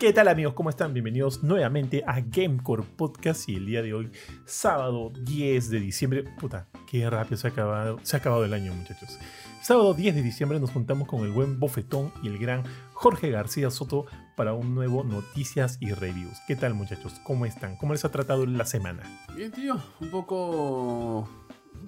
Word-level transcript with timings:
¿Qué 0.00 0.14
tal 0.14 0.28
amigos? 0.28 0.54
¿Cómo 0.54 0.70
están? 0.70 0.94
Bienvenidos 0.94 1.42
nuevamente 1.42 2.02
a 2.06 2.22
Gamecore 2.22 2.84
Podcast 2.84 3.46
y 3.50 3.56
el 3.56 3.66
día 3.66 3.82
de 3.82 3.92
hoy, 3.92 4.10
sábado 4.46 5.12
10 5.14 5.68
de 5.68 5.78
diciembre. 5.78 6.24
Puta, 6.40 6.68
qué 6.90 7.10
rápido 7.10 7.36
se 7.36 7.48
ha 7.48 7.50
acabado, 7.50 7.98
se 8.02 8.16
ha 8.16 8.20
acabado 8.20 8.46
el 8.46 8.54
año 8.54 8.72
muchachos. 8.72 9.18
Sábado 9.60 9.92
10 9.92 10.14
de 10.14 10.22
diciembre 10.22 10.58
nos 10.58 10.70
juntamos 10.70 11.06
con 11.06 11.20
el 11.20 11.32
buen 11.32 11.60
Bofetón 11.60 12.14
y 12.22 12.28
el 12.28 12.38
gran 12.38 12.62
Jorge 12.94 13.30
García 13.30 13.70
Soto 13.70 14.06
para 14.38 14.54
un 14.54 14.74
nuevo 14.74 15.04
Noticias 15.04 15.76
y 15.80 15.92
Reviews. 15.92 16.38
¿Qué 16.46 16.56
tal 16.56 16.72
muchachos? 16.72 17.20
¿Cómo 17.22 17.44
están? 17.44 17.76
¿Cómo 17.76 17.92
les 17.92 18.02
ha 18.06 18.10
tratado 18.10 18.46
la 18.46 18.64
semana? 18.64 19.02
Bien, 19.36 19.52
tío. 19.52 19.78
Un 20.00 20.10
poco... 20.10 21.28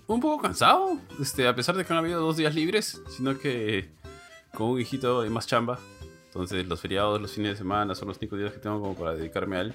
Un 0.07 0.21
poco 0.21 0.43
cansado. 0.43 0.99
Este, 1.19 1.49
a 1.49 1.55
pesar 1.55 1.77
de 1.79 1.86
que 1.86 1.94
no 1.94 1.97
ha 1.97 2.03
habido 2.03 2.21
dos 2.21 2.36
días 2.36 2.55
libres, 2.55 3.00
sino 3.08 3.39
que 3.39 3.94
con 4.53 4.69
un 4.69 4.81
hijito 4.83 5.22
hay 5.22 5.31
más 5.31 5.47
chamba. 5.47 5.79
Entonces 6.32 6.67
los 6.67 6.81
feriados, 6.81 7.21
los 7.21 7.31
fines 7.31 7.50
de 7.50 7.57
semana 7.59 7.95
son 7.95 8.09
los 8.09 8.17
únicos 8.17 8.39
días 8.39 8.53
que 8.53 8.59
tengo 8.59 8.81
como 8.81 8.95
para 8.95 9.14
dedicarme 9.14 9.59
a 9.59 9.61
él. 9.61 9.75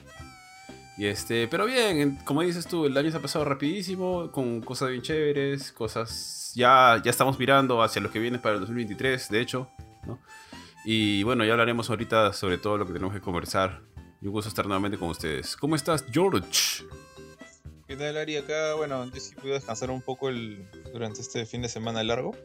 Y 0.98 1.06
este, 1.06 1.48
pero 1.48 1.68
bien, 1.68 2.18
como 2.26 2.42
dices 2.42 2.66
tú, 2.66 2.88
el 2.88 2.98
año 2.98 3.12
se 3.12 3.18
ha 3.18 3.22
pasado 3.22 3.46
rapidísimo, 3.46 4.32
con 4.32 4.62
cosas 4.62 4.90
bien 4.90 5.04
chéveres, 5.04 5.72
cosas... 5.72 6.54
Ya, 6.56 7.00
ya 7.06 7.12
estamos 7.12 7.38
mirando 7.38 7.84
hacia 7.84 8.02
lo 8.02 8.10
que 8.10 8.18
viene 8.18 8.40
para 8.40 8.56
el 8.56 8.62
2023, 8.62 9.30
de 9.30 9.40
hecho, 9.40 9.70
¿no? 10.08 10.20
Y 10.84 11.22
bueno, 11.22 11.46
ya 11.46 11.52
hablaremos 11.52 11.92
ahorita 11.92 12.34
sobre 12.34 12.58
todo 12.58 12.80
lo 12.80 12.88
que 12.88 12.94
tenemos 12.94 13.14
que 13.14 13.22
conversar. 13.22 13.82
Y 14.20 14.26
un 14.26 14.34
gusto 14.34 14.50
estar 14.50 14.66
nuevamente 14.66 14.98
con 14.98 15.10
ustedes. 15.10 15.56
¿Cómo 15.56 15.76
estás, 15.76 16.04
George? 16.12 16.84
¿Qué 17.88 17.96
tal, 17.96 18.18
Ari? 18.18 18.38
Acá, 18.38 18.74
bueno, 18.74 19.06
yo 19.06 19.20
sí 19.20 19.36
pude 19.36 19.52
descansar 19.52 19.92
un 19.92 20.02
poco 20.02 20.32
durante 20.92 21.22
este 21.22 21.46
fin 21.46 21.62
de 21.62 21.70
semana 21.70 22.04
largo. 22.04 22.36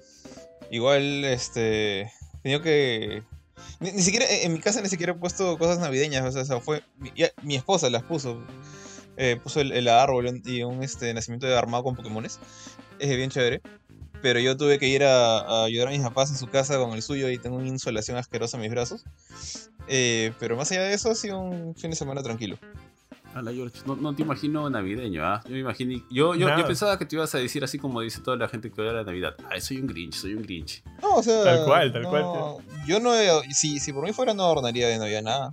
Igual, 0.71 1.24
este, 1.24 2.13
tenía 2.43 2.60
que 2.60 3.23
ni, 3.80 3.91
siquiera, 4.02 4.27
en 4.29 4.52
mi 4.52 4.60
casa 4.60 4.80
ni 4.80 4.88
siquiera 4.88 5.13
he 5.13 5.16
puesto 5.16 5.59
cosas 5.59 5.79
navideñas, 5.79 6.35
o 6.35 6.45
sea, 6.45 6.60
fue, 6.60 6.82
mi, 7.43 7.55
esposa 7.55 7.91
las 7.91 8.02
puso. 8.02 8.43
Eh, 9.18 9.38
puso 9.43 9.60
el, 9.60 9.88
árbol 9.88 10.41
y 10.45 10.63
un 10.63 10.82
este, 10.82 11.13
nacimiento 11.13 11.46
de 11.46 11.57
armado 11.57 11.85
con 11.85 11.95
Pokémones. 11.95 12.38
Es 12.99 13.15
bien 13.15 13.30
chévere. 13.30 13.60
Pero 14.23 14.38
yo 14.38 14.57
tuve 14.57 14.79
que 14.79 14.87
ir 14.87 15.02
a, 15.05 15.65
ayudar 15.65 15.88
a 15.88 15.90
mis 15.90 16.01
papás 16.01 16.30
en 16.30 16.37
su 16.37 16.49
casa 16.49 16.79
con 16.79 16.93
el 16.93 17.02
suyo 17.02 17.29
y 17.29 17.38
tengo 17.38 17.57
una 17.57 17.66
insolación 17.66 18.16
asquerosa 18.16 18.57
en 18.57 18.63
mis 18.63 18.71
brazos. 18.71 19.05
Eh, 19.88 20.33
pero 20.38 20.57
más 20.57 20.71
allá 20.71 20.83
de 20.83 20.95
eso, 20.95 21.10
ha 21.10 21.15
sido 21.15 21.40
un 21.40 21.74
fin 21.74 21.90
de 21.90 21.96
semana 21.96 22.23
tranquilo. 22.23 22.57
Hola 23.35 23.52
George, 23.52 23.79
no, 23.87 24.15
te 24.15 24.23
imagino 24.23 24.69
navideño, 24.69 25.25
¿ah? 25.25 25.41
Yo 25.45 25.52
me 25.52 25.61
imaginé. 25.61 26.02
Yo, 26.11 26.35
yo, 26.35 26.49
pensaba 26.66 26.99
que 26.99 27.07
te 27.07 27.16
ibas 27.16 27.35
a 27.35 27.39
decir 27.39 27.65
así 27.65 27.79
como 27.79 28.01
dice 28.02 28.21
toda 28.21 28.37
la 28.37 28.49
gente 28.49 28.71
que 28.71 28.80
odia 28.80 28.93
la 28.93 29.05
Navidad. 29.05 29.35
Ah, 29.51 29.59
soy 29.59 29.79
un 29.79 29.87
Grinch, 29.87 30.15
soy 30.15 30.35
un 30.35 30.43
Grinch. 30.43 30.83
No, 31.01 31.16
o 31.16 31.23
sea. 31.23 31.43
Tal 31.43 31.65
cual, 31.65 31.93
tal 31.93 32.05
cual. 32.05 32.24
Yo 32.87 33.01
no. 33.01 33.13
Si, 33.51 33.80
si 33.80 33.93
por 33.93 34.05
mí 34.05 34.13
fuera, 34.13 34.35
no 34.35 34.45
adornaría 34.45 34.89
de 34.89 34.99
Navidad 34.99 35.23
nada 35.23 35.52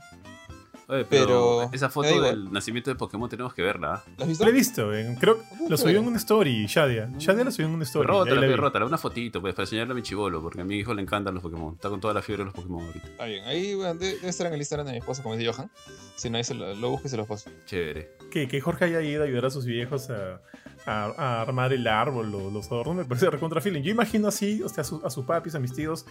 pero, 1.09 1.69
esa 1.71 1.89
foto 1.89 2.21
del 2.21 2.51
nacimiento 2.51 2.89
de 2.89 2.95
Pokémon 2.95 3.29
tenemos 3.29 3.53
que 3.53 3.61
verla. 3.61 4.03
¿La 4.17 4.25
has 4.25 4.27
visto? 4.27 4.43
Lo 4.43 4.49
he 4.49 4.53
visto, 4.53 5.19
creo 5.19 5.37
lo 5.67 5.77
subió 5.77 5.99
en 5.99 6.07
una 6.07 6.17
story, 6.17 6.65
Shadia. 6.65 7.11
Shadia 7.17 7.43
lo 7.43 7.51
subió 7.51 7.67
en 7.67 7.73
una 7.75 7.83
story. 7.83 8.07
Rótala, 8.07 8.55
rótala, 8.55 8.85
una 8.85 8.97
fotito, 8.97 9.39
pues, 9.41 9.53
para 9.53 9.63
enseñarle 9.63 9.93
a 9.93 9.95
mi 9.95 10.01
chivolo, 10.01 10.41
porque 10.41 10.61
a 10.61 10.63
mi 10.63 10.77
hijo 10.77 10.93
le 10.93 11.01
encantan 11.01 11.33
los 11.35 11.43
Pokémon. 11.43 11.75
Está 11.75 11.89
con 11.89 11.99
toda 11.99 12.13
la 12.13 12.21
fiebre 12.21 12.43
de 12.43 12.45
los 12.45 12.53
Pokémon 12.53 12.83
ahorita. 12.85 13.07
Está 13.07 13.25
bien, 13.25 13.43
ahí 13.45 13.75
debe, 13.75 14.27
estar 14.27 14.47
en 14.47 14.53
el 14.53 14.59
Instagram 14.59 14.87
de 14.87 14.93
mi 14.93 14.97
esposa, 14.99 15.21
como 15.21 15.35
dice 15.35 15.51
Johan. 15.51 15.69
Si 16.15 16.29
no, 16.29 16.37
ahí 16.37 16.43
se 16.43 16.55
lo, 16.55 16.73
lo 16.73 16.89
busque 16.89 17.07
y 17.07 17.11
se 17.11 17.17
lo 17.17 17.25
paso. 17.25 17.49
Chévere. 17.65 18.11
Que, 18.31 18.47
que 18.47 18.59
Jorge 18.59 18.85
haya 18.85 19.01
ido 19.01 19.23
a 19.23 19.25
ayudar 19.25 19.45
a 19.45 19.49
sus 19.49 19.65
viejos 19.65 20.09
a, 20.09 20.41
a, 20.89 21.41
armar 21.41 21.73
el 21.73 21.87
árbol 21.87 22.33
o 22.33 22.51
los 22.51 22.67
adornos, 22.67 22.95
me 22.95 23.05
parece 23.05 23.29
recontra 23.29 23.61
feeling. 23.61 23.81
Yo 23.81 23.91
imagino 23.91 24.27
así, 24.27 24.61
o 24.63 24.69
sea, 24.69 24.81
a, 24.81 24.85
su, 24.85 25.01
a 25.05 25.09
sus 25.09 25.25
papis, 25.25 25.55
a 25.55 25.59
mis 25.59 25.73
tíos, 25.73 26.05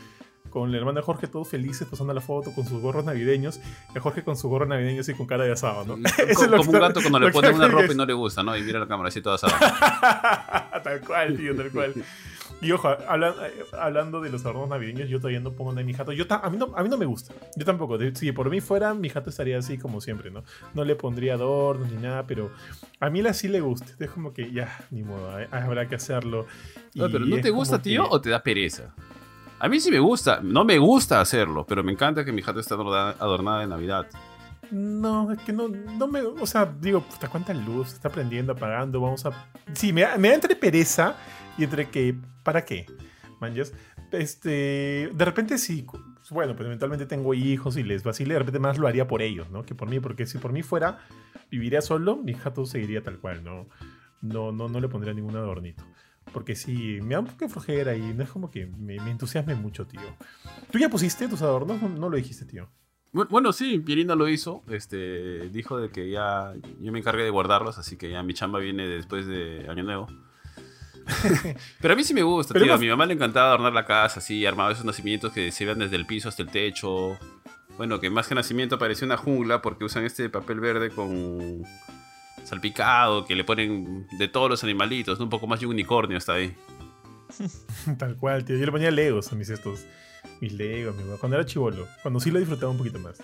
con 0.51 0.71
la 0.73 0.79
hermana 0.79 1.01
de 1.01 1.05
Jorge 1.05 1.27
todos 1.27 1.49
felices 1.49 1.87
pasando 1.89 2.15
la 2.15 2.21
foto 2.21 2.53
con 2.53 2.67
sus 2.67 2.81
gorros 2.81 3.05
navideños, 3.05 3.61
y 3.95 3.99
Jorge 3.99 4.23
con 4.23 4.37
su 4.37 4.49
gorro 4.49 4.67
navideño 4.67 5.01
así 5.01 5.15
con 5.15 5.27
cara 5.27 5.45
de 5.45 5.53
asado, 5.53 5.85
¿no? 5.85 5.97
como, 6.37 6.63
un 6.63 6.73
gato 6.73 7.01
cuando 7.01 7.21
le 7.21 7.31
ponen 7.31 7.55
una 7.55 7.69
ropa 7.69 7.93
y 7.93 7.97
no 7.97 8.07
le 8.07 8.13
gusta, 8.13 8.43
¿no? 8.43 8.57
Y 8.57 8.63
mira 8.63 8.81
la 8.81 8.89
cámara 8.89 9.09
así 9.09 9.21
todo 9.21 9.35
asado. 9.35 9.53
tal 10.83 11.01
cual, 11.01 11.37
tío, 11.37 11.55
tal 11.55 11.71
cual. 11.71 11.95
Y 12.61 12.73
ojo, 12.73 12.89
hablando 13.79 14.21
de 14.21 14.31
los 14.31 14.43
adornos 14.45 14.69
navideños, 14.69 15.09
yo 15.09 15.19
todavía 15.19 15.41
no 15.41 15.53
pongo 15.53 15.71
nada 15.71 15.83
en 15.83 15.87
mi 15.87 15.95
jato. 15.95 16.13
Yo 16.13 16.25
a, 16.29 16.51
mí 16.51 16.57
no, 16.57 16.73
a 16.77 16.83
mí 16.83 16.89
no 16.89 16.99
me 16.99 17.07
gusta. 17.07 17.35
Yo 17.57 17.65
tampoco. 17.65 17.99
Si 18.15 18.33
por 18.33 18.51
mí 18.51 18.61
fuera, 18.61 18.95
mi 18.95 19.09
jato 19.09 19.31
estaría 19.31 19.59
así 19.59 19.79
como 19.79 20.01
siempre, 20.01 20.31
¿no? 20.31 20.43
No 20.75 20.85
le 20.85 20.97
pondría 20.97 21.35
adornos 21.35 21.91
ni 21.91 22.01
nada, 22.01 22.27
pero 22.27 22.51
a 23.01 23.11
mí 23.11 23.23
la 23.23 23.33
sí 23.33 23.49
le 23.49 23.61
gusta. 23.61 23.93
Es 23.99 24.11
como 24.11 24.33
que 24.33 24.51
ya, 24.51 24.77
ni 24.91 25.03
modo, 25.03 25.31
habrá 25.51 25.89
que 25.89 25.95
hacerlo. 25.95 26.47
No, 26.95 27.11
pero 27.11 27.25
¿no 27.25 27.41
te 27.41 27.51
gusta, 27.51 27.81
tío, 27.81 28.09
o 28.09 28.21
te 28.21 28.31
da 28.31 28.43
pereza? 28.43 28.95
A 29.61 29.69
mí 29.69 29.81
sí 29.81 29.91
me 29.91 29.99
gusta. 29.99 30.41
No 30.43 30.65
me 30.65 30.79
gusta 30.79 31.21
hacerlo, 31.21 31.65
pero 31.67 31.83
me 31.83 31.93
encanta 31.93 32.25
que 32.25 32.33
mi 32.33 32.43
jato 32.43 32.61
esté 32.61 32.75
adornada 32.75 33.61
de 33.61 33.67
Navidad. 33.67 34.07
No, 34.71 35.33
es 35.33 35.39
que 35.41 35.53
no, 35.53 35.69
no 35.69 36.07
me. 36.09 36.21
O 36.21 36.47
sea, 36.47 36.67
digo, 36.67 37.01
puta, 37.03 37.29
cuánta 37.29 37.55
luz, 37.55 37.93
está 37.93 38.11
prendiendo, 38.11 38.53
apagando, 38.53 39.01
vamos 39.01 39.25
a. 39.27 39.51
Sí, 39.73 39.93
me, 39.93 40.07
me 40.19 40.29
da 40.29 40.35
entre 40.35 40.57
pereza 40.57 41.17
y 41.57 41.65
entre 41.65 41.89
que. 41.89 42.17
¿Para 42.43 42.65
qué? 42.65 42.87
Manjas. 43.41 43.73
Este. 44.13 45.11
De 45.13 45.25
repente 45.25 45.59
sí. 45.59 45.87
Bueno, 46.31 46.55
pues 46.55 46.67
eventualmente 46.67 47.07
tengo 47.07 47.33
hijos 47.33 47.79
y 47.79 47.83
les 47.83 48.03
vacile, 48.03 48.35
de 48.35 48.41
repente 48.41 48.59
más 48.59 48.77
lo 48.77 48.87
haría 48.87 49.09
por 49.09 49.23
ellos, 49.23 49.51
¿no? 49.51 49.63
Que 49.63 49.75
por 49.75 49.89
mí, 49.89 49.99
porque 49.99 50.27
si 50.27 50.37
por 50.37 50.53
mí 50.53 50.63
fuera, 50.63 50.99
viviría 51.51 51.81
solo, 51.81 52.17
mi 52.17 52.35
jato 52.35 52.67
seguiría 52.67 53.03
tal 53.03 53.19
cual, 53.19 53.43
¿no? 53.43 53.67
No, 54.21 54.53
no, 54.53 54.69
no 54.69 54.81
le 54.81 54.89
pondría 54.89 55.15
ningún 55.15 55.37
adornito. 55.37 55.85
Porque 56.35 56.55
sí, 56.55 56.99
me 57.03 57.15
da 57.15 57.21
un 57.21 57.27
poco 57.27 57.47
de 57.47 57.49
flojera 57.49 57.97
y 57.97 58.13
no 58.13 58.23
es 58.25 58.29
como 58.29 58.51
que 58.51 58.67
me, 58.67 59.01
me 59.01 59.11
entusiasme 59.11 59.55
mucho, 59.55 59.87
tío. 59.87 60.01
¿Tú 60.71 60.79
ya 60.79 60.91
pusiste 60.91 61.29
tus 61.29 61.41
adornos? 61.41 61.81
no 61.81 62.11
lo 62.11 62.17
dijiste, 62.19 62.45
tío. 62.45 62.69
Bueno, 63.13 63.53
sí, 63.53 63.79
Pierina 63.79 64.15
lo 64.15 64.29
hizo. 64.29 64.63
Este, 64.69 65.49
dijo 65.49 65.79
de 65.79 65.91
que 65.91 66.11
ya 66.11 66.53
yo 66.81 66.93
me 66.93 66.99
encargué 66.99 67.25
de 67.25 67.31
guardarlos, 67.31 67.79
así 67.79 67.97
que 67.97 68.11
ya 68.11 68.23
mi 68.23 68.35
chamba 68.35 68.59
viene 68.59 68.87
después 68.87 69.27
de 69.27 69.67
Año 69.69 69.83
Nuevo. 69.83 70.07
Pero 71.81 71.95
a 71.95 71.97
mí 71.97 72.05
sí 72.05 72.13
me 72.13 72.23
gusta, 72.23 72.59
tío. 72.59 72.73
A 72.73 72.79
mi 72.79 72.89
mamá 72.89 73.07
le 73.07 73.15
encantaba 73.15 73.49
adornar 73.49 73.73
la 73.73 73.87
casa, 73.87 74.21
así, 74.21 74.45
armaba 74.45 74.73
esos 74.73 74.85
nacimientos 74.85 75.33
que 75.33 75.51
se 75.53 75.65
vean 75.65 75.79
desde 75.79 75.97
el 75.97 76.07
piso 76.07 76.29
hasta 76.29 76.43
el 76.43 76.51
techo. 76.51 77.19
Bueno, 77.79 77.99
que 78.01 78.11
más 78.11 78.29
que 78.29 78.35
nacimiento 78.35 78.79
parecía 78.79 79.07
una 79.07 79.17
jungla 79.17 79.63
porque 79.63 79.85
usan 79.85 80.05
este 80.05 80.29
papel 80.29 80.61
verde 80.61 80.91
con 80.91 81.63
salpicado, 82.45 83.25
que 83.25 83.35
le 83.37 83.45
ponen 83.45 84.07
de 84.19 84.29
todos 84.29 84.51
los 84.51 84.65
animalitos, 84.65 85.19
un 85.21 85.29
poco 85.31 85.47
más 85.47 85.61
de 85.61 85.67
unicornio 85.67 86.19
hasta 86.19 86.35
ahí. 86.35 86.55
Tal 87.99 88.17
cual, 88.17 88.45
tío. 88.45 88.57
Yo 88.57 88.67
le 88.67 88.73
ponía 88.73 88.91
legos 88.91 89.33
a 89.33 89.37
mis 89.37 89.49
estos 89.49 89.87
mis 90.41 90.53
Legos, 90.53 90.97
mi 90.97 91.03
cuando 91.19 91.37
era 91.37 91.47
chivolo, 91.47 91.87
cuando 92.03 92.21
sí 92.21 92.31
lo 92.31 92.39
disfrutaba 92.39 92.71
un 92.73 92.79
poquito 92.79 92.99
más. 92.99 93.19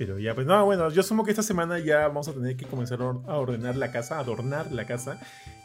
Pero 0.00 0.18
ya, 0.18 0.34
pues 0.34 0.46
no, 0.46 0.64
bueno, 0.64 0.90
yo 0.90 1.00
asumo 1.02 1.24
que 1.24 1.30
esta 1.30 1.42
semana 1.42 1.78
ya 1.78 2.08
vamos 2.08 2.26
a 2.26 2.32
tener 2.32 2.56
que 2.56 2.64
comenzar 2.64 3.02
a 3.02 3.36
ordenar 3.36 3.76
la 3.76 3.92
casa, 3.92 4.16
a 4.16 4.20
adornar 4.20 4.72
la 4.72 4.86
casa. 4.86 5.20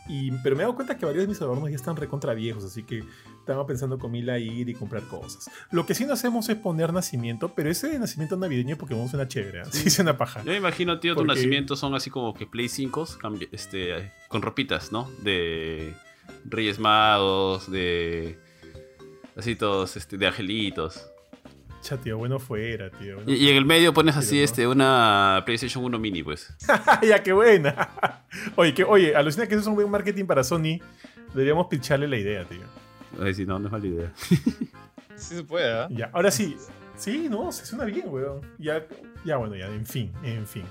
Y, 0.10 0.32
pero 0.44 0.58
me 0.58 0.62
he 0.62 0.66
dado 0.66 0.76
cuenta 0.76 0.98
que 0.98 1.06
varios 1.06 1.24
de 1.24 1.28
mis 1.30 1.42
adornos 1.42 1.70
ya 1.70 1.76
están 1.78 1.96
recontra 1.96 2.34
viejos, 2.34 2.66
así 2.66 2.84
que 2.84 3.04
estaba 3.40 3.66
pensando 3.66 3.98
con 3.98 4.12
Mila 4.12 4.38
ir 4.38 4.68
y 4.68 4.74
comprar 4.74 5.04
cosas. 5.04 5.50
Lo 5.72 5.86
que 5.86 5.96
sí 5.96 6.06
no 6.06 6.12
hacemos 6.12 6.50
es 6.50 6.58
poner 6.58 6.92
nacimiento, 6.92 7.54
pero 7.56 7.70
ese 7.70 7.98
nacimiento 7.98 8.36
navideño 8.36 8.78
porque 8.78 8.94
vamos 8.94 9.14
a 9.14 9.18
una 9.18 9.28
chévere, 9.28 9.62
¿eh? 9.62 9.66
sí, 9.72 10.02
una 10.02 10.18
paja. 10.18 10.44
Yo 10.44 10.52
me 10.52 10.58
imagino, 10.58 11.00
tío, 11.00 11.16
tus 11.16 11.26
nacimientos 11.26 11.80
son 11.80 11.96
así 11.96 12.10
como 12.10 12.34
que 12.34 12.46
Play 12.46 12.68
5 12.68 13.08
este, 13.52 14.12
con 14.28 14.42
ropitas, 14.42 14.92
¿no? 14.92 15.10
De 15.24 15.94
Reyes 16.44 16.78
Magos, 16.78 17.72
de 17.72 18.38
Así 19.36 19.56
todos 19.56 19.98
este, 19.98 20.18
de 20.18 20.28
angelitos. 20.28 21.10
Cha, 21.82 21.98
tío, 21.98 22.18
bueno 22.18 22.40
fuera, 22.40 22.90
tío. 22.90 23.18
y, 23.28 23.50
en 23.50 23.58
el 23.58 23.66
medio 23.66 23.94
pones 23.94 24.18
así 24.18 24.42
este, 24.42 24.68
una 24.68 25.44
PlayStation 25.46 25.84
1 25.84 26.00
mini, 26.00 26.24
pues. 26.24 26.52
ya, 27.08 27.22
qué 27.22 27.32
buena. 27.32 28.24
oye, 28.56 28.74
que, 28.74 28.84
oye, 28.84 29.16
alucina 29.16 29.46
que 29.48 29.54
eso 29.54 29.62
es 29.62 29.68
un 29.68 29.76
buen 29.76 29.92
marketing 29.92 30.26
para 30.26 30.44
Sony. 30.44 30.80
Deberíamos 31.34 31.68
picharle 31.68 32.08
la 32.08 32.18
idea, 32.18 32.44
tío. 32.46 32.64
Ay, 33.22 33.36
si 33.36 33.46
no, 33.46 33.60
no 33.60 33.68
es 33.68 33.72
mala 33.72 33.86
idea. 33.86 34.12
sí 35.16 35.36
se 35.36 35.44
puede, 35.44 35.72
¿ah? 35.72 35.88
Ya, 35.92 36.10
ahora 36.12 36.32
sí. 36.32 36.58
Sí, 36.98 37.28
no, 37.30 37.52
se 37.52 37.66
suena 37.66 37.86
bien, 37.86 38.06
weón. 38.08 38.42
Ya, 38.58 38.84
ya, 39.24 39.38
bueno, 39.38 39.56
ya, 39.56 39.68
en 39.68 39.86
fin, 39.86 40.12
en 40.24 40.48
fin. 40.48 40.64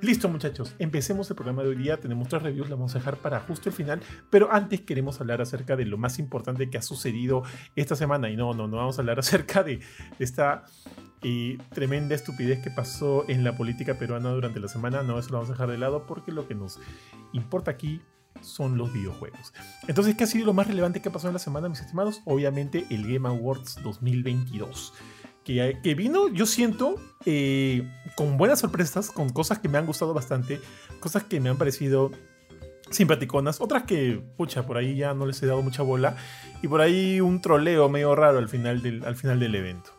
Listo, 0.00 0.28
muchachos, 0.28 0.74
empecemos 0.78 1.30
el 1.30 1.36
programa 1.36 1.62
de 1.62 1.70
hoy 1.70 1.76
día. 1.76 1.98
Tenemos 1.98 2.28
tres 2.28 2.42
reviews, 2.42 2.68
las 2.68 2.78
vamos 2.78 2.94
a 2.94 2.98
dejar 2.98 3.16
para 3.16 3.40
justo 3.40 3.68
el 3.68 3.74
final. 3.74 4.00
Pero 4.30 4.52
antes 4.52 4.82
queremos 4.82 5.20
hablar 5.20 5.40
acerca 5.40 5.76
de 5.76 5.86
lo 5.86 5.96
más 5.96 6.18
importante 6.18 6.68
que 6.68 6.78
ha 6.78 6.82
sucedido 6.82 7.42
esta 7.74 7.96
semana. 7.96 8.28
Y 8.28 8.36
no, 8.36 8.52
no, 8.52 8.68
no 8.68 8.76
vamos 8.76 8.98
a 8.98 9.02
hablar 9.02 9.18
acerca 9.20 9.62
de 9.62 9.80
esta 10.18 10.64
eh, 11.22 11.58
tremenda 11.72 12.14
estupidez 12.14 12.62
que 12.62 12.70
pasó 12.70 13.24
en 13.28 13.44
la 13.44 13.56
política 13.56 13.98
peruana 13.98 14.30
durante 14.30 14.60
la 14.60 14.68
semana. 14.68 15.02
No, 15.02 15.18
eso 15.18 15.30
lo 15.30 15.38
vamos 15.38 15.50
a 15.50 15.52
dejar 15.54 15.70
de 15.70 15.78
lado 15.78 16.06
porque 16.06 16.32
lo 16.32 16.46
que 16.46 16.54
nos 16.54 16.78
importa 17.32 17.70
aquí 17.70 18.02
son 18.42 18.76
los 18.76 18.92
videojuegos. 18.92 19.54
Entonces, 19.86 20.16
¿qué 20.16 20.24
ha 20.24 20.26
sido 20.26 20.46
lo 20.46 20.52
más 20.52 20.66
relevante 20.66 21.00
que 21.00 21.08
ha 21.08 21.12
pasado 21.12 21.30
en 21.30 21.34
la 21.34 21.38
semana, 21.38 21.68
mis 21.68 21.80
estimados? 21.80 22.20
Obviamente 22.24 22.84
el 22.90 23.10
Game 23.10 23.28
Awards 23.28 23.78
2022 23.82 24.92
que, 25.44 25.94
vino, 25.94 26.28
yo 26.28 26.46
siento, 26.46 26.96
eh, 27.26 27.88
con 28.16 28.36
buenas 28.36 28.60
sorpresas, 28.60 29.10
con 29.10 29.30
cosas 29.30 29.58
que 29.58 29.68
me 29.68 29.78
han 29.78 29.86
gustado 29.86 30.14
bastante, 30.14 30.60
cosas 31.00 31.24
que 31.24 31.40
me 31.40 31.50
han 31.50 31.58
parecido 31.58 32.10
simpaticonas, 32.90 33.60
otras 33.60 33.84
que, 33.84 34.22
pucha, 34.36 34.66
por 34.66 34.78
ahí 34.78 34.96
ya 34.96 35.14
no 35.14 35.26
les 35.26 35.42
he 35.42 35.46
dado 35.46 35.62
mucha 35.62 35.82
bola, 35.82 36.16
y 36.62 36.68
por 36.68 36.80
ahí 36.80 37.20
un 37.20 37.40
troleo 37.40 37.88
medio 37.88 38.14
raro 38.14 38.38
al 38.38 38.48
final 38.48 38.82
del, 38.82 39.04
al 39.04 39.16
final 39.16 39.38
del 39.38 39.54
evento. 39.54 39.90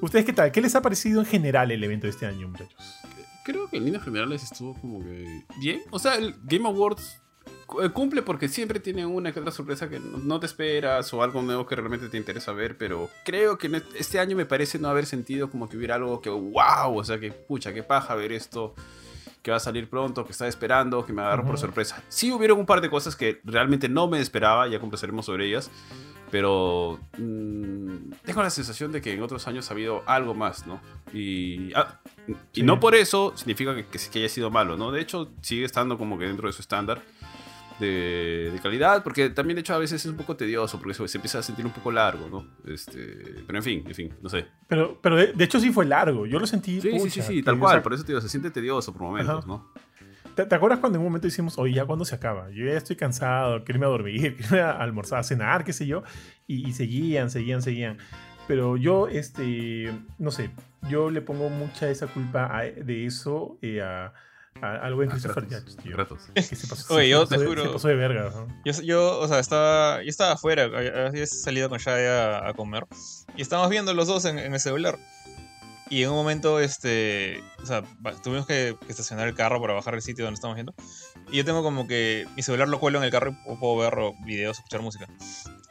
¿Ustedes 0.00 0.24
qué 0.24 0.32
tal? 0.32 0.52
¿Qué 0.52 0.60
les 0.60 0.74
ha 0.74 0.82
parecido 0.82 1.20
en 1.20 1.26
general 1.26 1.70
el 1.70 1.82
evento 1.84 2.06
de 2.06 2.10
este 2.10 2.26
año, 2.26 2.48
muchachos? 2.48 3.00
Creo 3.44 3.68
que 3.68 3.76
en 3.76 3.84
líneas 3.84 4.02
generales 4.02 4.42
estuvo 4.42 4.74
como 4.74 5.00
que 5.00 5.44
bien. 5.60 5.82
O 5.90 5.98
sea, 5.98 6.16
el 6.16 6.34
Game 6.44 6.66
Awards 6.66 7.22
cumple 7.92 8.22
porque 8.22 8.48
siempre 8.48 8.78
tiene 8.80 9.04
una 9.06 9.32
que 9.32 9.40
otra 9.40 9.50
sorpresa 9.52 9.88
que 9.88 9.98
no- 10.00 10.38
te 10.40 10.46
esperas 10.46 11.12
o 11.12 11.22
algo 11.22 11.42
nuevo 11.42 11.66
que 11.66 11.74
realmente 11.74 12.08
te 12.08 12.16
interesa 12.16 12.52
ver, 12.52 12.76
pero 12.78 13.08
creo 13.24 13.58
que 13.58 13.66
en 13.68 13.76
este- 13.96 14.18
año 14.20 14.36
me 14.36 14.46
parece 14.46 14.78
no 14.78 14.88
haber 14.88 15.06
sentido 15.06 15.50
como 15.50 15.68
que 15.68 15.76
hubiera 15.76 15.96
algo 15.96 16.20
que 16.20 16.30
wow, 16.30 16.96
o 16.98 17.04
sea, 17.04 17.18
que 17.18 17.32
pucha, 17.32 17.72
qué 17.74 17.82
paja 17.82 18.14
ver 18.14 18.32
esto 18.32 18.74
que 19.42 19.50
va 19.50 19.58
a 19.58 19.60
salir 19.60 19.90
pronto, 19.90 20.24
que 20.24 20.32
estaba 20.32 20.48
esperando, 20.48 21.04
que 21.04 21.12
me 21.12 21.20
agarró 21.22 21.44
por 21.44 21.58
sorpresa. 21.58 22.02
Sí 22.08 22.32
hubieron 22.32 22.58
un 22.58 22.64
par 22.66 22.80
de 22.80 22.88
cosas 22.88 23.14
que 23.16 23.40
realmente 23.44 23.88
no 23.90 24.08
me 24.08 24.18
esperaba, 24.20 24.66
ya 24.68 24.80
conversaremos 24.80 25.26
sobre 25.26 25.46
ellas, 25.46 25.70
pero 26.30 26.98
mm, 27.18 28.12
tengo 28.24 28.42
la 28.42 28.50
sensación 28.50 28.90
de 28.90 29.02
que 29.02 29.12
en 29.12 29.22
otros 29.22 29.46
años 29.46 29.68
ha 29.70 29.74
habido 29.74 30.02
algo 30.06 30.32
más, 30.34 30.66
¿no? 30.66 30.80
Y, 31.12 31.72
ah, 31.74 32.00
y 32.28 32.34
Sí. 32.52 32.62
no 32.62 32.80
por 32.80 32.94
eso 32.94 33.32
significa 33.36 33.74
que, 33.74 33.84
que, 33.84 34.18
haya 34.18 34.28
sido 34.28 34.50
malo, 34.50 34.76
¿no? 34.76 34.92
De 34.92 35.00
hecho, 35.00 35.32
sigue 35.42 35.64
estando 35.64 35.98
como 35.98 36.18
que 36.18 36.26
dentro 36.26 36.46
de 36.46 36.52
su 36.52 36.62
estándar 36.62 37.02
de, 37.80 38.50
de 38.52 38.58
calidad, 38.60 39.02
porque 39.02 39.30
también 39.30 39.56
de 39.56 39.60
hecho 39.62 39.74
a 39.74 39.78
veces 39.78 40.04
es 40.04 40.10
un 40.10 40.16
poco 40.16 40.36
tedioso, 40.36 40.78
porque 40.78 40.94
se, 40.94 41.06
se 41.08 41.18
empieza 41.18 41.40
a 41.40 41.42
sentir 41.42 41.66
un 41.66 41.72
poco 41.72 41.90
largo, 41.90 42.28
¿no? 42.28 42.46
Este, 42.72 43.42
pero 43.46 43.58
en 43.58 43.62
fin, 43.64 43.84
en 43.86 43.94
fin, 43.94 44.14
no 44.22 44.28
sé. 44.28 44.46
Pero, 44.68 44.98
pero 45.02 45.16
de, 45.16 45.32
de 45.32 45.44
hecho 45.44 45.58
sí 45.58 45.72
fue 45.72 45.84
largo. 45.84 46.26
Yo 46.26 46.38
lo 46.38 46.46
sentí. 46.46 46.80
Sí, 46.80 46.98
sí, 47.00 47.10
sí, 47.10 47.22
sí, 47.22 47.42
tal 47.42 47.56
o 47.56 47.60
cual, 47.60 47.72
sea, 47.76 47.82
por 47.82 47.94
eso 47.94 48.04
te 48.04 48.12
digo, 48.12 48.20
se 48.20 48.28
siente 48.28 48.50
tedioso 48.50 48.92
por 48.92 49.02
momentos, 49.02 49.38
Ajá. 49.38 49.46
¿no? 49.46 49.72
¿te, 50.34 50.46
te 50.46 50.54
acuerdas 50.54 50.78
cuando 50.80 50.96
en 50.96 51.00
un 51.02 51.06
momento 51.08 51.26
decimos, 51.26 51.58
oye, 51.58 51.74
ya 51.74 51.84
cuando 51.84 52.04
se 52.04 52.14
acaba? 52.14 52.50
Yo 52.50 52.64
ya 52.66 52.76
estoy 52.76 52.96
cansado, 52.96 53.64
quiero 53.64 53.78
irme 53.78 53.86
a 53.86 53.90
dormir, 53.90 54.36
quiero 54.36 54.56
irme 54.56 54.60
a 54.60 54.70
almorzar, 54.72 55.18
a 55.18 55.22
cenar, 55.22 55.64
qué 55.64 55.72
sé 55.72 55.86
yo. 55.86 56.02
Y, 56.46 56.68
y 56.68 56.72
seguían, 56.72 57.30
seguían, 57.30 57.60
seguían. 57.62 57.98
Pero 58.46 58.76
yo, 58.76 59.08
este, 59.08 59.92
no 60.18 60.30
sé, 60.30 60.50
yo 60.88 61.10
le 61.10 61.22
pongo 61.22 61.48
mucha 61.48 61.88
esa 61.88 62.06
culpa 62.06 62.46
a- 62.56 62.62
de 62.64 63.06
eso 63.06 63.56
eh, 63.62 63.80
a, 63.80 64.12
a- 64.60 64.76
al 64.82 64.94
buen 64.94 65.08
Christopher 65.08 65.44
Judge, 65.44 65.76
tío. 65.82 65.94
Kratos. 65.94 66.28
Que 66.34 66.42
se 66.42 66.66
pasó, 66.66 66.94
Oye, 66.94 67.04
se 67.04 67.08
yo 67.10 67.20
pasó 67.20 67.34
te 67.34 67.40
de- 67.40 67.46
juro- 67.46 67.62
Se 67.64 67.68
pasó 67.70 67.88
de 67.88 67.94
verga. 67.94 68.30
¿no? 68.34 68.46
Yo, 68.66 68.72
yo, 68.82 69.18
o 69.20 69.28
sea, 69.28 69.38
estaba, 69.38 70.02
yo 70.02 70.10
estaba 70.10 70.32
afuera, 70.32 70.64
había 70.64 71.26
salido 71.26 71.68
con 71.70 71.78
Shai 71.78 72.04
a, 72.06 72.52
comer 72.54 72.86
y 73.36 73.40
estábamos 73.42 73.70
viendo 73.70 73.94
los 73.94 74.08
dos 74.08 74.24
en, 74.26 74.38
en 74.38 74.52
el 74.52 74.60
celular. 74.60 74.98
Y 75.90 76.02
en 76.02 76.08
un 76.10 76.16
momento, 76.16 76.60
este, 76.60 77.42
o 77.62 77.66
sea, 77.66 77.82
tuvimos 78.22 78.46
que, 78.46 78.74
que 78.84 78.90
estacionar 78.90 79.28
el 79.28 79.34
carro 79.34 79.60
para 79.60 79.74
bajar 79.74 79.94
el 79.94 80.00
sitio 80.02 80.24
donde 80.24 80.36
estamos 80.36 80.54
viendo. 80.56 80.74
Y 81.30 81.36
yo 81.36 81.44
tengo 81.44 81.62
como 81.62 81.86
que 81.86 82.26
mi 82.36 82.42
celular 82.42 82.68
lo 82.68 82.80
cuelo 82.80 82.98
en 82.98 83.04
el 83.04 83.10
carro 83.10 83.30
y 83.46 83.56
puedo 83.56 83.76
ver 83.76 83.94
videos, 84.24 84.56
escuchar 84.58 84.80
música. 84.80 85.06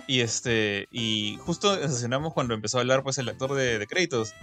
Y 0.07 0.19
este, 0.21 0.87
y 0.91 1.37
justo 1.41 1.73
estacionamos 1.75 2.33
cuando 2.33 2.53
empezó 2.53 2.77
a 2.77 2.81
hablar 2.81 3.03
pues 3.03 3.17
el 3.17 3.29
actor 3.29 3.53
de, 3.53 3.79
de 3.79 3.87
créditos. 3.87 4.33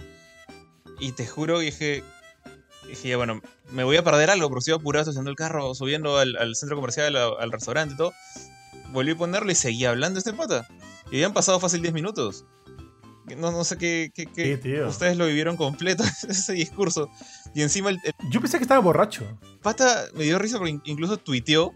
Y 0.99 1.11
te 1.13 1.25
juro, 1.27 1.59
dije, 1.59 2.03
dije, 2.87 3.09
ya 3.09 3.17
bueno, 3.17 3.41
me 3.71 3.83
voy 3.83 3.97
a 3.97 4.03
perder 4.03 4.29
algo, 4.29 4.47
pero 4.49 4.59
estoy 4.59 4.73
apurado 4.73 5.01
estacionando 5.03 5.29
el 5.31 5.35
carro, 5.37 5.73
subiendo 5.75 6.17
al, 6.17 6.35
al 6.37 6.55
centro 6.55 6.75
comercial, 6.77 7.15
al, 7.15 7.33
al 7.39 7.51
restaurante 7.51 7.93
y 7.93 7.97
todo. 7.97 8.13
Volví 8.91 9.11
a 9.11 9.17
ponerlo 9.17 9.51
y 9.51 9.55
seguía 9.55 9.89
hablando 9.91 10.19
este 10.19 10.33
pata. 10.33 10.67
Y 11.11 11.15
habían 11.15 11.33
pasado 11.33 11.59
fácil 11.59 11.81
10 11.81 11.93
minutos. 11.93 12.45
No, 13.37 13.51
no 13.51 13.63
sé 13.63 13.77
qué, 13.77 14.11
qué, 14.13 14.25
qué- 14.25 14.55
Sí, 14.57 14.61
tío. 14.63 14.87
Ustedes 14.87 15.15
lo 15.15 15.25
vivieron 15.27 15.55
completo, 15.57 16.03
ese 16.27 16.53
discurso. 16.53 17.09
Y 17.53 17.61
encima 17.61 17.89
el, 17.91 17.99
el 18.03 18.13
Yo 18.29 18.41
pensé 18.41 18.57
que 18.57 18.63
estaba 18.63 18.81
borracho. 18.81 19.25
pata 19.61 20.05
me 20.15 20.23
dio 20.23 20.37
risa 20.39 20.57
porque 20.57 20.71
in- 20.71 20.81
incluso 20.85 21.17
tuiteó 21.17 21.71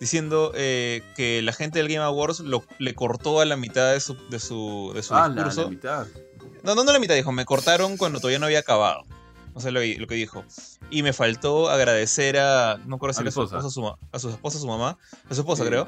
diciendo 0.00 0.52
eh, 0.54 1.02
que 1.16 1.40
la 1.42 1.52
gente 1.52 1.78
del 1.78 1.88
Game 1.88 2.04
Awards 2.04 2.40
lo, 2.40 2.64
le 2.78 2.94
cortó 2.94 3.40
a 3.40 3.44
la 3.44 3.56
mitad 3.56 3.92
de 3.92 4.00
su, 4.00 4.14
de 4.28 4.38
su, 4.38 4.92
de 4.94 5.02
su 5.02 5.14
Ah, 5.14 5.28
la, 5.28 5.34
discurso. 5.34 5.62
la 5.62 5.68
mitad. 5.68 6.06
No, 6.62 6.74
no, 6.74 6.84
no 6.84 6.92
la 6.92 6.98
mitad, 6.98 7.14
dijo, 7.14 7.30
me 7.32 7.44
cortaron 7.44 7.96
cuando 7.96 8.18
todavía 8.20 8.38
no 8.38 8.46
había 8.46 8.60
acabado. 8.60 9.02
No 9.54 9.60
sé 9.60 9.70
lo, 9.70 9.80
que- 9.80 9.96
lo 9.98 10.06
que 10.06 10.14
dijo. 10.16 10.44
Y 10.90 11.02
me 11.02 11.12
faltó 11.12 11.68
agradecer 11.70 12.38
a. 12.38 12.76
No 12.86 12.96
recuerdo 12.96 13.12
si 13.14 13.20
A 13.20 13.22
su 13.22 13.28
esposa. 13.42 13.56
esposa, 13.58 13.70
su 13.72 13.86
a 14.12 14.18
su 14.18 14.28
esposa, 14.30 14.58
su 14.58 14.66
mamá. 14.66 14.98
A 15.30 15.34
su 15.34 15.40
esposa, 15.42 15.62
Sí. 15.62 15.68
creo. 15.68 15.86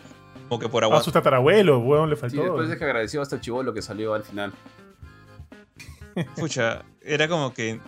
Como 0.49 0.61
que 0.61 0.69
por 0.69 0.85
A 0.85 0.87
aguantar. 0.87 1.05
su 1.05 1.11
tatarabuelo, 1.11 1.81
weón, 1.81 2.08
le 2.08 2.14
Sí, 2.17 2.20
faltó. 2.20 2.43
después 2.43 2.69
de 2.69 2.79
que 2.79 2.85
agradeció 2.85 3.20
hasta 3.23 3.35
el 3.37 3.41
chivolo 3.43 3.75
que 3.75 3.82
salió 3.82 4.14
al 4.14 4.23
final. 4.23 4.53
Pucha, 6.37 6.85
era 7.03 7.29
como 7.29 7.53
que. 7.53 7.81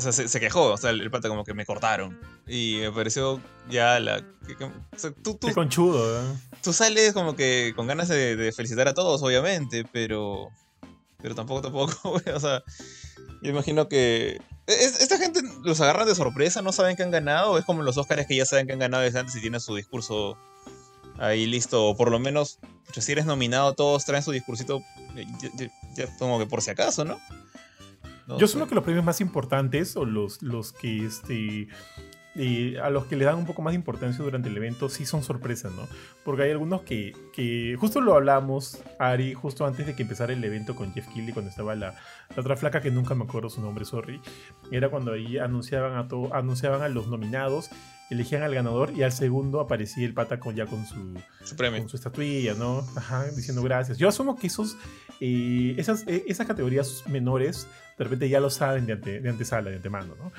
O 0.00 0.02
sea, 0.02 0.12
se, 0.12 0.28
se 0.28 0.40
quejó, 0.40 0.72
o 0.72 0.76
sea, 0.78 0.88
el, 0.90 1.02
el 1.02 1.10
pata 1.10 1.28
como 1.28 1.44
que 1.44 1.52
me 1.52 1.66
cortaron. 1.66 2.18
Y 2.46 2.78
me 2.80 2.90
pareció 2.90 3.38
ya 3.68 4.00
la. 4.00 4.22
que- 4.46 4.56
que- 4.56 4.64
o 4.64 4.72
sea, 4.96 5.10
tú, 5.22 5.34
tú, 5.34 5.48
Qué 5.48 5.52
conchudo, 5.52 6.22
¿eh? 6.22 6.34
tú 6.62 6.72
sales 6.72 7.12
como 7.12 7.36
que 7.36 7.74
con 7.76 7.86
ganas 7.86 8.08
de, 8.08 8.34
de 8.34 8.50
felicitar 8.52 8.88
a 8.88 8.94
todos, 8.94 9.22
obviamente, 9.22 9.84
pero. 9.92 10.48
Pero 11.22 11.34
tampoco, 11.34 11.60
tampoco, 11.60 12.14
o 12.34 12.40
sea. 12.40 12.62
Yo 13.42 13.50
imagino 13.50 13.88
que. 13.88 14.40
es- 14.66 15.02
Esta 15.02 15.18
gente 15.18 15.42
los 15.64 15.78
agarran 15.82 16.06
de 16.08 16.14
sorpresa, 16.14 16.62
no 16.62 16.72
saben 16.72 16.96
que 16.96 17.02
han 17.02 17.10
ganado. 17.10 17.58
Es 17.58 17.66
como 17.66 17.82
los 17.82 17.98
Oscars 17.98 18.26
que 18.26 18.36
ya 18.36 18.46
saben 18.46 18.66
que 18.66 18.72
han 18.72 18.78
ganado 18.78 19.02
desde 19.02 19.18
antes 19.18 19.36
y 19.36 19.40
tienen 19.42 19.60
su 19.60 19.74
discurso 19.74 20.38
ahí 21.18 21.46
listo. 21.46 21.84
O 21.88 21.94
por 21.96 22.10
lo 22.10 22.18
menos, 22.18 22.58
pucha, 22.86 23.02
si 23.02 23.12
eres 23.12 23.26
nominado, 23.26 23.74
todos 23.74 24.06
traen 24.06 24.22
su 24.22 24.30
discursito 24.32 24.80
eh, 25.16 25.26
ya, 25.42 25.50
ya- 25.56 25.70
ya 25.94 26.16
como 26.18 26.38
que 26.38 26.46
por 26.46 26.62
si 26.62 26.70
acaso, 26.70 27.04
¿no? 27.04 27.18
No 28.30 28.38
Yo 28.38 28.46
sé. 28.46 28.52
asumo 28.52 28.66
que 28.68 28.74
los 28.74 28.84
premios 28.84 29.04
más 29.04 29.20
importantes 29.20 29.96
o 29.96 30.04
los, 30.04 30.42
los 30.42 30.72
que 30.72 31.04
este, 31.06 31.68
eh, 32.36 32.78
a 32.80 32.90
los 32.90 33.06
que 33.06 33.16
le 33.16 33.24
dan 33.24 33.36
un 33.38 33.44
poco 33.46 33.60
más 33.60 33.72
de 33.72 33.76
importancia 33.76 34.22
durante 34.24 34.48
el 34.48 34.56
evento 34.56 34.88
sí 34.88 35.04
son 35.04 35.22
sorpresas, 35.22 35.72
¿no? 35.74 35.88
Porque 36.24 36.44
hay 36.44 36.50
algunos 36.52 36.82
que, 36.82 37.12
que 37.34 37.76
justo 37.78 38.00
lo 38.00 38.14
hablamos, 38.14 38.78
Ari, 38.98 39.34
justo 39.34 39.66
antes 39.66 39.86
de 39.86 39.96
que 39.96 40.02
empezara 40.02 40.32
el 40.32 40.42
evento 40.44 40.76
con 40.76 40.92
Jeff 40.92 41.08
Keighley, 41.08 41.32
cuando 41.32 41.50
estaba 41.50 41.74
la, 41.74 41.94
la 42.34 42.40
otra 42.40 42.56
flaca 42.56 42.80
que 42.80 42.90
nunca 42.92 43.14
me 43.16 43.24
acuerdo 43.24 43.50
su 43.50 43.60
nombre, 43.60 43.84
sorry. 43.84 44.20
Era 44.70 44.88
cuando 44.90 45.12
ahí 45.12 45.38
anunciaban 45.38 45.94
a, 45.94 46.06
anunciaban 46.36 46.82
a 46.82 46.88
los 46.88 47.08
nominados, 47.08 47.68
elegían 48.10 48.42
al 48.42 48.54
ganador 48.54 48.92
y 48.92 49.02
al 49.02 49.12
segundo 49.12 49.60
aparecía 49.60 50.04
el 50.06 50.14
pata 50.14 50.38
con, 50.38 50.54
ya 50.54 50.66
con 50.66 50.86
su, 50.86 51.14
Su 51.44 51.56
premio. 51.56 51.80
con 51.80 51.88
su 51.88 51.96
estatuilla, 51.96 52.54
¿no? 52.54 52.84
Ajá, 52.96 53.24
diciendo 53.34 53.62
gracias. 53.62 53.98
Yo 53.98 54.08
asumo 54.08 54.36
que 54.36 54.46
esos, 54.48 54.76
eh, 55.20 55.74
esas, 55.78 56.06
eh, 56.06 56.24
esas 56.26 56.46
categorías 56.46 57.04
menores 57.08 57.66
de 57.98 58.04
repente 58.04 58.28
ya 58.28 58.40
lo 58.40 58.48
saben 58.50 58.86
de, 58.86 58.94
ante- 58.94 59.20
de 59.20 59.28
antesala, 59.28 59.70
de 59.70 59.76
antemano, 59.76 60.14
¿no? 60.18 60.32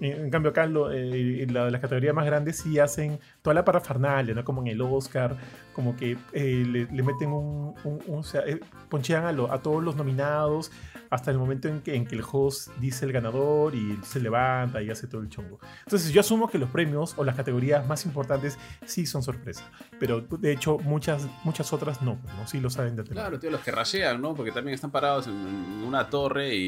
En 0.00 0.28
cambio 0.28 0.50
acá 0.50 0.64
eh, 0.92 1.46
la- 1.48 1.70
las 1.70 1.80
categorías 1.80 2.14
más 2.14 2.26
grandes 2.26 2.56
sí 2.58 2.78
hacen 2.80 3.20
toda 3.42 3.54
la 3.54 3.64
parafernalia, 3.64 4.34
¿no? 4.34 4.44
Como 4.44 4.60
en 4.62 4.66
el 4.68 4.80
Oscar, 4.80 5.36
como 5.74 5.94
que 5.96 6.16
eh, 6.32 6.64
le, 6.66 6.86
le 6.90 7.02
meten 7.02 7.30
un... 7.32 7.74
un- 7.84 8.00
un- 8.06 8.18
o 8.20 8.22
sea, 8.22 8.40
eh, 8.46 8.60
ponchean 8.88 9.26
a, 9.26 9.32
lo- 9.32 9.52
a 9.52 9.60
todos 9.60 9.82
los 9.84 9.96
nominados 9.96 10.70
hasta 11.10 11.30
el 11.30 11.38
momento 11.38 11.68
en 11.68 11.80
que, 11.82 11.94
en 11.94 12.06
que 12.06 12.14
el 12.16 12.22
host 12.28 12.70
dice 12.80 13.04
el 13.04 13.12
ganador 13.12 13.74
y 13.74 13.98
se 14.02 14.18
levanta 14.20 14.80
y 14.82 14.90
hace 14.90 15.06
todo 15.06 15.20
el 15.20 15.28
chongo. 15.28 15.60
Entonces 15.84 16.10
yo 16.12 16.20
asumo 16.20 16.48
que 16.48 16.58
los 16.58 16.70
premios 16.70 17.14
o 17.18 17.24
las 17.24 17.36
categorías 17.36 17.86
más 17.86 18.04
importantes 18.06 18.58
sí 18.86 19.06
son 19.06 19.22
sorpresa, 19.22 19.70
pero 20.00 20.20
de 20.22 20.52
hecho 20.52 20.78
muchas, 20.78 21.26
muchas 21.44 21.72
otras 21.72 22.00
no, 22.02 22.18
¿no? 22.38 22.46
Sí 22.46 22.58
lo 22.60 22.70
saben 22.70 22.96
de 22.96 23.02
antemano. 23.02 23.26
Claro, 23.28 23.38
tío, 23.40 23.50
los 23.50 23.60
que 23.60 23.70
rashean, 23.70 24.20
¿no? 24.20 24.34
Porque 24.34 24.50
también 24.50 24.74
están 24.74 24.90
parados 24.90 25.26
en 25.26 25.34
en 25.34 25.84
una 25.88 26.08
torre 26.08 26.54
y, 26.54 26.66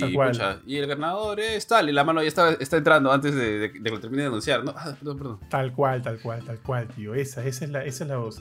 y 0.66 0.76
el 0.76 0.86
ganador 0.86 1.40
es 1.40 1.66
tal, 1.66 1.88
y 1.88 1.92
la 1.92 2.04
mano 2.04 2.20
ya 2.22 2.28
está, 2.28 2.52
está 2.52 2.76
entrando 2.76 3.10
antes 3.12 3.34
de, 3.34 3.58
de- 3.58 3.68
de 3.68 3.72
que 3.72 3.90
lo 3.90 3.98
termine 4.00 4.22
de 4.22 4.28
anunciar. 4.28 4.62
No, 4.64 4.72
ah, 4.76 4.94
perdón, 4.98 5.16
perdón. 5.18 5.40
Tal 5.48 5.72
cual, 5.72 6.02
tal 6.02 6.18
cual, 6.20 6.42
tal 6.44 6.58
cual, 6.60 6.86
tío. 6.88 7.14
Esa, 7.14 7.44
esa 7.44 7.64
es 7.64 7.70
la, 7.70 7.84
esa 7.84 8.04
es 8.04 8.10
la 8.10 8.16
voz. 8.18 8.40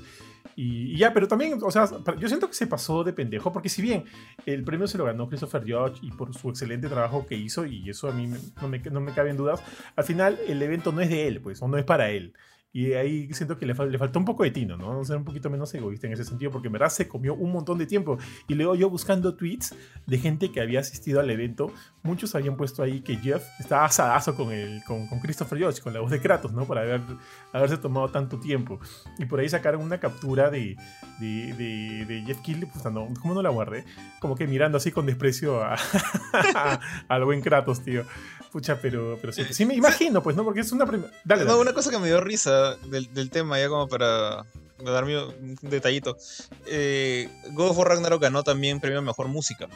Y, 0.55 0.95
ya, 0.97 1.13
pero 1.13 1.27
también, 1.27 1.59
o 1.61 1.69
sea, 1.71 1.85
yo 2.17 2.27
siento 2.29 2.47
que 2.47 2.53
se 2.53 2.65
pasó 2.67 3.03
de 3.03 3.11
pendejo, 3.11 3.51
porque 3.51 3.67
si 3.67 3.81
bien 3.81 4.05
el 4.45 4.63
premio 4.63 4.87
se 4.87 4.97
lo 4.97 5.03
ganó 5.05 5.27
Christopher 5.27 5.61
Judge 5.63 5.99
y 6.01 6.11
por 6.11 6.33
su 6.33 6.49
excelente 6.49 6.87
trabajo 6.87 7.25
que 7.27 7.35
hizo, 7.35 7.65
y 7.65 7.89
eso 7.89 8.07
a 8.07 8.13
mí 8.13 8.27
me- 8.27 8.39
no, 8.61 8.67
me, 8.69 8.79
no 8.79 9.01
me 9.01 9.11
cabe 9.13 9.31
en 9.31 9.37
dudas, 9.37 9.61
al 9.95 10.03
final 10.05 10.39
el 10.47 10.61
evento 10.61 10.91
no 10.93 11.01
es 11.01 11.09
de 11.09 11.27
él, 11.27 11.41
pues, 11.41 11.61
o 11.61 11.67
no 11.67 11.77
es 11.77 11.83
para 11.83 12.09
él. 12.09 12.33
Y 12.77 12.91
ahí 12.91 13.31
siento 13.33 13.57
que 13.57 13.65
le, 13.65 13.73
fal- 13.73 13.89
le 13.89 13.97
faltó 13.97 14.19
un 14.19 14.25
poco 14.25 14.43
de 14.43 14.51
tino, 14.51 14.75
¿no? 14.75 15.01
Ser 15.05 15.15
un 15.15 15.23
poquito 15.23 15.49
menos 15.49 15.73
egoísta 15.73 16.07
en 16.07 16.13
ese 16.13 16.25
sentido, 16.25 16.51
porque 16.51 16.67
en 16.67 16.73
verdad 16.73 16.89
se 16.89 17.07
comió 17.07 17.33
un 17.33 17.53
montón 17.53 17.77
de 17.77 17.85
tiempo. 17.85 18.17
Y 18.49 18.53
luego 18.55 18.75
yo 18.75 18.89
buscando 18.89 19.33
tweets 19.35 19.73
de 20.05 20.17
gente 20.17 20.51
que 20.51 20.59
había 20.59 20.81
asistido 20.81 21.21
al 21.21 21.29
evento, 21.29 21.71
muchos 22.03 22.35
habían 22.35 22.57
puesto 22.57 22.83
ahí 22.83 22.99
que 22.99 23.15
Jeff 23.15 23.45
estaba 23.61 23.85
asadazo 23.85 24.35
con, 24.35 24.51
el, 24.51 24.83
con, 24.83 25.07
con 25.07 25.21
Christopher 25.21 25.63
Judge, 25.63 25.81
con 25.81 25.93
la 25.93 26.01
voz 26.01 26.11
de 26.11 26.19
Kratos, 26.19 26.51
¿no? 26.51 26.65
Por 26.65 26.77
haber, 26.77 26.99
haberse 27.53 27.77
tomado 27.77 28.09
tanto 28.09 28.41
tiempo. 28.41 28.77
Y 29.19 29.25
por 29.25 29.39
ahí 29.39 29.47
sacaron 29.47 29.81
una 29.81 30.01
captura 30.01 30.49
de, 30.49 30.75
de, 31.21 31.53
de, 31.53 32.05
de 32.05 32.21
Jeff 32.25 32.41
Keighley, 32.41 32.69
pues 32.69 32.83
no, 32.93 33.07
¿cómo 33.21 33.33
no 33.33 33.41
la 33.41 33.51
guardé? 33.51 33.85
Como 34.19 34.35
que 34.35 34.47
mirando 34.47 34.79
así 34.79 34.91
con 34.91 35.05
desprecio 35.05 35.63
a, 35.63 35.77
al 37.07 37.23
buen 37.23 37.39
Kratos, 37.39 37.81
tío. 37.85 38.03
Pucha, 38.55 38.79
pero, 38.79 39.17
pero 39.19 39.33
sí, 39.33 39.43
sí 39.51 39.65
me 39.65 39.73
imagino, 39.75 40.23
pues, 40.23 40.33
¿no? 40.37 40.45
Porque 40.45 40.61
es 40.61 40.71
una... 40.71 40.85
prim- 40.85 41.03
Dale, 41.25 41.43
No, 41.43 41.59
una 41.59 41.73
cosa 41.73 41.91
que 41.91 41.99
me 41.99 42.07
dio 42.07 42.21
risa 42.21 42.75
del, 42.89 43.13
del 43.13 43.29
tema, 43.29 43.59
ya 43.59 43.67
como 43.67 43.89
para 43.89 44.45
darme 44.81 45.21
un 45.21 45.57
detallito. 45.61 46.15
Eh, 46.65 47.27
God 47.51 47.71
of 47.71 47.77
War 47.79 47.89
Ragnarok 47.89 48.21
ganó 48.21 48.43
también 48.43 48.79
premio 48.79 48.99
a 48.99 49.01
Mejor 49.01 49.27
Música. 49.27 49.67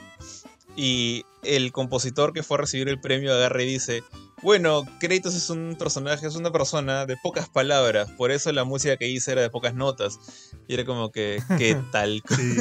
Y 0.77 1.25
el 1.43 1.73
compositor 1.73 2.31
que 2.31 2.41
fue 2.41 2.55
a 2.55 2.61
recibir 2.61 2.87
el 2.87 3.01
premio 3.01 3.33
agarra 3.33 3.61
y 3.63 3.65
dice, 3.65 4.01
bueno, 4.43 4.85
Kratos 5.01 5.35
es 5.35 5.49
un 5.49 5.75
personaje, 5.77 6.25
es 6.25 6.37
una 6.37 6.53
persona 6.53 7.05
de 7.05 7.17
pocas 7.21 7.49
palabras, 7.49 8.09
por 8.11 8.31
eso 8.31 8.49
la 8.53 8.63
música 8.63 8.95
que 8.95 9.09
hice 9.09 9.33
era 9.33 9.41
de 9.41 9.49
pocas 9.49 9.73
notas. 9.73 10.17
Y 10.69 10.73
era 10.75 10.85
como 10.85 11.11
que, 11.11 11.43
¿qué 11.57 11.75
tal? 11.91 12.23
Sí. 12.29 12.55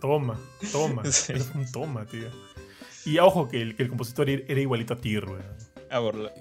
Toma, 0.00 0.38
toma. 0.70 1.02
Sí. 1.10 1.32
Es 1.32 1.48
un 1.52 1.68
toma, 1.72 2.06
tío. 2.06 2.28
Y 3.04 3.18
ojo 3.18 3.48
que 3.48 3.60
el, 3.62 3.74
que 3.76 3.82
el 3.82 3.88
compositor 3.88 4.28
era 4.30 4.60
igualito 4.60 4.94
a 4.94 4.96
Tyr, 4.96 5.24
weón. 5.26 5.42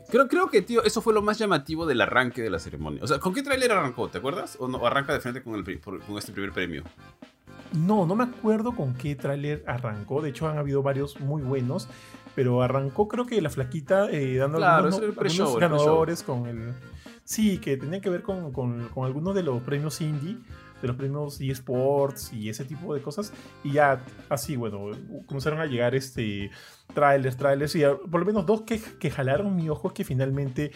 Creo, 0.10 0.28
creo 0.30 0.50
que, 0.50 0.62
tío, 0.62 0.82
eso 0.84 1.02
fue 1.02 1.14
lo 1.14 1.22
más 1.22 1.38
llamativo 1.38 1.86
del 1.86 2.00
arranque 2.02 2.42
de 2.42 2.50
la 2.50 2.58
ceremonia. 2.60 3.04
O 3.04 3.08
sea, 3.08 3.20
¿con 3.20 3.34
qué 3.34 3.44
tráiler 3.44 3.72
arrancó? 3.74 4.08
¿Te 4.08 4.20
acuerdas? 4.20 4.56
¿O 4.60 4.68
no? 4.70 4.78
¿O 4.78 4.88
arranca 4.88 5.12
de 5.14 5.20
frente 5.20 5.44
con, 5.44 5.56
el, 5.56 5.64
pri- 5.64 5.78
por- 5.78 6.00
con 6.02 6.18
este 6.18 6.32
primer 6.32 6.52
premio? 6.54 6.84
No, 7.74 8.06
no 8.06 8.16
me 8.16 8.24
acuerdo 8.24 8.74
con 8.74 8.94
qué 8.94 9.16
tráiler 9.16 9.64
arrancó. 9.68 10.22
De 10.22 10.30
hecho, 10.30 10.48
han 10.48 10.58
habido 10.58 10.82
varios 10.84 11.20
muy 11.20 11.42
buenos. 11.42 11.90
Pero 12.34 12.62
arrancó, 12.62 13.10
creo 13.10 13.26
que 13.26 13.42
la 13.42 13.50
flaquita 13.50 14.10
eh, 14.10 14.38
dando 14.38 14.58
Claro, 14.60 14.86
algunos, 14.88 15.00
el 15.00 15.54
el 15.54 15.60
ganadores 15.60 16.24
con 16.24 16.46
el. 16.48 16.74
Sí, 17.26 17.58
que 17.58 17.76
tenía 17.76 18.00
que 18.00 18.10
ver 18.10 18.22
con, 18.22 18.54
con- 18.54 18.88
con 18.90 19.06
algunos 19.06 19.36
de 19.36 19.44
los 19.44 19.62
premios 19.64 20.00
indie, 20.00 20.38
de 20.82 20.88
los 20.88 20.98
premios 20.98 21.40
eSports 21.40 22.34
y 22.34 22.50
ese 22.50 22.66
tipo 22.66 22.94
de 22.94 23.02
cosas. 23.02 23.34
Y 23.64 23.74
ya, 23.74 24.04
así, 24.30 24.56
bueno, 24.56 24.92
comenzaron 25.26 25.60
a 25.60 25.66
llegar 25.66 25.96
este 25.96 26.52
trailers, 26.94 27.38
trailers. 27.38 27.76
Y 27.76 27.84
por 28.10 28.20
lo 28.20 28.26
menos 28.26 28.46
dos 28.46 28.62
que, 28.62 28.82
que 29.00 29.12
jalaron 29.12 29.56
mi 29.56 29.70
ojo 29.70 29.94
que 29.94 30.04
finalmente. 30.04 30.72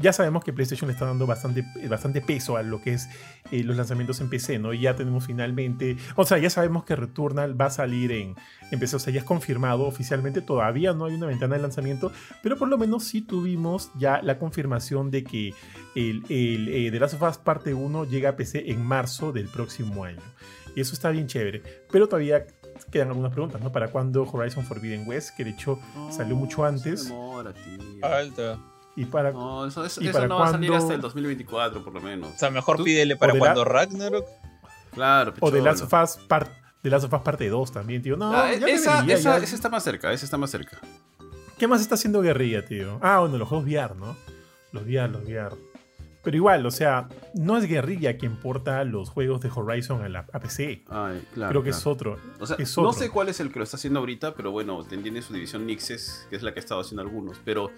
Ya 0.00 0.12
sabemos 0.14 0.42
que 0.42 0.52
PlayStation 0.52 0.88
le 0.88 0.94
está 0.94 1.04
dando 1.04 1.26
bastante, 1.26 1.62
bastante 1.88 2.22
peso 2.22 2.56
a 2.56 2.62
lo 2.62 2.80
que 2.80 2.94
es 2.94 3.08
eh, 3.50 3.62
los 3.62 3.76
lanzamientos 3.76 4.20
en 4.20 4.30
PC, 4.30 4.58
¿no? 4.58 4.72
Y 4.72 4.80
ya 4.80 4.96
tenemos 4.96 5.26
finalmente. 5.26 5.96
O 6.16 6.24
sea, 6.24 6.38
ya 6.38 6.48
sabemos 6.48 6.84
que 6.84 6.96
Returnal 6.96 7.60
va 7.60 7.66
a 7.66 7.70
salir 7.70 8.10
en, 8.12 8.34
en 8.70 8.80
PC. 8.80 8.96
O 8.96 8.98
sea, 8.98 9.12
ya 9.12 9.20
es 9.20 9.26
confirmado 9.26 9.84
oficialmente. 9.84 10.40
Todavía 10.40 10.94
no 10.94 11.04
hay 11.04 11.14
una 11.14 11.26
ventana 11.26 11.56
de 11.56 11.62
lanzamiento. 11.62 12.12
Pero 12.42 12.56
por 12.56 12.68
lo 12.68 12.78
menos 12.78 13.04
sí 13.04 13.20
tuvimos 13.20 13.90
ya 13.98 14.22
la 14.22 14.38
confirmación 14.38 15.10
de 15.10 15.22
que 15.22 15.54
el, 15.94 16.24
el 16.30 16.68
eh, 16.68 16.90
The 16.90 16.98
Last 16.98 17.14
of 17.14 17.22
Us 17.22 17.38
Parte 17.38 17.74
1 17.74 18.04
llega 18.06 18.30
a 18.30 18.36
PC 18.36 18.70
en 18.70 18.82
marzo 18.82 19.32
del 19.32 19.48
próximo 19.48 20.04
año. 20.04 20.22
Y 20.74 20.80
eso 20.80 20.94
está 20.94 21.10
bien 21.10 21.26
chévere. 21.26 21.62
Pero 21.90 22.06
todavía 22.08 22.46
quedan 22.90 23.08
algunas 23.08 23.32
preguntas, 23.32 23.60
¿no? 23.60 23.70
¿Para 23.72 23.88
cuándo 23.88 24.22
Horizon 24.22 24.64
Forbidden 24.64 25.06
West? 25.06 25.36
Que 25.36 25.44
de 25.44 25.50
hecho 25.50 25.78
salió 26.10 26.36
mucho 26.36 26.64
antes. 26.64 27.02
Se 27.04 27.08
demora, 27.10 27.52
tío. 27.52 28.00
Falta. 28.00 28.69
Y 28.96 29.04
para. 29.06 29.32
No, 29.32 29.66
eso, 29.66 29.84
eso- 29.84 30.00
¿Y 30.02 30.08
eso 30.08 30.14
para 30.14 30.28
no 30.28 30.38
va 30.38 30.48
a 30.48 30.50
salir 30.52 30.72
hasta 30.72 30.94
el 30.94 31.00
2024, 31.00 31.82
por 31.84 31.92
lo 31.94 32.00
menos. 32.00 32.30
O 32.34 32.38
sea, 32.38 32.50
mejor 32.50 32.76
Tú- 32.76 32.84
pídele 32.84 33.16
para 33.16 33.32
o 33.32 33.34
de 33.34 33.40
la- 33.40 33.46
cuando 33.46 33.64
Ragnarok. 33.64 34.26
Claro, 34.92 35.30
O 35.40 35.50
The 35.50 35.58
picholo. 35.58 35.64
Last 35.64 35.82
of 35.84 35.92
Us 36.18 36.24
Part. 36.26 36.50
The 36.82 36.90
Last 36.90 37.04
of 37.04 37.12
Us 37.12 37.20
Parte 37.20 37.48
2 37.48 37.72
también, 37.72 38.02
tío. 38.02 38.16
No, 38.16 38.32
Ah, 38.34 38.52
ya 38.54 38.66
esa, 38.66 38.94
debería, 38.96 39.14
esa, 39.16 39.38
ya. 39.38 39.44
esa 39.44 39.54
está 39.54 39.68
más 39.68 39.84
cerca, 39.84 40.12
esa 40.12 40.24
está 40.24 40.36
más 40.38 40.50
cerca. 40.50 40.78
¿Qué 41.58 41.68
más 41.68 41.80
está 41.82 41.94
haciendo 41.94 42.22
Guerrilla, 42.22 42.64
tío? 42.64 42.98
Ah, 43.02 43.18
bueno, 43.20 43.36
los 43.38 43.46
juegos 43.48 43.66
VR, 43.66 43.94
¿no? 43.94 44.16
Los 44.72 44.84
VR, 44.84 45.08
los 45.12 45.22
VR. 45.24 45.54
Pero 46.22 46.36
igual, 46.36 46.66
o 46.66 46.70
sea, 46.70 47.08
no 47.34 47.56
es 47.58 47.66
Guerrilla 47.66 48.16
quien 48.18 48.36
porta 48.36 48.82
los 48.84 49.08
juegos 49.10 49.40
de 49.40 49.50
Horizon 49.54 50.02
a, 50.02 50.08
la, 50.08 50.26
a 50.32 50.40
PC. 50.40 50.84
Ay, 50.88 51.22
claro. 51.32 51.50
Creo 51.50 51.62
que 51.62 51.70
claro. 51.70 51.80
es 51.80 51.86
otro. 51.86 52.18
O 52.40 52.46
sea, 52.46 52.56
es 52.58 52.76
no 52.76 52.88
otro. 52.88 52.98
sé 52.98 53.10
cuál 53.10 53.28
es 53.30 53.40
el 53.40 53.50
que 53.52 53.58
lo 53.58 53.64
está 53.64 53.76
haciendo 53.76 54.00
ahorita, 54.00 54.34
pero 54.34 54.50
bueno, 54.50 54.82
tiene 54.84 55.22
su 55.22 55.32
división 55.32 55.66
Nixes, 55.66 56.26
que 56.28 56.36
es 56.36 56.42
la 56.42 56.52
que 56.52 56.60
ha 56.60 56.62
estado 56.62 56.80
haciendo 56.82 57.02
algunos. 57.02 57.38
Pero 57.44 57.70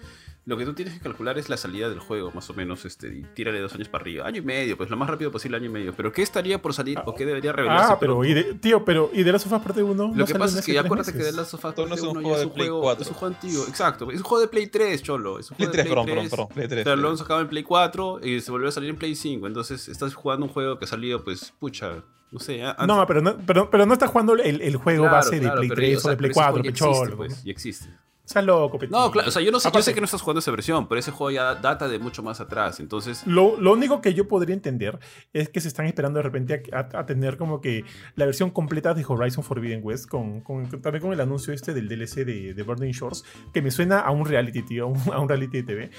lo 0.45 0.57
que 0.57 0.65
tú 0.65 0.73
tienes 0.73 0.93
que 0.95 0.99
calcular 0.99 1.37
es 1.37 1.47
la 1.47 1.55
salida 1.55 1.87
del 1.89 1.99
juego, 1.99 2.31
más 2.35 2.49
o 2.49 2.53
menos, 2.53 2.83
este, 2.83 3.07
y 3.07 3.21
tírale 3.33 3.59
dos 3.61 3.73
años 3.75 3.87
para 3.87 4.01
arriba. 4.01 4.27
Año 4.27 4.39
y 4.39 4.45
medio, 4.45 4.75
pues 4.75 4.89
lo 4.89 4.97
más 4.97 5.09
rápido 5.09 5.31
posible, 5.31 5.55
año 5.55 5.67
y 5.67 5.69
medio. 5.69 5.93
Pero 5.93 6.11
¿qué 6.11 6.21
estaría 6.21 6.61
por 6.61 6.73
salir 6.73 6.99
o 7.05 7.15
qué 7.15 7.25
debería 7.25 7.53
revelarse? 7.53 7.93
Ah, 7.93 7.97
pero, 7.99 8.25
y 8.25 8.33
de- 8.33 8.53
tío, 8.55 8.83
pero 8.83 9.09
¿y 9.13 9.23
de 9.23 9.31
Last 9.31 9.45
of 9.47 9.53
Us 9.53 9.59
Parte 9.61 9.81
1? 9.83 10.11
Lo 10.15 10.25
que 10.25 10.35
pasa 10.35 10.59
es 10.59 10.65
que 10.65 10.77
acuérdate 10.77 11.13
que 11.13 11.19
The 11.19 11.31
Last 11.31 11.53
of 11.53 11.63
Us 11.63 11.75
Todo 11.75 11.87
no 11.87 11.95
es 11.95 12.01
un 12.01 12.07
Parte 12.13 12.21
juego 12.23 12.29
ya 12.31 12.35
de 12.35 12.41
es 12.41 12.47
un 12.47 12.53
Play 12.53 12.67
juego, 12.67 12.81
4. 12.81 13.01
es 13.03 13.07
un 13.09 13.15
juego 13.15 13.35
antiguo. 13.35 13.65
Exacto, 13.67 14.11
es 14.11 14.17
un 14.17 14.23
juego 14.23 14.41
de 14.41 14.47
Play 14.49 14.67
3, 14.67 15.01
cholo. 15.03 15.39
Es 15.39 15.49
un 15.51 15.57
Play 15.57 15.67
juego 15.67 15.71
3, 15.71 15.83
de 15.85 15.89
perdón, 15.89 16.05
Play 16.05 16.15
perdón, 16.15 16.27
3. 16.29 16.31
perdón. 16.31 16.47
Play 16.55 16.67
3. 16.67 16.83
Pero 16.83 16.95
lo 16.97 17.07
han 17.07 17.13
Play 17.13 17.17
sacado 17.23 17.41
en 17.41 17.47
Play 17.47 17.63
4 17.63 18.19
y 18.23 18.41
se 18.41 18.51
volvió 18.51 18.67
a 18.67 18.71
salir 18.71 18.89
en 18.89 18.95
Play 18.97 19.15
5. 19.15 19.47
Entonces 19.47 19.87
estás 19.87 20.13
jugando 20.13 20.45
un 20.45 20.51
juego 20.51 20.77
que 20.77 20.85
ha 20.85 20.87
salido, 20.89 21.23
pues, 21.23 21.53
pucha, 21.57 22.03
no 22.31 22.39
sé. 22.39 22.61
antes- 22.63 22.85
No, 22.85 23.05
pero 23.07 23.21
no, 23.21 23.37
pero, 23.45 23.69
pero 23.69 23.85
no 23.85 23.93
estás 23.93 24.09
jugando 24.09 24.33
el, 24.33 24.59
el 24.61 24.75
juego 24.75 25.03
Claro, 25.03 25.15
base 25.17 25.35
de 25.35 25.41
claro, 25.41 25.55
Play 25.59 25.69
pero, 25.69 25.75
3 25.81 25.97
o 25.97 25.99
sea, 26.01 26.07
o 26.09 26.11
de 26.11 26.17
Play 26.17 26.31
pero 26.33 26.51
ese 26.51 26.51
4, 26.51 26.51
juego 26.51 26.63
ya 26.63 26.69
existe, 26.69 26.99
pecholo. 26.99 27.17
pues, 27.17 27.43
ya 27.45 27.51
existe. 27.51 27.89
Estás 28.25 28.45
loco, 28.45 28.79
Petit. 28.79 28.89
No, 28.91 29.11
claro, 29.11 29.27
o 29.27 29.31
sea, 29.31 29.41
yo, 29.41 29.51
no 29.51 29.59
sé, 29.59 29.69
yo 29.73 29.81
sé 29.81 29.93
que 29.93 29.99
no 29.99 30.05
estás 30.05 30.21
jugando 30.21 30.39
esa 30.39 30.49
versión, 30.51 30.87
pero 30.87 30.97
ese 30.97 31.11
juego 31.11 31.29
ya 31.31 31.55
data 31.55 31.89
de 31.89 31.99
mucho 31.99 32.23
más 32.23 32.39
atrás. 32.39 32.79
Entonces, 32.79 33.27
Lo, 33.27 33.59
lo 33.59 33.73
único 33.73 33.99
que 34.01 34.13
yo 34.13 34.27
podría 34.29 34.55
entender 34.55 34.97
es 35.33 35.49
que 35.49 35.59
se 35.59 35.67
están 35.67 35.87
esperando 35.87 36.19
de 36.19 36.23
repente 36.23 36.63
a, 36.71 36.77
a- 36.79 36.99
a 37.01 37.05
tener 37.05 37.35
como 37.37 37.59
que 37.59 37.83
la 38.15 38.25
versión 38.25 38.49
completa 38.49 38.93
de 38.93 39.03
Horizon 39.05 39.43
Forbidden 39.43 39.81
West, 39.83 40.07
con, 40.07 40.39
con- 40.39 40.69
también 40.81 41.01
con 41.01 41.11
el 41.11 41.19
anuncio 41.19 41.53
este 41.53 41.73
del 41.73 41.89
DLC 41.89 42.23
de, 42.25 42.53
de 42.53 42.63
Burning 42.63 42.91
Shores, 42.91 43.25
que 43.53 43.61
me 43.61 43.71
suena 43.71 43.99
a 43.99 44.11
un 44.11 44.25
reality, 44.25 44.61
tío, 44.63 44.85
a 44.85 44.87
un, 44.87 45.01
a 45.13 45.19
un 45.19 45.27
reality 45.27 45.57
de 45.57 45.63
TV, 45.63 45.91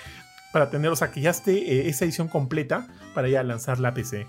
para 0.52 0.70
tener, 0.70 0.90
o 0.90 0.96
sea, 0.96 1.10
que 1.10 1.20
ya 1.20 1.30
esté 1.30 1.52
eh, 1.58 1.88
esa 1.88 2.04
edición 2.06 2.28
completa 2.28 2.88
para 3.14 3.28
ya 3.28 3.42
lanzarla 3.42 3.88
a 3.90 3.94
PC. 3.94 4.26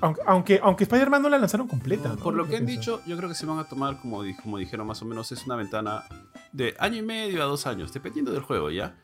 Aunque, 0.00 0.20
aunque, 0.26 0.60
aunque 0.62 0.84
Spider-Man 0.84 1.22
no 1.22 1.28
la 1.28 1.38
lanzaron 1.38 1.68
completa. 1.68 2.08
¿no? 2.10 2.16
por 2.16 2.34
lo 2.34 2.48
que 2.48 2.56
han 2.56 2.66
dicho, 2.66 3.00
yo 3.06 3.16
creo 3.16 3.28
que 3.28 3.34
se 3.34 3.46
van 3.46 3.58
a 3.58 3.64
tomar, 3.64 4.00
como, 4.00 4.22
como 4.42 4.58
dijeron 4.58 4.86
más 4.86 5.00
o 5.02 5.04
menos, 5.04 5.30
es 5.32 5.46
una 5.46 5.56
ventana 5.56 6.04
de 6.52 6.74
año 6.78 6.98
y 6.98 7.02
medio 7.02 7.42
a 7.42 7.46
dos 7.46 7.66
años, 7.66 7.92
dependiendo 7.92 8.32
del 8.32 8.42
juego, 8.42 8.70
¿ya? 8.70 8.96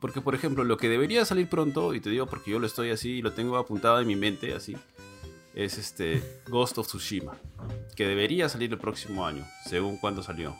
Porque, 0.00 0.20
por 0.20 0.34
ejemplo, 0.34 0.64
lo 0.64 0.76
que 0.76 0.88
debería 0.88 1.24
salir 1.24 1.48
pronto, 1.48 1.94
y 1.94 2.00
te 2.00 2.10
digo 2.10 2.26
porque 2.26 2.50
yo 2.50 2.58
lo 2.58 2.66
estoy 2.66 2.90
así, 2.90 3.20
lo 3.20 3.32
tengo 3.32 3.56
apuntado 3.56 4.00
en 4.00 4.06
mi 4.06 4.16
mente, 4.16 4.54
así, 4.54 4.76
es 5.54 5.78
este 5.78 6.22
Ghost 6.48 6.78
of 6.78 6.86
Tsushima, 6.86 7.32
que 7.96 8.06
debería 8.06 8.48
salir 8.48 8.72
el 8.72 8.78
próximo 8.78 9.26
año, 9.26 9.44
según 9.66 9.96
cuándo 9.98 10.22
salió. 10.22 10.54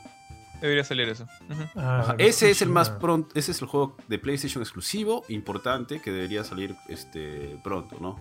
Debería 0.61 0.83
salir 0.83 1.09
eso. 1.09 1.27
Ah, 1.75 2.15
Ese 2.17 2.49
es 2.49 2.61
el 2.61 2.69
más 2.69 2.89
pronto, 2.89 3.29
ese 3.35 3.51
es 3.51 3.61
el 3.61 3.67
juego 3.67 3.97
de 4.07 4.17
PlayStation 4.19 4.63
exclusivo, 4.63 5.25
importante, 5.27 6.01
que 6.01 6.11
debería 6.11 6.43
salir 6.43 6.75
este 6.87 7.59
pronto, 7.63 7.97
¿no? 7.99 8.19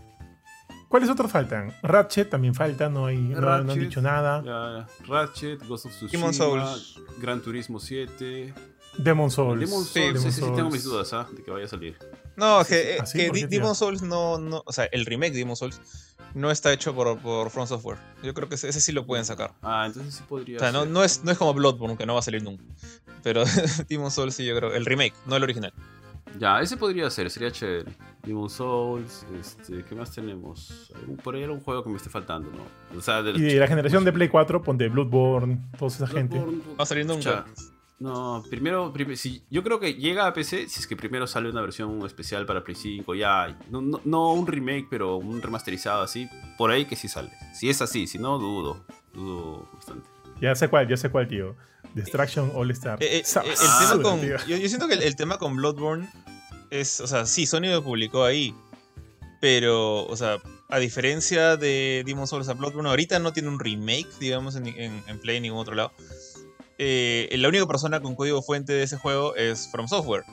¿Cuáles 0.94 1.10
otros 1.10 1.32
faltan? 1.32 1.74
Ratchet 1.82 2.30
también 2.30 2.54
falta, 2.54 2.88
no, 2.88 3.06
hay, 3.06 3.18
no- 3.18 3.40
no, 3.40 3.52
han 3.52 3.66
dicho 3.66 4.00
nada. 4.00 4.44
Ya, 4.44 4.86
Ratchet, 5.08 5.66
Ghost 5.66 5.86
of 5.86 5.92
Tsushima, 5.92 6.32
Souls. 6.32 7.00
Gran 7.18 7.42
Turismo 7.42 7.80
7. 7.80 8.54
Demon 8.98 9.28
Souls. 9.28 9.58
Demon's 9.58 9.88
Sí, 9.88 9.94
Souls, 9.98 10.14
Demon 10.14 10.28
ese 10.28 10.40
sí 10.40 10.46
tengo 10.54 10.70
mis 10.70 10.84
dudas, 10.84 11.12
¿ah? 11.12 11.26
De 11.36 11.42
que 11.42 11.50
vaya 11.50 11.64
a 11.64 11.68
salir. 11.68 11.98
No, 12.36 12.62
Sí, 12.62 12.68
que, 12.74 12.80
sí. 12.80 12.88
eh, 12.90 12.98
¿Ah, 13.00 13.06
sí? 13.06 13.18
que. 13.18 13.46
Demon's 13.48 13.78
Souls 13.78 14.02
no, 14.02 14.38
no. 14.38 14.62
O 14.66 14.72
sea, 14.72 14.84
el 14.92 15.04
remake 15.04 15.32
de 15.32 15.38
Demon's 15.40 15.58
Souls 15.58 15.80
no 16.32 16.52
está 16.52 16.72
hecho 16.72 16.94
por, 16.94 17.18
por 17.18 17.50
From 17.50 17.66
Software. 17.66 17.98
Yo 18.22 18.32
creo 18.32 18.48
que 18.48 18.54
ese, 18.54 18.68
ese 18.68 18.80
sí 18.80 18.92
lo 18.92 19.04
pueden 19.04 19.24
sacar. 19.24 19.52
Ah, 19.62 19.82
entonces 19.88 20.14
sí 20.14 20.22
podría 20.28 20.58
O 20.58 20.60
sea, 20.60 20.70
no, 20.70 20.82
ser. 20.82 20.90
no, 20.90 21.02
es, 21.02 21.24
no 21.24 21.32
es 21.32 21.38
como 21.38 21.54
Bloodborne, 21.54 21.96
que 21.96 22.06
no 22.06 22.14
va 22.14 22.20
a 22.20 22.22
salir 22.22 22.44
nunca. 22.44 22.62
Pero 23.24 23.42
Demon's 23.88 24.14
Souls 24.14 24.32
sí, 24.36 24.44
yo 24.46 24.56
creo. 24.56 24.72
El 24.72 24.86
remake, 24.86 25.14
no 25.26 25.34
el 25.34 25.42
original. 25.42 25.72
Ya, 26.38 26.60
ese 26.60 26.76
podría 26.76 27.08
ser, 27.10 27.30
sería 27.30 27.50
chévere. 27.50 27.92
Demon's 28.24 28.54
Souls, 28.54 29.26
este, 29.38 29.84
¿qué 29.84 29.94
más 29.94 30.10
tenemos? 30.10 30.90
Por 31.22 31.34
ahí 31.34 31.44
algún 31.44 31.60
juego 31.60 31.84
que 31.84 31.90
me 31.90 31.96
esté 31.96 32.08
faltando, 32.10 32.50
¿no? 32.50 32.98
O 32.98 33.00
sea, 33.02 33.22
de 33.22 33.32
Y 33.32 33.42
de 33.54 33.60
la 33.60 33.66
generación 33.66 34.04
de 34.04 34.12
Play 34.12 34.28
4, 34.28 34.62
ponte 34.62 34.88
Bloodborne, 34.88 35.58
toda 35.78 35.88
esa 35.88 36.06
gente. 36.06 36.38
Bloodborne, 36.38 36.62
No 36.66 36.76
va 36.76 37.14
nunca. 37.14 37.44
Pucha, 37.44 37.64
No, 38.00 38.42
primero, 38.50 38.92
prim- 38.92 39.14
si, 39.14 39.42
yo 39.50 39.62
creo 39.62 39.78
que 39.78 39.94
llega 39.94 40.26
a 40.26 40.32
PC 40.32 40.68
si 40.68 40.80
es 40.80 40.86
que 40.86 40.96
primero 40.96 41.26
sale 41.26 41.48
una 41.50 41.60
versión 41.60 42.04
especial 42.04 42.44
para 42.46 42.64
Play 42.64 42.74
5, 42.74 43.14
ya, 43.14 43.56
no, 43.70 43.80
no, 43.80 44.00
no 44.04 44.32
un 44.32 44.46
remake, 44.46 44.86
pero 44.90 45.16
un 45.16 45.40
remasterizado 45.40 46.02
así, 46.02 46.28
por 46.58 46.70
ahí 46.70 46.86
que 46.86 46.96
sí 46.96 47.06
sale. 47.08 47.30
Si 47.54 47.68
es 47.68 47.80
así, 47.82 48.06
si 48.06 48.18
no, 48.18 48.38
dudo, 48.38 48.84
dudo 49.12 49.68
bastante. 49.74 50.08
Ya 50.40 50.54
sé 50.54 50.68
cuál, 50.68 50.88
ya 50.88 50.96
sé 50.96 51.10
cuál, 51.10 51.28
tío. 51.28 51.56
Destruction 51.94 52.50
All 52.54 52.70
Star. 52.72 53.02
Eh, 53.02 53.18
eh, 53.18 53.22
eh, 53.22 53.50
el 53.50 53.88
tema 53.88 54.02
con, 54.02 54.20
yo, 54.20 54.56
yo 54.56 54.68
siento 54.68 54.88
que 54.88 54.94
el, 54.94 55.02
el 55.02 55.16
tema 55.16 55.38
con 55.38 55.56
Bloodborne 55.56 56.08
es, 56.70 57.00
o 57.00 57.06
sea, 57.06 57.24
sí, 57.26 57.46
Sony 57.46 57.66
lo 57.70 57.84
publicó 57.84 58.24
ahí, 58.24 58.54
pero, 59.40 60.04
o 60.06 60.16
sea, 60.16 60.38
a 60.68 60.78
diferencia 60.78 61.56
de 61.56 62.02
Demon's 62.04 62.30
Souls 62.30 62.48
a 62.48 62.54
Bloodborne, 62.54 62.88
ahorita 62.88 63.18
no 63.18 63.32
tiene 63.32 63.48
un 63.48 63.60
remake, 63.60 64.08
digamos, 64.18 64.56
en, 64.56 64.66
en, 64.66 65.02
en 65.06 65.20
Play 65.20 65.34
ni 65.34 65.36
en 65.36 65.42
ningún 65.52 65.60
otro 65.60 65.74
lado. 65.74 65.92
Eh, 66.78 67.32
la 67.38 67.48
única 67.48 67.66
persona 67.66 68.00
con 68.00 68.14
código 68.14 68.42
fuente 68.42 68.72
de 68.72 68.82
ese 68.82 68.96
juego 68.96 69.36
es 69.36 69.68
From 69.70 69.88
Software. 69.88 70.24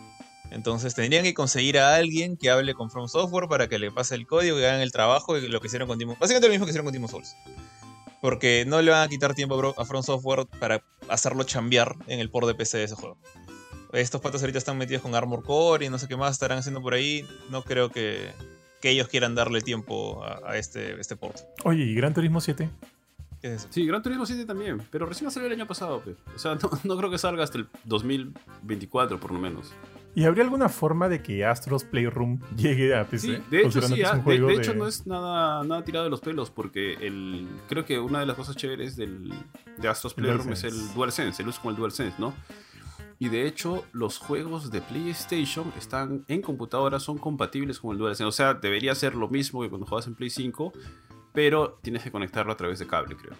Entonces 0.49 0.95
tendrían 0.95 1.23
que 1.23 1.33
conseguir 1.33 1.77
a 1.79 1.95
alguien 1.95 2.35
que 2.35 2.49
hable 2.49 2.73
con 2.73 2.89
From 2.89 3.07
Software 3.07 3.47
para 3.47 3.69
que 3.69 3.79
le 3.79 3.91
pase 3.91 4.15
el 4.15 4.27
código, 4.27 4.57
que 4.57 4.67
hagan 4.67 4.81
el 4.81 4.91
trabajo 4.91 5.37
y 5.37 5.47
lo 5.47 5.61
que 5.61 5.67
hicieron 5.67 5.87
con 5.87 5.97
Demon's 5.97 6.19
Básicamente 6.19 6.47
lo 6.47 6.51
mismo 6.51 6.65
que 6.65 6.71
hicieron 6.71 6.85
con 6.85 6.93
Demon's 6.93 7.11
Souls. 7.11 7.35
Porque 8.21 8.65
no 8.67 8.81
le 8.81 8.91
van 8.91 9.03
a 9.03 9.07
quitar 9.07 9.33
tiempo 9.33 9.73
a 9.77 9.85
From 9.85 10.03
Software 10.03 10.45
para 10.59 10.83
hacerlo 11.09 11.43
chambear 11.43 11.95
en 12.07 12.19
el 12.19 12.29
port 12.29 12.47
de 12.47 12.55
PC 12.55 12.77
de 12.77 12.83
ese 12.85 12.95
juego. 12.95 13.17
Estos 13.93 14.21
patos 14.21 14.41
ahorita 14.41 14.57
están 14.57 14.77
metidos 14.77 15.01
con 15.01 15.15
Armor 15.15 15.43
Core 15.43 15.85
y 15.85 15.89
no 15.89 15.97
sé 15.97 16.07
qué 16.07 16.15
más 16.15 16.33
estarán 16.33 16.59
haciendo 16.59 16.81
por 16.81 16.93
ahí. 16.93 17.25
No 17.49 17.63
creo 17.63 17.89
que, 17.89 18.31
que 18.79 18.91
ellos 18.91 19.07
quieran 19.07 19.35
darle 19.35 19.61
tiempo 19.61 20.23
a, 20.23 20.51
a 20.51 20.57
este, 20.57 20.99
este 20.99 21.15
port. 21.15 21.37
Oye, 21.65 21.83
¿y 21.83 21.95
Gran 21.95 22.13
Turismo 22.13 22.39
7? 22.39 22.69
¿Qué 23.41 23.47
es 23.47 23.53
eso? 23.61 23.67
Sí, 23.71 23.85
Gran 23.85 24.03
Turismo 24.03 24.25
7 24.25 24.45
también, 24.45 24.81
pero 24.91 25.07
recién 25.07 25.29
salió 25.31 25.47
el 25.47 25.53
año 25.53 25.67
pasado, 25.67 25.99
pe. 26.01 26.15
o 26.33 26.39
sea, 26.39 26.55
no, 26.61 26.69
no 26.83 26.97
creo 26.97 27.09
que 27.09 27.17
salga 27.17 27.43
hasta 27.43 27.57
el 27.57 27.67
2024 27.85 29.19
por 29.19 29.31
lo 29.31 29.39
menos. 29.39 29.73
¿Y 30.13 30.25
habría 30.25 30.43
alguna 30.43 30.67
forma 30.67 31.07
de 31.07 31.21
que 31.21 31.45
Astros 31.45 31.85
Playroom 31.85 32.39
llegue 32.57 32.95
a 32.95 33.07
PC? 33.07 33.27
Sí, 33.27 33.43
de 33.49 33.61
hecho 33.61 33.81
sí, 33.81 34.03
ah, 34.03 34.17
de, 34.17 34.53
hecho 34.53 34.73
no 34.73 34.87
es 34.87 35.07
nada, 35.07 35.63
nada 35.63 35.83
tirado 35.83 36.03
de 36.03 36.09
los 36.09 36.19
pelos 36.19 36.51
porque 36.51 36.93
el, 36.93 37.47
creo 37.69 37.85
que 37.85 37.97
una 37.99 38.19
de 38.19 38.25
las 38.25 38.35
cosas 38.35 38.55
chéveres 38.55 38.95
del, 38.95 39.33
de 39.77 39.87
Astros 39.87 40.13
Playroom 40.13 40.51
es 40.51 40.63
el 40.65 40.93
DualSense, 40.93 41.41
el 41.41 41.49
uso 41.49 41.61
con 41.61 41.71
el 41.71 41.77
DualSense, 41.77 42.15
¿no? 42.19 42.33
Y 43.19 43.29
de 43.29 43.47
hecho 43.47 43.85
los 43.93 44.17
juegos 44.17 44.71
de 44.71 44.81
PlayStation 44.81 45.71
están 45.77 46.25
en 46.27 46.41
computadora, 46.41 46.99
son 46.99 47.17
compatibles 47.17 47.79
con 47.79 47.91
el 47.91 47.97
DualSense, 47.97 48.25
o 48.25 48.31
sea, 48.31 48.55
debería 48.55 48.95
ser 48.95 49.15
lo 49.15 49.29
mismo 49.29 49.61
que 49.61 49.69
cuando 49.69 49.87
juegas 49.87 50.07
en 50.07 50.15
Play 50.15 50.29
5, 50.29 50.73
pero 51.31 51.79
tienes 51.81 52.03
que 52.03 52.11
conectarlo 52.11 52.51
a 52.51 52.57
través 52.57 52.79
de 52.79 52.87
cable, 52.87 53.15
creo. 53.15 53.37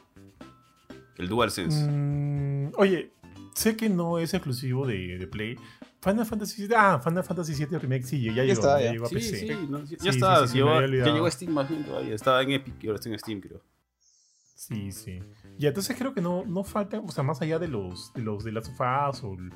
El 1.17 1.27
DualSense. 1.27 1.85
Mm, 1.89 2.71
oye, 2.77 3.11
sé 3.53 3.75
que 3.75 3.89
no 3.89 4.19
es 4.19 4.33
exclusivo 4.33 4.87
de, 4.87 5.17
de 5.17 5.27
Play. 5.27 5.57
Final 6.01 6.25
Fantasy 6.25 6.63
VII, 6.67 6.75
ah, 6.75 6.99
Final 6.99 7.23
Fantasy 7.23 7.53
VII 7.65 7.77
Remake 7.77 8.03
sí, 8.03 8.23
ya, 8.23 8.43
llegó, 8.43 8.53
está, 8.53 8.79
ya 8.79 8.85
ya. 8.87 8.91
llegó 8.93 9.05
a 9.05 9.09
Sí, 9.09 9.15
PC. 9.15 9.37
sí, 9.47 9.67
no, 9.69 9.79
ya 9.83 9.85
Sí, 9.99 10.09
está. 10.09 10.41
sí, 10.47 10.51
sí, 10.53 10.57
llegó- 10.57 10.81
ya 10.81 11.13
llegó 11.13 11.25
a 11.27 11.31
Steam 11.31 11.51
más 11.53 11.69
bien 11.69 11.83
todavía. 11.85 12.15
Estaba 12.15 12.41
en 12.41 12.51
Epic 12.51 12.73
y 12.83 12.87
ahora 12.87 12.95
está 12.97 13.09
en 13.09 13.19
Steam, 13.19 13.39
creo. 13.41 13.61
Sí, 14.55 14.91
sí. 14.91 15.19
Y 15.57 15.65
entonces 15.65 15.95
creo 15.97 16.13
que 16.13 16.21
no, 16.21 16.43
no 16.45 16.63
falta, 16.63 16.99
o 16.99 17.09
sea, 17.11 17.23
más 17.23 17.41
allá 17.41 17.57
de 17.57 17.67
los 17.67 18.13
de 18.13 18.21
los 18.21 18.43
de 18.43 18.51
las 18.51 18.65
sofás 18.67 19.23
o, 19.23 19.33
el- 19.33 19.51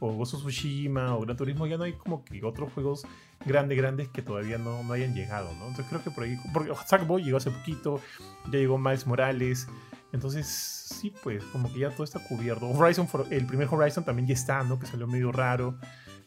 o 0.00 0.12
Ghost 0.12 0.34
of 0.34 0.40
Tsushima 0.42 1.14
o 1.16 1.20
Gran 1.20 1.36
Turismo, 1.36 1.66
ya 1.66 1.76
no 1.76 1.84
hay 1.84 1.92
como 1.92 2.24
que 2.24 2.42
otros 2.44 2.72
juegos 2.72 3.04
grandes, 3.46 3.76
grandes 3.78 4.08
que 4.08 4.20
todavía 4.22 4.58
no, 4.58 4.82
no 4.82 4.92
hayan 4.92 5.14
llegado, 5.14 5.48
¿no? 5.54 5.68
Entonces 5.68 5.86
creo 5.88 6.02
que 6.02 6.10
por 6.10 6.24
ahí, 6.24 6.36
porque 6.52 6.72
Sackboy 6.86 7.22
llegó 7.22 7.36
hace 7.36 7.50
poquito, 7.52 8.00
ya 8.46 8.58
llegó 8.58 8.78
Miles 8.78 9.06
Morales, 9.06 9.68
entonces 10.12 10.46
sí, 10.46 11.12
pues 11.22 11.44
como 11.44 11.72
que 11.72 11.80
ya 11.80 11.90
todo 11.90 12.04
está 12.04 12.18
cubierto. 12.20 12.66
Horizon, 12.68 13.08
el 13.30 13.46
primer 13.46 13.68
Horizon 13.70 14.04
también 14.04 14.26
ya 14.28 14.34
está, 14.34 14.62
¿no? 14.62 14.78
Que 14.78 14.86
salió 14.86 15.06
medio 15.06 15.32
raro, 15.32 15.78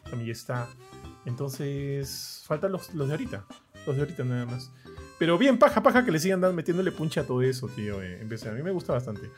también 0.04 0.26
ya 0.26 0.32
está. 0.32 0.68
Entonces 1.24 2.42
faltan 2.46 2.72
los, 2.72 2.94
los 2.94 3.08
de 3.08 3.14
ahorita, 3.14 3.44
los 3.86 3.96
de 3.96 4.02
ahorita 4.02 4.24
nada 4.24 4.46
más. 4.46 4.70
Pero 5.18 5.38
bien, 5.38 5.58
paja, 5.58 5.82
paja 5.82 6.04
que 6.04 6.10
le 6.10 6.18
sigan 6.18 6.40
dando, 6.40 6.56
metiéndole 6.56 6.90
puncha 6.90 7.20
a 7.20 7.24
todo 7.24 7.42
eso, 7.42 7.68
tío. 7.68 8.02
eh, 8.02 8.20
en 8.20 8.28
PC. 8.28 8.48
A 8.48 8.52
mí 8.52 8.62
me 8.62 8.72
gusta 8.72 8.92
bastante. 8.92 9.30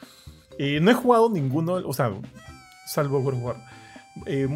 Eh, 0.58 0.80
no 0.80 0.90
he 0.90 0.94
jugado 0.94 1.28
ninguno, 1.30 1.74
o 1.74 1.92
sea, 1.92 2.10
salvo 2.86 3.18
of 3.18 3.34
War. 3.42 3.56
Eh, 4.26 4.48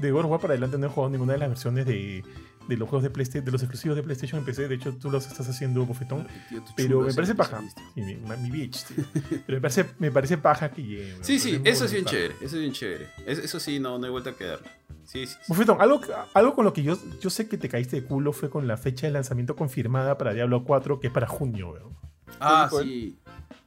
de 0.00 0.12
of 0.12 0.24
War 0.26 0.40
para 0.40 0.52
adelante 0.52 0.78
no 0.78 0.86
he 0.86 0.90
jugado 0.90 1.10
ninguna 1.10 1.32
de 1.32 1.38
las 1.38 1.48
versiones 1.48 1.84
de, 1.86 2.24
de 2.70 2.76
los 2.78 2.88
juegos 2.88 3.02
de 3.02 3.10
PlayStation, 3.10 3.44
de 3.44 3.52
los 3.52 3.62
exclusivos 3.62 3.96
de 3.96 4.02
PlayStation 4.02 4.38
en 4.40 4.46
PC. 4.46 4.68
De 4.68 4.74
hecho, 4.76 4.94
tú 4.96 5.10
los 5.10 5.26
estás 5.26 5.48
haciendo, 5.48 5.84
bofetón. 5.84 6.26
Tío, 6.48 6.64
Pero 6.76 7.00
me 7.02 7.12
parece 7.12 7.34
paja. 7.34 7.60
Sí, 7.94 8.00
mi, 8.02 8.50
bitch, 8.50 8.84
tío. 8.84 9.04
Pero 9.46 9.56
me 9.56 9.60
parece, 9.60 9.86
me 9.98 10.10
parece 10.10 10.38
paja 10.38 10.70
que 10.70 10.82
llegue. 10.82 11.16
Sí, 11.22 11.38
sí, 11.38 11.60
eso 11.64 11.84
es 11.84 11.92
bien 11.92 12.04
paja. 12.04 12.16
chévere. 12.16 12.34
Eso 12.40 12.56
es 12.56 12.60
bien 12.62 12.72
chévere. 12.72 13.08
Es- 13.26 13.38
eso 13.38 13.60
sí, 13.60 13.78
no, 13.78 13.98
no 13.98 14.04
hay 14.06 14.10
vuelta 14.10 14.30
a 14.30 14.34
quedarle. 14.34 14.68
Sí, 15.04 15.26
sí. 15.26 15.34
sí. 15.34 15.38
Bofetón, 15.48 15.80
algo, 15.80 16.00
algo 16.34 16.54
con 16.54 16.64
lo 16.64 16.72
que 16.72 16.82
yo, 16.82 16.96
yo 17.20 17.30
sé 17.30 17.48
que 17.48 17.58
te 17.58 17.68
caíste 17.68 18.00
de 18.00 18.06
culo 18.06 18.32
fue 18.32 18.48
con 18.48 18.66
la 18.66 18.76
fecha 18.76 19.06
de 19.06 19.12
lanzamiento 19.12 19.56
confirmada 19.56 20.16
para 20.16 20.32
Diablo 20.32 20.64
4, 20.64 21.00
que 21.00 21.08
es 21.08 21.12
para 21.12 21.26
junio, 21.26 21.70
weón. 21.72 21.96
Ah, 22.38 22.70
sí. 22.80 23.18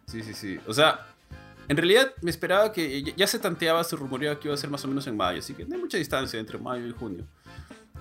Sí, 0.08 0.22
sí, 0.24 0.34
sí. 0.34 0.58
O 0.68 0.74
sea, 0.74 1.06
en 1.68 1.78
realidad 1.78 2.12
me 2.22 2.30
esperaba 2.30 2.72
que 2.72 3.04
ya- 3.04 3.16
ya 3.16 3.28
se 3.28 3.40
tanteaba, 3.40 3.84
se 3.84 3.96
rumoreaba 3.96 4.40
que 4.40 4.48
iba 4.48 4.56
a 4.56 4.58
ser 4.58 4.70
más 4.70 4.84
o 4.86 4.88
menos 4.88 5.06
en 5.08 5.18
mayo, 5.18 5.40
así 5.40 5.54
que 5.54 5.66
no 5.66 5.76
hay 5.76 5.82
mucha 5.82 5.98
distancia 5.98 6.40
entre 6.40 6.58
mayo 6.58 6.86
y 6.88 6.92
junio. 6.92 7.26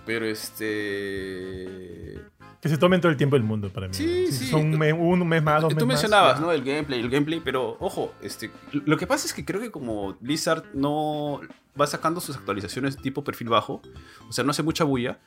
Pero 0.05 0.27
este. 0.27 2.21
Que 2.61 2.69
se 2.69 2.79
tomen 2.79 3.01
todo 3.01 3.11
el 3.11 3.19
tiempo 3.19 3.35
del 3.37 3.43
mundo 3.43 3.73
para 3.73 3.89
mí. 3.89 3.95
Sí, 3.95 4.31
sí. 4.31 4.47
Son 4.47 4.61
un 4.61 4.79
mes, 4.79 4.95
un 4.97 5.27
mes 5.27 5.43
más, 5.43 5.63
dos 5.63 5.71
Tú 5.71 5.87
meses 5.87 5.87
más, 5.87 6.03
mencionabas. 6.03 6.41
¿no? 6.41 6.53
El 6.53 6.63
gameplay, 6.63 7.01
el 7.01 7.11
gameplay, 7.11 7.41
pero 7.41 7.77
ojo, 7.81 8.15
este, 8.23 8.51
lo 8.73 8.97
que 8.97 9.07
pasa 9.07 9.27
es 9.27 9.35
que 9.35 9.45
creo 9.45 9.61
que 9.61 9.71
como 9.73 10.15
Blizzard 10.21 10.65
no 10.73 11.41
va 11.81 11.87
sacando 11.87 12.21
sus 12.21 12.37
actualizaciones 12.37 12.97
tipo 12.97 13.25
perfil 13.25 13.49
bajo, 13.49 13.83
o 14.29 14.33
sea, 14.33 14.45
no 14.45 14.53
hace 14.53 14.63
mucha 14.63 14.85
bulla, 14.85 15.19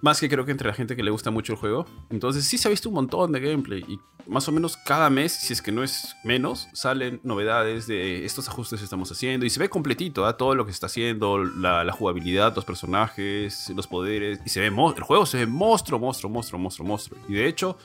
más 0.00 0.20
que 0.20 0.28
creo 0.28 0.44
que 0.44 0.52
entre 0.52 0.68
la 0.68 0.74
gente 0.74 0.96
que 0.96 1.02
le 1.02 1.10
gusta 1.10 1.30
mucho 1.30 1.52
el 1.52 1.58
juego, 1.58 1.86
entonces 2.10 2.44
sí 2.44 2.58
se 2.58 2.68
ha 2.68 2.70
visto 2.70 2.88
un 2.88 2.96
montón 2.96 3.32
de 3.32 3.40
gameplay 3.40 3.84
y 3.88 3.98
más 4.26 4.48
o 4.48 4.52
menos 4.52 4.76
cada 4.76 5.10
mes, 5.10 5.32
si 5.32 5.52
es 5.52 5.60
que 5.60 5.72
no 5.72 5.82
es 5.82 6.16
menos, 6.24 6.68
salen 6.72 7.20
novedades 7.22 7.86
de 7.86 8.24
estos 8.24 8.48
ajustes 8.48 8.80
que 8.80 8.84
estamos 8.84 9.10
haciendo 9.10 9.44
y 9.44 9.50
se 9.50 9.60
ve 9.60 9.68
completito, 9.68 10.24
¿ah? 10.26 10.36
todo 10.36 10.54
lo 10.54 10.64
que 10.64 10.72
se 10.72 10.76
está 10.76 10.86
haciendo, 10.86 11.44
la, 11.44 11.90
jugabilidad, 11.92 12.54
los 12.54 12.64
personajes, 12.64 13.70
los 13.74 13.86
poderes, 13.86 14.40
y 14.44 14.48
se 14.48 14.60
ve, 14.60 14.66
el 14.66 15.02
juego 15.02 15.26
se 15.26 15.38
ve 15.38 15.46
monstruo, 15.46 15.98
monstruo, 15.98 16.30
monstruo, 16.30 16.58
monstruo, 16.58 16.88
monstruo. 16.88 17.18
Y 17.28 17.34
de 17.34 17.46
hecho, 17.46 17.76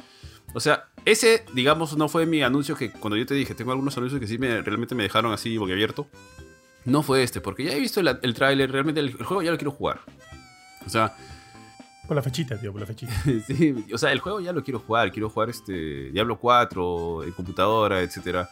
o 0.53 0.59
sea, 0.59 0.89
ese, 1.05 1.45
digamos, 1.53 1.95
no 1.97 2.09
fue 2.09 2.25
mi 2.25 2.41
anuncio 2.41 2.75
que 2.75 2.91
cuando 2.91 3.17
yo 3.17 3.25
te 3.25 3.33
dije, 3.33 3.53
tengo 3.53 3.71
algunos 3.71 3.97
anuncios 3.97 4.19
que 4.19 4.27
sí 4.27 4.37
me, 4.37 4.61
realmente 4.61 4.95
me 4.95 5.03
dejaron 5.03 5.33
así 5.33 5.57
boquiabierto. 5.57 6.07
No 6.85 7.03
fue 7.03 7.23
este, 7.23 7.41
porque 7.41 7.65
ya 7.65 7.73
he 7.73 7.79
visto 7.79 7.99
el, 7.99 8.19
el 8.21 8.33
tráiler, 8.33 8.71
realmente 8.71 9.01
el 9.01 9.13
juego 9.13 9.41
ya 9.41 9.51
lo 9.51 9.57
quiero 9.57 9.71
jugar. 9.71 10.01
O 10.85 10.89
sea, 10.89 11.15
Por 12.09 12.15
la 12.15 12.23
fechita, 12.23 12.59
tío, 12.59 12.71
por 12.71 12.81
la 12.81 12.87
fechita. 12.87 13.13
sí, 13.47 13.85
o 13.93 13.97
sea, 13.99 14.11
el 14.11 14.17
juego 14.17 14.39
ya 14.39 14.51
lo 14.51 14.63
quiero 14.63 14.79
jugar, 14.79 15.11
quiero 15.11 15.29
jugar 15.29 15.51
este 15.51 16.09
Diablo 16.09 16.39
4 16.39 17.23
en 17.23 17.31
computadora, 17.33 18.01
etcétera. 18.01 18.49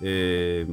Eh, 0.00 0.64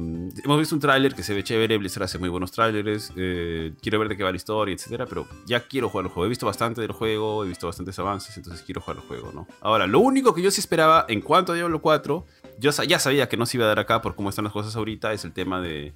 hemos 0.42 0.58
visto 0.58 0.74
un 0.74 0.80
tráiler 0.80 1.14
que 1.14 1.22
se 1.22 1.34
ve 1.34 1.44
chévere, 1.44 1.76
Blizzard 1.76 2.04
hace 2.04 2.18
muy 2.18 2.30
buenos 2.30 2.50
tráileres, 2.50 3.12
eh, 3.14 3.74
quiero 3.82 3.98
ver 3.98 4.08
de 4.08 4.16
qué 4.16 4.24
va 4.24 4.30
la 4.30 4.38
historia, 4.38 4.74
etcétera, 4.74 5.04
pero 5.04 5.28
ya 5.44 5.60
quiero 5.60 5.90
jugar 5.90 6.06
el 6.06 6.10
juego. 6.10 6.24
He 6.24 6.30
visto 6.30 6.46
bastante 6.46 6.80
del 6.80 6.92
juego, 6.92 7.44
he 7.44 7.48
visto 7.48 7.66
bastantes 7.66 7.98
avances, 7.98 8.34
entonces 8.38 8.62
quiero 8.62 8.80
jugar 8.80 8.96
el 8.96 9.02
juego, 9.02 9.30
¿no? 9.34 9.46
Ahora, 9.60 9.86
lo 9.86 10.00
único 10.00 10.34
que 10.34 10.40
yo 10.40 10.50
sí 10.50 10.62
esperaba 10.62 11.04
en 11.10 11.20
cuanto 11.20 11.52
a 11.52 11.56
Diablo 11.56 11.82
4, 11.82 12.24
yo 12.58 12.70
ya 12.70 12.98
sabía 12.98 13.28
que 13.28 13.36
no 13.36 13.44
se 13.44 13.58
iba 13.58 13.66
a 13.66 13.68
dar 13.68 13.80
acá 13.80 14.00
por 14.00 14.14
cómo 14.14 14.30
están 14.30 14.44
las 14.44 14.54
cosas 14.54 14.74
ahorita, 14.76 15.12
es 15.12 15.26
el 15.26 15.32
tema 15.32 15.60
de, 15.60 15.92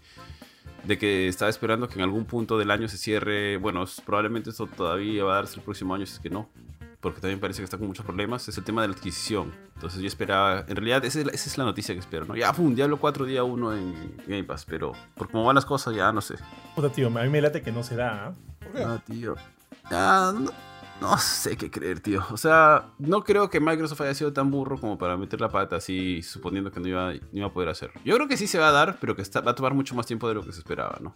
de 0.85 0.99
que 0.99 1.29
estaba 1.29 1.49
esperando 1.51 1.89
que 1.89 1.95
en 1.95 2.03
algún 2.03 2.25
punto 2.25 2.59
del 2.59 2.71
año 2.71 2.89
se 2.89 2.97
cierre, 2.99 3.57
bueno, 3.57 3.83
es- 3.85 4.01
probablemente 4.01 4.51
esto 4.51 4.67
todavía 4.67 5.25
va 5.25 5.33
a 5.33 5.37
darse 5.37 5.57
el 5.57 5.63
próximo 5.63 5.95
año, 5.95 6.07
si 6.07 6.15
es 6.15 6.19
que 6.21 6.31
no, 6.31 6.49
porque 7.01 7.21
también 7.21 7.41
parece 7.41 7.61
que 7.61 7.65
está 7.65 7.79
con 7.79 7.87
muchos 7.89 8.05
problemas, 8.05 8.47
es 8.49 8.57
el 8.59 8.65
tema 8.65 8.83
de 8.83 8.89
la 8.89 8.95
adquisición. 8.95 9.53
Entonces 9.75 10.01
yo 10.01 10.07
esperaba, 10.07 10.65
en 10.69 10.77
realidad 10.77 11.05
esa 11.05 11.19
es 11.21 11.27
la, 11.27 11.33
esa 11.33 11.51
es 11.51 11.59
la 11.59 11.65
noticia 11.65 11.95
que 11.95 12.01
espero, 12.01 12.25
¿no? 12.27 12.37
Ya, 12.37 12.53
pum, 12.53 12.75
Diablo 12.75 12.97
4 12.99 13.25
día 13.27 13.43
1 13.45 13.73
en 13.77 14.17
Game 14.27 14.45
Pass, 14.45 14.65
pero 14.65 14.93
por 15.17 15.29
cómo 15.31 15.45
van 15.45 15.55
las 15.57 15.65
cosas 15.65 15.95
ya 15.95 16.13
no 16.13 16.21
sé. 16.21 16.37
Puta, 16.77 16.91
tío, 16.91 17.09
a 17.09 17.11
mí 17.23 17.29
me 17.29 17.41
late 17.41 17.61
que 17.63 17.73
no 17.73 17.83
se 17.83 17.97
da. 17.97 18.27
¿ah? 18.29 18.33
¿Por 18.61 18.73
qué? 18.73 18.85
No, 18.85 18.99
tío. 19.01 19.35
Ah, 19.87 20.33
no, 20.35 20.51
no 21.03 21.19
sé 21.19 21.57
qué 21.57 21.71
creer, 21.71 22.01
tío. 22.01 22.23
O 22.31 22.37
sea, 22.37 22.93
no 22.99 23.25
creo 23.25 23.51
que 23.51 23.59
Microsoft 23.59 24.01
haya 24.03 24.15
sido 24.15 24.33
tan 24.33 24.51
burro 24.51 24.79
como 24.79 24.97
para 24.97 25.17
meter 25.17 25.41
la 25.41 25.49
pata 25.49 25.77
así, 25.77 26.23
suponiendo 26.23 26.71
que 26.71 26.79
no 26.79 26.89
iba, 26.89 27.13
no 27.13 27.21
iba 27.33 27.47
a 27.49 27.53
poder 27.53 27.69
hacerlo. 27.69 28.01
Yo 28.05 28.15
creo 28.15 28.29
que 28.29 28.37
sí 28.37 28.47
se 28.47 28.59
va 28.59 28.69
a 28.69 28.73
dar, 28.73 28.99
pero 29.01 29.17
que 29.17 29.23
va 29.23 29.51
a 29.51 29.55
tomar 29.55 29.75
mucho 29.75 29.97
más 29.97 30.07
tiempo 30.07 30.29
de 30.29 30.35
lo 30.35 30.45
que 30.45 30.53
se 30.53 30.61
esperaba, 30.61 30.99
¿no? 31.01 31.13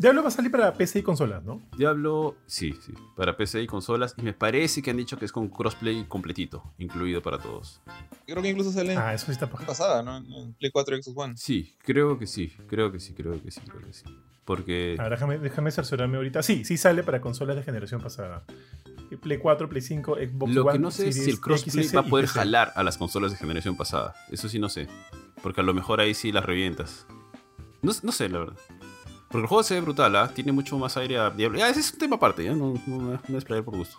Diablo 0.00 0.22
va 0.22 0.28
a 0.28 0.30
salir 0.30 0.50
para 0.52 0.72
PC 0.74 1.00
y 1.00 1.02
consolas, 1.02 1.42
¿no? 1.42 1.60
Diablo, 1.76 2.36
sí, 2.46 2.72
sí, 2.86 2.92
para 3.16 3.36
PC 3.36 3.62
y 3.62 3.66
consolas. 3.66 4.14
Y 4.16 4.22
me 4.22 4.32
parece 4.32 4.80
que 4.80 4.92
han 4.92 4.96
dicho 4.96 5.18
que 5.18 5.24
es 5.24 5.32
con 5.32 5.48
crossplay 5.48 6.04
completito, 6.04 6.62
incluido 6.78 7.20
para 7.20 7.38
todos. 7.38 7.80
Yo 8.28 8.34
creo 8.34 8.42
que 8.42 8.50
incluso 8.50 8.70
sale 8.70 8.92
en 8.92 8.98
Ah, 8.98 9.12
eso 9.12 9.26
sí 9.26 9.32
está 9.32 9.48
pasada, 9.50 10.04
¿no? 10.04 10.18
En 10.18 10.52
Play 10.54 10.70
4 10.70 10.96
y 10.96 11.02
Xbox 11.02 11.16
One. 11.18 11.34
Sí, 11.36 11.74
creo 11.82 12.16
que 12.16 12.28
sí, 12.28 12.52
creo 12.68 12.92
que 12.92 13.00
sí, 13.00 13.12
creo 13.12 13.42
que 13.42 13.50
sí, 13.50 13.60
creo 13.62 13.84
que 13.84 13.92
sí. 13.92 14.04
Porque 14.44 14.94
A 15.00 15.02
ver, 15.02 15.12
déjame, 15.12 15.38
déjame 15.38 15.70
cerciorarme 15.72 16.16
ahorita. 16.16 16.44
Sí, 16.44 16.64
sí 16.64 16.76
sale 16.76 17.02
para 17.02 17.20
consolas 17.20 17.56
de 17.56 17.64
generación 17.64 18.00
pasada. 18.00 18.44
Play 19.20 19.38
4, 19.38 19.68
Play 19.68 19.82
5, 19.82 20.14
Xbox 20.14 20.54
lo 20.54 20.62
One. 20.62 20.72
que 20.74 20.78
no 20.78 20.90
sé 20.92 21.08
es 21.08 21.24
si 21.24 21.28
el 21.28 21.40
crossplay 21.40 21.84
XS 21.84 21.96
va 21.96 22.00
a 22.00 22.04
poder 22.04 22.26
jalar 22.28 22.72
a 22.76 22.84
las 22.84 22.98
consolas 22.98 23.32
de 23.32 23.36
generación 23.36 23.76
pasada. 23.76 24.14
Eso 24.30 24.48
sí 24.48 24.60
no 24.60 24.68
sé. 24.68 24.86
Porque 25.42 25.60
a 25.60 25.64
lo 25.64 25.74
mejor 25.74 26.00
ahí 26.00 26.14
sí 26.14 26.30
las 26.30 26.44
revientas. 26.44 27.06
No, 27.82 27.92
no 28.02 28.12
sé, 28.12 28.28
la 28.28 28.38
verdad. 28.38 28.56
Porque 29.28 29.42
el 29.42 29.46
juego 29.46 29.62
se 29.62 29.74
ve 29.74 29.80
brutal, 29.82 30.16
¿ah? 30.16 30.30
Tiene 30.34 30.52
mucho 30.52 30.78
más 30.78 30.96
aire 30.96 31.18
a 31.18 31.30
Diablo. 31.30 31.58
Ya, 31.58 31.68
ese 31.68 31.80
es 31.80 31.92
un 31.92 31.98
tema 31.98 32.16
aparte. 32.16 32.48
No, 32.48 32.56
no, 32.56 32.80
me 32.86 33.04
voy 33.04 33.34
a 33.34 33.34
explayar 33.34 33.64
por 33.64 33.76
gusto. 33.76 33.98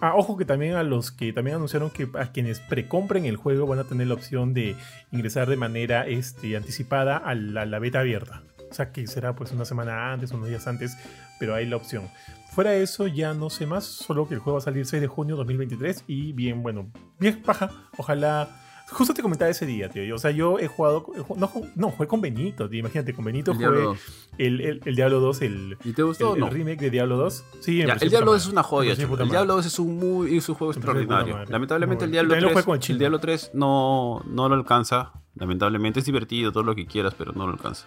Ah, 0.00 0.14
ojo 0.16 0.38
que 0.38 0.46
también 0.46 0.76
a 0.76 0.82
los 0.82 1.10
que 1.10 1.32
también 1.32 1.56
anunciaron 1.56 1.90
que 1.90 2.08
a 2.18 2.32
quienes 2.32 2.58
precompren 2.60 3.26
el 3.26 3.36
juego 3.36 3.66
van 3.66 3.80
a 3.80 3.84
tener 3.84 4.06
la 4.06 4.14
opción 4.14 4.54
de 4.54 4.74
ingresar 5.12 5.48
de 5.48 5.56
manera 5.56 6.06
este, 6.06 6.56
anticipada 6.56 7.18
a 7.18 7.34
la, 7.34 7.78
beta 7.78 8.00
abierta. 8.00 8.42
O 8.70 8.74
sea 8.74 8.92
que 8.92 9.06
será 9.06 9.34
pues 9.34 9.52
una 9.52 9.66
semana 9.66 10.12
antes, 10.12 10.30
unos 10.30 10.48
días 10.48 10.66
antes, 10.66 10.96
pero 11.38 11.54
hay 11.54 11.66
la 11.66 11.76
opción. 11.76 12.08
Fuera 12.52 12.70
de 12.70 12.82
eso 12.82 13.08
ya 13.08 13.34
no 13.34 13.50
sé 13.50 13.66
más, 13.66 13.84
solo 13.84 14.26
que 14.26 14.34
el 14.34 14.40
juego 14.40 14.56
va 14.56 14.60
a 14.60 14.64
salir 14.64 14.86
6 14.86 15.02
de 15.02 15.08
junio 15.08 15.36
2023 15.36 16.04
y 16.06 16.32
bien, 16.32 16.62
bueno, 16.62 16.90
bien 17.18 17.42
paja. 17.42 17.70
Ojalá... 17.98 18.48
Justo 18.92 19.14
te 19.14 19.22
comentaba 19.22 19.50
ese 19.50 19.66
día, 19.66 19.88
tío. 19.88 20.02
yo- 20.04 20.16
O 20.16 20.18
sea, 20.18 20.30
yo 20.30 20.58
he 20.58 20.66
jugado... 20.66 21.06
No, 21.36 21.50
no, 21.76 21.90
jugué 21.90 22.08
con 22.08 22.20
Benito, 22.20 22.68
tío. 22.68 22.80
Imagínate, 22.80 23.12
con 23.12 23.24
Benito 23.24 23.52
El 23.52 23.56
jugué 23.56 23.68
Diablo 23.70 23.90
2. 23.90 23.98
el, 24.38 24.60
el- 24.60 24.80
el 24.84 24.96
Diablo 24.96 25.20
2, 25.20 25.42
el, 25.42 25.76
¿Y 25.84 25.92
te 25.92 26.02
gustó 26.02 26.34
el- 26.36 26.50
remake 26.50 26.80
de 26.80 26.90
Diablo 26.90 27.16
2. 27.16 27.44
Sí, 27.60 27.76
Ya, 27.78 27.92
el 27.94 27.98
Diablo 28.10 28.18
puta 28.18 28.24
2 28.32 28.42
es 28.42 28.48
una 28.52 28.62
joya, 28.62 28.92
El. 28.92 29.28
Diablo 29.30 29.54
2 29.56 29.66
es 29.66 29.78
un, 29.78 29.96
muy, 29.98 30.36
es 30.36 30.48
un 30.48 30.54
juego 30.56 30.72
extraordinario. 30.72 31.38
Lamentablemente 31.48 32.04
el 32.04 32.10
Diablo 32.10 32.30
bueno. 32.30 32.40
Y 32.40 32.40
también 32.40 32.42
lo 32.42 32.48
3, 32.48 32.52
jugué 32.52 32.64
con 32.64 32.78
Chino. 32.80 32.94
el 32.94 32.98
Diablo 32.98 33.18
3 33.20 33.50
no, 33.54 34.22
no 34.26 34.48
lo 34.48 34.54
alcanza. 34.54 35.12
Lamentablemente 35.36 36.00
es 36.00 36.06
divertido, 36.06 36.50
todo 36.52 36.64
lo 36.64 36.74
que 36.74 36.86
quieras, 36.86 37.14
pero 37.16 37.32
no 37.32 37.46
lo 37.46 37.52
alcanza. 37.52 37.86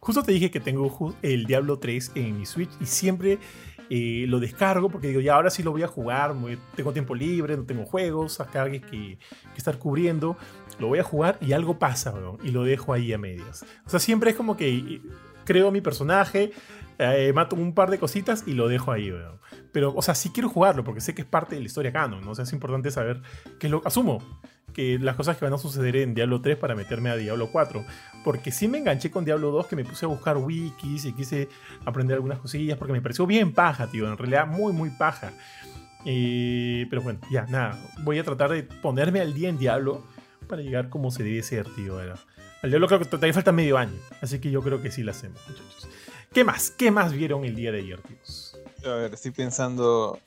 Justo 0.00 0.22
te 0.22 0.32
dije 0.32 0.50
que 0.50 0.60
tengo 0.60 1.14
el 1.22 1.46
Diablo 1.46 1.78
3 1.78 2.12
en 2.14 2.38
mi 2.38 2.46
Switch 2.46 2.70
y 2.80 2.86
siempre 2.86 3.38
eh, 3.90 4.24
lo 4.28 4.40
descargo 4.40 4.90
porque 4.90 5.08
digo, 5.08 5.20
ya 5.20 5.34
ahora 5.34 5.50
sí 5.50 5.62
lo 5.62 5.72
voy 5.72 5.82
a 5.82 5.88
jugar, 5.88 6.34
tengo 6.74 6.92
tiempo 6.92 7.14
libre, 7.14 7.56
no 7.56 7.64
tengo 7.64 7.84
juegos, 7.84 8.40
acá 8.40 8.64
hay 8.64 8.80
que, 8.80 9.18
que 9.18 9.18
estar 9.56 9.78
cubriendo, 9.78 10.36
lo 10.78 10.88
voy 10.88 10.98
a 10.98 11.04
jugar 11.04 11.38
y 11.40 11.52
algo 11.52 11.78
pasa, 11.78 12.14
y 12.42 12.50
lo 12.50 12.64
dejo 12.64 12.92
ahí 12.92 13.12
a 13.12 13.18
medias. 13.18 13.64
O 13.84 13.90
sea, 13.90 14.00
siempre 14.00 14.30
es 14.30 14.36
como 14.36 14.56
que 14.56 15.00
creo 15.44 15.70
mi 15.70 15.80
personaje, 15.80 16.52
eh, 16.98 17.32
mato 17.34 17.56
un 17.56 17.74
par 17.74 17.90
de 17.90 17.98
cositas 17.98 18.44
y 18.46 18.52
lo 18.52 18.68
dejo 18.68 18.92
ahí. 18.92 19.12
Pero, 19.72 19.94
o 19.94 20.02
sea, 20.02 20.14
sí 20.14 20.30
quiero 20.30 20.48
jugarlo 20.48 20.84
porque 20.84 21.00
sé 21.00 21.14
que 21.14 21.22
es 21.22 21.28
parte 21.28 21.54
de 21.54 21.60
la 21.60 21.66
historia 21.66 21.92
canon, 21.92 22.22
¿no? 22.24 22.30
O 22.32 22.34
sea, 22.34 22.44
es 22.44 22.52
importante 22.52 22.90
saber 22.90 23.22
qué 23.58 23.68
lo 23.68 23.82
asumo 23.84 24.22
que 24.76 24.98
las 24.98 25.16
cosas 25.16 25.38
que 25.38 25.44
van 25.46 25.54
a 25.54 25.58
suceder 25.58 25.96
en 25.96 26.12
Diablo 26.14 26.42
3 26.42 26.58
para 26.58 26.74
meterme 26.74 27.08
a 27.08 27.16
Diablo 27.16 27.48
4. 27.50 27.82
Porque 28.22 28.52
sí 28.52 28.68
me 28.68 28.76
enganché 28.76 29.10
con 29.10 29.24
Diablo 29.24 29.50
2, 29.50 29.68
que 29.68 29.74
me 29.74 29.86
puse 29.86 30.04
a 30.04 30.08
buscar 30.08 30.36
wikis 30.36 31.06
y 31.06 31.14
quise 31.14 31.48
aprender 31.86 32.16
algunas 32.16 32.38
cosillas, 32.40 32.76
porque 32.76 32.92
me 32.92 33.00
pareció 33.00 33.26
bien 33.26 33.54
paja, 33.54 33.86
tío. 33.86 34.06
En 34.06 34.18
realidad, 34.18 34.46
muy, 34.46 34.74
muy 34.74 34.90
paja. 34.90 35.32
Eh, 36.04 36.86
pero 36.90 37.00
bueno, 37.00 37.20
ya, 37.30 37.46
nada. 37.46 37.80
Voy 38.02 38.18
a 38.18 38.24
tratar 38.24 38.50
de 38.50 38.64
ponerme 38.64 39.20
al 39.20 39.32
día 39.32 39.48
en 39.48 39.56
Diablo, 39.56 40.04
para 40.46 40.60
llegar 40.60 40.90
como 40.90 41.10
se 41.10 41.24
debe 41.24 41.42
ser, 41.42 41.66
tío. 41.74 41.98
Era. 41.98 42.16
Al 42.62 42.68
Diablo 42.68 42.86
creo 42.86 42.98
que 42.98 43.06
todavía 43.06 43.32
falta 43.32 43.52
medio 43.52 43.78
año, 43.78 43.98
así 44.20 44.40
que 44.40 44.50
yo 44.50 44.60
creo 44.60 44.82
que 44.82 44.90
sí 44.90 45.02
lo 45.02 45.12
hacemos, 45.12 45.40
muchachos. 45.48 45.88
¿Qué 46.34 46.44
más? 46.44 46.70
¿Qué 46.70 46.90
más 46.90 47.14
vieron 47.14 47.46
el 47.46 47.56
día 47.56 47.72
de 47.72 47.78
ayer, 47.78 47.98
tíos? 48.02 48.58
A 48.84 48.90
ver, 48.90 49.14
estoy 49.14 49.30
pensando. 49.30 50.18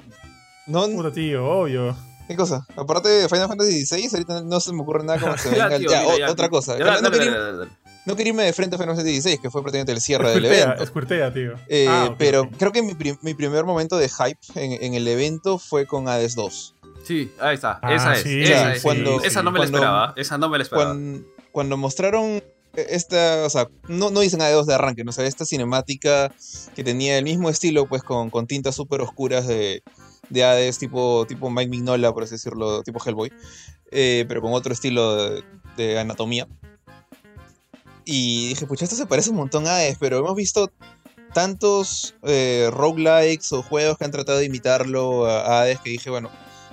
No, 0.65 0.87
Puta, 0.87 1.11
tío, 1.11 1.45
obvio. 1.45 1.95
¿Qué 2.29 2.35
cosa? 2.35 2.65
Aparte 2.77 3.09
de 3.09 3.27
Final 3.27 3.47
Fantasy 3.47 3.85
XVI, 3.87 4.07
ahorita 4.13 4.41
no 4.43 4.59
se 4.59 4.71
me 4.71 4.81
ocurre 4.83 5.03
nada 5.03 5.19
como 5.19 5.33
que 5.33 5.39
se 5.41 5.49
venga 5.49 5.77
tío, 5.79 5.89
ya, 5.89 6.01
mira, 6.01 6.13
o- 6.13 6.17
ya. 6.19 6.31
otra 6.31 6.47
cosa. 6.47 6.77
Ya, 6.77 6.85
no, 6.85 7.01
dale, 7.01 7.09
quería, 7.17 7.31
dale, 7.31 7.43
dale, 7.43 7.57
dale. 7.57 7.71
no 8.05 8.15
quería 8.15 8.29
irme 8.29 8.43
de 8.43 8.53
frente 8.53 8.75
a 8.75 8.79
Final 8.79 8.95
Fantasy 8.95 9.19
XVI, 9.21 9.37
que 9.39 9.49
fue 9.49 9.63
prácticamente 9.63 9.91
el 9.93 9.99
cierre 9.99 10.29
del 10.29 10.45
Escuertea, 10.45 10.63
evento. 10.65 10.83
escuertea, 10.83 11.33
tío. 11.33 11.53
Eh, 11.67 11.87
Ah, 11.89 12.07
ok, 12.11 12.15
pero 12.19 12.41
ok. 12.41 12.49
creo 12.59 12.71
que 12.71 12.83
mi, 12.83 12.93
mi 13.23 13.33
primer 13.33 13.65
momento 13.65 13.97
de 13.97 14.09
hype 14.09 14.39
en, 14.55 14.73
en 14.83 14.93
el 14.93 15.07
evento 15.07 15.57
fue 15.57 15.87
con 15.87 16.07
Hades 16.07 16.35
2. 16.35 16.75
Sí, 17.03 17.31
ahí 17.39 17.55
está. 17.55 17.79
Ah, 17.81 17.95
esa 17.95 18.13
es. 18.13 18.21
sí, 18.21 18.43
esa 18.43 18.69
sí, 18.69 18.75
es. 18.77 18.83
cuando- 18.83 19.21
esa 19.23 19.41
no 19.41 19.51
me 19.51 19.57
la 19.59 19.65
esperaba. 19.65 20.13
Esa 20.15 20.37
no 20.37 20.49
me 20.49 20.59
la 20.59 20.63
esperaba. 20.63 20.91
Cuando, 20.91 21.21
cuando 21.51 21.77
mostraron 21.77 22.43
esta, 22.75 23.43
o 23.45 23.49
sea, 23.49 23.67
no, 23.87 24.11
no 24.11 24.19
dicen 24.19 24.39
Hades 24.43 24.53
2 24.53 24.67
de 24.67 24.75
arranque, 24.75 25.03
no 25.03 25.09
o 25.09 25.13
sea, 25.13 25.25
esta 25.25 25.43
cinemática 25.45 26.31
que 26.75 26.83
tenía 26.83 27.17
el 27.17 27.23
mismo 27.23 27.49
estilo, 27.49 27.87
pues 27.87 28.03
con, 28.03 28.29
con 28.29 28.45
tintas 28.45 28.75
súper 28.75 29.01
oscuras 29.01 29.47
de, 29.47 29.81
de 30.29 30.43
Hades, 30.43 30.77
tipo, 30.77 31.25
tipo 31.27 31.49
Mike 31.49 31.69
Mignola, 31.69 32.13
por 32.13 32.23
así 32.23 32.35
decirlo, 32.35 32.83
tipo 32.83 32.99
Hellboy, 33.03 33.31
eh, 33.91 34.25
pero 34.27 34.41
con 34.41 34.53
otro 34.53 34.73
estilo 34.73 35.41
de, 35.75 35.99
anatomía. 35.99 36.47
Y 38.05 38.49
dije, 38.49 38.65
pucha, 38.65 38.85
esto 38.85 38.95
se 38.95 39.05
parece 39.05 39.29
un 39.29 39.37
montón 39.37 39.67
a 39.67 39.75
Hades, 39.75 39.97
pero 39.99 40.19
hemos 40.19 40.35
visto 40.35 40.71
tantos 41.33 42.15
eh, 42.23 42.69
roguelikes 42.71 43.53
o 43.53 43.61
juegos 43.61 43.97
que 43.97 44.05
han 44.05 44.11
tratado 44.11 44.39
de 44.39 44.45
imitarlo 44.45 45.27
a 45.27 45.41
a 45.41 45.61
Hades 45.61 45.79
que 45.79 45.91
dije, 45.91 46.09
bueno, 46.09 46.29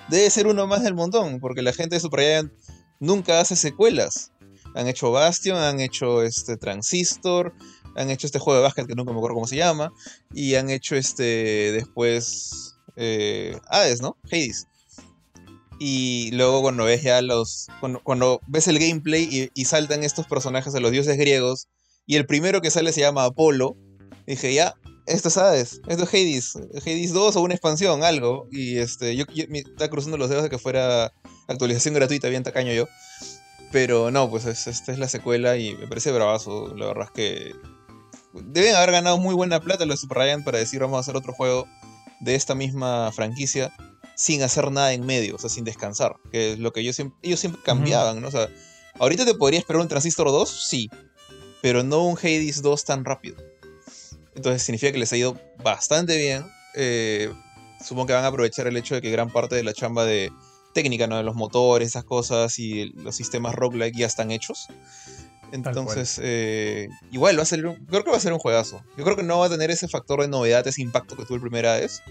debe 0.09 0.31
ser 0.31 0.47
uno 0.47 0.67
más 0.67 0.83
del 0.83 0.95
montón, 0.95 1.41
porque 1.41 1.63
la 1.63 1.73
gente 1.73 1.97
de 1.97 2.01
Super 2.01 2.21
Giant 2.21 2.53
nunca 3.01 3.41
hace 3.41 3.57
secuelas. 3.57 4.33
Han 4.75 4.89
hecho 4.89 5.11
Bastion, 5.11 5.57
han 5.57 5.81
hecho 5.81 6.23
este 6.23 6.57
Transistor, 6.57 7.55
han 7.97 8.11
hecho 8.11 8.27
este 8.27 8.39
juego 8.39 8.59
de 8.59 8.65
básquet 8.65 8.87
que 8.87 8.95
nunca 8.95 9.13
me 9.13 9.19
acuerdo 9.19 9.35
cómo 9.35 9.47
se 9.47 9.57
llama, 9.57 9.93
y 10.33 10.55
han 10.55 10.71
hecho 10.71 10.97
este 10.97 11.73
después 11.73 12.76
eh, 12.97 13.59
Hades, 13.69 14.01
¿no? 14.01 14.17
Hades. 14.25 14.67
Y 15.79 16.31
luego 16.33 16.63
cuando 16.63 16.85
ves 16.85 17.03
ya 17.03 17.21
los. 17.23 17.69
Cuando, 18.03 18.41
ves 18.47 18.69
el 18.69 18.79
gameplay 18.79 19.51
y, 19.55 19.65
saltan 19.65 20.05
estos 20.05 20.27
personajes 20.27 20.75
a 20.75 20.81
los 20.81 20.91
dioses 20.91 21.19
griegos, 21.19 21.69
y 22.07 22.17
el 22.17 22.27
primero 22.27 22.63
que 22.63 22.71
sale 22.71 22.93
se 22.93 23.01
llama 23.01 23.25
Apolo, 23.25 23.77
dije, 24.27 24.55
ya, 24.55 24.75
esto 25.07 25.29
es 25.29 25.37
Hades, 25.37 25.81
esto 25.87 26.05
es 26.05 26.09
Hades, 26.09 26.57
Hades 26.83 27.13
2 27.13 27.37
o 27.37 27.41
una 27.43 27.55
expansión, 27.55 28.03
algo. 28.03 28.49
Y 28.51 28.79
este, 28.79 29.15
yo, 29.17 29.27
yo 29.35 29.45
me 29.49 29.59
estaba 29.59 29.91
cruzando 29.91 30.17
los 30.17 30.31
dedos 30.31 30.45
de 30.45 30.51
que 30.51 30.59
fuera 30.59 31.13
actualización 31.47 31.95
gratuita, 31.95 32.29
bien 32.29 32.43
tacaño 32.43 32.73
yo. 32.73 32.87
Pero 33.73 34.11
no, 34.11 34.31
pues 34.31 34.47
es- 34.47 34.67
esta 34.69 34.93
es 34.93 34.99
la 34.99 35.09
secuela 35.09 35.57
y 35.59 35.75
me 35.75 35.87
parece 35.87 36.11
bravazo. 36.13 36.75
La 36.75 36.87
verdad 36.87 37.07
es 37.07 37.11
que 37.11 37.53
deben 38.33 38.75
haber 38.75 38.93
ganado 38.93 39.19
muy 39.19 39.35
buena 39.35 39.61
plata 39.61 39.85
los 39.85 40.01
Super 40.01 40.23
Giant 40.23 40.45
para 40.45 40.59
decir 40.59 40.81
vamos 40.81 40.97
a 40.97 41.01
hacer 41.01 41.17
otro 41.17 41.33
juego 41.33 41.67
de 42.21 42.35
esta 42.35 42.55
misma 42.55 43.13
franquicia 43.13 43.73
sin 44.17 44.43
hacer 44.43 44.71
nada 44.73 44.93
en 44.93 45.05
medio, 45.05 45.37
o 45.37 45.39
sea, 45.39 45.51
sin 45.51 45.65
descansar. 45.65 46.17
Que 46.33 46.53
es 46.53 46.59
lo 46.59 46.73
que 46.73 46.83
yo 46.83 46.93
siempre, 46.93 47.19
ellos 47.23 47.39
siempre 47.39 47.63
cambiaban, 47.63 48.21
¿no? 48.21 48.29
O 48.29 48.31
sea, 48.31 48.49
ahorita 48.99 49.25
te 49.25 49.35
podría 49.35 49.61
esperar 49.61 49.83
un 49.83 49.89
Transistor 49.89 50.29
2, 50.29 50.69
sí, 50.69 50.91
pero 51.63 51.83
no 51.83 52.05
un 52.05 52.17
Hades 52.17 52.63
2 52.63 52.85
tan 52.85 53.05
rápido. 53.05 53.37
Entonces 54.35 54.63
significa 54.63 54.93
que 54.93 54.99
les 54.99 55.13
ha 55.13 55.17
ido 55.17 55.39
bastante 55.63 56.17
bien. 56.17 56.47
Eh, 56.75 57.33
supongo 57.85 58.07
que 58.07 58.13
van 58.15 58.25
a 58.25 58.29
aprovechar 58.29 58.67
el 58.67 58.77
hecho 58.77 58.95
de 58.95 59.03
que 59.03 59.11
gran 59.11 59.31
parte 59.31 59.55
de 59.55 59.63
la 59.63 59.73
chamba 59.73 60.05
de 60.05 60.31
técnica, 60.75 61.07
¿no? 61.07 61.17
De 61.17 61.23
los 61.23 61.35
motores, 61.35 61.89
esas 61.89 62.05
cosas 62.05 62.59
y 62.59 62.93
los 62.95 63.17
sistemas 63.17 63.55
roguelike 63.55 63.97
ya 63.97 64.07
están 64.07 64.31
hechos. 64.31 64.69
Entonces, 65.53 66.21
eh, 66.23 66.89
igual 67.13 67.39
va 67.39 67.43
a 67.43 67.47
ser 67.47 67.65
un, 67.67 67.77
creo 67.87 68.05
que 68.05 68.11
va 68.11 68.17
a 68.17 68.21
ser 68.21 68.33
un 68.33 68.39
juegazo. 68.39 68.83
Yo 68.97 69.05
creo 69.05 69.17
que 69.17 69.23
no 69.23 69.39
va 69.39 69.47
a 69.47 69.51
tener 69.51 69.71
ese 69.71 69.89
factor 69.89 70.21
de 70.21 70.29
novedad, 70.29 70.67
ese 70.67 70.83
impacto 70.83 71.17
que 71.17 71.25
tuvo 71.25 71.37
el 71.37 71.41
primer 71.41 71.67
Hades, 71.67 72.03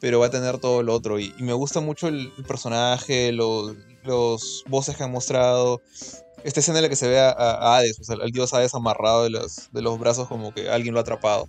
pero 0.00 0.18
va 0.20 0.26
a 0.26 0.30
tener 0.30 0.58
todo 0.58 0.82
lo 0.82 0.94
otro. 0.94 1.18
Y, 1.18 1.34
me 1.38 1.52
gusta 1.52 1.80
mucho 1.80 2.08
el, 2.08 2.32
personaje, 2.46 3.32
lo- 3.32 3.74
los 4.02 4.64
voces 4.68 4.96
que 4.96 5.02
han 5.04 5.12
mostrado. 5.12 5.80
Esta 6.42 6.60
escena 6.60 6.78
en 6.78 6.82
la 6.84 6.88
que 6.90 6.96
se 6.96 7.08
ve 7.08 7.20
a, 7.20 7.30
a 7.30 7.76
Hades, 7.76 7.98
o 8.00 8.04
sea, 8.04 8.16
al 8.20 8.30
dios 8.30 8.52
Hades 8.52 8.74
amarrado 8.74 9.24
de 9.24 9.30
los, 9.30 9.70
de 9.72 9.80
los 9.82 9.98
brazos 9.98 10.28
como 10.28 10.52
que 10.52 10.68
alguien 10.68 10.92
lo 10.94 11.00
ha 11.00 11.02
atrapado. 11.02 11.48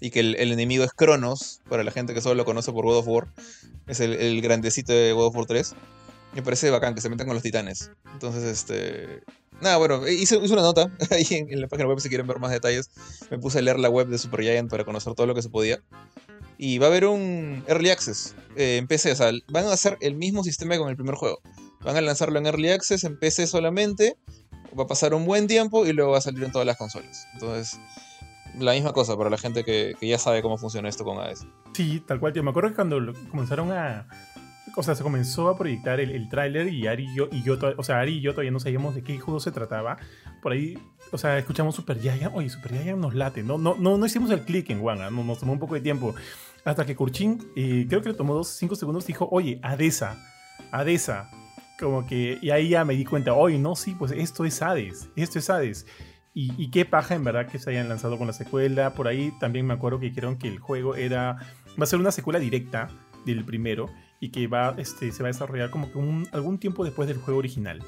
Y 0.00 0.10
que 0.10 0.20
el, 0.20 0.34
el 0.36 0.50
enemigo 0.50 0.82
es 0.82 0.92
Cronos, 0.92 1.60
para 1.68 1.84
la 1.84 1.92
gente 1.92 2.14
que 2.14 2.20
solo 2.20 2.34
lo 2.34 2.44
conoce 2.44 2.72
por 2.72 2.84
God 2.84 2.98
of 2.98 3.08
War. 3.08 3.28
Es 3.86 4.00
el, 4.00 4.14
el 4.14 4.40
grandecito 4.42 4.92
de 4.92 5.12
God 5.12 5.26
of 5.26 5.36
War 5.36 5.46
3. 5.46 5.74
Me 6.34 6.42
parece 6.42 6.68
bacán 6.70 6.96
que 6.96 7.00
se 7.00 7.08
metan 7.08 7.26
con 7.28 7.34
los 7.34 7.44
titanes. 7.44 7.92
Entonces, 8.12 8.42
este. 8.42 9.22
Nada, 9.60 9.76
bueno, 9.76 10.06
hice, 10.06 10.36
hice 10.36 10.52
una 10.52 10.62
nota 10.62 10.90
ahí 11.10 11.26
en, 11.30 11.60
la 11.60 11.68
página 11.68 11.88
web 11.88 12.00
si 12.00 12.08
quieren 12.08 12.26
ver 12.26 12.38
más 12.38 12.50
detalles. 12.50 12.90
Me 13.30 13.38
puse 13.38 13.58
a 13.58 13.62
leer 13.62 13.78
la 13.78 13.88
web 13.88 14.08
de 14.08 14.18
Supergiant 14.18 14.70
para 14.70 14.84
conocer 14.84 15.14
todo 15.14 15.26
lo 15.26 15.34
que 15.34 15.42
se 15.42 15.48
podía. 15.48 15.80
Y 16.58 16.78
va 16.78 16.86
a 16.86 16.90
haber 16.90 17.06
un 17.06 17.64
Early 17.66 17.90
Access 17.90 18.34
eh, 18.56 18.76
en 18.78 18.86
PC. 18.86 19.12
O 19.12 19.16
sea, 19.16 19.32
van 19.48 19.66
a 19.66 19.72
hacer 19.72 19.96
el 20.00 20.14
mismo 20.14 20.44
sistema 20.44 20.76
con 20.78 20.88
el 20.88 20.96
primer 20.96 21.14
juego. 21.14 21.40
Van 21.80 21.96
a 21.96 22.00
lanzarlo 22.00 22.38
en 22.38 22.46
Early 22.46 22.70
Access 22.70 23.04
en 23.04 23.18
PC 23.18 23.46
solamente. 23.46 24.16
Va 24.78 24.84
a 24.84 24.86
pasar 24.86 25.14
un 25.14 25.24
buen 25.24 25.46
tiempo 25.46 25.86
y 25.86 25.92
luego 25.92 26.12
va 26.12 26.18
a 26.18 26.22
salir 26.22 26.42
en 26.44 26.52
todas 26.52 26.66
las 26.66 26.76
consolas. 26.76 27.26
Entonces, 27.34 27.78
la 28.58 28.72
misma 28.72 28.92
cosa 28.92 29.16
para 29.16 29.30
la 29.30 29.38
gente 29.38 29.64
que, 29.64 29.94
ya 30.00 30.18
sabe 30.18 30.42
cómo 30.42 30.58
funciona 30.58 30.88
esto 30.88 31.04
con 31.04 31.18
AES. 31.18 31.46
Sí, 31.74 32.02
tal 32.06 32.20
cual, 32.20 32.32
tío. 32.32 32.42
Me 32.42 32.50
acuerdo 32.50 32.70
que 32.70 32.76
cuando 32.76 33.12
comenzaron 33.30 33.72
a. 33.72 34.06
O 34.76 34.82
sea, 34.82 34.94
se 34.94 35.02
comenzó 35.02 35.48
a 35.48 35.56
proyectar 35.56 36.00
el, 36.00 36.10
el 36.10 36.28
tráiler 36.28 36.72
y 36.72 36.86
Ari 36.86 37.06
y 37.06 37.42
yo, 37.42 37.58
o 37.76 37.82
sea, 37.84 38.00
Ari 38.00 38.18
y 38.18 38.20
yo 38.20 38.32
todavía 38.32 38.50
no 38.50 38.60
sabíamos 38.60 38.94
de 38.94 39.02
qué 39.02 39.18
juego 39.18 39.38
se 39.40 39.52
trataba. 39.52 39.98
Por 40.42 40.52
ahí, 40.52 40.78
o 41.12 41.18
sea, 41.18 41.38
escuchamos 41.38 41.76
Super 41.76 42.00
Giant. 42.00 42.34
Oye, 42.34 42.48
Super 42.48 42.72
Giant 42.72 42.98
nos 42.98 43.14
late. 43.14 43.42
No, 43.42 43.56
no, 43.58 43.76
no, 43.76 44.04
hicimos 44.04 44.30
el 44.30 44.40
click 44.40 44.70
en 44.70 44.84
no, 44.84 45.10
nos 45.10 45.38
tomó 45.38 45.52
un 45.52 45.58
poco 45.58 45.74
de 45.74 45.80
tiempo. 45.80 46.14
Hasta 46.64 46.84
que 46.86 46.96
Kurchin, 46.96 47.38
eh, 47.56 47.86
creo 47.88 48.02
que 48.02 48.08
le 48.08 48.14
tomó 48.14 48.34
dos, 48.34 48.48
cinco 48.48 48.74
segundos, 48.74 49.06
dijo, 49.06 49.28
oye, 49.30 49.60
Adesa, 49.62 50.16
Adesa. 50.72 51.30
Como 51.78 52.06
que, 52.06 52.38
y 52.40 52.50
ahí 52.50 52.68
ya 52.68 52.84
me 52.84 52.94
di 52.94 53.04
cuenta, 53.04 53.34
oye, 53.34 53.58
no, 53.58 53.76
sí, 53.76 53.94
pues 53.98 54.12
esto 54.12 54.44
es 54.44 54.62
Hades, 54.62 55.08
esto 55.16 55.38
es 55.38 55.50
Hades. 55.50 55.86
Y, 56.32 56.52
y 56.56 56.70
qué 56.70 56.84
paja 56.84 57.14
en 57.14 57.22
verdad 57.22 57.46
que 57.46 57.58
se 57.58 57.70
hayan 57.70 57.88
lanzado 57.88 58.16
con 58.18 58.26
la 58.26 58.32
secuela. 58.32 58.94
Por 58.94 59.06
ahí 59.06 59.32
también 59.38 59.66
me 59.66 59.74
acuerdo 59.74 60.00
que 60.00 60.06
dijeron 60.06 60.36
que 60.36 60.48
el 60.48 60.58
juego 60.58 60.96
era 60.96 61.36
va 61.78 61.84
a 61.84 61.86
ser 61.86 61.98
una 61.98 62.12
secuela 62.12 62.38
directa 62.38 62.88
del 63.24 63.44
primero 63.44 63.90
y 64.24 64.30
que 64.30 64.46
va, 64.46 64.74
este, 64.78 65.12
se 65.12 65.22
va 65.22 65.28
a 65.28 65.32
desarrollar 65.32 65.68
como 65.68 65.92
que 65.92 66.28
algún 66.32 66.58
tiempo 66.58 66.82
después 66.82 67.06
del 67.06 67.18
juego 67.18 67.38
original. 67.38 67.82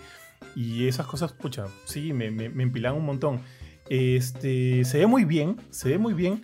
Y 0.54 0.86
esas 0.86 1.06
cosas, 1.06 1.32
pucha, 1.32 1.64
sí, 1.86 2.12
me, 2.12 2.30
me, 2.30 2.50
me 2.50 2.62
empilan 2.62 2.94
un 2.94 3.06
montón. 3.06 3.40
Este, 3.88 4.84
se 4.84 4.98
ve 4.98 5.06
muy 5.06 5.24
bien, 5.24 5.56
se 5.70 5.88
ve 5.88 5.96
muy 5.96 6.12
bien. 6.12 6.42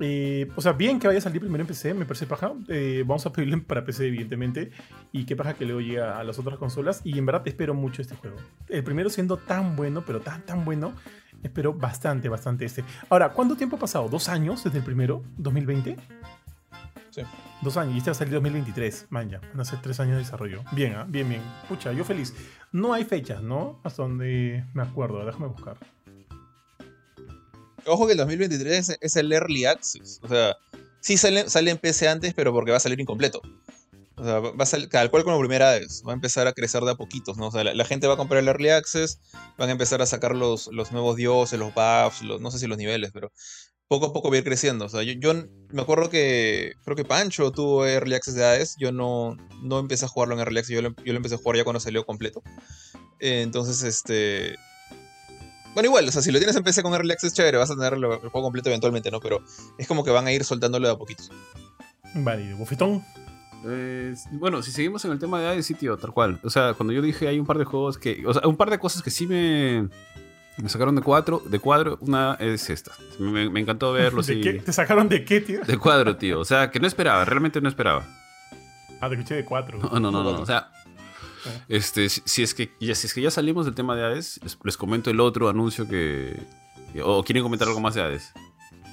Eh, 0.00 0.48
o 0.56 0.60
sea, 0.60 0.72
bien 0.72 0.98
que 0.98 1.06
vaya 1.06 1.20
a 1.20 1.22
salir 1.22 1.40
primero 1.40 1.62
en 1.62 1.68
PC, 1.68 1.94
me 1.94 2.06
parece 2.06 2.26
paja. 2.26 2.54
Eh, 2.66 3.04
vamos 3.06 3.24
a 3.24 3.32
pedirle 3.32 3.58
para 3.58 3.84
PC, 3.84 4.08
evidentemente. 4.08 4.72
Y 5.12 5.24
qué 5.26 5.36
paja 5.36 5.54
que 5.54 5.64
luego 5.64 5.80
llega 5.80 6.18
a 6.18 6.24
las 6.24 6.40
otras 6.40 6.58
consolas. 6.58 7.00
Y 7.04 7.16
en 7.16 7.24
verdad 7.24 7.46
espero 7.46 7.72
mucho 7.72 8.02
este 8.02 8.16
juego. 8.16 8.36
El 8.68 8.82
primero 8.82 9.10
siendo 9.10 9.36
tan 9.36 9.76
bueno, 9.76 10.02
pero 10.04 10.20
tan, 10.20 10.44
tan 10.44 10.64
bueno. 10.64 10.92
Espero 11.44 11.72
bastante, 11.72 12.28
bastante 12.28 12.64
este. 12.64 12.82
Ahora, 13.08 13.28
¿cuánto 13.28 13.54
tiempo 13.54 13.76
ha 13.76 13.78
pasado? 13.78 14.08
¿Dos 14.08 14.28
años 14.28 14.64
desde 14.64 14.78
el 14.78 14.84
primero? 14.84 15.22
¿2020? 15.38 15.96
Sí. 17.10 17.22
Dos 17.62 17.76
años. 17.76 17.94
Y 17.94 17.98
este 17.98 18.10
va 18.10 18.12
a 18.12 18.18
salir 18.18 18.34
2023. 18.34 19.06
Man, 19.10 19.30
ya. 19.30 19.40
Van 19.40 19.60
a 19.60 19.64
ser 19.64 19.80
tres 19.82 19.98
años 20.00 20.14
de 20.14 20.20
desarrollo. 20.20 20.62
Bien, 20.72 20.94
¿ah? 20.94 21.06
bien, 21.08 21.28
bien. 21.28 21.42
Pucha, 21.68 21.92
yo 21.92 22.04
feliz. 22.04 22.34
No 22.72 22.92
hay 22.92 23.04
fechas, 23.04 23.42
¿no? 23.42 23.80
Hasta 23.84 24.02
donde 24.02 24.64
me 24.74 24.82
acuerdo. 24.82 25.24
Déjame 25.24 25.48
buscar. 25.48 25.76
Ojo 27.86 28.06
que 28.06 28.12
el 28.12 28.18
2023 28.18 28.88
es, 28.90 28.98
es 29.00 29.16
el 29.16 29.32
Early 29.32 29.64
Access. 29.64 30.20
O 30.22 30.28
sea, 30.28 30.56
sí 31.00 31.16
sale, 31.16 31.48
sale 31.48 31.70
en 31.70 31.78
PC 31.78 32.08
antes, 32.08 32.34
pero 32.34 32.52
porque 32.52 32.70
va 32.70 32.76
a 32.76 32.80
salir 32.80 33.00
incompleto. 33.00 33.40
O 34.16 34.24
sea, 34.24 34.38
va 34.38 34.64
a 34.64 34.66
salir 34.66 34.88
tal 34.90 35.10
cual 35.10 35.24
como 35.24 35.38
primera 35.38 35.72
vez. 35.72 36.02
Va 36.06 36.12
a 36.12 36.14
empezar 36.14 36.46
a 36.46 36.52
crecer 36.52 36.82
de 36.82 36.90
a 36.90 36.94
poquitos, 36.94 37.38
¿no? 37.38 37.46
O 37.46 37.50
sea, 37.50 37.64
la, 37.64 37.74
la 37.74 37.84
gente 37.86 38.06
va 38.06 38.14
a 38.14 38.16
comprar 38.18 38.42
el 38.42 38.48
Early 38.48 38.68
Access, 38.68 39.18
van 39.56 39.70
a 39.70 39.72
empezar 39.72 40.02
a 40.02 40.06
sacar 40.06 40.36
los, 40.36 40.66
los 40.68 40.92
nuevos 40.92 41.16
dioses, 41.16 41.58
los 41.58 41.72
buffs, 41.74 42.20
los, 42.22 42.38
no 42.40 42.50
sé 42.50 42.58
si 42.58 42.66
los 42.66 42.76
niveles, 42.76 43.12
pero 43.12 43.32
poco 43.90 44.06
a 44.06 44.12
poco 44.12 44.30
va 44.30 44.36
a 44.36 44.38
ir 44.38 44.44
creciendo. 44.44 44.84
O 44.84 44.88
sea, 44.88 45.02
yo, 45.02 45.14
yo 45.14 45.34
me 45.72 45.82
acuerdo 45.82 46.08
que 46.08 46.74
creo 46.84 46.96
que 46.96 47.04
Pancho 47.04 47.50
tuvo 47.50 47.84
Early 47.84 48.14
Access 48.14 48.36
de 48.36 48.44
Hades. 48.44 48.76
Yo 48.78 48.92
no, 48.92 49.36
no 49.64 49.80
empecé 49.80 50.04
a 50.04 50.08
jugarlo 50.08 50.34
en 50.34 50.40
Early 50.40 50.60
Access, 50.60 50.76
yo 50.76 50.80
lo, 50.80 50.94
yo 51.04 51.12
lo 51.12 51.16
empecé 51.16 51.34
a 51.34 51.38
jugar 51.38 51.56
ya 51.56 51.64
cuando 51.64 51.80
salió 51.80 52.06
completo. 52.06 52.40
Eh, 53.18 53.42
entonces, 53.42 53.82
este. 53.82 54.56
Bueno, 55.74 55.88
igual, 55.88 56.06
o 56.06 56.12
sea, 56.12 56.22
si 56.22 56.30
lo 56.30 56.38
tienes 56.38 56.54
en 56.54 56.62
PC 56.62 56.84
con 56.84 56.94
Early 56.94 57.10
Access, 57.10 57.34
chévere, 57.34 57.58
vas 57.58 57.72
a 57.72 57.74
tener 57.74 57.94
el 57.94 58.04
juego 58.04 58.42
completo 58.42 58.68
eventualmente, 58.68 59.10
¿no? 59.10 59.18
Pero 59.18 59.42
es 59.76 59.88
como 59.88 60.04
que 60.04 60.12
van 60.12 60.28
a 60.28 60.32
ir 60.32 60.44
soltándolo 60.44 60.86
de 60.86 60.94
a 60.94 60.96
poquitos. 60.96 61.28
Vale, 62.14 62.54
bofetón. 62.54 63.04
Eh, 63.66 64.14
bueno, 64.32 64.62
si 64.62 64.70
seguimos 64.70 65.04
en 65.04 65.10
el 65.10 65.18
tema 65.18 65.40
de 65.40 65.48
Hades, 65.48 65.66
sí, 65.66 65.74
tío, 65.74 65.96
tal 65.96 66.12
cual. 66.12 66.38
O 66.44 66.50
sea, 66.50 66.74
cuando 66.74 66.92
yo 66.92 67.02
dije 67.02 67.26
hay 67.26 67.40
un 67.40 67.46
par 67.46 67.58
de 67.58 67.64
juegos 67.64 67.98
que. 67.98 68.24
O 68.24 68.32
sea, 68.32 68.46
un 68.46 68.56
par 68.56 68.70
de 68.70 68.78
cosas 68.78 69.02
que 69.02 69.10
sí 69.10 69.26
me. 69.26 69.88
Me 70.62 70.68
sacaron 70.68 70.94
de 70.94 71.02
cuadro, 71.02 71.42
de 71.46 71.58
cuadro. 71.58 71.98
Una 72.00 72.36
es 72.40 72.68
esta. 72.70 72.92
Me, 73.18 73.48
me 73.50 73.60
encantó 73.60 73.92
verlo 73.92 74.22
¿De 74.26 74.40
qué? 74.40 74.54
¿Te 74.54 74.72
sacaron 74.72 75.08
de 75.08 75.24
qué, 75.24 75.40
tío? 75.40 75.60
De 75.62 75.78
cuadro, 75.78 76.16
tío. 76.16 76.40
O 76.40 76.44
sea, 76.44 76.70
que 76.70 76.80
no 76.80 76.86
esperaba, 76.86 77.24
realmente 77.24 77.60
no 77.60 77.68
esperaba. 77.68 78.04
Ah, 79.00 79.08
te 79.08 79.14
escuché 79.14 79.34
de 79.36 79.44
cuatro. 79.44 79.78
No, 79.78 79.98
no, 80.00 80.10
no, 80.10 80.22
no. 80.22 80.40
O 80.40 80.46
sea, 80.46 80.70
Este, 81.68 82.08
si, 82.10 82.42
es 82.42 82.52
que 82.54 82.70
ya, 82.80 82.94
si 82.94 83.06
es 83.06 83.14
que 83.14 83.22
ya 83.22 83.30
salimos 83.30 83.64
del 83.64 83.74
tema 83.74 83.96
de 83.96 84.04
Hades, 84.04 84.38
les, 84.42 84.58
les 84.62 84.76
comento 84.76 85.10
el 85.10 85.20
otro 85.20 85.48
anuncio 85.48 85.88
que. 85.88 86.36
que- 86.92 87.02
¿O 87.02 87.22
quieren 87.24 87.42
comentar 87.42 87.66
algo 87.68 87.80
más 87.80 87.94
de 87.94 88.02
Hades? 88.02 88.32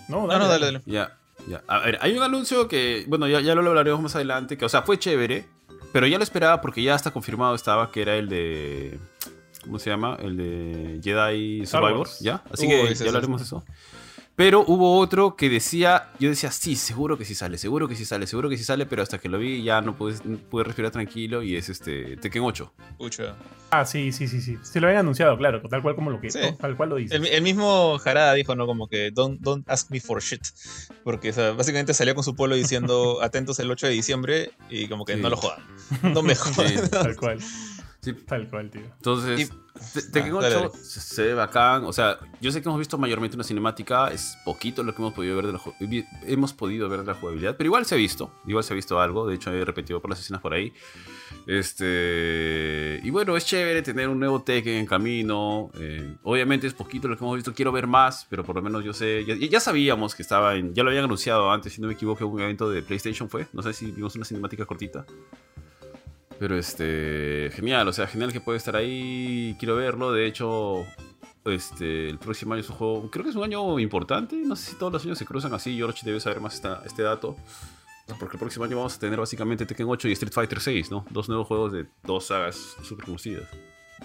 No, 0.07 0.25
No, 0.27 0.39
no, 0.39 0.47
dale, 0.47 0.65
dale. 0.65 0.81
Ya, 0.85 1.17
ya. 1.47 1.61
A 1.67 1.79
ver, 1.79 1.97
hay 2.01 2.15
un 2.15 2.23
anuncio 2.23 2.69
que, 2.69 3.03
bueno, 3.09 3.27
ya, 3.27 3.41
ya 3.41 3.53
lo 3.55 3.67
hablaremos 3.67 4.01
más 4.01 4.15
adelante, 4.15 4.57
que, 4.57 4.63
o 4.63 4.69
sea, 4.69 4.83
fue 4.83 4.97
chévere, 4.97 5.45
pero 5.91 6.07
ya 6.07 6.17
lo 6.17 6.23
esperaba 6.23 6.61
porque 6.61 6.81
ya 6.81 6.95
hasta 6.95 7.11
confirmado 7.11 7.53
estaba 7.55 7.91
que 7.91 8.01
era 8.01 8.15
el 8.15 8.29
de. 8.29 8.97
¿Cómo 9.67 9.79
se 9.79 9.89
llama? 9.91 10.17
El 10.19 10.35
de 10.37 10.99
Jedi 11.03 11.65
Survivor. 11.67 12.07
¿ya? 12.19 12.43
Así 12.51 12.65
Uh, 12.65 12.69
que 12.69 12.91
ese, 12.91 13.03
ya 13.03 13.09
hablaremos 13.11 13.39
de 13.41 13.45
eso. 13.45 13.63
Pero 14.35 14.63
hubo 14.67 14.99
otro 14.99 15.35
que 15.35 15.49
decía, 15.49 16.09
yo 16.19 16.29
decía, 16.29 16.51
sí, 16.51 16.75
seguro 16.75 17.17
que 17.17 17.25
sí 17.25 17.33
sale, 17.33 17.57
seguro 17.57 17.87
que 17.87 17.95
sí 17.95 18.05
sale, 18.05 18.27
seguro 18.27 18.49
que 18.49 18.57
sí 18.57 18.63
sale, 18.63 18.85
pero 18.85 19.01
hasta 19.01 19.17
que 19.17 19.29
lo 19.29 19.39
vi 19.39 19.63
ya 19.63 19.81
no 19.81 19.95
pude, 19.97 20.13
no 20.25 20.37
pude 20.37 20.63
respirar 20.63 20.91
tranquilo 20.91 21.41
y 21.41 21.55
es 21.55 21.69
este 21.69 22.17
Tekken 22.17 22.43
8. 22.43 22.71
Pucha. 22.99 23.33
Ah, 23.71 23.83
sí, 23.83 24.11
sí, 24.11 24.27
sí, 24.27 24.39
sí. 24.41 24.55
Se 24.61 24.79
lo 24.79 24.85
habían 24.85 24.99
anunciado, 24.99 25.35
claro, 25.39 25.59
tal 25.67 25.81
cual 25.81 25.95
como 25.95 26.11
lo 26.11 26.21
que. 26.21 26.29
Sí. 26.29 26.37
Tal 26.59 26.77
cual 26.77 26.89
lo 26.89 26.95
dice. 26.97 27.15
El, 27.15 27.25
el 27.25 27.41
mismo 27.41 27.99
Harada 28.05 28.33
dijo, 28.35 28.53
¿no? 28.53 28.67
Como 28.67 28.87
que 28.87 29.09
don't, 29.09 29.41
don't 29.41 29.67
ask 29.67 29.89
me 29.89 29.99
for 29.99 30.21
shit. 30.21 30.43
Porque 31.03 31.31
o 31.31 31.33
sea, 31.33 31.53
básicamente 31.53 31.95
salió 31.95 32.13
con 32.13 32.23
su 32.23 32.35
pueblo 32.35 32.55
diciendo 32.55 33.17
atentos 33.23 33.57
el 33.57 33.71
8 33.71 33.87
de 33.87 33.93
diciembre 33.93 34.51
y 34.69 34.87
como 34.87 35.03
que 35.03 35.15
Sí. 35.15 35.19
no 35.19 35.31
lo 35.31 35.37
jodan. 35.37 35.59
No 36.03 36.21
me 36.21 36.35
jodan. 36.35 36.67
Sí. 36.69 36.89
Tal 36.91 37.15
cual. 37.15 37.39
Sí. 38.15 38.23
Tal 38.25 38.49
cual, 38.49 38.69
tío. 38.69 38.81
Entonces, 38.81 39.51
Te- 39.93 40.01
Tekken 40.01 40.31
Ah, 40.33 40.37
8 40.37 40.41
dale, 40.41 40.55
dale. 40.55 40.69
se, 40.83 40.99
se 41.01 41.21
ve 41.23 41.33
bacán. 41.35 41.83
O 41.85 41.93
sea, 41.93 42.17
yo 42.41 42.51
sé 42.51 42.61
que 42.63 42.67
hemos 42.67 42.79
visto 42.79 42.97
mayormente 42.97 43.35
una 43.37 43.43
cinemática, 43.43 44.07
es 44.07 44.35
poquito 44.43 44.81
lo 44.83 44.95
que 44.95 45.01
hemos 45.03 45.13
podido 45.13 45.35
ver 45.35 45.45
de 45.47 45.53
la, 45.53 45.61
hemos 46.23 46.51
podido 46.53 46.89
ver 46.89 47.01
de 47.01 47.05
la 47.05 47.13
jugabilidad, 47.13 47.55
pero 47.57 47.67
igual 47.67 47.85
se 47.85 47.93
ha 47.93 47.97
visto, 47.97 48.31
igual 48.47 48.63
se 48.63 48.73
ha 48.73 48.75
visto 48.75 48.99
algo. 48.99 49.27
De 49.27 49.35
hecho, 49.35 49.51
he 49.51 49.63
repetido 49.63 50.01
por 50.01 50.09
las 50.09 50.19
escenas 50.19 50.41
por 50.41 50.53
ahí. 50.53 50.73
Este 51.45 52.99
y 53.03 53.09
bueno, 53.09 53.37
es 53.37 53.45
chévere 53.45 53.81
tener 53.81 54.09
un 54.09 54.19
nuevo 54.19 54.41
Tekken 54.41 54.75
en 54.75 54.85
camino. 54.85 55.69
eh, 55.79 56.15
obviamente 56.23 56.67
es 56.67 56.73
poquito 56.73 57.07
lo 57.07 57.17
que 57.17 57.23
hemos 57.23 57.35
visto, 57.35 57.53
quiero 57.53 57.71
ver 57.71 57.87
más, 57.87 58.25
pero 58.29 58.43
por 58.43 58.55
lo 58.55 58.61
menos 58.61 58.83
yo 58.83 58.93
sé, 58.93 59.25
ya, 59.25 59.35
ya 59.35 59.59
sabíamos 59.59 60.15
que 60.15 60.21
estaba 60.23 60.55
en, 60.55 60.73
ya 60.73 60.83
lo 60.83 60.89
habían 60.89 61.05
anunciado 61.05 61.51
antes, 61.51 61.73
si 61.73 61.81
no 61.81 61.87
me 61.87 61.93
equivoco, 61.93 62.23
en 62.23 62.29
un 62.31 62.41
evento 62.41 62.69
de 62.69 62.81
PlayStation 62.81 63.29
fue. 63.29 63.47
No 63.53 63.61
sé 63.61 63.73
si 63.73 63.91
vimos 63.91 64.15
una 64.15 64.25
cinemática 64.25 64.65
cortita. 64.65 65.05
Pero 66.39 66.57
este, 66.57 67.49
genial, 67.53 67.87
o 67.87 67.93
sea, 67.93 68.05
genial 68.07 68.31
que 68.31 68.39
puede 68.39 68.57
estar 68.57 68.75
ahí, 68.75 69.55
quiero 69.59 69.75
verlo, 69.75 70.11
de 70.11 70.27
hecho, 70.27 70.85
este, 71.45 72.09
el 72.09 72.19
próximo 72.19 72.53
año 72.53 72.61
es 72.61 72.69
un 72.69 72.75
juego, 72.75 73.09
creo 73.09 73.23
que 73.23 73.31
es 73.31 73.35
un 73.35 73.43
año 73.43 73.79
importante, 73.79 74.35
no 74.35 74.55
sé 74.55 74.71
si 74.71 74.77
todos 74.77 74.93
los 74.93 75.03
años 75.05 75.17
se 75.17 75.25
cruzan 75.25 75.53
así, 75.55 75.75
George 75.75 76.01
debe 76.05 76.19
saber 76.19 76.39
más 76.39 76.53
esta- 76.53 76.83
este 76.85 77.01
dato, 77.01 77.35
porque 78.19 78.35
el 78.35 78.39
próximo 78.39 78.65
año 78.65 78.77
vamos 78.77 78.95
a 78.95 78.99
tener 78.99 79.19
básicamente 79.19 79.65
Tekken 79.65 79.87
8 79.89 80.07
y 80.07 80.11
Street 80.11 80.31
Fighter 80.31 80.59
6, 80.59 80.91
¿no? 80.91 81.05
Dos 81.09 81.27
nuevos 81.27 81.47
juegos 81.47 81.71
de 81.73 81.87
dos 82.03 82.27
sagas 82.27 82.75
súper 82.83 83.05
conocidas. 83.05 83.43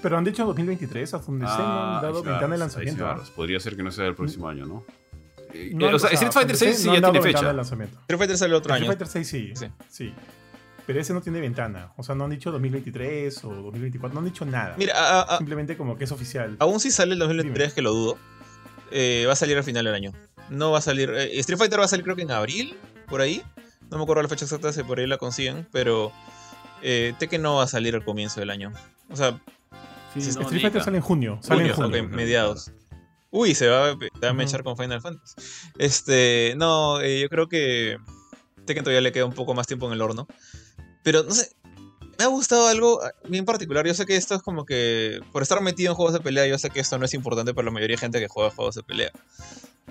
Pero 0.00 0.16
han 0.16 0.24
dicho 0.24 0.46
2023, 0.46 1.12
hasta 1.12 1.26
donde 1.26 1.46
se 1.46 1.52
Ah, 1.54 1.96
han 1.96 2.02
dado 2.02 2.22
se 2.22 2.28
ventana 2.30 2.54
de 2.54 2.58
lanzamiento. 2.58 2.96
se 2.98 3.04
agarras. 3.04 3.30
Podría 3.30 3.60
ser 3.60 3.76
que 3.76 3.82
no 3.82 3.90
sea 3.92 4.06
el 4.06 4.14
próximo 4.14 4.48
año, 4.48 4.64
¿no? 4.64 4.84
Eh, 5.52 5.72
No, 5.74 5.88
o 5.88 5.88
sea, 5.90 5.96
o 5.96 5.98
sea, 5.98 6.10
Street 6.12 6.32
Fighter 6.32 6.32
hasta 6.32 6.40
donde 6.40 6.56
6 6.56 6.76
sé, 6.76 6.82
sí 6.82 6.88
no 6.88 6.94
ya 6.94 7.00
tiene 7.02 7.20
fecha. 7.20 7.50
Street 7.50 8.18
Fighter 8.18 8.38
sale 8.38 8.48
el 8.48 8.54
otro 8.54 8.72
Street 8.72 8.76
año. 8.76 8.86
Fighter 8.86 9.06
6 9.06 9.28
sí, 9.28 9.52
Sí. 9.54 9.66
sí. 9.90 10.14
Pero 10.92 11.00
ese 11.00 11.14
no 11.14 11.22
tiene 11.22 11.40
ventana. 11.40 11.90
O 11.96 12.02
sea, 12.02 12.14
no 12.14 12.24
han 12.24 12.31
dicho 12.31 12.50
2023 12.52 13.44
o 13.44 13.48
2024. 13.48 14.12
No 14.12 14.18
han 14.20 14.26
dicho 14.26 14.44
nada. 14.44 14.74
Mira, 14.76 14.92
a- 14.94 15.20
a- 15.20 15.22
a- 15.22 15.38
Simplemente 15.38 15.74
como 15.78 15.96
que 15.96 16.05
es 16.05 16.12
oficial. 16.12 16.57
aún 16.59 16.81
si 16.81 16.90
sale 16.90 17.14
el 17.14 17.18
2023, 17.18 17.72
que 17.72 17.81
lo 17.81 17.92
dudo, 17.94 18.18
eh, 18.90 19.24
va 19.26 19.33
a 19.33 19.37
salir 19.37 19.57
al 19.57 19.64
final 19.64 19.87
del 19.87 19.94
año. 19.94 20.12
No 20.50 20.70
va 20.70 20.78
a 20.78 20.83
salir. 20.83 21.09
eh, 21.16 21.38
Street 21.40 21.57
Fighter 21.59 21.81
va 21.81 21.87
a 21.87 21.88
salir 21.88 22.05
creo 22.05 22.14
que 22.14 22.22
en 22.22 22.31
abril, 22.31 22.76
por 23.09 23.22
ahí. 23.22 23.42
No 23.90 23.96
me 23.96 24.02
acuerdo 24.02 24.22
la 24.22 24.28
fecha 24.28 24.44
exacta 24.44 24.70
si 24.72 24.83
por 24.83 24.98
ahí 24.98 25.07
la 25.07 25.16
consiguen, 25.16 25.66
pero 25.72 26.12
eh, 26.83 27.14
Tekken 27.18 27.40
no 27.40 27.55
va 27.57 27.64
a 27.64 27.66
salir 27.68 27.94
al 27.94 28.05
comienzo 28.05 28.40
del 28.40 28.50
año. 28.50 28.70
O 29.09 29.16
sea, 29.16 29.40
Sí, 30.12 30.20
Sí, 30.20 30.33
no, 30.35 30.42
Street 30.42 30.61
Fighter 30.61 30.83
sale 30.83 30.98
en 30.98 31.02
junio. 31.02 31.38
Sale 31.40 31.72
junio, 31.72 31.96
en 31.96 32.02
junio. 32.05 32.16
mediados. 32.16 32.70
Uy, 33.31 33.55
se 33.55 33.66
va, 33.68 33.92
se 33.92 34.20
va 34.22 34.28
a 34.28 34.33
mechar 34.35 34.62
con 34.62 34.76
Final 34.76 35.00
Fantasy. 35.00 35.35
Este, 35.78 36.52
no, 36.59 37.00
eh, 37.00 37.20
yo 37.22 37.28
creo 37.31 37.48
que 37.48 37.96
Tekken 38.66 38.85
todavía 38.85 39.00
le 39.00 39.11
queda 39.11 39.24
un 39.24 39.33
poco 39.33 39.55
más 39.55 39.66
tiempo 39.66 39.87
en 39.87 39.94
el 39.94 40.02
horno. 40.02 40.26
Pero 41.02 41.22
no 41.24 41.34
sé, 41.34 41.50
me 42.18 42.24
ha 42.24 42.28
gustado 42.28 42.68
algo 42.68 43.02
a 43.02 43.12
mí 43.28 43.38
en 43.38 43.44
particular. 43.44 43.86
Yo 43.86 43.94
sé 43.94 44.06
que 44.06 44.16
esto 44.16 44.34
es 44.34 44.42
como 44.42 44.64
que, 44.64 45.20
por 45.32 45.42
estar 45.42 45.60
metido 45.60 45.90
en 45.90 45.96
juegos 45.96 46.14
de 46.14 46.20
pelea, 46.20 46.46
yo 46.46 46.58
sé 46.58 46.70
que 46.70 46.80
esto 46.80 46.98
no 46.98 47.04
es 47.04 47.14
importante 47.14 47.54
para 47.54 47.66
la 47.66 47.70
mayoría 47.72 47.94
de 47.96 48.00
gente 48.00 48.20
que 48.20 48.28
juega 48.28 48.50
juegos 48.50 48.74
de 48.76 48.82
pelea. 48.82 49.10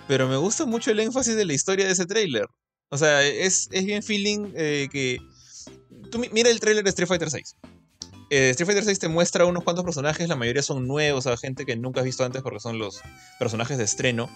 Pero 0.08 0.28
me 0.28 0.38
gusta 0.38 0.66
mucho 0.66 0.92
el 0.92 1.00
énfasis 1.00 1.36
de 1.36 1.46
la 1.46 1.54
historia 1.54 1.86
de 1.86 1.92
ese 1.92 2.06
tráiler. 2.06 2.48
O 2.90 2.98
sea, 2.98 3.24
es, 3.26 3.68
es 3.72 3.86
bien 3.86 4.04
feeling 4.04 4.52
eh, 4.56 4.88
que... 4.92 5.20
Tú 6.10 6.20
mi- 6.20 6.30
mira 6.30 6.50
el 6.50 6.60
tráiler 6.60 6.84
de 6.84 6.90
Street 6.90 7.08
Fighter 7.08 7.30
6. 7.30 7.56
Eh, 8.30 8.50
Street 8.52 8.66
Fighter 8.68 8.86
6 8.86 9.00
te 9.00 9.08
muestra 9.10 9.46
unos 9.46 9.64
cuantos 9.64 9.84
personajes, 9.84 10.28
la 10.30 10.36
mayoría 10.38 10.62
son 10.64 10.88
nuevos, 10.88 11.28
a 11.28 11.36
gente 11.38 11.66
que 11.66 11.76
nunca 11.76 12.00
has 12.00 12.06
visto 12.06 12.24
antes 12.24 12.42
porque 12.42 12.60
son 12.62 12.80
los 12.80 13.02
personajes 13.40 13.78
de 13.78 13.84
estreno. 13.84 14.30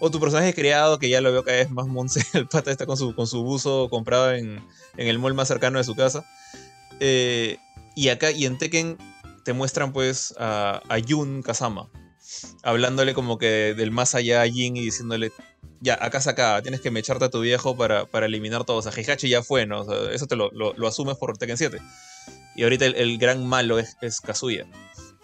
O 0.00 0.10
tu 0.10 0.20
personaje 0.20 0.54
creado, 0.54 0.98
que 0.98 1.08
ya 1.08 1.20
lo 1.20 1.32
veo 1.32 1.44
cada 1.44 1.58
vez 1.58 1.70
más 1.70 1.86
monce, 1.86 2.24
el 2.34 2.48
pata 2.48 2.70
está 2.70 2.86
con 2.86 2.96
su, 2.96 3.14
con 3.14 3.26
su 3.26 3.42
buzo 3.42 3.88
comprado 3.90 4.32
en, 4.32 4.64
en 4.96 5.08
el 5.08 5.18
mall 5.18 5.34
más 5.34 5.48
cercano 5.48 5.78
de 5.78 5.84
su 5.84 5.94
casa. 5.94 6.24
Eh, 7.00 7.58
y 7.94 8.08
acá, 8.08 8.30
y 8.30 8.46
en 8.46 8.58
Tekken, 8.58 8.98
te 9.44 9.52
muestran 9.52 9.92
pues 9.92 10.34
a, 10.38 10.82
a 10.88 10.98
Jun 11.06 11.42
Kazama, 11.42 11.90
hablándole 12.62 13.14
como 13.14 13.38
que 13.38 13.74
del 13.76 13.90
más 13.90 14.14
allá 14.14 14.42
a 14.42 14.48
Jin 14.48 14.76
y 14.76 14.80
diciéndole, 14.80 15.32
ya, 15.80 15.98
acá 16.00 16.18
acaba, 16.24 16.62
tienes 16.62 16.80
que 16.80 16.90
mecharte 16.90 17.26
a 17.26 17.30
tu 17.30 17.40
viejo 17.40 17.76
para, 17.76 18.06
para 18.06 18.26
eliminar 18.26 18.64
todos. 18.64 18.86
O 18.86 18.90
sea, 18.90 18.98
Heihachi 18.98 19.28
ya 19.28 19.42
fue, 19.42 19.66
¿no? 19.66 19.82
Eso 20.10 20.26
te 20.26 20.34
lo, 20.34 20.50
lo, 20.52 20.72
lo 20.74 20.88
asumes 20.88 21.16
por 21.16 21.36
Tekken 21.36 21.58
7. 21.58 21.78
Y 22.56 22.62
ahorita 22.62 22.86
el, 22.86 22.94
el 22.94 23.18
gran 23.18 23.46
malo 23.46 23.78
es, 23.78 23.96
es 24.00 24.20
Kazuya. 24.20 24.66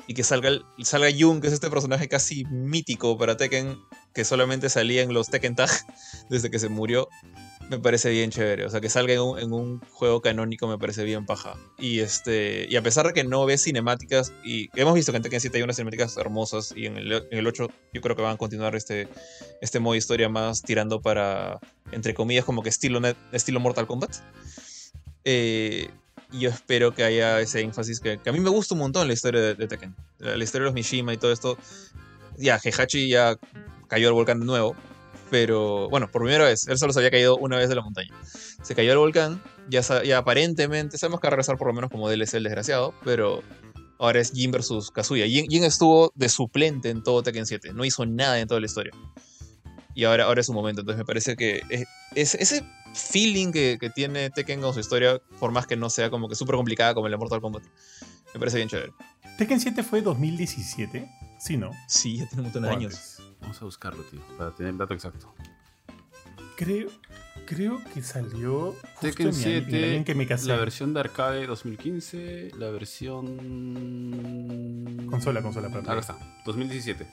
Y 0.06 0.14
que 0.14 0.22
salga, 0.22 0.50
salga 0.83 1.09
Jun, 1.18 1.40
que 1.40 1.46
es 1.46 1.54
este 1.54 1.70
personaje 1.70 2.09
casi 2.09 2.44
mítico 2.46 3.16
para 3.16 3.37
Tekken, 3.37 3.78
que 4.14 4.25
solamente 4.25 4.68
salía 4.68 5.03
en 5.03 5.12
los 5.12 5.29
Tekken 5.29 5.55
Tag 5.55 5.70
desde 6.31 6.51
que 6.51 6.59
se 6.59 6.68
murió, 6.68 7.09
me 7.70 7.79
parece 7.79 8.11
bien 8.11 8.31
chévere. 8.31 8.64
O 8.66 8.70
sea, 8.70 8.81
que 8.81 8.88
salga 8.88 9.14
en 9.14 9.53
un, 9.53 9.81
juego 9.92 10.20
canónico 10.20 10.66
me 10.66 10.77
parece 10.77 11.05
bien 11.05 11.25
paja. 11.25 11.55
Y 11.79 12.01
este 12.01 12.66
y 12.68 12.75
a 12.75 12.83
pesar 12.83 13.07
de 13.07 13.12
que 13.12 13.23
no 13.23 13.46
ves 13.46 13.62
cinemáticas, 13.62 14.33
y 14.44 14.68
hemos 14.75 14.94
visto 14.94 15.12
que 15.12 15.16
en 15.16 15.23
Tekken 15.23 15.40
7 15.40 15.57
hay 15.57 15.62
unas 15.62 15.77
cinemáticas 15.77 16.16
hermosas, 16.16 16.75
y 16.77 16.87
en 16.87 16.96
el, 16.96 17.12
en 17.12 17.38
el 17.38 17.46
8 17.46 17.68
yo 17.94 18.01
creo 18.01 18.16
que 18.16 18.23
van 18.23 18.35
a 18.35 18.38
continuar 18.38 18.75
este, 18.75 19.09
este 19.61 19.79
modo 19.79 19.94
historia 19.94 20.29
más 20.29 20.62
tirando 20.62 21.01
para, 21.01 21.61
entre 21.92 22.12
comillas, 22.12 22.44
como 22.44 22.62
que 22.62 22.68
estilo, 22.68 23.01
estilo 23.31 23.61
Mortal 23.61 23.87
Kombat. 23.87 24.16
Eh, 25.25 25.90
y 26.33 26.40
yo 26.40 26.51
espero 26.51 26.92
que 26.92 27.05
haya 27.05 27.40
ese 27.40 27.61
énfasis 27.61 28.01
que, 28.01 28.18
que 28.18 28.31
a 28.31 28.33
mí 28.33 28.40
me 28.40 28.51
gusta 28.51 28.75
un 28.75 28.81
montón 28.81 29.07
la 29.07 29.14
historia 29.14 29.40
de, 29.40 29.55
Tekken. 29.55 29.94
La, 30.18 30.37
la 30.37 30.44
historia 30.44 30.64
de 30.64 30.66
los 30.66 30.75
Mishima 30.75 31.12
y 31.12 31.18
todo 31.18 31.33
esto. 31.33 31.57
Ya, 32.37 32.59
Heihachi 32.62 33.09
ya 33.09 33.37
cayó 33.90 34.09
al 34.09 34.14
volcán 34.14 34.40
de 34.40 34.46
nuevo. 34.46 34.74
Pero 35.31 35.88
bueno, 35.90 36.11
por 36.11 36.22
primera 36.22 36.44
vez. 36.44 36.66
Él 36.66 36.79
solo 36.79 36.92
se 36.92 36.98
había 37.00 37.11
caído 37.11 37.37
una 37.37 37.57
vez 37.57 37.68
de 37.68 37.74
la 37.76 37.83
montaña. 37.83 38.12
Se 38.62 38.74
cayó 38.74 38.92
al 38.92 38.98
volcán. 38.98 39.40
Ya, 39.68 39.83
sa- 39.83 40.03
ya 40.03 40.18
aparentemente 40.18 40.98
sabemos 40.98 41.20
que 41.20 41.26
va 41.26 41.29
a 41.29 41.31
regresar 41.33 41.57
por 41.57 41.68
lo 41.68 41.74
menos 41.74 41.90
como 41.90 42.09
DLC 42.09 42.35
el 42.38 42.42
desgraciado. 42.44 42.94
Pero 43.05 43.42
ahora 43.98 44.20
es 44.20 44.33
Jin 44.33 44.50
versus 44.50 44.90
Kazuya. 44.90 45.26
Jin, 45.26 45.46
Jin 45.48 45.62
estuvo 45.64 46.11
de 46.16 46.29
suplente 46.29 46.90
en 46.90 47.03
todo 47.05 47.22
Tekken 47.22 47.46
7. 47.46 47.72
No 47.74 47.85
hizo 47.85 48.05
nada 48.07 48.40
en 48.40 48.48
toda 48.48 48.59
la 48.59 48.66
historia. 48.66 48.92
Y 49.94 50.05
ahora, 50.05 50.24
ahora 50.24 50.40
es 50.40 50.46
su 50.46 50.53
momento. 50.53 50.81
Entonces 50.81 50.98
me 50.98 51.05
parece 51.05 51.37
que 51.37 51.61
es- 51.68 51.87
es- 52.16 52.35
ese 52.35 52.64
feeling 52.94 53.53
que, 53.53 53.79
que 53.81 53.88
tiene 53.90 54.31
Tekken 54.31 54.61
con 54.61 54.74
su 54.74 54.81
historia, 54.81 55.20
por 55.38 55.53
más 55.53 55.66
que 55.68 55.76
no 55.76 55.90
sea 55.90 56.11
como 56.11 56.29
que 56.29 56.35
súper 56.35 56.57
complicada 56.57 56.92
como 56.94 57.07
el 57.07 57.12
de 57.12 57.18
Mortal 57.18 57.40
Kombat, 57.40 57.62
me 58.35 58.40
parece 58.40 58.57
bien 58.57 58.68
chévere. 58.68 58.92
Tekken 59.38 59.61
7 59.61 59.85
fue 59.85 60.03
2017. 60.03 61.09
Sí, 61.38 61.57
¿no? 61.57 61.70
Sí, 61.87 62.16
ya 62.18 62.26
tiene 62.26 62.40
un 62.40 62.44
montón 62.46 62.62
de 62.64 62.68
años. 62.70 63.19
Vamos 63.40 63.61
a 63.61 63.64
buscarlo, 63.64 64.03
tío, 64.05 64.20
para 64.38 64.55
tener 64.55 64.72
el 64.72 64.79
dato 64.79 64.94
exacto. 64.94 65.35
Creo, 66.57 66.88
creo 67.46 67.81
que 67.94 68.03
salió 68.03 68.72
justo 68.72 68.88
Tekken 69.00 69.29
en, 69.29 69.37
mi 69.38 69.44
año- 69.44 69.50
en 69.50 69.57
el 69.57 69.64
año 69.64 69.70
7, 69.70 69.96
en 69.96 70.05
que 70.05 70.14
me 70.14 70.26
casé. 70.26 70.48
la 70.48 70.57
versión 70.57 70.92
de 70.92 71.00
arcade 71.00 71.46
2015, 71.46 72.50
la 72.59 72.70
versión... 72.70 73.37
Consola, 75.09 75.40
consola, 75.42 75.68
para 75.68 75.81
Acá 75.81 75.98
está, 76.00 76.18
2017. 76.44 77.07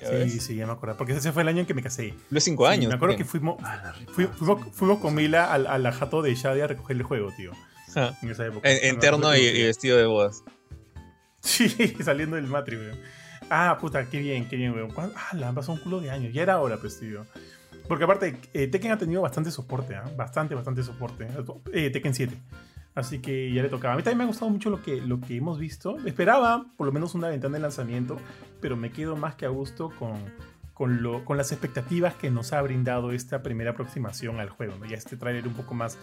¿Ya 0.00 0.08
Sí, 0.08 0.14
ves? 0.14 0.44
sí, 0.44 0.54
ya 0.56 0.66
me 0.66 0.72
acuerdo. 0.72 0.96
Porque 0.96 1.12
ese 1.14 1.32
fue 1.32 1.42
el 1.42 1.48
año 1.48 1.60
en 1.60 1.66
que 1.66 1.74
me 1.74 1.82
casé. 1.82 2.14
Los 2.30 2.44
cinco 2.44 2.66
Sí, 2.66 2.72
años. 2.72 2.88
me 2.88 2.94
acuerdo 2.96 3.16
que 3.16 3.24
fuimos, 3.24 3.56
Ah, 3.62 3.94
fuimos, 4.12 4.36
fuimos 4.72 4.98
con 5.00 5.14
Mila 5.14 5.52
al, 5.52 5.66
a 5.66 5.78
la 5.78 5.92
jato 5.92 6.22
de 6.22 6.34
Shadia 6.34 6.64
a 6.64 6.68
recoger 6.68 6.96
el 6.96 7.02
juego, 7.02 7.30
tío. 7.36 7.52
En 8.22 8.30
esa 8.30 8.46
época. 8.46 8.70
En- 8.70 8.94
Interno 8.94 9.28
acuerdo 9.28 9.42
y, 9.42 9.46
y 9.46 9.62
vestido 9.62 9.96
de 9.96 10.04
bodas. 10.06 10.42
Sí, 11.40 11.68
saliendo 12.04 12.36
del 12.36 12.46
matri, 12.46 12.76
weón. 12.76 12.98
Ah, 13.50 13.78
puta, 13.80 14.08
qué 14.08 14.18
bien, 14.18 14.48
qué 14.48 14.56
bien, 14.56 14.72
weón. 14.74 14.90
¿Cuán- 14.90 15.12
Ah, 15.16 15.34
la 15.36 15.48
han 15.48 15.54
pasado 15.54 15.74
un 15.74 15.80
culo 15.80 16.00
de 16.00 16.10
años. 16.10 16.32
Ya 16.32 16.42
era 16.42 16.58
hora, 16.60 16.78
pues, 16.78 16.98
tío. 16.98 17.24
Porque 17.88 18.04
aparte, 18.04 18.36
eh, 18.52 18.66
Tekken 18.66 18.90
ha 18.92 18.98
tenido 18.98 19.22
bastante 19.22 19.50
soporte, 19.52 19.94
¿ah? 19.94 20.04
Bastante, 20.16 20.54
bastante 20.54 20.82
soporte. 20.82 21.28
Eh, 21.72 21.90
Tekken 21.90 22.14
7. 22.14 22.36
Así 22.96 23.20
que 23.20 23.52
ya 23.52 23.62
le 23.62 23.68
tocaba. 23.68 23.94
A 23.94 23.96
mí 23.96 24.02
también 24.02 24.18
me 24.18 24.24
ha 24.24 24.26
gustado 24.26 24.50
mucho 24.50 24.70
lo 24.70 24.82
que, 24.82 25.00
lo 25.00 25.20
que 25.20 25.36
hemos 25.36 25.58
visto. 25.58 25.96
Esperaba 26.06 26.66
por 26.76 26.86
lo 26.86 26.92
menos 26.92 27.14
una 27.14 27.28
ventana 27.28 27.54
de 27.54 27.60
lanzamiento, 27.60 28.16
pero 28.60 28.76
me 28.76 28.90
quedo 28.90 29.16
más 29.16 29.34
que 29.36 29.44
a 29.44 29.50
gusto 29.50 29.90
con, 29.98 30.14
con, 30.72 31.02
lo, 31.02 31.24
con 31.24 31.36
las 31.36 31.52
expectativas 31.52 32.14
que 32.14 32.30
nos 32.30 32.52
ha 32.54 32.62
brindado 32.62 33.12
esta 33.12 33.42
primera 33.42 33.72
aproximación 33.72 34.40
al 34.40 34.48
juego. 34.48 34.74
Ya 34.86 34.96
este 34.96 35.16
tráiler 35.16 35.46
un 35.46 35.52
poco 35.54 35.74
más 35.74 35.98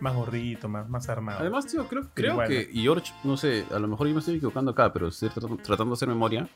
más 0.00 0.14
gordito, 0.14 0.68
más, 0.68 0.88
más 0.88 1.08
armado. 1.08 1.40
Además, 1.40 1.66
tío, 1.66 1.86
creo, 1.88 2.08
creo 2.14 2.32
igual, 2.34 2.48
que 2.48 2.70
George, 2.72 3.12
no 3.24 3.36
sé, 3.36 3.64
a 3.70 3.78
lo 3.78 3.88
mejor 3.88 4.06
yo 4.08 4.14
me 4.14 4.20
estoy 4.20 4.36
equivocando 4.36 4.70
acá, 4.70 4.92
pero 4.92 5.08
estoy 5.08 5.28
tratando, 5.28 5.56
tratando 5.56 5.90
de 5.92 5.94
hacer 5.94 6.08
memoria. 6.08 6.48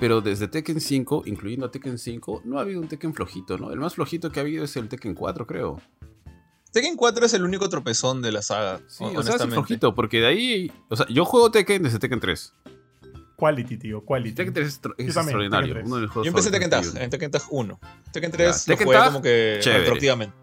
Pero 0.00 0.20
desde 0.20 0.48
Tekken 0.48 0.80
5, 0.80 1.22
incluyendo 1.26 1.66
a 1.66 1.70
Tekken 1.70 1.96
5, 1.98 2.42
no 2.44 2.58
ha 2.58 2.62
habido 2.62 2.80
un 2.80 2.88
Tekken 2.88 3.14
flojito, 3.14 3.56
¿no? 3.56 3.70
El 3.70 3.78
más 3.78 3.94
flojito 3.94 4.32
que 4.32 4.40
ha 4.40 4.42
habido 4.42 4.64
es 4.64 4.76
el 4.76 4.88
Tekken 4.88 5.14
4, 5.14 5.46
creo. 5.46 5.80
Tekken 6.72 6.96
4 6.96 7.26
es 7.26 7.34
el 7.34 7.44
único 7.44 7.68
tropezón 7.68 8.22
de 8.22 8.32
la 8.32 8.42
saga, 8.42 8.80
Sí, 8.88 9.04
o 9.04 9.22
sea, 9.22 9.36
es 9.36 9.44
flojito, 9.44 9.94
porque 9.94 10.20
de 10.20 10.26
ahí. 10.26 10.72
O 10.88 10.96
sea, 10.96 11.06
yo 11.08 11.24
juego 11.24 11.50
Tekken 11.50 11.82
desde 11.82 11.98
Tekken 11.98 12.18
3. 12.18 12.54
Quality, 13.36 13.76
tío, 13.76 14.04
quality. 14.04 14.34
Tekken 14.34 14.54
3 14.54 14.66
es, 14.66 14.80
es 14.98 15.16
extraordinario. 15.16 15.74
Tekken 15.74 15.82
3. 15.82 15.86
uno 15.86 15.96
de 15.96 16.02
los 16.02 16.10
juegos 16.10 16.26
Yo 16.26 16.30
empecé 16.30 16.50
Tekken 16.50 16.70
Tag, 16.70 16.84
en 16.96 17.10
Tekken 17.10 17.30
Tag 17.30 17.42
1. 17.50 17.80
Tekken 18.12 18.30
Ya, 18.30 18.36
3 18.36 18.68
lo 18.68 18.72
Tekken 18.72 18.86
jugué 18.86 18.98
Tag, 18.98 19.06
como 19.06 19.22
que 19.22 19.58
chévere. 19.60 19.80
retroactivamente. 19.80 20.41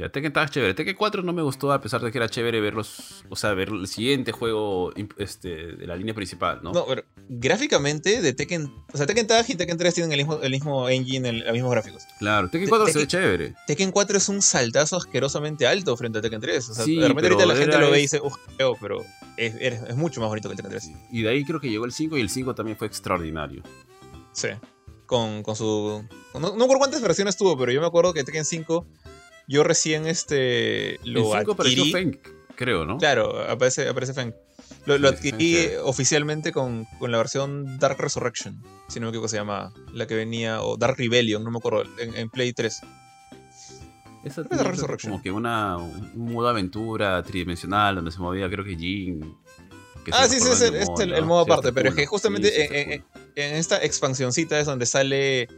Ya, 0.00 0.08
Tekken 0.08 0.32
Tag 0.32 0.48
chévere. 0.50 0.72
Tekken 0.72 0.96
4 0.96 1.22
no 1.22 1.32
me 1.34 1.42
gustó, 1.42 1.70
a 1.72 1.80
pesar 1.82 2.00
de 2.00 2.10
que 2.10 2.16
era 2.16 2.26
chévere 2.28 2.58
verlos. 2.60 3.22
O 3.28 3.36
sea, 3.36 3.52
ver 3.52 3.68
el 3.68 3.86
siguiente 3.86 4.32
juego 4.32 4.92
este, 5.18 5.48
de 5.76 5.86
la 5.86 5.94
línea 5.94 6.14
principal, 6.14 6.60
¿no? 6.62 6.72
No, 6.72 6.86
pero 6.86 7.04
gráficamente 7.28 8.22
de 8.22 8.32
Tekken, 8.32 8.72
o 8.92 8.96
sea, 8.96 9.06
Tekken 9.06 9.26
Tag 9.26 9.44
y 9.48 9.56
Tekken 9.56 9.76
3 9.76 9.92
tienen 9.94 10.12
el 10.12 10.18
mismo, 10.18 10.40
el 10.42 10.50
mismo 10.50 10.88
engine, 10.88 11.28
el- 11.28 11.40
los 11.40 11.52
mismos 11.52 11.70
gráficos. 11.72 12.04
Claro, 12.18 12.48
Tekken 12.48 12.66
Te- 12.66 12.70
4 12.70 12.86
se 12.86 12.92
Tekken- 12.94 13.00
ve 13.02 13.06
chévere. 13.06 13.54
Tekken 13.66 13.92
4 13.92 14.16
es 14.16 14.28
un 14.30 14.40
saltazo 14.40 14.96
asquerosamente 14.96 15.66
alto 15.66 15.94
frente 15.96 16.18
a 16.18 16.22
Tekken 16.22 16.40
3. 16.40 16.70
O 16.70 16.74
sea, 16.74 16.84
Sí, 16.86 16.96
de 16.96 17.06
repente 17.08 17.28
ahorita 17.28 17.46
la 17.46 17.56
gente 17.56 17.78
lo 17.78 17.90
ve 17.90 17.98
y 17.98 18.02
dice, 18.02 18.20
uff, 18.22 18.36
feo, 18.56 18.76
pero 18.80 19.04
es, 19.36 19.54
es- 19.60 19.82
es 19.82 19.96
mucho 19.96 20.20
más 20.20 20.30
bonito 20.30 20.48
que 20.48 20.52
el 20.54 20.56
Tekken 20.56 20.70
3. 20.70 20.90
Y 21.12 21.22
de 21.22 21.28
ahí 21.28 21.44
creo 21.44 21.60
que 21.60 21.68
llegó 21.68 21.84
el 21.84 21.92
5 21.92 22.16
y 22.16 22.22
el 22.22 22.30
5 22.30 22.54
también 22.54 22.78
fue 22.78 22.86
extraordinario. 22.86 23.62
Sí. 24.32 24.48
Con, 25.06 25.42
con 25.42 25.56
su. 25.56 26.04
No, 26.34 26.38
no 26.40 26.54
me 26.56 26.62
acuerdo 26.62 26.78
cuántas 26.78 27.02
versiones 27.02 27.36
tuvo, 27.36 27.58
pero 27.58 27.72
yo 27.72 27.80
me 27.80 27.86
acuerdo 27.88 28.12
que 28.14 28.22
Tekken 28.22 28.44
5, 28.44 28.86
yo 29.50 29.64
recién 29.64 30.06
este. 30.06 30.94
El 31.04 31.12
Lo 31.12 31.24
5 31.36 31.52
apareció 31.52 31.82
adquirí. 31.82 31.92
Feng, 31.92 32.18
creo, 32.56 32.86
¿no? 32.86 32.96
Claro, 32.98 33.38
aparece, 33.50 33.88
aparece 33.88 34.14
Feng. 34.14 34.32
Lo, 34.86 35.08
adquirí 35.08 35.56
sí. 35.56 35.68
oficialmente 35.82 36.52
con, 36.52 36.86
con 36.98 37.12
la 37.12 37.18
versión 37.18 37.78
Dark 37.78 37.98
Resurrection, 38.00 38.62
si 38.88 38.98
no 38.98 39.06
me 39.06 39.10
equivoco 39.10 39.28
se 39.28 39.36
llama, 39.36 39.72
la 39.92 40.06
que 40.06 40.14
venía, 40.14 40.62
o 40.62 40.76
Dark 40.78 40.96
Rebellion, 40.96 41.44
no 41.44 41.50
me 41.50 41.58
acuerdo, 41.58 41.82
en, 41.98 42.16
en 42.16 42.30
Play 42.30 42.52
3. 42.54 42.80
Esa 44.24 44.40
es 44.42 44.48
Resurrection. 44.50 45.12
como 45.12 45.22
que 45.22 45.30
una, 45.30 45.76
un 45.78 46.32
modo 46.32 46.48
aventura 46.48 47.22
tridimensional 47.22 47.96
donde 47.96 48.10
se 48.10 48.18
movía, 48.20 48.48
creo 48.50 48.64
que 48.64 48.76
Jin. 48.76 49.20
que 50.04 50.10
Ah, 50.14 50.26
sí, 50.28 50.40
sí, 50.40 50.48
es 50.50 50.60
en 50.62 50.68
el, 50.74 50.80
es 50.80 50.86
demonio, 50.86 51.04
el- 51.04 51.12
el 51.14 51.20
¿no? 51.22 51.26
modo 51.26 51.40
aparte, 51.40 51.72
pero 51.72 51.88
es 51.90 51.94
que 51.94 52.06
justamente 52.06 52.48
en, 52.64 52.90
está 52.92 52.94
en- 53.44 53.50
en 53.50 53.56
esta 53.56 53.82
expansioncita 53.84 54.58
es 54.60 54.66
donde 54.66 54.86
sale 54.86 55.48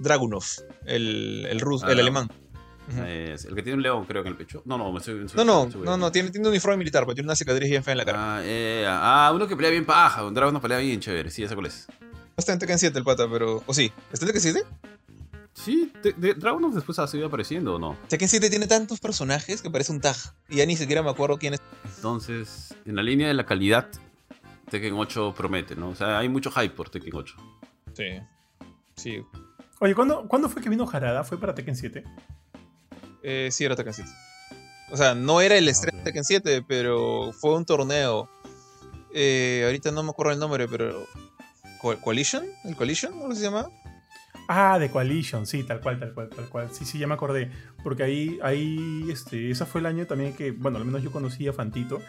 Dragunov, 0.00 0.44
el, 0.86 1.46
el 1.50 1.60
ruso, 1.60 1.86
Ah, 1.86 1.92
el 1.92 1.98
no. 1.98 2.28
Es 3.06 3.44
el 3.44 3.54
que 3.54 3.62
tiene 3.62 3.76
un 3.76 3.82
león, 3.82 4.04
creo 4.06 4.22
que 4.22 4.28
en 4.28 4.34
el 4.34 4.38
pecho. 4.38 4.62
No, 4.64 4.78
no, 4.78 4.90
me 4.92 4.98
estoy. 4.98 5.14
me 5.14 5.26
estoy- 5.26 5.36
No, 5.38 5.44
no, 5.44 5.62
me 5.62 5.68
estoy- 5.68 5.84
no, 5.84 5.96
no, 5.96 6.10
tiene, 6.12 6.30
tiene 6.30 6.46
un 6.46 6.52
uniforme 6.52 6.76
militar, 6.78 7.04
pero 7.04 7.14
tiene 7.14 7.26
una 7.26 7.36
cicatriz 7.36 7.68
bien 7.68 7.84
fea 7.84 7.92
en 7.92 7.98
la 7.98 8.04
cara. 8.04 8.36
Ah, 8.38 8.40
eh, 8.44 8.84
ah, 8.88 9.30
uno 9.34 9.46
que 9.46 9.54
pelea 9.56 9.70
bien 9.70 9.84
paja. 9.84 10.24
Un 10.24 10.34
dragón 10.34 10.54
no 10.54 10.60
pelea 10.60 10.78
bien 10.78 11.00
chévere. 11.00 11.30
Sí, 11.30 11.42
esa 11.42 11.54
cuál 11.54 11.66
es. 11.66 11.86
No 12.00 12.34
está 12.38 12.52
en 12.52 12.58
Tekken 12.60 12.78
7 12.78 12.98
el 12.98 13.04
pata, 13.04 13.28
pero. 13.30 13.62
¿O 13.66 13.74
sí? 13.74 13.92
¿Está 14.12 14.24
en 14.24 14.32
Tekken 14.32 14.40
7? 14.42 14.62
Sí, 15.54 15.92
de, 16.02 16.12
de- 16.12 16.34
Dragunov 16.34 16.72
después 16.72 16.98
ha 17.00 17.06
seguido 17.08 17.26
apareciendo 17.26 17.74
o 17.74 17.78
no. 17.80 17.96
Tekken 18.08 18.28
7 18.28 18.48
tiene 18.48 18.66
tantos 18.68 19.00
personajes 19.00 19.60
que 19.60 19.70
parece 19.70 19.90
un 19.92 20.00
tag. 20.00 20.16
Y 20.48 20.56
ya 20.56 20.66
ni 20.66 20.76
siquiera 20.76 21.02
me 21.02 21.10
acuerdo 21.10 21.36
quién 21.36 21.54
es. 21.54 21.60
Entonces, 21.96 22.74
en 22.84 22.94
la 22.94 23.02
línea 23.02 23.26
de 23.26 23.34
la 23.34 23.44
calidad, 23.44 23.88
Tekken 24.70 24.94
8 24.94 25.34
promete, 25.36 25.74
¿no? 25.74 25.88
O 25.90 25.94
sea, 25.96 26.18
hay 26.18 26.28
mucho 26.28 26.50
hype 26.52 26.70
por 26.74 26.90
Tekken 26.90 27.12
8. 27.14 27.34
Sí. 27.94 28.04
Sí. 28.94 29.22
Oye, 29.80 29.94
¿cuándo, 29.96 30.26
¿cuándo 30.28 30.48
fue 30.48 30.62
que 30.62 30.68
vino 30.68 30.88
Harada? 30.90 31.24
¿Fue 31.24 31.38
para 31.40 31.54
Tekken 31.54 31.74
7? 31.74 32.04
Eh, 33.22 33.48
sí, 33.52 33.64
era 33.64 33.76
Tekken 33.76 33.94
7. 33.94 34.10
O 34.90 34.96
sea, 34.96 35.14
no 35.14 35.40
era 35.40 35.56
el 35.56 35.68
estreno 35.68 35.98
ok. 35.98 36.04
de 36.04 36.10
Tekken 36.10 36.24
7, 36.24 36.64
pero 36.66 37.32
fue 37.38 37.54
un 37.54 37.64
torneo. 37.64 38.28
Eh, 39.14 39.62
ahorita 39.66 39.90
no 39.90 40.02
me 40.02 40.10
acuerdo 40.10 40.32
el 40.32 40.38
nombre, 40.38 40.66
pero. 40.68 41.06
Co- 41.80 41.96
¿Coalition? 42.00 42.44
¿El 42.64 42.76
Coalition? 42.76 43.12
¿Cómo 43.18 43.34
se 43.34 43.42
llama? 43.42 43.68
Ah, 44.48 44.78
de 44.78 44.90
Coalition, 44.90 45.46
sí, 45.46 45.62
tal 45.62 45.80
cual, 45.80 46.00
tal 46.00 46.14
cual, 46.14 46.30
tal 46.30 46.48
cual. 46.48 46.68
Sí, 46.72 46.84
sí, 46.86 46.98
ya 46.98 47.06
me 47.06 47.14
acordé. 47.14 47.50
Porque 47.82 48.02
ahí, 48.02 48.38
ahí, 48.42 49.06
este, 49.10 49.50
ese 49.50 49.66
fue 49.66 49.80
el 49.80 49.86
año 49.86 50.06
también 50.06 50.34
que, 50.34 50.52
bueno, 50.52 50.78
al 50.78 50.84
menos 50.86 51.02
yo 51.02 51.12
conocí 51.12 51.46
a 51.46 51.52
Fantito 51.52 52.00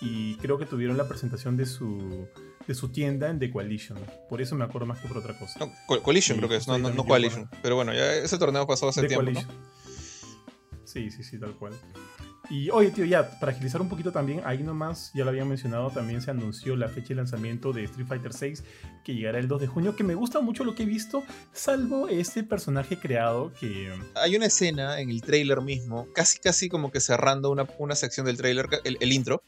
y 0.00 0.36
creo 0.36 0.58
que 0.58 0.64
tuvieron 0.66 0.96
la 0.96 1.06
presentación 1.06 1.56
de 1.58 1.66
su, 1.66 2.26
de 2.66 2.74
su 2.74 2.88
tienda 2.88 3.28
en 3.28 3.38
The 3.38 3.50
Coalition. 3.50 3.98
Por 4.30 4.40
eso 4.40 4.56
me 4.56 4.64
acuerdo 4.64 4.86
más 4.86 5.00
que 5.00 5.08
por 5.08 5.18
otra 5.18 5.38
cosa. 5.38 5.58
No, 5.60 5.70
Co- 5.86 6.02
Coalition 6.02 6.38
creo 6.38 6.48
que 6.48 6.56
es, 6.56 6.66
no, 6.66 6.78
no, 6.78 6.88
no 6.90 7.04
Coalition. 7.04 7.48
Pero 7.62 7.76
bueno, 7.76 7.92
ya 7.92 8.10
ese 8.14 8.38
torneo 8.38 8.66
pasó 8.66 8.88
hace 8.88 9.02
The 9.02 9.08
tiempo, 9.08 9.30
¿no? 9.30 9.40
Sí, 10.92 11.10
sí, 11.10 11.24
sí, 11.24 11.38
tal 11.38 11.54
cual. 11.54 11.72
Y 12.50 12.68
oye, 12.68 12.90
tío, 12.90 13.06
ya, 13.06 13.38
para 13.40 13.52
agilizar 13.52 13.80
un 13.80 13.88
poquito 13.88 14.12
también, 14.12 14.42
ahí 14.44 14.62
nomás, 14.62 15.10
ya 15.14 15.24
lo 15.24 15.30
había 15.30 15.44
mencionado, 15.44 15.90
también 15.90 16.20
se 16.20 16.30
anunció 16.30 16.76
la 16.76 16.88
fecha 16.88 17.10
de 17.10 17.14
lanzamiento 17.14 17.72
de 17.72 17.84
Street 17.84 18.06
Fighter 18.06 18.32
VI, 18.38 18.62
que 19.02 19.14
llegará 19.14 19.38
el 19.38 19.48
2 19.48 19.62
de 19.62 19.66
junio, 19.68 19.96
que 19.96 20.04
me 20.04 20.14
gusta 20.14 20.40
mucho 20.40 20.64
lo 20.64 20.74
que 20.74 20.82
he 20.82 20.86
visto, 20.86 21.24
salvo 21.54 22.08
este 22.08 22.42
personaje 22.42 22.98
creado 22.98 23.54
que... 23.58 23.90
Hay 24.16 24.36
una 24.36 24.46
escena 24.46 25.00
en 25.00 25.08
el 25.08 25.22
trailer 25.22 25.62
mismo, 25.62 26.08
casi 26.14 26.40
casi 26.40 26.68
como 26.68 26.90
que 26.90 27.00
cerrando 27.00 27.50
una, 27.50 27.66
una 27.78 27.94
sección 27.94 28.26
del 28.26 28.36
trailer, 28.36 28.68
el, 28.84 28.98
el 29.00 29.12
intro, 29.12 29.44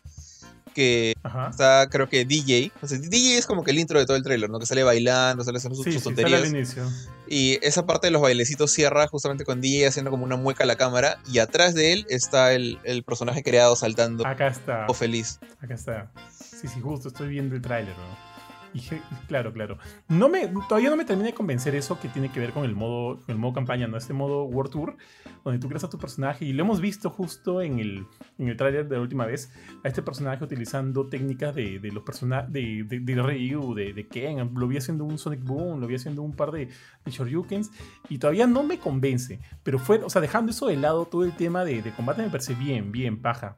que 0.74 1.14
Ajá. 1.22 1.48
está 1.50 1.88
creo 1.88 2.08
que 2.08 2.24
DJ. 2.26 2.72
O 2.82 2.86
sea, 2.86 2.98
DJ 2.98 3.38
es 3.38 3.46
como 3.46 3.64
que 3.64 3.70
el 3.70 3.78
intro 3.78 3.98
de 3.98 4.04
todo 4.04 4.16
el 4.16 4.22
trailer, 4.22 4.50
¿no? 4.50 4.58
Que 4.58 4.66
sale 4.66 4.82
bailando, 4.82 5.42
sale 5.44 5.56
haciendo 5.58 5.76
sus, 5.76 5.84
Sí, 5.84 5.92
sus 5.92 6.02
sí, 6.02 6.04
sale 6.10 6.16
tonterías. 6.22 6.42
al 6.42 6.48
inicio. 6.56 6.84
Y 7.26 7.58
esa 7.62 7.86
parte 7.86 8.08
de 8.08 8.10
los 8.10 8.20
bailecitos 8.20 8.70
cierra 8.72 9.06
justamente 9.08 9.44
con 9.44 9.60
DJ 9.62 9.86
haciendo 9.86 10.10
como 10.10 10.24
una 10.24 10.36
mueca 10.36 10.64
a 10.64 10.66
la 10.66 10.76
cámara. 10.76 11.18
Y 11.32 11.38
atrás 11.38 11.74
de 11.74 11.92
él 11.94 12.06
está 12.10 12.52
el, 12.52 12.78
el 12.84 13.02
personaje 13.04 13.42
creado 13.42 13.76
saltando 13.76 14.26
Acá 14.26 14.48
está. 14.48 14.86
o 14.88 14.94
feliz. 14.94 15.38
Acá 15.60 15.74
está. 15.74 16.10
Sí, 16.38 16.68
sí, 16.68 16.80
justo 16.80 17.08
estoy 17.08 17.28
viendo 17.28 17.54
el 17.54 17.62
tráiler, 17.62 17.94
¿no? 17.96 18.33
Y 18.74 18.80
claro, 19.28 19.52
claro. 19.52 19.78
No 20.08 20.28
me, 20.28 20.48
todavía 20.68 20.90
no 20.90 20.96
me 20.96 21.04
termina 21.04 21.28
de 21.28 21.34
convencer 21.34 21.76
eso 21.76 22.00
que 22.00 22.08
tiene 22.08 22.32
que 22.32 22.40
ver 22.40 22.50
con 22.50 22.64
el 22.64 22.74
modo, 22.74 23.20
el 23.28 23.36
modo 23.36 23.52
campaña, 23.52 23.86
¿no? 23.86 23.96
Este 23.96 24.12
modo 24.12 24.44
World 24.44 24.72
Tour, 24.72 24.96
donde 25.44 25.60
tú 25.60 25.68
creas 25.68 25.84
a 25.84 25.88
tu 25.88 25.96
personaje. 25.96 26.44
Y 26.44 26.52
lo 26.52 26.64
hemos 26.64 26.80
visto 26.80 27.08
justo 27.08 27.62
en 27.62 27.78
el, 27.78 28.04
en 28.36 28.48
el 28.48 28.56
tráiler 28.56 28.88
de 28.88 28.96
la 28.96 29.02
última 29.02 29.26
vez, 29.26 29.52
a 29.84 29.88
este 29.88 30.02
personaje 30.02 30.42
utilizando 30.42 31.06
técnicas 31.06 31.54
de, 31.54 31.78
de 31.78 31.92
los 31.92 32.02
personajes 32.02 32.52
de, 32.52 32.82
de, 32.82 32.98
de 32.98 33.22
Ryu, 33.22 33.74
de, 33.74 33.92
de 33.92 34.08
Ken. 34.08 34.50
Lo 34.54 34.66
vi 34.66 34.76
haciendo 34.76 35.04
un 35.04 35.18
Sonic 35.18 35.44
Boom, 35.44 35.80
lo 35.80 35.86
vi 35.86 35.94
haciendo 35.94 36.22
un 36.22 36.34
par 36.34 36.50
de 36.50 36.68
Shoryukens. 37.06 37.70
Y 38.08 38.18
todavía 38.18 38.48
no 38.48 38.64
me 38.64 38.78
convence. 38.78 39.38
Pero 39.62 39.78
fue, 39.78 39.98
o 39.98 40.10
sea, 40.10 40.20
dejando 40.20 40.50
eso 40.50 40.66
de 40.66 40.76
lado, 40.76 41.06
todo 41.06 41.22
el 41.22 41.36
tema 41.36 41.64
de, 41.64 41.80
de 41.80 41.92
combate 41.92 42.22
me 42.22 42.28
parece 42.28 42.54
bien, 42.54 42.90
bien, 42.90 43.22
paja 43.22 43.56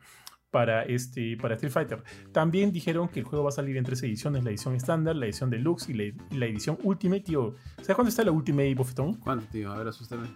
para, 0.56 0.84
este, 0.84 1.36
para 1.36 1.54
Street 1.56 1.70
Fighter. 1.70 2.02
También 2.32 2.72
dijeron 2.72 3.08
que 3.08 3.20
el 3.20 3.26
juego 3.26 3.44
va 3.44 3.50
a 3.50 3.52
salir 3.52 3.76
en 3.76 3.84
tres 3.84 4.02
ediciones, 4.02 4.42
la 4.42 4.48
edición 4.48 4.74
estándar, 4.74 5.14
la 5.14 5.26
edición 5.26 5.50
deluxe 5.50 5.90
y 5.90 5.92
la, 5.92 6.04
y 6.04 6.14
la 6.30 6.46
edición 6.46 6.78
Ultimate, 6.82 7.20
tío. 7.20 7.56
¿Sabes 7.82 7.94
cuándo 7.94 8.08
está 8.08 8.24
la 8.24 8.30
Ultimate, 8.32 8.74
Bofetón? 8.74 9.16
¿Cuánto, 9.16 9.44
tío? 9.52 9.70
A 9.70 9.76
ver, 9.76 9.88
asústame. 9.88 10.28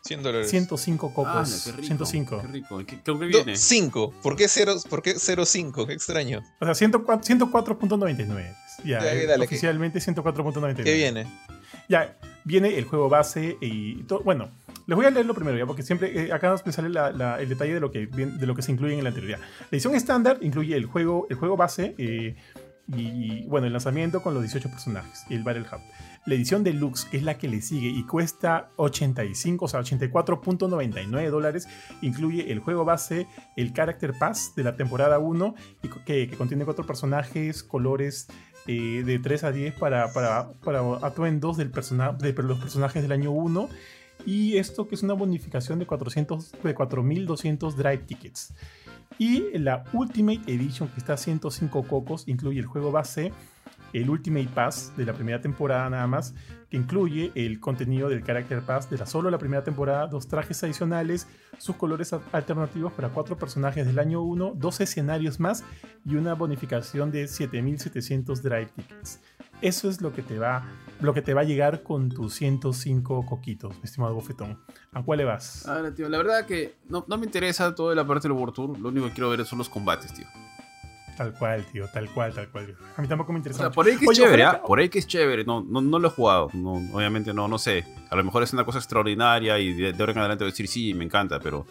100 0.00 0.22
dólares. 0.22 0.48
105 0.48 1.12
cocos. 1.12 1.26
Ah, 1.30 1.44
qué 1.66 1.72
rico. 1.72 1.86
105. 2.06 2.40
Qué 2.40 2.46
rico. 2.48 2.78
¿Qué, 2.86 3.02
¿Con 3.02 3.20
qué 3.20 3.26
viene? 3.26 3.54
5. 3.54 4.14
¿Por 4.22 4.34
qué 4.36 4.48
0? 4.48 4.76
¿Por 4.88 5.02
qué 5.02 5.14
05? 5.18 5.86
Qué 5.86 5.92
extraño. 5.92 6.40
O 6.58 6.64
sea, 6.64 6.74
104 6.74 7.36
104.99. 7.36 8.54
Ya, 8.82 9.00
Ya, 9.02 9.12
eh, 9.12 9.26
dale, 9.26 9.46
¿qué- 9.46 9.54
oficialmente 9.56 9.98
104.99. 10.00 10.84
¿Qué 10.84 10.94
viene? 10.94 11.26
Ya, 11.90 12.16
viene 12.44 12.78
el 12.78 12.84
juego 12.86 13.10
base 13.10 13.58
y 13.60 14.04
todo. 14.04 14.20
Bueno, 14.20 14.48
les 14.86 14.96
voy 14.96 15.04
a 15.06 15.10
leerlo 15.10 15.34
primero 15.34 15.56
ya, 15.58 15.66
porque 15.66 15.82
siempre 15.82 16.26
eh, 16.26 16.32
acá 16.32 16.54
me 16.64 16.72
sale 16.72 16.88
la- 16.88 17.10
la- 17.12 17.40
el 17.40 17.48
detalle 17.48 17.74
de 17.74 17.80
lo, 17.80 17.90
que, 17.90 18.06
de 18.06 18.46
lo 18.46 18.54
que 18.54 18.62
se 18.62 18.72
incluye 18.72 18.94
en 18.94 19.00
el 19.00 19.06
anterior. 19.06 19.38
ya. 19.38 19.44
La 19.44 19.66
edición 19.72 19.94
estándar 19.94 20.38
incluye 20.42 20.76
el 20.76 20.86
juego, 20.86 21.26
el 21.30 21.36
juego 21.36 21.56
base 21.56 21.94
eh, 21.98 22.36
y, 22.88 23.42
bueno, 23.48 23.66
el 23.66 23.72
lanzamiento 23.72 24.22
con 24.22 24.32
los 24.34 24.42
18 24.44 24.70
personajes 24.70 25.24
y 25.28 25.34
el 25.34 25.42
Battle 25.42 25.62
Hub. 25.62 25.80
La 26.24 26.34
edición 26.34 26.62
deluxe, 26.62 27.08
es 27.12 27.22
la 27.24 27.36
que 27.38 27.48
le 27.48 27.60
sigue 27.62 27.88
y 27.88 28.04
cuesta 28.04 28.70
85, 28.76 29.64
o 29.64 29.68
sea, 29.68 29.80
84.99 29.80 31.30
dólares, 31.30 31.68
incluye 32.02 32.52
el 32.52 32.60
juego 32.60 32.84
base, 32.84 33.26
el 33.56 33.72
Character 33.72 34.12
Pass 34.18 34.52
de 34.56 34.64
la 34.64 34.76
temporada 34.76 35.18
1, 35.18 35.54
y 35.82 35.88
que 36.04 36.28
contiene 36.36 36.64
cuatro 36.64 36.86
personajes, 36.86 37.62
colores 37.62 38.28
eh, 38.66 39.02
de 39.04 39.18
3 39.18 39.44
a 39.44 39.52
10 39.52 39.74
para, 39.74 40.12
para, 40.12 40.52
para 40.64 40.80
atuendos 41.06 41.56
del 41.56 41.70
persona, 41.70 42.12
de 42.12 42.32
los 42.34 42.58
personajes 42.58 43.02
del 43.02 43.12
año 43.12 43.30
1. 43.30 43.68
Y 44.26 44.58
esto 44.58 44.86
que 44.88 44.96
es 44.96 45.02
una 45.02 45.14
bonificación 45.14 45.78
de, 45.78 45.86
400, 45.86 46.52
de 46.62 46.74
4.200 46.74 47.74
Drive 47.74 47.98
Tickets. 48.06 48.52
Y 49.18 49.56
la 49.58 49.84
Ultimate 49.92 50.40
Edition, 50.52 50.88
que 50.88 50.98
está 50.98 51.14
a 51.14 51.16
105 51.16 51.84
cocos, 51.84 52.26
incluye 52.26 52.58
el 52.60 52.66
juego 52.66 52.90
base, 52.92 53.32
el 53.92 54.10
Ultimate 54.10 54.48
Pass 54.52 54.92
de 54.96 55.06
la 55.06 55.14
primera 55.14 55.40
temporada 55.40 55.88
nada 55.88 56.06
más, 56.06 56.34
que 56.68 56.76
incluye 56.76 57.30
el 57.36 57.60
contenido 57.60 58.08
del 58.08 58.24
Character 58.24 58.60
Pass 58.62 58.90
de 58.90 58.98
la 58.98 59.06
solo 59.06 59.30
la 59.30 59.38
primera 59.38 59.62
temporada, 59.62 60.08
dos 60.08 60.26
trajes 60.26 60.62
adicionales, 60.64 61.28
sus 61.56 61.76
colores 61.76 62.12
a- 62.12 62.20
alternativos 62.32 62.92
para 62.92 63.08
cuatro 63.10 63.38
personajes 63.38 63.86
del 63.86 63.98
año 64.00 64.20
1, 64.22 64.54
dos 64.56 64.80
escenarios 64.80 65.38
más 65.40 65.64
y 66.04 66.16
una 66.16 66.34
bonificación 66.34 67.10
de 67.12 67.24
7.700 67.26 68.42
Drive 68.42 68.66
Tickets. 68.74 69.20
Eso 69.62 69.88
es 69.88 70.02
lo 70.02 70.12
que 70.12 70.22
te 70.22 70.38
va, 70.38 70.66
lo 71.00 71.12
que 71.14 71.22
te 71.22 71.34
va 71.34 71.42
a 71.42 71.44
llegar 71.44 71.82
con 71.82 72.08
tus 72.08 72.34
105 72.34 73.26
coquitos, 73.26 73.74
mi 73.76 73.82
estimado 73.84 74.14
bofetón. 74.14 74.58
¿A 74.92 75.02
cuál 75.02 75.18
le 75.18 75.24
vas? 75.24 75.66
Ahora, 75.66 75.94
tío, 75.94 76.08
la 76.08 76.18
verdad 76.18 76.46
que 76.46 76.76
no, 76.88 77.04
no 77.08 77.18
me 77.18 77.26
interesa 77.26 77.74
toda 77.74 77.94
la 77.94 78.06
parte 78.06 78.28
del 78.28 78.36
World 78.36 78.54
Tour. 78.54 78.78
Lo 78.78 78.88
único 78.88 79.06
que 79.08 79.12
quiero 79.12 79.30
ver 79.30 79.44
son 79.44 79.58
los 79.58 79.68
combates, 79.68 80.12
tío. 80.14 80.26
Tal 81.16 81.32
cual, 81.32 81.64
tío, 81.72 81.86
tal 81.94 82.10
cual, 82.12 82.34
tal 82.34 82.50
cual. 82.50 82.76
A 82.96 83.00
mí 83.00 83.08
tampoco 83.08 83.32
me 83.32 83.36
O 83.36 83.40
interesa. 83.40 83.58
sea, 83.58 83.68
mucho. 83.68 83.74
por 83.74 83.86
ahí 83.86 83.96
que 83.96 84.04
es 84.04 84.08
Oye, 84.10 84.22
chévere, 84.22 84.44
¿ah? 84.44 84.60
Por 84.62 84.78
ahí 84.78 84.88
que 84.90 84.98
es 84.98 85.06
chévere. 85.06 85.44
No, 85.44 85.62
no, 85.66 85.80
no 85.80 85.98
lo 85.98 86.08
he 86.08 86.10
jugado. 86.10 86.50
No, 86.52 86.72
obviamente 86.94 87.32
no, 87.32 87.48
no 87.48 87.56
sé. 87.58 87.84
A 88.10 88.16
lo 88.16 88.22
mejor 88.24 88.42
es 88.42 88.52
una 88.52 88.64
cosa 88.64 88.78
extraordinaria 88.78 89.58
y 89.58 89.72
de, 89.72 89.92
de 89.94 90.02
ahora 90.02 90.12
en 90.12 90.18
adelante 90.18 90.44
voy 90.44 90.50
a 90.50 90.52
decir 90.52 90.68
sí, 90.68 90.92
me 90.92 91.04
encanta, 91.04 91.40
pero 91.40 91.66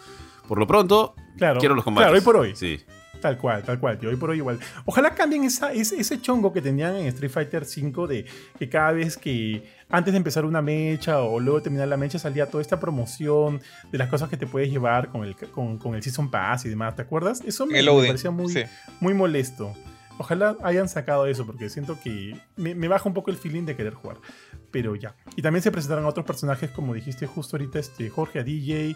por 0.48 0.58
lo 0.58 0.66
pronto 0.66 1.14
Claro, 1.38 1.60
quiero 1.60 1.76
los 1.76 1.84
combates. 1.84 2.06
Claro, 2.08 2.18
hoy 2.18 2.24
por 2.26 2.38
hoy. 2.38 2.56
Sí. 2.56 2.80
Tal 3.22 3.38
cual, 3.38 3.64
tal 3.64 3.80
cual, 3.80 3.98
tío. 3.98 4.10
Hoy 4.10 4.16
por 4.18 4.30
hoy 4.30 4.38
igual. 4.38 4.60
Ojalá 4.86 5.16
cambien 5.16 5.44
esa, 5.44 5.74
ese, 5.74 6.00
ese 6.00 6.22
chongo 6.22 6.54
que 6.54 6.62
tenían 6.62 6.96
en 6.96 7.08
Street 7.08 7.32
Fighter 7.32 7.64
V 7.64 8.08
de 8.08 8.26
que 8.60 8.70
cada 8.70 8.92
vez 8.92 9.18
que 9.18 9.64
antes 9.90 10.14
de 10.14 10.18
empezar 10.18 10.46
una 10.46 10.62
mecha 10.62 11.20
o 11.22 11.40
luego 11.40 11.58
de 11.60 11.64
terminar 11.64 11.88
la 11.88 11.98
mecha 11.98 12.20
salía 12.20 12.46
toda 12.50 12.62
esta 12.62 12.80
promoción 12.80 13.62
de 13.92 13.98
las 13.98 14.10
cosas 14.10 14.30
que 14.30 14.38
te 14.38 14.46
puedes 14.48 14.70
llevar 14.70 15.10
con 15.10 15.24
el, 15.24 15.36
con, 15.36 15.78
con 15.78 15.96
el 15.96 16.04
Season 16.04 16.30
Pass 16.30 16.66
y 16.66 16.70
demás. 16.70 16.96
¿Te 16.96 17.02
acuerdas? 17.02 17.42
Eso 17.46 17.66
me, 17.66 17.84
parecía 17.84 18.32
muy, 18.32 18.52
Sí. 18.52 18.64
muy 19.00 19.14
molesto. 19.14 19.74
Ojalá 20.18 20.56
hayan 20.64 20.88
sacado 20.88 21.26
eso 21.26 21.46
porque 21.46 21.70
siento 21.70 22.00
que 22.02 22.40
me, 22.56 22.74
me 22.74 22.88
baja 22.88 23.10
un 23.10 23.14
poco 23.14 23.32
el 23.32 23.38
feeling 23.38 23.64
de 23.66 23.76
querer 23.76 23.94
jugar. 23.94 24.18
Pero 24.72 24.96
ya. 24.96 25.16
Y 25.36 25.42
también 25.42 25.62
se 25.62 25.72
presentaron 25.72 26.06
otros 26.06 26.26
personajes, 26.26 26.70
como 26.72 26.94
dijiste 26.94 27.28
justo 27.28 27.58
ahorita, 27.58 27.80
este, 27.80 28.10
Jorge 28.10 28.40
a 28.40 28.44
DJ, 28.44 28.96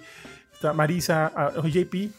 está 0.53 0.71
Marisa, 0.73 1.27
a 1.27 1.51
JP. 1.61 2.11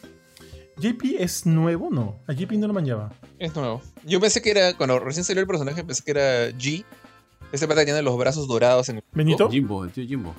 JP 0.81 1.15
es 1.19 1.45
nuevo, 1.45 1.89
¿no? 1.91 2.17
A 2.27 2.33
JP 2.33 2.51
no 2.53 2.67
lo 2.67 2.73
manjaba. 2.73 3.13
Es 3.39 3.55
nuevo. 3.55 3.81
Yo 4.05 4.19
pensé 4.19 4.41
que 4.41 4.51
era, 4.51 4.75
cuando 4.75 4.99
recién 4.99 5.23
salió 5.23 5.41
el 5.41 5.47
personaje, 5.47 5.83
pensé 5.83 6.03
que 6.03 6.11
era 6.11 6.49
G. 6.49 6.83
Este 7.51 7.67
pata 7.67 7.83
tiene 7.85 8.01
los 8.01 8.17
brazos 8.17 8.47
dorados 8.47 8.89
en 8.89 8.97
el. 8.97 9.03
¿Benito? 9.13 9.49
Jimbo, 9.49 9.83
el 9.85 9.91
tío 9.91 10.05
Jimbo. 10.05 10.33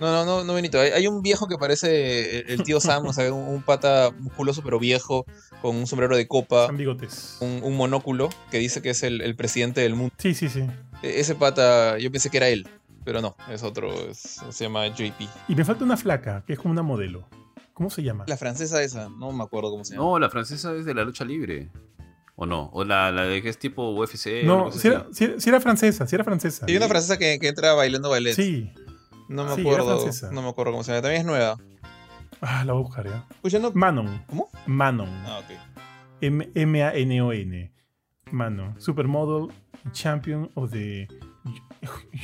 No, 0.00 0.10
no, 0.10 0.24
no, 0.24 0.44
no, 0.44 0.54
Benito. 0.54 0.80
Hay, 0.80 0.90
hay 0.90 1.06
un 1.06 1.22
viejo 1.22 1.46
que 1.46 1.56
parece 1.58 2.40
el, 2.40 2.50
el 2.50 2.62
tío 2.64 2.80
Sam, 2.80 3.06
o 3.06 3.12
sea, 3.12 3.32
un, 3.32 3.46
un 3.54 3.62
pata 3.62 4.10
musculoso 4.18 4.60
pero 4.62 4.78
viejo, 4.80 5.24
con 5.60 5.76
un 5.76 5.86
sombrero 5.86 6.16
de 6.16 6.26
copa, 6.26 6.66
Son 6.66 6.76
bigotes. 6.76 7.36
un, 7.40 7.60
un 7.62 7.76
monóculo, 7.76 8.28
que 8.50 8.58
dice 8.58 8.82
que 8.82 8.90
es 8.90 9.02
el, 9.04 9.20
el 9.20 9.36
presidente 9.36 9.80
del 9.80 9.94
mundo. 9.94 10.12
Sí, 10.18 10.34
sí, 10.34 10.48
sí. 10.48 10.60
E- 11.02 11.20
Ese 11.20 11.34
pata, 11.36 11.98
yo 11.98 12.10
pensé 12.10 12.30
que 12.30 12.38
era 12.38 12.48
él, 12.48 12.66
pero 13.04 13.20
no, 13.20 13.36
es 13.48 13.62
otro, 13.62 13.92
es- 14.10 14.40
se 14.50 14.64
llama 14.64 14.88
JP. 14.88 15.28
Y 15.48 15.54
me 15.54 15.64
falta 15.64 15.84
una 15.84 15.96
flaca, 15.96 16.42
que 16.46 16.54
es 16.54 16.58
como 16.58 16.72
una 16.72 16.82
modelo. 16.82 17.24
¿Cómo 17.82 17.90
se 17.90 18.02
llama? 18.02 18.24
La 18.28 18.36
francesa 18.36 18.82
esa, 18.82 19.08
no 19.08 19.32
me 19.32 19.42
acuerdo 19.42 19.70
cómo 19.70 19.84
se 19.84 19.94
llama. 19.94 20.04
No, 20.06 20.18
la 20.18 20.30
francesa 20.30 20.72
es 20.74 20.84
de 20.84 20.94
la 20.94 21.02
lucha 21.04 21.24
libre. 21.24 21.70
¿O 22.36 22.46
no? 22.46 22.70
O 22.72 22.84
la, 22.84 23.10
la 23.12 23.24
de 23.24 23.42
que 23.42 23.48
es 23.48 23.58
tipo 23.58 23.90
UFC. 23.90 24.44
no, 24.44 24.70
si 24.72 24.88
era, 24.88 25.06
si 25.12 25.24
era- 25.24 25.40
si 25.40 25.48
era 25.50 25.60
francesa, 25.60 26.06
si 26.06 26.14
era 26.14 26.24
francesa. 26.24 26.64
Hay 26.68 26.76
una 26.76 26.88
francesa 26.88 27.18
que, 27.18 27.38
que 27.38 27.48
entra 27.48 27.74
bailando 27.74 28.08
ballet. 28.10 28.34
Sí. 28.34 28.72
No 29.28 29.44
me 29.44 29.54
Sí, 29.54 29.60
acuerdo. 29.60 30.04
No 30.32 30.42
me 30.42 30.48
acuerdo 30.48 30.72
cómo 30.72 30.84
se 30.84 30.92
llama. 30.92 31.02
También 31.02 31.20
es 31.22 31.26
nueva. 31.26 31.56
Ah, 32.40 32.64
la 32.64 32.72
voy 32.72 32.82
a 32.82 32.86
buscar 32.86 33.06
ya. 33.06 33.26
Escuchando. 33.30 33.70
Manon. 33.74 34.24
¿Cómo? 34.28 34.48
Manon. 34.66 35.08
Ah, 35.26 35.40
ok. 35.44 35.56
M- 36.22 36.50
M-A-N-O-N. 36.54 37.72
Manon. 38.30 38.80
Supermodel 38.80 39.48
Champion 39.92 40.50
of 40.54 40.70
the 40.72 41.06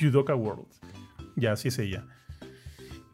Judoka 0.01 0.35
World. 0.35 0.67
Ya, 1.37 1.53
así 1.53 1.69
es 1.69 1.79
ella. 1.79 2.07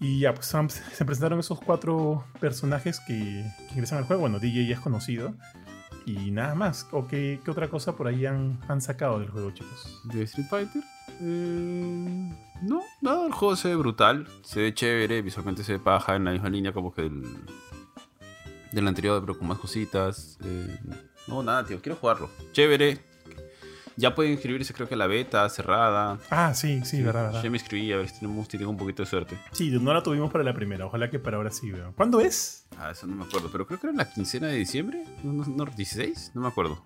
Y 0.00 0.20
ya, 0.20 0.34
pues 0.34 0.46
se 0.46 1.04
presentaron 1.04 1.40
esos 1.40 1.60
cuatro 1.60 2.24
personajes 2.40 3.00
que, 3.00 3.44
ingresan 3.70 3.98
al 3.98 4.04
juego. 4.04 4.22
Bueno, 4.22 4.38
DJ 4.38 4.66
ya 4.66 4.74
es 4.74 4.80
conocido. 4.80 5.34
Y 6.06 6.30
nada 6.30 6.54
más. 6.54 6.86
¿O 6.92 7.06
qué, 7.06 7.40
qué 7.44 7.50
otra 7.50 7.68
cosa 7.68 7.96
por 7.96 8.06
ahí 8.06 8.26
han, 8.26 8.60
han 8.68 8.80
sacado 8.80 9.18
del 9.18 9.30
juego, 9.30 9.50
chicos? 9.52 10.00
¿De 10.04 10.22
Street 10.24 10.48
Fighter? 10.48 10.82
Eh, 11.20 12.32
no, 12.62 12.82
nada, 13.00 13.26
el 13.26 13.32
juego 13.32 13.56
se 13.56 13.68
ve 13.68 13.76
brutal, 13.76 14.26
se 14.42 14.60
ve 14.60 14.74
chévere, 14.74 15.22
visualmente 15.22 15.62
se 15.62 15.74
ve 15.74 15.78
paja 15.78 16.16
en 16.16 16.24
la 16.24 16.32
misma 16.32 16.48
línea 16.48 16.72
como 16.72 16.92
que 16.92 17.02
del, 17.02 17.22
del 18.72 18.88
anterior, 18.88 19.20
pero 19.20 19.38
con 19.38 19.48
más 19.48 19.58
cositas. 19.58 20.38
eh, 20.44 20.78
no, 21.26 21.42
nada, 21.42 21.64
tío, 21.64 21.80
quiero 21.80 21.96
jugarlo. 21.96 22.30
Chévere. 22.52 23.13
Ya 23.96 24.14
pueden 24.14 24.32
inscribirse, 24.32 24.74
creo 24.74 24.88
que 24.88 24.94
a 24.94 24.96
la 24.96 25.06
beta 25.06 25.48
cerrada. 25.48 26.18
Ah, 26.30 26.52
sí, 26.54 26.80
sí, 26.84 27.00
verdad, 27.02 27.26
verdad. 27.26 27.42
Ya 27.44 27.50
me 27.50 27.58
inscribí, 27.58 27.92
a 27.92 27.96
ver 27.98 28.08
si 28.08 28.20
tenemos 28.20 28.48
si 28.48 28.58
tengo 28.58 28.70
un 28.70 28.76
poquito 28.76 29.02
de 29.04 29.08
suerte. 29.08 29.38
Sí, 29.52 29.70
no 29.70 29.94
la 29.94 30.02
tuvimos 30.02 30.32
para 30.32 30.42
la 30.42 30.52
primera. 30.52 30.86
Ojalá 30.86 31.10
que 31.10 31.18
para 31.20 31.36
ahora 31.36 31.50
sí, 31.50 31.72
weón. 31.72 31.92
¿Cuándo 31.92 32.20
es? 32.20 32.66
Ah, 32.76 32.90
eso 32.90 33.06
no 33.06 33.14
me 33.14 33.24
acuerdo, 33.24 33.48
pero 33.52 33.66
creo 33.66 33.78
que 33.78 33.86
era 33.86 33.96
la 33.96 34.10
quincena 34.12 34.48
de 34.48 34.56
diciembre. 34.56 35.04
¿No, 35.22 35.32
no, 35.32 35.44
no, 35.46 35.66
¿16? 35.66 36.32
No 36.34 36.40
me 36.40 36.48
acuerdo. 36.48 36.84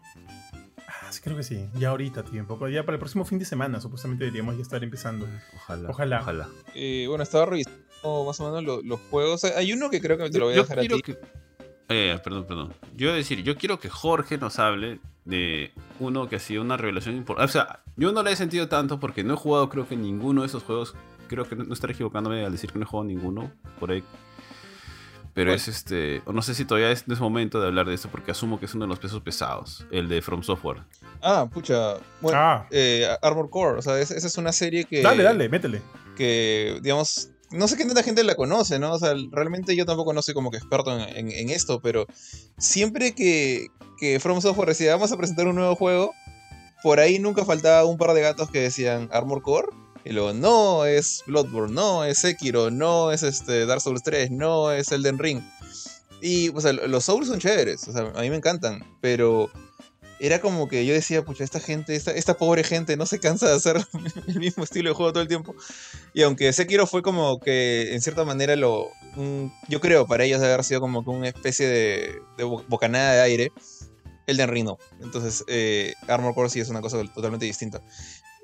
Ah, 0.87 1.11
sí, 1.11 1.21
creo 1.23 1.37
que 1.37 1.43
sí. 1.43 1.67
Ya 1.75 1.89
ahorita, 1.91 2.23
tiempo. 2.25 2.59
Ya 2.69 2.85
para 2.85 2.97
el 2.97 2.99
próximo 2.99 3.25
fin 3.25 3.39
de 3.39 3.45
semana, 3.47 3.81
supuestamente 3.81 4.25
deberíamos 4.25 4.57
ya 4.57 4.63
estar 4.63 4.83
empezando. 4.85 5.27
Ojalá. 5.57 5.89
Ojalá. 5.91 6.21
Ojalá. 6.21 6.49
Eh, 6.75 7.07
bueno, 7.09 7.23
estaba 7.23 7.47
revisando 7.47 7.79
más 8.27 8.39
o 8.41 8.45
menos 8.51 8.65
lo- 8.65 8.83
los 8.83 9.01
juegos. 9.11 9.45
Hay 9.45 9.73
uno 9.73 9.89
que 9.91 10.01
creo 10.01 10.19
que 10.19 10.29
te 10.31 10.39
lo 10.39 10.45
voy 10.47 10.55
a 10.55 10.57
Yo 10.59 10.63
dejar 10.63 10.79
a 10.79 10.83
ti. 10.83 11.03
que. 11.03 11.19
Eh, 11.91 12.19
perdón, 12.23 12.47
perdón. 12.47 12.75
Yo 12.95 13.07
iba 13.07 13.15
a 13.15 13.17
decir, 13.17 13.43
yo 13.43 13.57
quiero 13.57 13.81
que 13.81 13.89
Jorge 13.89 14.37
nos 14.37 14.59
hable 14.59 15.01
de 15.29 15.73
uno 16.01 16.29
que 16.29 16.37
ha 16.37 16.39
sido 16.41 16.63
una 16.63 16.77
revelación 16.77 17.15
importante. 17.17 17.49
O 17.51 17.53
sea, 17.53 17.81
yo 17.97 18.11
no 18.13 18.23
le 18.23 18.33
he 18.33 18.37
sentido 18.37 18.69
tanto 18.69 18.99
porque 18.99 19.23
no 19.23 19.35
he 19.35 19.37
jugado, 19.37 19.69
creo 19.69 19.87
que 19.87 19.97
ninguno 19.97 20.41
de 20.41 20.47
esos 20.49 20.63
juegos. 20.65 20.95
Creo 21.29 21.47
que 21.47 21.55
no, 21.57 21.65
no 21.65 21.75
estaré 21.75 21.93
equivocándome 21.93 22.45
al 22.45 22.53
decir 22.53 22.73
que 22.73 22.79
no 22.79 22.85
he 22.85 22.89
jugado 22.89 23.07
ninguno 23.07 23.53
por 23.79 23.91
ahí. 23.93 24.03
Pero 25.35 25.53
es 25.53 25.69
este. 25.69 26.23
O 26.25 26.33
no 26.33 26.43
sé 26.43 26.55
si 26.55 26.65
todavía 26.65 26.91
es, 26.91 27.07
no 27.07 27.15
es 27.15 27.21
momento 27.21 27.61
de 27.61 27.67
hablar 27.69 27.87
de 27.87 27.95
esto 27.95 28.09
porque 28.09 28.31
asumo 28.33 28.59
que 28.59 28.65
es 28.67 28.75
uno 28.75 28.87
de 28.87 28.89
los 28.89 28.99
pesos 28.99 29.21
pesados. 29.21 29.87
El 29.93 30.09
de 30.09 30.21
From 30.23 30.43
Software. 30.43 30.83
Ah, 31.23 31.47
pucha. 31.53 31.95
Bueno, 32.21 32.39
Ah, 32.41 32.67
eh, 32.71 33.07
Armor 33.23 33.49
Core. 33.51 33.79
O 33.79 33.83
sea, 33.83 34.01
es- 34.01 34.11
esa 34.11 34.27
es 34.27 34.37
una 34.39 34.51
serie 34.53 34.85
que. 34.85 35.03
dale, 35.03 35.23
dale, 35.23 35.49
métele. 35.49 35.81
que, 36.17 36.79
digamos, 36.83 37.31
no 37.51 37.67
sé 37.69 37.77
qué 37.77 37.85
tanta 37.85 38.03
gente 38.03 38.25
la 38.25 38.35
conoce, 38.35 38.79
¿no? 38.79 38.93
O 38.93 38.99
sea, 38.99 39.15
realmente 39.31 39.75
yo 39.77 39.87
tampoco 39.87 40.13
no 40.13 40.23
soy 40.23 40.35
como 40.35 40.51
que 40.51 40.59
experto 40.59 40.99
en, 40.99 41.31
en- 41.31 41.51
esto, 41.51 41.81
pero 41.81 42.07
siempre 42.59 43.15
que, 43.15 43.69
que 43.99 44.21
From 44.21 44.41
Software 44.41 44.69
decía, 44.69 44.95
vamos 44.95 45.13
a 45.13 45.17
presentar 45.17 45.47
un 45.49 45.57
nuevo 45.57 45.75
juego, 45.77 46.13
por 46.83 47.01
ahí 47.01 47.19
nunca 47.19 47.45
faltaba 47.45 47.85
un 47.85 47.97
par 47.99 48.13
de 48.15 48.21
gatos 48.21 48.51
que 48.51 48.61
decían 48.61 49.09
Armor 49.13 49.43
Core, 49.43 49.69
y 50.05 50.13
luego, 50.13 50.33
no, 50.33 50.85
es 50.85 51.23
Bloodborne, 51.27 51.75
no, 51.75 52.05
es 52.05 52.19
Sekiro, 52.19 52.71
no, 52.71 53.13
es 53.13 53.23
este 53.23 53.67
Dark 53.67 53.81
Souls 53.81 54.03
3, 54.03 54.31
no, 54.31 54.71
es 54.73 54.91
Elden 54.93 55.19
Ring. 55.19 55.43
Y, 56.23 56.49
o 56.51 56.61
sea, 56.61 56.73
los 56.73 57.05
Souls 57.05 57.29
son 57.29 57.39
chéveres, 57.41 57.87
o 57.89 57.93
sea, 57.93 58.13
a 58.15 58.21
mí 58.23 58.31
me 58.31 58.37
encantan, 58.37 58.85
pero 59.01 59.51
era 60.21 60.41
como 60.41 60.69
que 60.69 60.85
yo 60.87 60.95
decía, 60.95 61.25
pucha, 61.25 61.45
esta 61.45 61.61
gente, 61.61 61.95
esta, 61.97 62.11
esta 62.13 62.37
pobre 62.37 62.65
gente 62.65 62.97
no 62.97 63.07
se 63.07 63.21
cansa 63.21 63.49
de 63.49 63.57
hacer 63.57 63.77
el 64.27 64.39
mismo 64.39 64.65
estilo 64.65 64.91
de 64.91 64.95
juego 64.95 65.13
todo 65.13 65.23
el 65.23 65.29
tiempo. 65.29 65.55
Y 66.15 66.23
aunque 66.23 66.53
Sekiro 66.53 66.87
fue 66.87 67.03
como 67.03 67.41
que, 67.41 67.95
en 67.95 68.01
cierta 68.01 68.25
manera, 68.25 68.57
lo 68.57 68.89
yo 69.69 69.81
creo 69.81 70.07
para 70.07 70.25
ellos 70.25 70.41
haber 70.43 70.63
sido 70.63 70.81
como 70.81 71.03
que 71.03 71.11
una 71.11 71.29
especie 71.29 71.67
de, 71.67 72.15
de 72.37 72.45
bo- 72.45 72.65
bocanada 72.69 73.15
de 73.15 73.21
aire, 73.23 73.53
Elden 74.27 74.49
Ring 74.51 74.67
no. 74.67 74.79
Entonces, 75.03 75.45
eh, 75.49 75.95
Armor 76.07 76.35
Core 76.35 76.51
sí 76.51 76.61
es 76.61 76.69
una 76.69 76.81
cosa 76.81 77.03
totalmente 77.15 77.47
distinta. 77.47 77.83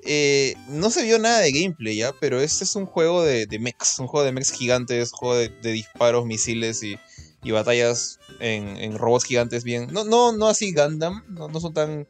Eh, 0.07 0.53
no 0.67 0.91
se 0.91 1.03
vio 1.03 1.17
nada 1.17 1.39
de 1.39 1.51
gameplay 1.51 1.95
ya, 1.95 2.11
pero 2.19 2.39
este 2.39 2.63
es 2.63 2.75
un 2.75 2.85
juego 2.85 3.23
de, 3.23 3.45
de 3.47 3.59
mechs, 3.59 3.97
un 3.99 4.07
juego 4.07 4.25
de 4.25 4.31
mechs 4.31 4.51
gigantes, 4.51 5.11
un 5.13 5.17
juego 5.17 5.35
de, 5.37 5.49
de 5.49 5.71
disparos, 5.71 6.25
misiles 6.25 6.83
y, 6.83 6.97
y 7.45 7.51
batallas 7.51 8.19
en, 8.39 8.97
robots 8.97 9.23
gigantes 9.23 9.63
bien. 9.63 9.87
No, 9.91 10.03
no, 10.03 10.31
no 10.31 10.47
así 10.47 10.73
Gundam, 10.73 11.23
no, 11.29 11.47
no 11.47 11.59
son 11.59 11.73
tan 11.75 12.07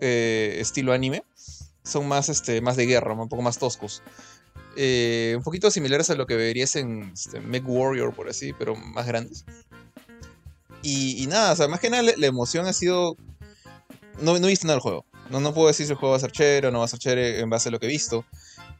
eh, 0.00 0.56
estilo 0.58 0.92
anime. 0.92 1.22
Son 1.84 2.08
más, 2.08 2.28
este, 2.28 2.60
más 2.60 2.76
de 2.76 2.86
guerra, 2.86 3.14
un 3.14 3.28
poco 3.28 3.42
más 3.42 3.58
toscos. 3.58 4.02
Eh, 4.76 5.34
un 5.36 5.44
poquito 5.44 5.70
similares 5.70 6.10
a 6.10 6.16
lo 6.16 6.26
que 6.26 6.34
verías 6.34 6.74
en 6.74 7.12
este, 7.14 7.38
Mech 7.38 7.62
Warrior, 7.64 8.12
por 8.12 8.28
así, 8.28 8.52
pero 8.52 8.74
más 8.74 9.06
grandes. 9.06 9.44
Y, 10.82 11.24
nada, 11.28 11.52
o 11.52 11.56
sea, 11.56 11.68
más 11.68 11.78
que 11.78 11.88
nada 11.88 12.02
la, 12.02 12.12
la 12.16 12.26
emoción 12.26 12.66
ha 12.66 12.72
sido. 12.72 13.16
No, 14.20 14.36
no 14.38 14.46
he 14.46 14.50
visto 14.50 14.66
nada 14.66 14.74
del 14.74 14.82
juego. 14.82 15.06
No, 15.30 15.40
no 15.40 15.54
puedo 15.54 15.68
decir 15.68 15.86
si 15.86 15.92
el 15.92 15.98
juego 15.98 16.10
va 16.10 16.16
a 16.16 16.20
ser 16.20 16.32
chévere 16.32 16.66
o 16.66 16.70
no 16.72 16.80
va 16.80 16.86
a 16.86 16.88
ser 16.88 16.98
chévere 16.98 17.40
en 17.40 17.48
base 17.48 17.68
a 17.68 17.72
lo 17.72 17.78
que 17.78 17.86
he 17.86 17.88
visto. 17.88 18.24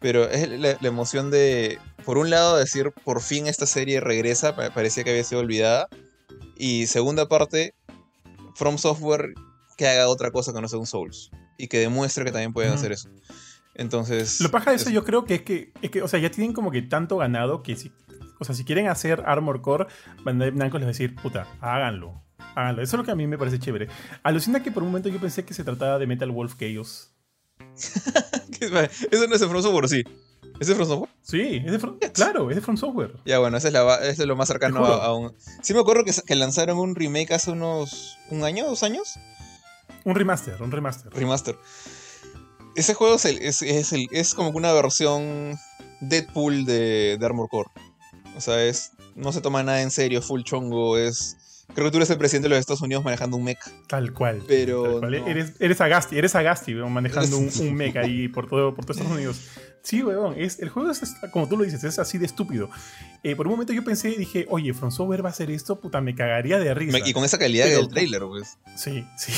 Pero 0.05 0.29
es 0.29 0.47
la, 0.51 0.77
la 0.79 0.89
emoción 0.89 1.31
de, 1.31 1.79
por 2.05 2.19
un 2.19 2.29
lado, 2.29 2.59
decir, 2.59 2.93
por 3.05 3.23
fin 3.23 3.47
esta 3.47 3.65
serie 3.65 4.01
regresa, 4.01 4.55
pa- 4.55 4.69
parecía 4.69 5.03
que 5.03 5.09
había 5.09 5.25
sido 5.25 5.41
olvidada. 5.41 5.89
Y 6.59 6.87
segunda 6.89 7.27
parte, 7.27 7.75
From 8.55 8.77
Software 8.77 9.33
que 9.79 9.89
haga 9.89 10.09
otra 10.09 10.31
cosa 10.31 10.53
que 10.53 10.61
no 10.61 10.69
sea 10.69 10.79
un 10.79 10.85
Souls. 10.87 11.31
Y 11.57 11.69
que 11.69 11.79
demuestre 11.79 12.23
que 12.27 12.33
también 12.33 12.53
pueden 12.53 12.73
hacer 12.75 12.93
eso. 12.93 13.09
Entonces... 13.75 14.43
Lo 14.43 14.51
paja 14.51 14.73
de 14.73 14.77
eso 14.77 14.91
es- 14.91 14.95
yo 14.95 15.05
creo 15.05 15.25
que 15.25 15.37
es 15.37 15.43
que, 15.43 15.73
es 15.81 15.91
que, 15.91 16.03
o 16.03 16.09
sea, 16.09 16.21
ya 16.21 16.31
tienen 16.31 16.53
como 16.53 16.71
que 16.71 16.83
tanto 16.83 17.17
ganado 17.17 17.63
que 17.63 17.75
si, 17.75 17.91
o 18.39 18.45
sea, 18.45 18.55
si 18.55 18.65
quieren 18.67 18.89
hacer 18.89 19.23
Armor 19.25 19.63
Core, 19.63 19.87
Bandai 20.23 20.53
Namco 20.53 20.77
les 20.77 20.85
va 20.85 20.91
a 20.91 20.93
decir, 20.93 21.15
puta, 21.17 21.47
háganlo, 21.63 22.23
háganlo. 22.57 22.83
Eso 22.83 22.97
es 22.97 22.99
lo 22.99 23.05
que 23.05 23.11
a 23.11 23.17
mí 23.17 23.27
me 23.27 23.39
parece 23.39 23.59
chévere. 23.59 23.89
Alucina 24.23 24.63
que 24.63 24.71
por 24.71 24.83
un 24.83 24.91
momento 24.91 25.09
yo 25.09 25.19
pensé 25.19 25.47
que 25.47 25.55
se 25.55 25.65
trataba 25.65 25.99
de 25.99 26.07
Metal 26.07 26.31
Wolf 26.31 26.57
Chaos. 26.59 27.14
Eso 28.61 29.27
no 29.29 29.35
es 29.35 29.41
de 29.41 29.49
From 29.49 29.63
Software, 29.63 29.89
sí. 29.89 30.05
¿Es 30.61 30.69
de 30.69 30.75
From 30.75 30.87
Software? 30.89 31.11
Sí, 31.23 31.63
es 31.65 31.73
de 31.73 31.79
From- 31.79 31.99
claro, 32.13 32.49
es 32.51 32.57
de 32.57 32.63
From 32.63 32.77
Software. 32.77 33.15
Ya, 33.25 33.39
bueno, 33.41 33.57
esa 33.57 33.69
es, 33.69 34.19
la, 34.19 34.27
lo 34.27 34.37
más 34.37 34.49
cercano 34.49 34.85
a, 34.85 35.05
a 35.07 35.15
un... 35.15 35.33
Sí 35.63 35.75
me 35.75 35.81
acuerdo 35.81 36.05
que, 36.05 36.35
lanzaron 36.37 36.79
un 36.79 36.95
remake 36.95 37.33
hace 37.35 37.51
unos... 37.51 38.17
¿Un 38.31 38.45
año? 38.45 38.65
¿Dos 38.67 38.83
años? 38.83 39.15
Un 40.05 40.15
remaster, 40.15 40.63
un 40.63 40.71
remaster. 40.71 41.13
Remaster. 41.13 41.59
ese 42.77 42.95
juego 42.95 43.17
es, 43.17 43.25
el- 43.25 43.43
es, 43.43 43.63
es 43.63 43.93
el- 43.93 44.09
es 44.13 44.35
como 44.35 44.51
una 44.51 44.73
versión 44.73 45.59
Deadpool 46.01 46.65
de, 46.67 47.17
de 47.19 47.27
Armor 47.27 47.49
Core. 47.49 47.71
O 48.37 48.41
sea, 48.41 48.63
es, 48.63 48.93
no 49.17 49.33
se 49.33 49.41
toma 49.41 49.63
nada 49.63 49.83
en 49.83 49.91
serio, 49.91 50.23
full 50.23 50.43
chongo, 50.43 50.97
es... 50.99 51.37
Creo 51.73 51.87
que 51.87 51.91
tú 51.91 51.97
eres 51.97 52.11
el 52.11 52.19
presidente 52.19 52.45
de 52.49 52.51
los 52.51 52.59
Estados 52.61 52.83
Unidos 52.83 53.05
manejando 53.05 53.37
un 53.37 53.45
mech, 53.45 53.59
Tal 53.87 54.13
cual. 54.13 54.43
pero... 54.47 55.01
Tal 55.01 55.01
cual. 55.01 55.21
no. 55.21 55.27
Eres, 55.27 55.55
eres 55.59 55.81
Agasti, 55.81 56.19
eres 56.19 56.35
Agasti, 56.35 56.75
manejando 56.75 57.39
un, 57.39 57.51
un 57.61 57.75
mech 57.75 57.97
ahí 57.97 58.29
por 58.29 58.49
todo, 58.49 58.75
por 58.75 58.89
Estados 58.89 59.11
Unidos. 59.13 59.41
Sí, 59.85 60.03
weón, 60.03 60.35
es, 60.39 60.61
el 60.61 60.71
juego 60.71 60.91
es, 60.91 61.15
como 61.31 61.47
tú 61.47 61.59
lo 61.59 61.65
dices, 61.65 61.85
es 61.85 61.99
así 61.99 62.17
de 62.17 62.25
estúpido. 62.25 62.71
Eh, 63.23 63.37
por 63.37 63.47
un 63.47 63.53
momento 63.53 63.75
yo 63.75 63.85
pensé, 63.85 64.09
dije, 64.17 64.47
oye, 64.49 64.73
From 64.73 64.91
Software 64.91 65.23
va 65.23 65.29
a 65.29 65.33
hacer 65.33 65.51
esto, 65.51 65.79
puta, 65.79 66.01
me 66.01 66.15
cagaría 66.15 66.59
de 66.59 66.73
risa. 66.73 66.99
Y 67.07 67.13
con 67.13 67.23
esa 67.23 67.37
calidad 67.39 67.67
Pero- 67.67 67.81
del 67.81 67.89
trailer, 67.91 68.23
pues. 68.23 68.57
Sí, 68.77 69.05
sí, 69.19 69.31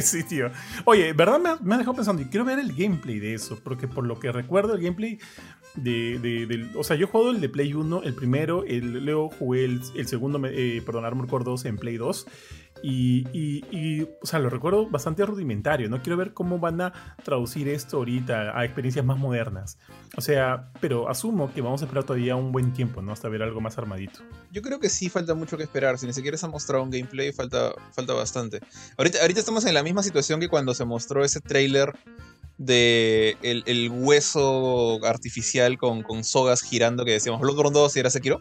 sí, 0.00 0.24
tío. 0.24 0.50
Oye, 0.86 1.12
¿verdad? 1.12 1.38
Me 1.40 1.48
ha, 1.50 1.56
me 1.56 1.74
ha 1.74 1.78
dejado 1.78 1.94
pensando 1.94 2.22
y 2.22 2.24
quiero 2.24 2.46
ver 2.46 2.58
el 2.58 2.72
gameplay 2.74 3.18
de 3.18 3.34
eso, 3.34 3.60
porque 3.62 3.86
por 3.86 4.06
lo 4.06 4.18
que 4.18 4.32
recuerdo, 4.32 4.74
el 4.74 4.80
gameplay 4.82 5.18
de, 5.74 6.18
de- 6.18 6.46
del- 6.46 6.70
O 6.74 6.84
sea, 6.84 6.96
yo 6.96 7.04
he 7.04 7.08
jugado 7.10 7.30
el 7.30 7.42
de 7.42 7.50
Play 7.50 7.74
1, 7.74 8.02
el 8.02 8.14
primero, 8.14 8.64
el, 8.64 9.04
luego 9.04 9.28
jugué 9.28 9.66
el, 9.66 9.82
el 9.94 10.08
segundo, 10.08 10.40
eh, 10.46 10.82
perdón, 10.86 11.04
Armor 11.04 11.28
Core 11.28 11.44
2 11.44 11.66
en 11.66 11.76
Play 11.76 11.98
2. 11.98 12.26
Y, 12.82 13.26
y- 13.32 13.64
y, 13.70 14.02
o 14.02 14.26
sea, 14.26 14.38
lo 14.40 14.50
recuerdo 14.50 14.88
bastante 14.88 15.24
rudimentario, 15.24 15.88
¿no? 15.88 16.02
Quiero 16.02 16.16
ver 16.16 16.34
cómo 16.34 16.58
van 16.58 16.80
a 16.80 16.92
traducir 17.24 17.68
esto 17.68 17.98
ahorita 17.98 18.58
a 18.58 18.64
experiencias 18.64 19.04
más 19.04 19.18
modernas. 19.18 19.78
O 20.16 20.20
sea, 20.20 20.70
pero 20.80 21.08
asumo 21.08 21.52
que 21.54 21.60
vamos 21.60 21.80
a 21.82 21.84
esperar 21.84 22.04
todavía 22.04 22.34
un 22.36 22.50
buen 22.52 22.72
tiempo, 22.72 23.00
¿no? 23.00 23.12
Hasta 23.12 23.28
ver 23.28 23.42
algo 23.42 23.60
más 23.60 23.78
armadito. 23.78 24.20
Yo 24.50 24.62
creo 24.62 24.80
que 24.80 24.88
sí 24.88 25.08
falta 25.08 25.34
mucho 25.34 25.56
que 25.56 25.62
esperar. 25.62 25.96
Si 25.98 26.06
ni 26.06 26.12
siquiera 26.12 26.36
se 26.36 26.46
ha 26.46 26.48
mostrado 26.48 26.82
un 26.82 26.90
gameplay, 26.90 27.32
falta, 27.32 27.72
falta 27.92 28.12
bastante. 28.14 28.60
Ahorita, 28.98 29.20
ahorita 29.20 29.40
estamos 29.40 29.64
en 29.64 29.74
la 29.74 29.82
misma 29.82 30.02
situación 30.02 30.40
que 30.40 30.48
cuando 30.48 30.74
se 30.74 30.84
mostró 30.84 31.24
ese 31.24 31.40
trailer 31.40 31.92
de 32.58 33.36
el, 33.42 33.62
el 33.66 33.90
hueso 33.90 35.00
artificial 35.04 35.78
con, 35.78 36.02
con 36.02 36.22
sogas 36.24 36.62
girando 36.62 37.04
que 37.04 37.12
decíamos 37.12 37.40
Bloodborne 37.40 37.72
2 37.72 37.96
y 37.96 38.00
era 38.00 38.10
Sekiro. 38.10 38.40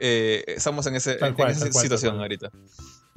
Eh, 0.00 0.44
estamos 0.48 0.86
en, 0.86 0.96
ese, 0.96 1.14
Tal 1.16 1.30
en 1.30 1.34
cual, 1.34 1.50
esa 1.52 1.70
situación 1.72 2.12
cual. 2.12 2.22
ahorita. 2.22 2.50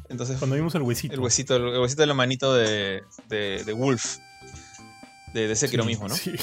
Entonces, 0.10 0.38
Cuando 0.38 0.56
vimos 0.56 0.74
el 0.76 0.82
huesito. 0.84 1.14
el 1.14 1.20
huesito, 1.20 1.56
el 1.56 1.80
huesito 1.80 2.02
de 2.02 2.08
la 2.08 2.14
manito 2.14 2.54
de, 2.54 3.04
de, 3.28 3.64
de 3.66 3.74
Wolf. 3.74 4.18
De, 5.34 5.48
de 5.48 5.56
Sekiro 5.56 5.84
Sí, 5.84 5.88
mismo, 5.90 6.08
¿no? 6.08 6.16
Sí. 6.16 6.36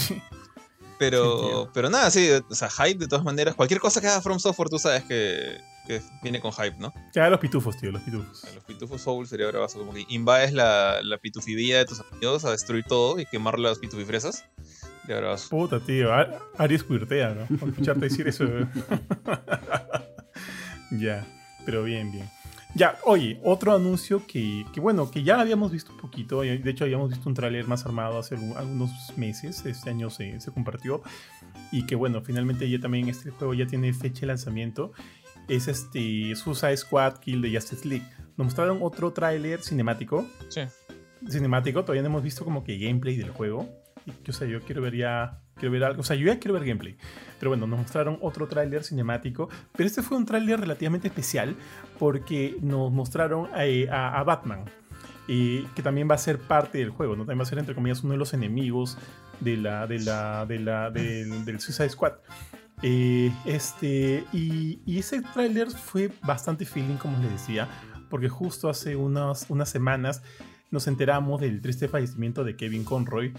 Pero, 0.99 1.71
pero 1.75 1.91
nada, 1.91 2.11
sí, 2.11 2.29
o 2.49 2.55
sea, 2.55 2.71
hype 2.71 2.99
de 3.01 3.09
todas 3.09 3.25
maneras. 3.25 3.55
Cualquier 3.57 3.81
cosa 3.81 4.01
que 4.01 4.07
haga 4.07 4.21
From 4.21 4.39
Software, 4.39 4.69
tú 4.69 4.79
sabes 4.79 5.03
que, 5.05 5.59
que 5.89 6.01
viene 6.23 6.41
con 6.41 6.53
hype, 6.53 6.77
¿no? 6.79 6.93
Ya 7.15 7.29
los 7.29 7.41
pitufos, 7.41 7.77
tío, 7.77 7.91
los 7.91 8.01
pitufos. 8.03 8.45
Los 8.55 8.63
pitufos 8.65 9.01
Soul 9.03 9.27
sería 9.27 9.49
bravazo, 9.49 9.79
como 9.81 9.93
que 9.93 10.05
invades 10.09 10.53
la, 10.53 11.01
la 11.03 11.19
pitufidía 11.19 11.79
de 11.79 11.85
tus 11.87 12.01
amigos 12.13 12.45
a 12.45 12.51
destruir 12.53 12.85
todo 12.85 13.19
y 13.19 13.27
quemar 13.27 13.59
las 13.59 13.79
pitufifresas. 13.81 14.45
Sería 15.03 15.17
bravazo. 15.21 15.49
Puta, 15.49 15.81
tío. 15.81 16.13
Ar- 16.13 16.39
Aries 16.59 16.85
cuirtea, 16.85 17.31
¿no? 17.35 17.43
Escucharte 17.67 18.01
decir 18.05 18.29
eso. 18.29 18.45
ya, 20.93 21.27
pero 21.67 21.83
bien, 21.83 22.13
bien. 22.13 22.31
Ya, 22.77 22.99
oye, 23.05 23.41
otro 23.45 23.73
anuncio 23.73 24.27
que, 24.27 24.67
que, 24.73 24.81
bueno, 24.81 25.09
que 25.11 25.23
ya 25.23 25.41
habíamos 25.41 25.71
visto 25.71 25.93
un 25.93 25.99
poquito. 25.99 26.43
eh, 26.43 26.59
De 26.59 26.71
hecho, 26.71 26.85
habíamos 26.85 27.11
visto 27.11 27.29
un 27.29 27.35
tráiler 27.35 27.69
más 27.69 27.87
armado 27.87 28.19
hace 28.19 28.35
algunos 28.57 28.91
meses. 29.17 29.65
Este 29.65 29.91
año 29.91 30.11
se, 30.11 30.41
se 30.41 30.51
compartió. 30.51 31.01
Y 31.71 31.87
que, 31.87 31.95
bueno, 31.95 32.21
finalmente 32.23 32.69
ya 32.69 32.81
también 32.81 33.09
este 33.09 33.31
juego 33.31 33.55
ya 33.55 33.67
tiene 33.67 33.93
fecha 33.93 34.23
de 34.23 34.27
lanzamiento. 34.27 34.93
Es 35.49 35.69
este 35.69 36.35
Suicide 36.35 36.77
Squad 36.77 37.19
Kill 37.19 37.43
de 37.43 37.55
Justice 37.55 37.87
League. 37.87 38.07
Nos 38.37 38.47
mostraron 38.47 38.79
otro 38.83 39.13
tráiler 39.13 39.63
cinemático 39.63 40.27
Sí. 40.49 40.63
cinemático, 41.29 41.83
todavía 41.83 42.03
no 42.03 42.09
hemos 42.09 42.23
visto 42.25 42.45
como 42.45 42.65
que 42.65 42.77
gameplay 42.79 43.17
del 43.17 43.31
juego. 43.31 43.69
Y, 44.07 44.31
o 44.31 44.33
sea, 44.33 44.49
yo 44.49 44.61
quiero 44.63 44.83
ver 44.83 44.97
ya, 44.97 45.41
quiero 45.57 45.73
ver 45.73 45.85
algo, 45.85 46.01
o 46.01 46.05
sea, 46.05 46.17
yo 46.17 46.27
ya 46.27 46.39
quiero 46.39 46.55
ver 46.55 46.65
gameplay. 46.65 46.97
Pero 47.39 47.51
bueno, 47.51 47.67
nos 47.67 47.79
mostraron 47.81 48.19
otro 48.23 48.47
tráiler 48.49 48.85
cinemático, 48.85 49.49
pero 49.77 49.87
este 49.87 50.03
fue 50.03 50.17
un 50.17 50.25
tráiler 50.27 50.61
relativamente 50.61 51.09
especial 51.09 51.57
porque 51.99 52.57
nos 52.63 52.91
mostraron 52.93 53.49
a, 53.55 54.19
a- 54.19 54.23
Batman, 54.25 54.65
eh, 55.29 55.65
que 55.75 55.83
también 55.83 56.09
va 56.11 56.15
a 56.15 56.19
ser 56.19 56.39
parte 56.39 56.79
del 56.79 56.91
juego, 56.91 57.15
¿no? 57.17 57.23
También 57.23 57.39
va 57.41 57.43
a 57.43 57.47
ser, 57.47 57.59
entre 57.59 57.75
comillas, 57.75 58.03
uno 58.03 58.13
de 58.13 58.19
los 58.19 58.33
enemigos 58.35 58.97
de 59.41 59.57
la, 59.57 59.87
de 59.87 59.99
la, 60.01 60.47
de 60.47 60.59
la, 60.61 60.91
del, 60.91 61.45
del 61.45 61.61
Suicide 61.61 61.89
Squad. 61.91 62.13
Eh, 62.83 63.33
este, 63.47 64.25
y, 64.33 64.81
y 64.85 64.99
ese 64.99 65.23
tráiler 65.23 65.71
fue 65.71 66.11
bastante 66.23 66.65
feeling, 66.67 66.97
como 66.97 67.19
les 67.23 67.31
decía, 67.33 67.69
porque 68.11 68.29
justo 68.29 68.69
hace 68.69 68.97
unas, 68.97 69.47
unas 69.49 69.69
semanas 69.71 70.23
nos 70.71 70.87
enteramos 70.89 71.41
del 71.41 71.61
triste 71.63 71.89
fallecimiento 71.89 72.43
de 72.45 72.57
Kevin 72.57 72.85
Conroy, 72.85 73.33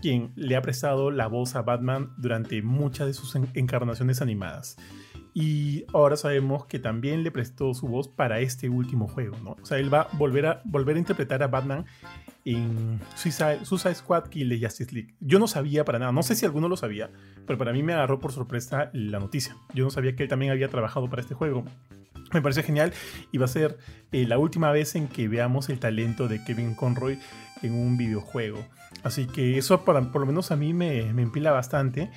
quien 0.00 0.32
le 0.36 0.56
ha 0.56 0.62
prestado 0.62 1.10
la 1.10 1.26
voz 1.26 1.54
a 1.56 1.62
Batman 1.62 2.12
durante 2.16 2.62
muchas 2.62 3.06
de 3.06 3.14
sus 3.14 3.34
en- 3.36 3.48
encarnaciones 3.54 4.20
animadas. 4.22 4.76
Y 5.34 5.84
ahora 5.92 6.16
sabemos 6.16 6.66
que 6.66 6.78
también 6.78 7.22
le 7.22 7.30
prestó 7.30 7.72
su 7.74 7.86
voz 7.86 8.08
para 8.08 8.40
este 8.40 8.68
último 8.68 9.06
juego, 9.06 9.36
¿no? 9.44 9.56
O 9.62 9.66
sea, 9.66 9.78
él 9.78 9.92
va 9.92 10.02
a 10.02 10.08
volver 10.16 10.46
a, 10.46 10.62
volver 10.64 10.96
a 10.96 10.98
interpretar 10.98 11.42
a 11.42 11.48
Batman 11.48 11.84
en 12.44 12.98
Suicide, 13.14 13.64
Suicide 13.64 13.94
Squad 13.94 14.24
Kill 14.30 14.48
de 14.48 14.58
Justice 14.60 14.92
League. 14.92 15.14
Yo 15.20 15.38
no 15.38 15.46
sabía 15.46 15.84
para 15.84 15.98
nada, 15.98 16.12
no 16.12 16.22
sé 16.22 16.34
si 16.34 16.44
alguno 16.46 16.68
lo 16.68 16.76
sabía, 16.76 17.10
pero 17.46 17.58
para 17.58 17.72
mí 17.72 17.82
me 17.82 17.92
agarró 17.92 18.18
por 18.18 18.32
sorpresa 18.32 18.90
la 18.92 19.20
noticia. 19.20 19.56
Yo 19.74 19.84
no 19.84 19.90
sabía 19.90 20.16
que 20.16 20.24
él 20.24 20.28
también 20.28 20.50
había 20.50 20.68
trabajado 20.68 21.08
para 21.08 21.22
este 21.22 21.34
juego. 21.34 21.64
Me 22.32 22.42
parece 22.42 22.62
genial 22.62 22.92
y 23.30 23.38
va 23.38 23.44
a 23.44 23.48
ser 23.48 23.78
eh, 24.12 24.26
la 24.26 24.38
última 24.38 24.70
vez 24.72 24.96
en 24.96 25.08
que 25.08 25.28
veamos 25.28 25.68
el 25.68 25.78
talento 25.78 26.26
de 26.26 26.42
Kevin 26.44 26.74
Conroy 26.74 27.18
en 27.62 27.74
un 27.74 27.96
videojuego. 27.96 28.64
Así 29.02 29.26
que 29.26 29.58
eso 29.58 29.84
para, 29.84 30.00
por 30.12 30.20
lo 30.20 30.26
menos 30.26 30.50
a 30.50 30.56
mí 30.56 30.74
me, 30.74 31.12
me 31.12 31.22
empila 31.22 31.52
bastante. 31.52 32.10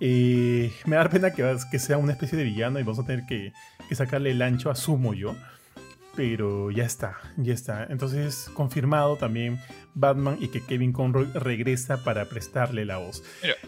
Eh, 0.00 0.72
me 0.84 0.96
da 0.96 1.08
pena 1.08 1.32
que, 1.32 1.56
que 1.70 1.78
sea 1.78 1.96
una 1.96 2.12
especie 2.12 2.36
de 2.36 2.44
villano 2.44 2.78
y 2.78 2.82
vamos 2.82 2.98
a 2.98 3.06
tener 3.06 3.24
que, 3.26 3.52
que 3.88 3.94
sacarle 3.94 4.32
el 4.32 4.42
ancho, 4.42 4.70
asumo 4.70 5.14
yo. 5.14 5.34
Pero 6.14 6.70
ya 6.70 6.84
está, 6.84 7.18
ya 7.36 7.52
está. 7.52 7.84
Entonces, 7.90 8.50
confirmado 8.54 9.16
también 9.16 9.60
Batman 9.94 10.38
y 10.40 10.48
que 10.48 10.62
Kevin 10.62 10.92
Conroy 10.92 11.26
regresa 11.34 12.02
para 12.04 12.26
prestarle 12.26 12.86
la 12.86 12.96
voz. 12.96 13.22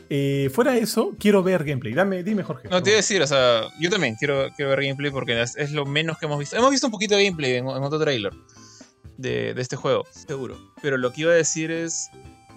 Eh, 0.09 0.49
fuera 0.51 0.73
de 0.73 0.81
eso, 0.81 1.15
quiero 1.19 1.43
ver 1.43 1.63
gameplay. 1.65 1.93
Dame, 1.93 2.23
dime, 2.23 2.43
Jorge. 2.43 2.69
No, 2.71 2.83
te 2.83 2.91
iba 2.91 2.97
a 2.97 3.03
decir, 3.03 3.21
o 3.21 3.27
sea, 3.27 3.65
yo 3.79 3.91
también 3.91 4.17
quiero, 4.17 4.49
quiero 4.57 4.71
ver 4.71 4.81
gameplay 4.83 5.11
porque 5.11 5.39
es, 5.43 5.57
es 5.57 5.73
lo 5.73 5.85
menos 5.85 6.17
que 6.19 6.25
hemos 6.25 6.39
visto. 6.39 6.57
Hemos 6.57 6.71
visto 6.71 6.87
un 6.87 6.91
poquito 6.91 7.17
de 7.17 7.25
gameplay 7.25 7.53
en, 7.57 7.69
en 7.69 7.83
otro 7.83 7.99
trailer 7.99 8.33
de, 9.19 9.53
de 9.53 9.61
este 9.61 9.77
juego, 9.77 10.07
seguro. 10.11 10.57
Pero 10.81 10.97
lo 10.97 11.13
que 11.13 11.23
iba 11.23 11.33
a 11.33 11.37
decir 11.37 11.71
es. 11.71 12.11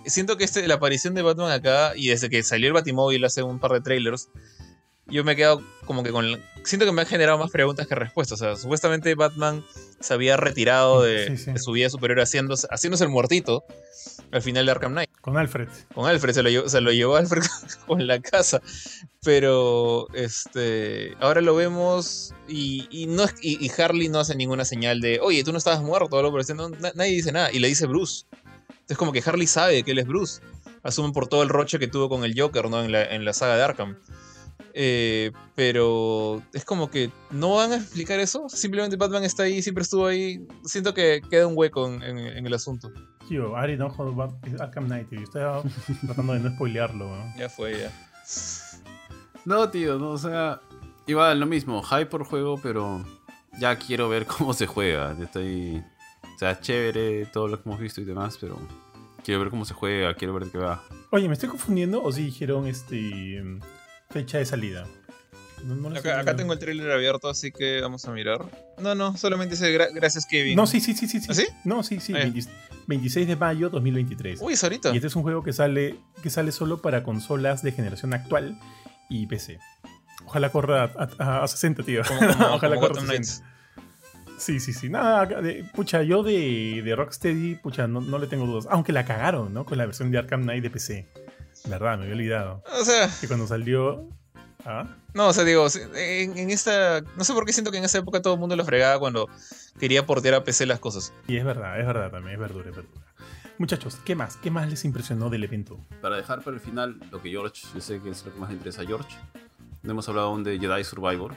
Siento 0.05 0.37
que 0.37 0.43
este, 0.43 0.67
la 0.67 0.75
aparición 0.75 1.13
de 1.13 1.21
Batman 1.21 1.51
acá, 1.51 1.93
y 1.95 2.07
desde 2.09 2.29
que 2.29 2.43
salió 2.43 2.67
el 2.67 2.73
Batimóvil 2.73 3.23
hace 3.25 3.43
un 3.43 3.59
par 3.59 3.71
de 3.71 3.81
trailers, 3.81 4.29
yo 5.07 5.23
me 5.23 5.33
he 5.33 5.35
quedado 5.35 5.61
como 5.85 6.03
que 6.03 6.11
con. 6.11 6.25
Siento 6.63 6.85
que 6.85 6.91
me 6.91 7.01
han 7.01 7.07
generado 7.07 7.37
más 7.37 7.51
preguntas 7.51 7.87
que 7.87 7.95
respuestas. 7.95 8.41
O 8.41 8.45
sea, 8.45 8.55
supuestamente 8.55 9.13
Batman 9.15 9.65
se 9.99 10.13
había 10.13 10.37
retirado 10.37 11.01
de, 11.01 11.27
Sí, 11.27 11.37
sí. 11.45 11.51
de 11.51 11.59
su 11.59 11.71
vida 11.71 11.89
superior 11.89 12.19
haciéndose, 12.19 12.67
haciéndose 12.69 13.03
el 13.03 13.09
muertito 13.09 13.63
al 14.31 14.41
final 14.41 14.65
de 14.65 14.71
Arkham 14.71 14.93
Knight 14.93 15.09
Con 15.19 15.37
Alfred. 15.37 15.67
con 15.93 16.07
Alfred, 16.07 16.33
se 16.33 16.41
lo 16.43 16.49
llevó, 16.49 16.69
se 16.69 16.79
lo 16.81 16.91
llevó 16.93 17.15
Alfred 17.17 17.43
con 17.87 18.07
la 18.07 18.21
casa. 18.21 18.61
Pero 19.23 20.07
este 20.13 21.15
ahora 21.19 21.41
lo 21.41 21.55
vemos 21.55 22.33
y, 22.47 22.87
y 22.89 23.05
no 23.07 23.25
y, 23.41 23.63
y 23.63 23.71
Harley 23.81 24.07
no 24.09 24.19
hace 24.19 24.35
ninguna 24.35 24.65
señal 24.65 24.99
de 25.01 25.19
oye, 25.21 25.43
tú 25.43 25.51
no 25.51 25.57
estabas 25.57 25.81
muerto, 25.83 26.17
algo 26.17 26.31
por 26.31 26.39
el 26.39 26.41
estilo. 26.41 26.69
No, 26.69 26.77
na- 26.79 26.91
nadie 26.95 27.11
dice 27.11 27.31
nada. 27.31 27.51
Y 27.51 27.59
le 27.59 27.67
dice 27.67 27.85
Bruce. 27.85 28.25
Entonces 28.91 28.97
como 28.97 29.13
que 29.13 29.23
Harley 29.25 29.47
sabe 29.47 29.83
que 29.83 29.91
él 29.91 29.99
es 29.99 30.05
Bruce. 30.05 30.41
Asumen 30.83 31.13
por 31.13 31.27
todo 31.27 31.43
el 31.43 31.49
roche 31.49 31.79
que 31.79 31.87
tuvo 31.87 32.09
con 32.09 32.25
el 32.25 32.37
Joker, 32.37 32.69
¿no? 32.69 32.83
En 32.83 32.91
la, 32.91 33.03
en 33.05 33.23
la 33.23 33.31
saga 33.31 33.55
de 33.55 33.63
Arkham. 33.63 33.95
Eh, 34.73 35.31
pero 35.55 36.41
es 36.51 36.65
como 36.65 36.91
que 36.91 37.09
no 37.29 37.55
van 37.55 37.71
a 37.71 37.77
explicar 37.77 38.19
eso. 38.19 38.49
Simplemente 38.49 38.97
Batman 38.97 39.23
está 39.23 39.43
ahí, 39.43 39.61
siempre 39.61 39.83
estuvo 39.83 40.07
ahí. 40.07 40.45
Siento 40.65 40.93
que 40.93 41.21
queda 41.29 41.47
un 41.47 41.53
hueco 41.55 41.87
en, 41.87 42.03
en- 42.03 42.17
en 42.19 42.45
el 42.45 42.53
asunto. 42.53 42.91
Tío, 43.29 43.55
Ari 43.55 43.77
no 43.77 43.89
Bat- 43.95 44.59
Arkham 44.59 44.87
Knight, 44.87 45.07
tío. 45.09 45.21
Estoy 45.21 45.41
tratando 46.05 46.33
de 46.33 46.39
no 46.41 46.49
spoilearlo, 46.55 47.07
weón. 47.07 47.33
Ya 47.37 47.47
fue, 47.47 47.79
ya. 47.79 47.91
No, 49.45 49.69
tío, 49.69 49.97
no, 49.99 50.09
o 50.09 50.17
sea, 50.17 50.59
igual 51.07 51.39
lo 51.39 51.45
mismo, 51.45 51.81
hype 51.81 52.07
por 52.07 52.25
juego, 52.25 52.59
pero 52.61 53.05
ya 53.57 53.77
quiero 53.77 54.09
ver 54.09 54.25
cómo 54.37 54.53
se 54.53 54.67
juega. 54.67 55.15
Estoy, 55.21 55.81
o 56.35 56.37
sea, 56.37 56.59
chévere 56.59 57.25
todo 57.27 57.47
lo 57.47 57.61
que 57.63 57.69
hemos 57.69 57.79
visto 57.79 58.01
y 58.01 58.05
demás, 58.05 58.37
pero 58.39 58.57
quiero 59.23 59.39
ver 59.41 59.49
cómo 59.49 59.65
se 59.65 59.73
juega, 59.73 60.13
quiero 60.15 60.33
ver 60.33 60.45
de 60.45 60.51
qué 60.51 60.57
va. 60.57 60.83
Oye, 61.11 61.27
¿me 61.27 61.33
estoy 61.33 61.49
confundiendo 61.49 62.01
o 62.03 62.11
sí 62.11 62.23
dijeron 62.25 62.67
este 62.67 63.43
fecha 64.09 64.37
de 64.37 64.45
salida? 64.45 64.85
No, 65.63 65.75
no 65.75 65.89
lo 65.91 65.99
Acá, 65.99 66.15
sé. 66.15 66.19
acá 66.21 66.35
tengo 66.35 66.53
el 66.53 66.59
trailer 66.59 66.91
abierto, 66.91 67.29
así 67.29 67.51
que 67.51 67.81
vamos 67.81 68.05
a 68.07 68.11
mirar. 68.11 68.39
No, 68.79 68.95
no, 68.95 69.15
solamente 69.15 69.53
dice 69.55 69.71
gra- 69.77 69.93
gracias 69.93 70.25
Kevin. 70.25 70.55
No, 70.55 70.65
sí, 70.65 70.79
sí, 70.79 70.93
sí, 70.95 71.07
sí. 71.07 71.19
sí. 71.19 71.27
¿Ah, 71.29 71.33
sí? 71.35 71.47
No, 71.65 71.83
sí, 71.83 71.99
sí. 71.99 72.13
Ah, 72.15 72.19
ya. 72.19 72.23
20 72.31 72.49
26 72.87 73.27
de 73.27 73.35
mayo 73.35 73.69
2023. 73.69 74.39
Uy, 74.41 74.53
es 74.53 74.63
ahorita. 74.63 74.91
Y 74.91 74.95
este 74.95 75.07
es 75.07 75.15
un 75.15 75.21
juego 75.21 75.43
que 75.43 75.53
sale, 75.53 75.97
que 76.23 76.29
sale 76.31 76.51
solo 76.51 76.81
para 76.81 77.03
consolas 77.03 77.61
de 77.61 77.71
generación 77.73 78.13
actual 78.13 78.57
y 79.07 79.27
PC. 79.27 79.59
Ojalá 80.25 80.49
corra 80.49 80.83
a, 80.97 81.09
a- 81.19 81.43
a 81.43 81.47
60, 81.47 81.83
tío. 81.83 82.01
Como, 82.07 82.19
como- 82.21 82.31
Ojalá 82.55 82.75
como 82.75 82.87
corra 82.87 83.01
a 83.01 83.03
Gotham 83.03 83.07
60. 83.07 83.13
Knights. 83.13 83.43
Sí, 84.41 84.59
sí, 84.59 84.73
sí. 84.73 84.89
Nada, 84.89 85.25
de- 85.27 85.63
pucha, 85.75 86.01
yo 86.01 86.23
de, 86.23 86.81
de 86.83 86.95
Rocksteady, 86.95 87.55
pucha, 87.55 87.87
no, 87.87 88.01
no 88.01 88.17
le 88.17 88.25
tengo 88.25 88.47
dudas. 88.47 88.67
Aunque 88.71 88.91
la 88.91 89.05
cagaron, 89.05 89.53
¿no? 89.53 89.65
Con 89.65 89.77
la 89.77 89.85
versión 89.85 90.09
de 90.09 90.17
Arkham 90.17 90.41
Knight 90.41 90.63
de 90.63 90.69
PC. 90.71 91.07
Verdad, 91.65 91.97
me 91.99 92.03
había 92.05 92.15
olvidado. 92.15 92.63
O 92.79 92.83
sea, 92.83 93.07
Que 93.21 93.27
cuando 93.27 93.45
salió. 93.45 94.09
¿Ah? 94.65 94.85
no, 95.13 95.27
o 95.27 95.33
sea, 95.33 95.43
digo, 95.43 95.67
en, 95.95 96.37
en 96.37 96.49
esta. 96.49 97.01
No 97.17 97.23
sé 97.23 97.33
por 97.33 97.45
qué 97.45 97.53
siento 97.53 97.69
que 97.71 97.77
en 97.77 97.83
esa 97.83 97.99
época 97.99 98.21
todo 98.21 98.33
el 98.33 98.39
mundo 98.39 98.55
lo 98.55 98.65
fregaba 98.65 98.97
cuando 98.99 99.29
quería 99.79 100.05
portear 100.07 100.33
a 100.35 100.43
PC 100.43 100.65
las 100.65 100.79
cosas. 100.79 101.13
Y 101.27 101.37
es 101.37 101.45
verdad, 101.45 101.79
es 101.79 101.85
verdad 101.85 102.09
también, 102.09 102.33
es 102.35 102.39
verdura, 102.39 102.69
es 102.71 102.75
verdura. 102.75 103.05
Muchachos, 103.59 103.99
¿qué 104.05 104.15
más? 104.15 104.37
¿Qué 104.37 104.49
más 104.49 104.67
les 104.71 104.85
impresionó 104.85 105.29
del 105.29 105.43
evento? 105.43 105.79
Para 106.01 106.15
dejar 106.17 106.41
para 106.43 106.55
el 106.55 106.61
final 106.61 106.99
lo 107.11 107.21
que 107.21 107.29
George, 107.29 107.61
yo 107.75 107.81
sé 107.81 107.99
que 108.01 108.09
es 108.09 108.25
lo 108.25 108.33
que 108.33 108.39
más 108.39 108.49
le 108.49 108.55
interesa 108.55 108.81
a 108.81 108.85
George. 108.85 109.15
No 109.83 109.91
hemos 109.91 110.09
hablado 110.09 110.27
aún 110.29 110.43
de 110.43 110.57
Jedi 110.59 110.83
Survivor. 110.83 111.35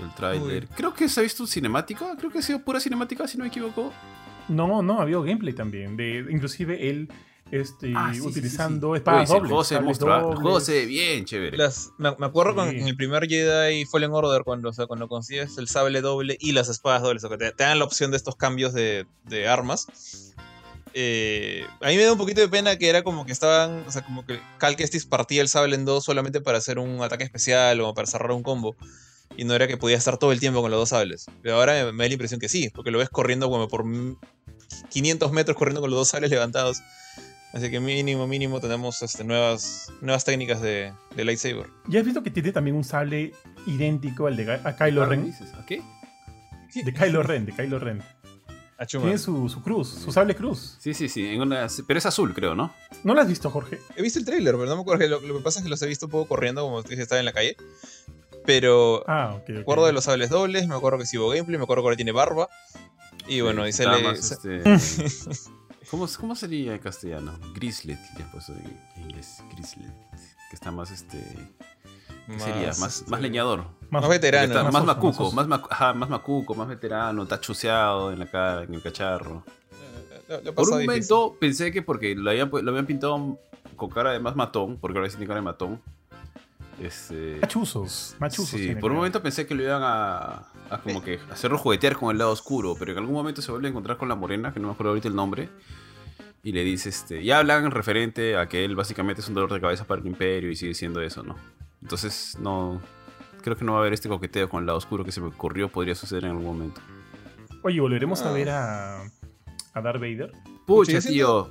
El 0.00 0.14
tráiler. 0.14 0.64
Uy. 0.64 0.68
Creo 0.76 0.94
que 0.94 1.08
se 1.08 1.20
ha 1.20 1.22
visto 1.22 1.46
cinemática. 1.46 2.16
Creo 2.18 2.30
que 2.30 2.38
ha 2.38 2.42
sido 2.42 2.60
pura 2.60 2.80
cinemática, 2.80 3.26
si 3.28 3.36
no 3.38 3.44
me 3.44 3.48
equivoco. 3.48 3.92
No, 4.48 4.82
no, 4.82 5.00
había 5.00 5.18
gameplay 5.18 5.54
también. 5.54 5.96
De, 5.96 6.26
inclusive 6.30 6.88
él 6.88 7.08
este, 7.50 7.92
Ah, 7.94 8.08
sí, 8.10 8.16
sí, 8.16 8.22
sí, 8.22 8.28
utilizando 8.28 8.92
sí. 8.94 8.98
espadas 8.98 9.28
Uy, 9.30 9.36
el 9.36 9.42
dobles. 9.42 9.48
juego 9.50 9.64
se. 9.64 9.76
El 9.76 10.36
juego 10.36 10.60
ve 10.66 10.86
bien 10.86 11.24
chévere. 11.26 11.56
Las, 11.56 11.90
me, 11.98 12.10
me 12.18 12.26
acuerdo 12.26 12.54
con, 12.54 12.68
en 12.68 12.88
el 12.88 12.96
primer 12.96 13.28
Jedi 13.28 13.84
Fallen 13.84 14.10
Order, 14.12 14.42
cuando, 14.42 14.70
o 14.70 14.72
sea, 14.72 14.86
cuando 14.86 15.06
consigues 15.06 15.58
el 15.58 15.68
sable 15.68 16.00
doble 16.00 16.36
y 16.40 16.52
las 16.52 16.68
espadas 16.70 17.02
dobles, 17.02 17.22
o 17.24 17.28
que 17.28 17.36
te, 17.36 17.52
te 17.52 17.64
dan 17.64 17.78
la 17.78 17.84
opción 17.84 18.10
de 18.10 18.16
estos 18.16 18.36
cambios 18.36 18.72
de, 18.72 19.06
de 19.24 19.48
armas. 19.48 19.86
Eh, 20.94 21.64
a 21.80 21.88
mí 21.88 21.96
me 21.96 22.04
da 22.04 22.12
un 22.12 22.18
poquito 22.18 22.40
de 22.40 22.48
pena 22.48 22.76
que 22.76 22.88
era 22.88 23.02
como 23.02 23.24
que 23.24 23.32
estaban, 23.32 23.84
o 23.86 23.90
sea, 23.90 24.02
como 24.02 24.26
que 24.26 24.40
Cal 24.58 24.76
Kestis 24.76 25.06
partía 25.06 25.40
el 25.40 25.48
sable 25.48 25.74
en 25.74 25.84
dos 25.84 26.04
solamente 26.04 26.40
para 26.40 26.58
hacer 26.58 26.78
un 26.78 27.02
ataque 27.02 27.24
especial 27.24 27.80
o 27.80 27.94
para 27.94 28.06
cerrar 28.06 28.32
un 28.32 28.42
combo. 28.42 28.76
Y 29.36 29.44
no 29.44 29.54
era 29.54 29.66
que 29.66 29.76
podía 29.76 29.96
estar 29.96 30.18
todo 30.18 30.32
el 30.32 30.40
tiempo 30.40 30.60
con 30.62 30.70
los 30.70 30.78
dos 30.80 30.90
sables. 30.90 31.26
Pero 31.42 31.56
ahora 31.56 31.84
me, 31.84 31.92
me 31.92 32.04
da 32.04 32.08
la 32.08 32.12
impresión 32.14 32.38
que 32.40 32.48
sí, 32.48 32.70
porque 32.74 32.90
lo 32.90 32.98
ves 32.98 33.08
corriendo 33.08 33.48
como 33.48 33.68
por 33.68 33.84
mm, 33.84 34.16
500 34.90 35.32
metros 35.32 35.56
corriendo 35.56 35.80
con 35.80 35.90
los 35.90 35.98
dos 35.98 36.08
sables 36.08 36.30
levantados. 36.30 36.82
Así 37.54 37.70
que 37.70 37.80
mínimo, 37.80 38.26
mínimo 38.26 38.60
tenemos 38.60 39.02
este, 39.02 39.24
nuevas, 39.24 39.92
nuevas 40.00 40.24
técnicas 40.24 40.60
de, 40.62 40.92
de 41.14 41.24
lightsaber. 41.24 41.66
¿Ya 41.88 42.00
has 42.00 42.04
visto 42.06 42.22
que 42.22 42.30
tiene 42.30 42.50
también 42.52 42.76
un 42.76 42.84
sable 42.84 43.32
idéntico 43.66 44.26
al 44.26 44.36
de 44.36 44.52
a 44.52 44.76
Kylo 44.76 45.02
¿Qué 45.02 45.06
Ren? 45.08 45.24
dices? 45.26 45.52
¿A 45.54 45.66
qué? 45.66 45.82
De 46.82 46.92
Kylo 46.94 47.22
Ren, 47.22 47.44
de 47.44 47.52
Kylo 47.52 47.78
Ren. 47.78 48.02
Tiene 48.88 49.16
su, 49.18 49.48
su 49.48 49.62
cruz, 49.62 49.88
su 49.90 50.10
sable 50.10 50.34
cruz. 50.34 50.76
Sí, 50.80 50.92
sí, 50.92 51.08
sí. 51.08 51.24
en 51.28 51.42
una- 51.42 51.68
pero 51.86 51.98
es 51.98 52.06
azul, 52.06 52.34
creo, 52.34 52.56
¿no? 52.56 52.74
¿No 53.04 53.14
lo 53.14 53.20
has 53.20 53.28
visto, 53.28 53.48
Jorge? 53.48 53.78
He 53.96 54.02
visto 54.02 54.18
el 54.18 54.24
trailer, 54.24 54.54
pero 54.56 54.66
no 54.66 54.74
me 54.76 54.82
acuerdo. 54.82 55.06
Lo, 55.06 55.20
lo 55.20 55.36
que 55.38 55.44
pasa 55.44 55.60
es 55.60 55.62
que 55.62 55.68
los 55.68 55.80
he 55.82 55.86
visto 55.86 56.06
un 56.06 56.10
poco 56.12 56.26
corriendo, 56.26 56.62
como 56.62 56.82
te 56.82 56.88
dije, 56.90 57.02
estaba 57.02 57.20
en 57.20 57.26
la 57.26 57.32
calle. 57.32 57.54
Pero 58.44 59.04
Ah, 59.06 59.34
ok. 59.36 59.48
me 59.50 59.60
acuerdo 59.60 59.86
de 59.86 59.92
los 59.92 60.04
sables 60.04 60.30
dobles, 60.30 60.66
me 60.68 60.74
acuerdo 60.74 60.98
que 60.98 61.18
hubo 61.18 61.28
gameplay, 61.30 61.58
me 61.58 61.64
acuerdo 61.64 61.82
que 61.82 61.86
ahora 61.86 61.96
tiene 61.96 62.12
barba. 62.12 62.48
Y 63.28 63.40
bueno, 63.40 63.66
y 63.66 63.72
sale. 63.72 64.02
más, 64.02 64.30
este, 64.32 64.62
¿Cómo, 65.90 66.06
¿Cómo 66.20 66.34
sería 66.34 66.72
en 66.72 66.78
castellano? 66.78 67.38
Grislet, 67.54 67.98
ya 68.18 68.28
pues 68.32 68.48
en 68.48 68.78
inglés, 69.02 69.42
Grislet. 69.54 69.92
Que 70.50 70.56
está 70.56 70.70
más 70.70 70.90
este. 70.90 71.18
¿Qué 72.26 72.38
sería? 72.38 72.68
Más, 72.78 72.98
este, 72.98 73.10
más 73.10 73.20
leñador. 73.20 73.66
más 73.90 74.08
veterano, 74.08 74.54
más, 74.64 74.74
oso, 74.74 74.84
macuco, 74.84 75.32
más, 75.32 75.46
macu- 75.48 75.66
ajá, 75.70 75.92
más 75.92 76.08
macuco, 76.08 76.54
más 76.54 76.68
veterano, 76.68 77.24
está 77.24 77.40
chuseado 77.40 78.12
en 78.12 78.18
la 78.20 78.26
cara, 78.26 78.62
en 78.62 78.72
el 78.74 78.82
cacharro. 78.82 79.44
Lo- 80.28 80.40
lo 80.40 80.50
he 80.50 80.52
Por 80.52 80.64
un 80.64 80.78
difícil. 80.78 80.86
momento 80.86 81.36
pensé 81.38 81.72
que 81.72 81.82
porque 81.82 82.14
lo 82.14 82.30
habían, 82.30 82.48
lo 82.50 82.70
habían 82.70 82.86
pintado 82.86 83.38
con 83.76 83.90
cara 83.90 84.12
de 84.12 84.20
más 84.20 84.34
matón, 84.36 84.78
porque 84.78 84.98
ahora 84.98 85.10
sí 85.10 85.16
tiene 85.16 85.26
cara 85.28 85.40
de 85.40 85.44
matón. 85.44 85.82
Este, 86.80 87.38
Machuzos, 87.40 88.16
machuzos. 88.18 88.58
sí, 88.60 88.74
por 88.74 88.90
un 88.90 88.96
momento 88.98 89.22
pensé 89.22 89.46
que 89.46 89.54
lo 89.54 89.62
iban 89.62 89.82
a, 89.84 90.46
a 90.70 90.78
como 90.82 91.02
que 91.02 91.20
hacerlo 91.30 91.58
juguetear 91.58 91.96
con 91.96 92.10
el 92.10 92.18
lado 92.18 92.30
oscuro, 92.32 92.74
pero 92.78 92.92
en 92.92 92.98
algún 92.98 93.14
momento 93.14 93.40
se 93.42 93.50
vuelve 93.52 93.68
a 93.68 93.70
encontrar 93.70 93.98
con 93.98 94.08
la 94.08 94.14
morena, 94.16 94.52
que 94.52 94.58
no 94.60 94.68
me 94.68 94.72
acuerdo 94.74 94.90
ahorita 94.90 95.06
el 95.08 95.14
nombre, 95.14 95.48
y 96.42 96.50
le 96.52 96.64
dice, 96.64 96.88
este, 96.88 97.22
ya 97.22 97.38
hablan 97.38 97.70
referente 97.70 98.36
a 98.36 98.48
que 98.48 98.64
él 98.64 98.74
básicamente 98.74 99.20
es 99.20 99.28
un 99.28 99.34
dolor 99.34 99.52
de 99.52 99.60
cabeza 99.60 99.84
para 99.84 100.00
el 100.00 100.06
imperio 100.06 100.50
y 100.50 100.56
sigue 100.56 100.74
siendo 100.74 101.00
eso, 101.02 101.22
¿no? 101.22 101.36
Entonces, 101.82 102.36
no, 102.40 102.80
creo 103.42 103.56
que 103.56 103.64
no 103.64 103.72
va 103.72 103.78
a 103.78 103.80
haber 103.82 103.92
este 103.92 104.08
coqueteo 104.08 104.48
con 104.48 104.60
el 104.60 104.66
lado 104.66 104.78
oscuro 104.78 105.04
que 105.04 105.12
se 105.12 105.20
me 105.20 105.28
ocurrió, 105.28 105.68
podría 105.68 105.94
suceder 105.94 106.24
en 106.24 106.30
algún 106.30 106.46
momento. 106.46 106.80
Oye, 107.62 107.80
¿volveremos 107.80 108.22
a 108.22 108.30
Ah. 108.30 108.32
ver 108.32 108.50
a, 108.50 109.02
a 109.02 109.80
Darth 109.82 110.00
Vader? 110.00 110.32
Pucha, 110.66 110.92
yo 110.92 111.00
siento- 111.00 111.50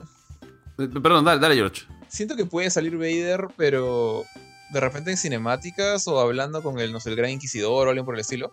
tío. 0.78 0.86
Eh, 0.86 0.89
Perdón, 1.01 1.24
dale, 1.24 1.39
dale, 1.39 1.55
George. 1.55 1.84
Siento 2.09 2.36
que 2.36 2.45
puede 2.45 2.69
salir 2.69 2.97
Vader, 2.97 3.47
pero 3.55 4.24
de 4.72 4.80
repente 4.80 5.11
en 5.11 5.17
cinemáticas 5.17 6.07
o 6.07 6.19
hablando 6.19 6.61
con 6.63 6.80
el, 6.80 6.91
no 6.91 6.99
sé, 6.99 7.09
el 7.09 7.15
Gran 7.15 7.32
Inquisidor 7.32 7.88
o 7.88 7.89
alguien 7.91 8.05
por 8.05 8.15
el 8.15 8.22
estilo. 8.22 8.51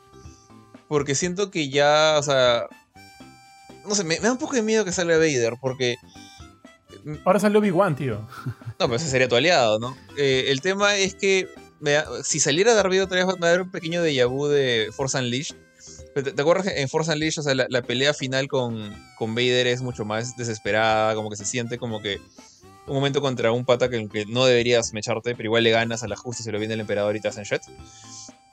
Porque 0.88 1.14
siento 1.14 1.50
que 1.50 1.68
ya, 1.68 2.16
o 2.18 2.22
sea. 2.22 2.66
No 3.86 3.94
sé, 3.94 4.04
me, 4.04 4.16
me 4.16 4.26
da 4.26 4.32
un 4.32 4.38
poco 4.38 4.54
de 4.54 4.62
miedo 4.62 4.84
que 4.84 4.92
salga 4.92 5.16
Vader, 5.18 5.54
porque. 5.60 5.96
Ahora 7.24 7.38
salió 7.40 7.58
Obi-Wan, 7.60 7.96
tío. 7.96 8.26
No, 8.78 8.86
pero 8.86 8.96
ese 8.96 9.08
sería 9.08 9.28
tu 9.28 9.36
aliado, 9.36 9.78
¿no? 9.78 9.96
Eh, 10.16 10.46
el 10.48 10.60
tema 10.60 10.96
es 10.96 11.14
que 11.14 11.48
me 11.80 11.92
da- 11.92 12.06
si 12.22 12.40
saliera 12.40 12.74
Darth 12.74 12.88
Vader, 12.88 13.02
otra 13.02 13.24
vez 13.24 13.34
me 13.36 13.40
va 13.40 13.48
a 13.48 13.50
dar 13.50 13.62
un 13.62 13.70
pequeño 13.70 14.02
déjà 14.04 14.26
vu 14.28 14.46
de 14.48 14.90
Force 14.94 15.16
Unleashed. 15.18 15.56
¿Te, 16.14 16.22
te 16.22 16.42
acuerdas 16.42 16.66
que 16.66 16.80
en 16.80 16.88
Force 16.88 17.10
Unleashed, 17.12 17.40
o 17.40 17.42
sea, 17.44 17.54
la, 17.54 17.66
la 17.68 17.82
pelea 17.82 18.12
final 18.14 18.48
con, 18.48 18.94
con 19.16 19.34
Vader 19.34 19.68
es 19.68 19.80
mucho 19.82 20.04
más 20.04 20.36
desesperada, 20.36 21.14
como 21.14 21.30
que 21.30 21.36
se 21.36 21.44
siente 21.44 21.78
como 21.78 22.00
que 22.02 22.18
un 22.88 22.94
momento 22.94 23.20
contra 23.20 23.52
un 23.52 23.64
pata 23.64 23.88
que, 23.88 24.08
que 24.08 24.26
no 24.26 24.44
deberías 24.46 24.92
mecharte, 24.92 25.34
pero 25.34 25.46
igual 25.46 25.64
le 25.64 25.70
ganas 25.70 26.02
a 26.02 26.08
la 26.08 26.16
justa 26.16 26.42
si 26.42 26.50
lo 26.50 26.58
viene 26.58 26.74
el 26.74 26.80
emperador 26.80 27.14
y 27.16 27.20
te 27.20 27.28
hacen 27.28 27.44
shit. 27.44 27.62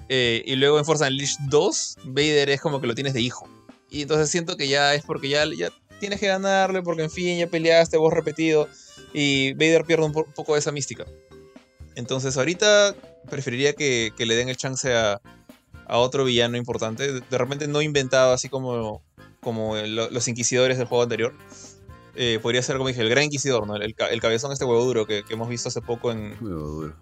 Eh, 0.10 0.44
y 0.46 0.56
luego 0.56 0.78
en 0.78 0.86
Force 0.86 1.04
Unleashed 1.06 1.40
2, 1.50 1.98
Vader 2.06 2.50
es 2.50 2.62
como 2.62 2.80
que 2.82 2.88
lo 2.88 2.96
tienes 2.96 3.14
de 3.14 3.22
hijo. 3.22 3.48
Y 3.90 4.04
entonces 4.04 4.30
siento 4.30 4.58
que 4.58 4.68
ya 4.68 4.94
es 4.94 5.04
porque 5.04 5.30
ya, 5.30 5.46
tienes 6.00 6.20
que 6.20 6.28
ganarle, 6.28 6.82
porque 6.82 7.04
en 7.04 7.12
fin, 7.12 7.38
ya 7.38 7.48
peleaste 7.48 7.98
vos 7.98 8.14
repetido. 8.14 8.68
Y 9.14 9.54
Vader 9.54 9.86
pierde 9.86 10.06
un, 10.06 10.12
po- 10.12 10.26
un 10.26 10.34
poco 10.34 10.54
de 10.54 10.60
esa 10.60 10.72
mística. 10.72 11.06
Entonces 11.96 12.36
ahorita 12.38 12.96
preferiría 13.30 13.74
que, 13.74 14.12
le 14.18 14.36
den 14.36 14.50
el 14.50 14.58
chance 14.58 14.94
a, 14.94 15.22
otro 15.88 16.26
villano 16.26 16.58
importante. 16.58 17.12
De, 17.14 17.38
repente 17.38 17.68
no 17.68 17.82
inventado 17.82 18.34
así 18.34 18.50
como, 18.50 19.04
como 19.40 19.76
los 19.78 20.28
inquisidores 20.28 20.78
del 20.78 20.88
juego 20.88 21.04
anterior. 21.04 21.34
Eh, 22.16 22.40
podría 22.42 22.62
ser, 22.62 22.78
como 22.78 22.88
dije, 22.88 23.02
el 23.02 23.10
gran 23.10 23.26
inquisidor, 23.26 23.68
¿no? 23.68 23.76
El, 23.76 23.96
el 23.98 24.22
cabezón 24.22 24.52
este 24.52 24.66
huevo 24.66 24.84
duro 24.86 25.06
que, 25.06 25.24
que 25.24 25.34
hemos 25.34 25.50
visto 25.50 25.70
hace 25.70 25.82
poco 25.82 26.12
en... 26.12 26.38
Huevo 26.42 26.68
duro. 26.68 26.94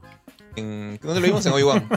en 0.56 1.00
¿Dónde 1.02 1.20
lo 1.20 1.26
vimos? 1.28 1.46
En 1.46 1.54
Obi-Wan. 1.54 1.88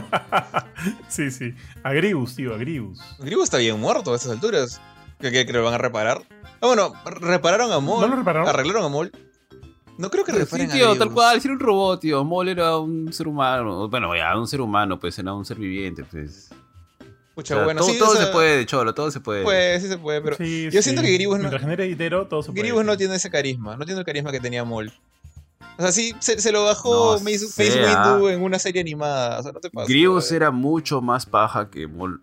sí, 1.09 1.31
sí. 1.31 1.53
A 1.83 1.93
Grievous, 1.93 2.35
tío, 2.35 2.53
a 2.53 2.57
Grievous. 2.57 2.99
Griego 3.19 3.43
está 3.43 3.57
bien 3.57 3.79
muerto 3.79 4.13
a 4.13 4.15
estas 4.15 4.31
alturas. 4.31 4.79
¿Qué, 5.19 5.31
qué, 5.31 5.45
que 5.45 5.53
lo 5.53 5.63
van 5.63 5.73
a 5.73 5.77
reparar? 5.79 6.21
Ah, 6.61 6.67
bueno, 6.67 6.93
repararon 7.05 7.71
a 7.71 7.79
Maul. 7.79 8.01
¿No 8.01 8.07
lo 8.07 8.15
repararon? 8.17 8.47
Arreglaron 8.47 8.83
a 8.83 8.89
Maul. 8.89 9.11
No 9.97 10.11
creo 10.11 10.23
que 10.23 10.31
Sí, 10.31 10.37
reparen 10.37 10.69
a 10.71 10.73
tío, 10.73 10.95
tal 10.95 11.11
cual, 11.11 11.41
era 11.43 11.53
un 11.53 11.59
robot, 11.59 11.99
tío. 12.01 12.23
Mol 12.23 12.47
era 12.49 12.77
un 12.77 13.11
ser 13.11 13.27
humano. 13.27 13.89
Bueno, 13.89 14.15
ya, 14.15 14.37
un 14.37 14.47
ser 14.47 14.61
humano, 14.61 14.99
pues 14.99 15.17
era 15.17 15.33
un 15.33 15.43
ser 15.43 15.57
viviente, 15.57 16.03
pues. 16.03 16.49
Pucha, 17.37 17.53
O 17.53 17.57
sea, 17.57 17.65
bueno, 17.65 17.81
todo 17.81 17.89
sí, 17.91 17.99
todo 17.99 18.09
o 18.09 18.15
sea, 18.15 18.25
se 18.25 18.31
puede, 18.31 18.65
cholo, 18.65 18.93
todo 18.95 19.11
se 19.11 19.19
puede. 19.19 19.43
Pues, 19.43 19.83
sí 19.83 19.87
se 19.89 19.97
puede, 19.99 20.21
pero 20.21 20.37
Sí, 20.37 20.63
yo 20.71 20.81
sí. 20.81 20.81
siento 20.81 21.03
que 21.03 21.11
Grievous 21.13 21.35
no- 21.37 21.41
Mientras 21.43 21.61
genere 21.61 21.83
dinero, 21.83 22.25
todo 22.25 22.41
se 22.41 22.49
puede. 22.51 22.61
Grievous 22.63 22.83
no 22.83 22.97
tiene 22.97 23.13
ese 23.13 23.29
carisma, 23.29 23.77
no 23.77 23.85
tiene 23.85 23.99
el 23.99 24.05
carisma 24.07 24.31
que 24.31 24.39
tenía 24.39 24.65
Maul. 24.65 24.91
O 25.77 25.81
sea, 25.83 25.91
sí, 25.91 26.15
se, 26.19 26.41
se 26.41 26.51
lo 26.51 26.63
bajó 26.63 27.17
No 27.17 27.23
Mace, 27.23 27.37
sé, 27.47 27.65
Mace 27.65 27.85
ah. 27.95 28.13
Windu 28.15 28.29
en 28.29 28.41
una 28.41 28.57
serie 28.57 28.81
animada. 28.81 29.39
O 29.39 29.43
sea, 29.43 29.51
no 29.51 29.59
te 29.59 29.69
pases. 29.69 29.87
Grievous 29.87 30.23
brother. 30.23 30.35
era 30.41 30.49
mucho 30.51 30.99
más 30.99 31.27
paja 31.27 31.69
que 31.69 31.85
Mol 31.85 32.19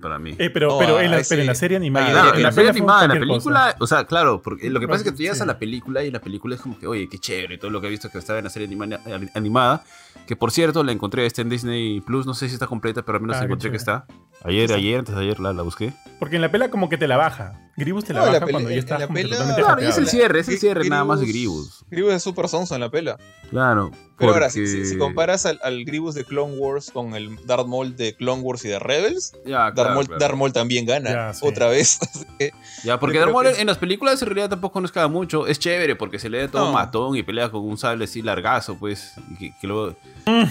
para 0.00 0.20
mí. 0.20 0.36
Eh, 0.38 0.50
pero, 0.50 0.76
Oh, 0.76 0.78
pero, 0.78 1.00
en 1.00 1.10
la, 1.10 1.20
pero 1.28 1.40
en 1.40 1.46
la 1.48 1.54
serie 1.56 1.76
animada. 1.76 2.06
Ah, 2.06 2.12
Claro, 2.12 2.36
en 2.36 2.42
la 2.44 2.52
serie 2.52 2.70
animada, 2.70 3.02
en 3.06 3.08
la 3.08 3.14
película, 3.18 3.60
cosa. 3.72 3.76
o 3.80 3.86
sea, 3.88 4.04
claro, 4.06 4.40
porque 4.42 4.70
lo 4.70 4.78
que 4.78 4.86
pasa 4.86 4.98
es 4.98 5.02
que 5.04 5.10
tú 5.10 5.16
Sí. 5.16 5.22
llegas 5.24 5.40
a 5.40 5.46
la 5.46 5.58
película 5.58 6.04
y 6.04 6.12
la 6.12 6.20
película 6.20 6.54
es 6.54 6.60
como 6.60 6.78
que, 6.78 6.86
oye, 6.86 7.08
qué 7.10 7.18
chévere, 7.18 7.58
todo 7.58 7.72
lo 7.72 7.80
que 7.80 7.88
he 7.88 7.90
visto 7.90 8.08
que 8.10 8.18
estaba 8.18 8.38
en 8.38 8.44
la 8.44 8.50
serie 8.50 8.68
anima- 8.68 9.00
animada, 9.34 9.82
que 10.28 10.36
por 10.36 10.52
cierto 10.52 10.84
la 10.84 10.92
encontré, 10.92 11.24
está 11.26 11.42
en 11.42 11.48
Disney 11.48 12.00
Plus, 12.02 12.26
no 12.26 12.34
sé 12.34 12.46
si 12.48 12.54
está 12.54 12.66
completa, 12.68 13.02
pero 13.02 13.16
al 13.16 13.22
menos 13.22 13.38
Ah, 13.38 13.44
encontré 13.44 13.70
que 13.70 13.78
está. 13.78 14.06
Ayer, 14.44 14.72
ayer, 14.72 14.98
antes 15.00 15.14
de 15.14 15.20
ayer 15.22 15.40
la, 15.40 15.52
la 15.52 15.62
busqué. 15.62 15.92
Porque 16.20 16.36
en 16.36 16.42
la 16.42 16.50
pela 16.50 16.70
como 16.70 16.88
que 16.88 16.96
te 16.96 17.08
la 17.08 17.16
baja. 17.16 17.60
Grievous 17.76 18.04
te 18.04 18.14
la 18.14 18.20
No, 18.20 18.26
la 18.26 18.32
baja 18.40 18.50
cuando 18.52 18.70
ya 18.70 18.76
estás 18.76 19.00
la 19.00 19.06
como 19.06 19.16
que 19.16 19.24
pela- 19.24 19.36
totalmente 19.36 19.62
Claro, 19.62 19.82
y 19.82 19.86
es 19.86 19.98
el 19.98 20.06
cierre, 20.08 20.40
es 20.40 20.48
el 20.48 20.58
cierre 20.58 20.88
nada 20.88 21.04
más 21.04 21.20
de 21.20 21.26
Grievous. 21.26 21.84
Grievous 21.90 22.14
es 22.14 22.22
súper 22.22 22.48
sonso 22.48 22.74
en 22.74 22.80
la 22.80 22.88
pela. 22.90 23.18
Claro. 23.50 23.90
Pero 24.18 24.32
ahora, 24.32 24.48
si, 24.48 24.60
porque- 24.60 24.70
si- 24.70 24.86
si 24.86 24.96
comparas 24.96 25.44
al, 25.44 25.60
al 25.62 25.84
Grievous 25.84 26.14
de 26.14 26.24
Clone 26.24 26.54
Wars 26.56 26.90
con 26.90 27.14
el 27.14 27.36
Darth 27.44 27.66
Maul 27.66 27.96
de 27.96 28.14
Clone 28.16 28.40
Wars 28.40 28.64
y 28.64 28.68
de 28.68 28.78
Rebels, 28.78 29.32
Ya, 29.44 29.58
Darth, 29.58 29.74
claro, 29.74 29.90
Maul, 29.94 30.06
claro. 30.06 30.20
Darth 30.20 30.34
Maul 30.36 30.52
también 30.54 30.86
gana. 30.86 31.10
Ya, 31.10 31.34
sí. 31.34 31.46
Otra 31.46 31.68
vez. 31.68 31.98
Ya, 32.84 32.98
porque 33.00 33.18
Darth 33.18 33.32
Maul 33.32 33.52
que- 33.52 33.60
en 33.60 33.66
las 33.66 33.78
películas 33.78 34.20
en 34.22 34.28
realidad 34.28 34.48
tampoco 34.50 34.80
nos 34.80 34.92
queda 34.92 35.08
mucho. 35.08 35.46
Es 35.46 35.58
chévere 35.58 35.96
porque 35.96 36.18
se 36.18 36.28
le 36.30 36.38
da 36.38 36.48
todo 36.48 36.66
No. 36.66 36.72
matón 36.72 37.16
y 37.16 37.22
pelea 37.22 37.50
con 37.50 37.62
un 37.62 37.76
sable 37.76 38.04
así 38.04 38.22
largazo, 38.22 38.78
pues. 38.78 39.12
Y 39.32 39.36
que, 39.36 39.52
que 39.60 39.66
luego... 39.66 39.96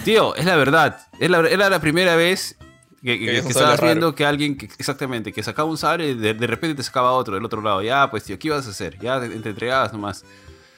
Tío, 0.04 0.34
es 0.36 0.44
la 0.44 0.56
verdad. 0.56 0.98
Es 1.18 1.30
la, 1.30 1.40
era 1.48 1.70
la 1.70 1.80
primera 1.80 2.14
vez 2.16 2.56
que, 3.02 3.36
estabas 3.38 3.80
viendo 3.80 4.14
que 4.14 4.24
alguien, 4.26 4.56
que, 4.56 4.66
exactamente, 4.66 5.32
que 5.32 5.42
sacaba 5.42 5.68
un 5.68 5.78
sable 5.78 6.10
y 6.10 6.14
de, 6.14 6.34
de 6.34 6.46
repente 6.46 6.74
te 6.76 6.82
sacaba 6.82 7.12
otro 7.12 7.34
del 7.34 7.44
otro 7.44 7.60
lado. 7.62 7.82
Ya, 7.82 8.10
pues, 8.10 8.24
tío, 8.24 8.38
¿qué 8.38 8.48
ibas 8.48 8.66
a 8.66 8.70
hacer? 8.70 8.98
Ya 9.00 9.20
te, 9.20 9.28
te 9.28 9.48
entregabas 9.50 9.92
nomás. 9.92 10.24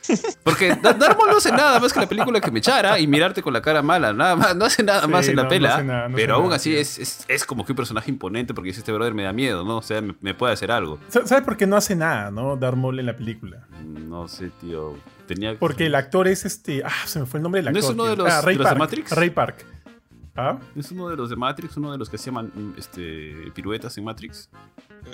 Porque 0.42 0.74
Da- 0.80 0.94
Darth 0.94 1.18
Maul 1.18 1.30
no 1.32 1.36
hace 1.36 1.52
nada 1.52 1.78
más 1.80 1.92
que 1.92 2.00
la 2.00 2.08
película 2.08 2.40
que 2.40 2.50
me 2.50 2.60
echara 2.60 2.98
y 2.98 3.06
mirarte 3.06 3.42
con 3.42 3.52
la 3.52 3.60
cara 3.60 3.82
mala, 3.82 4.12
nada 4.14 4.36
más, 4.36 4.56
no 4.56 4.64
hace 4.64 4.82
nada 4.82 5.02
Sí, 5.02 5.08
más 5.08 5.28
en 5.28 5.36
no, 5.36 5.42
la 5.42 5.44
no 5.44 5.48
pela. 5.50 5.74
hace 5.74 5.84
nada, 5.84 6.08
no 6.08 6.16
pero 6.16 6.34
aún 6.36 6.44
nada, 6.44 6.56
así 6.56 6.74
es, 6.74 6.98
es, 6.98 7.24
es 7.28 7.44
como 7.44 7.66
que 7.66 7.72
un 7.72 7.76
personaje 7.76 8.10
imponente 8.10 8.54
porque 8.54 8.68
dice 8.68 8.80
este 8.80 8.92
brother 8.92 9.12
me 9.12 9.24
da 9.24 9.34
miedo, 9.34 9.64
¿no? 9.64 9.78
O 9.78 9.82
sea, 9.82 10.00
me, 10.00 10.14
me 10.22 10.32
puede 10.32 10.54
hacer 10.54 10.70
algo. 10.70 10.98
Sa- 11.08 11.26
¿Sabes 11.26 11.44
por 11.44 11.58
qué 11.58 11.66
no 11.66 11.76
hace 11.76 11.94
nada, 11.94 12.30
no? 12.30 12.56
Maul 12.56 13.00
en 13.00 13.06
la 13.06 13.16
película. 13.18 13.66
No 13.84 14.28
sé, 14.28 14.50
tío. 14.62 14.96
Tenía 15.26 15.50
que- 15.52 15.58
Porque 15.58 15.84
el 15.86 15.94
actor 15.94 16.26
es 16.26 16.46
este. 16.46 16.82
Ah, 16.86 16.90
se 17.04 17.20
me 17.20 17.26
fue 17.26 17.38
el 17.38 17.42
nombre 17.42 17.62
del 17.62 17.70
¿No 17.74 17.78
actor. 17.78 17.90
es 17.90 17.94
uno 17.94 18.04
tío. 18.04 18.10
de 18.12 18.16
los- 18.22 18.32
ah, 18.32 18.40
Ray 18.40 18.54
de 18.54 18.58
los 18.60 18.64
de 18.64 18.70
Park. 18.70 18.78
Matrix? 18.78 19.10
Ray 19.12 19.30
Park. 19.30 19.66
¿Ah? 20.40 20.56
Es 20.76 20.92
uno 20.92 21.08
de 21.08 21.16
los 21.16 21.30
de 21.30 21.36
Matrix, 21.36 21.76
uno 21.76 21.90
de 21.90 21.98
los 21.98 22.08
que 22.08 22.14
hacían 22.16 22.34
man- 22.34 22.74
este, 22.78 23.34
piruetas 23.54 23.98
en 23.98 24.04
Matrix. 24.04 24.48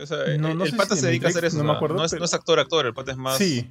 O 0.02 0.04
sea, 0.06 0.18
No, 0.38 0.48
el- 0.48 0.58
no 0.58 0.64
el 0.64 0.70
sé 0.70 0.76
pata 0.76 0.94
si 0.94 1.00
se 1.00 1.06
de 1.06 1.12
dedica 1.12 1.28
a 1.28 1.30
hacer 1.30 1.46
eso. 1.46 1.56
no 1.58 1.64
me 1.64 1.72
acuerdo, 1.72 1.96
no, 1.96 2.04
es, 2.04 2.10
pero- 2.10 2.20
no 2.20 2.24
es 2.26 2.34
actor, 2.34 2.58
actor, 2.58 2.84
el 2.86 2.92
pata 2.94 3.12
es 3.12 3.16
más 3.16 3.38
Sí, 3.38 3.70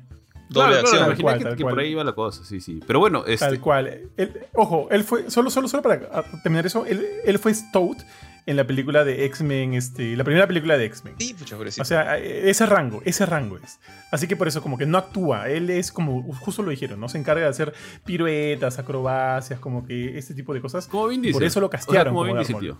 doble 0.49 0.77
de 0.77 0.81
Claro, 0.81 0.89
claro, 0.89 1.05
imaginé 1.19 1.43
cual, 1.43 1.55
que, 1.55 1.63
por 1.63 1.79
ahí 1.79 1.91
iba 1.91 2.03
la 2.03 2.13
cosa, 2.13 2.43
sí, 2.43 2.59
sí. 2.59 2.79
Pero 2.87 2.99
bueno, 2.99 3.23
este, 3.27 3.45
tal 3.45 3.59
cual. 3.59 4.09
Él- 4.17 4.47
ojo, 4.53 4.87
él 4.89 5.03
fue. 5.03 5.29
Solo, 5.29 5.49
solo, 5.51 5.67
solo 5.67 5.83
para 5.83 6.01
ah, 6.11 6.23
terminar 6.41 6.65
eso, 6.65 6.85
él, 6.87 7.05
él 7.23 7.37
fue 7.39 7.53
Toad 7.71 7.97
en 8.45 8.57
la 8.57 8.65
película 8.67 9.03
de 9.05 9.25
X-Men, 9.25 9.73
este, 9.73 10.15
la 10.17 10.23
primera 10.23 10.47
película 10.47 10.77
de 10.77 10.85
X-Men. 10.85 11.15
Sí, 11.17 11.33
pucha, 11.33 11.55
pobrecito. 11.55 11.81
O 11.81 11.85
sea, 11.85 12.17
eh, 12.17 12.49
ese 12.49 12.65
rango, 12.65 13.01
ese 13.05 13.25
rango 13.25 13.57
es. 13.57 13.79
Así 14.11 14.27
que 14.27 14.35
por 14.35 14.47
eso 14.47 14.61
como 14.61 14.77
que 14.77 14.85
no 14.85 14.97
actúa. 14.97 15.49
Él 15.49 15.69
es 15.69 15.91
como, 15.91 16.21
justo 16.33 16.61
lo 16.61 16.71
dijeron, 16.71 16.99
¿no? 16.99 17.07
Se 17.09 17.17
encarga 17.17 17.43
de 17.43 17.49
hacer 17.49 17.73
piruetas, 18.05 18.79
acrobacias, 18.79 19.59
como 19.59 19.85
que 19.85 20.17
este 20.17 20.33
tipo 20.33 20.53
de 20.53 20.61
cosas. 20.61 20.87
como 20.87 21.07
Vin 21.07 21.21
Diesel. 21.21 21.33
Por 21.39 21.43
eso 21.43 21.59
lo 21.61 21.67
O 21.67 21.69
sea, 21.69 21.79
castearon 21.79 22.13
como 22.13 22.25
como 22.27 22.33
Vin 22.39 22.45
Diesel, 22.45 22.59
tío. 22.59 22.77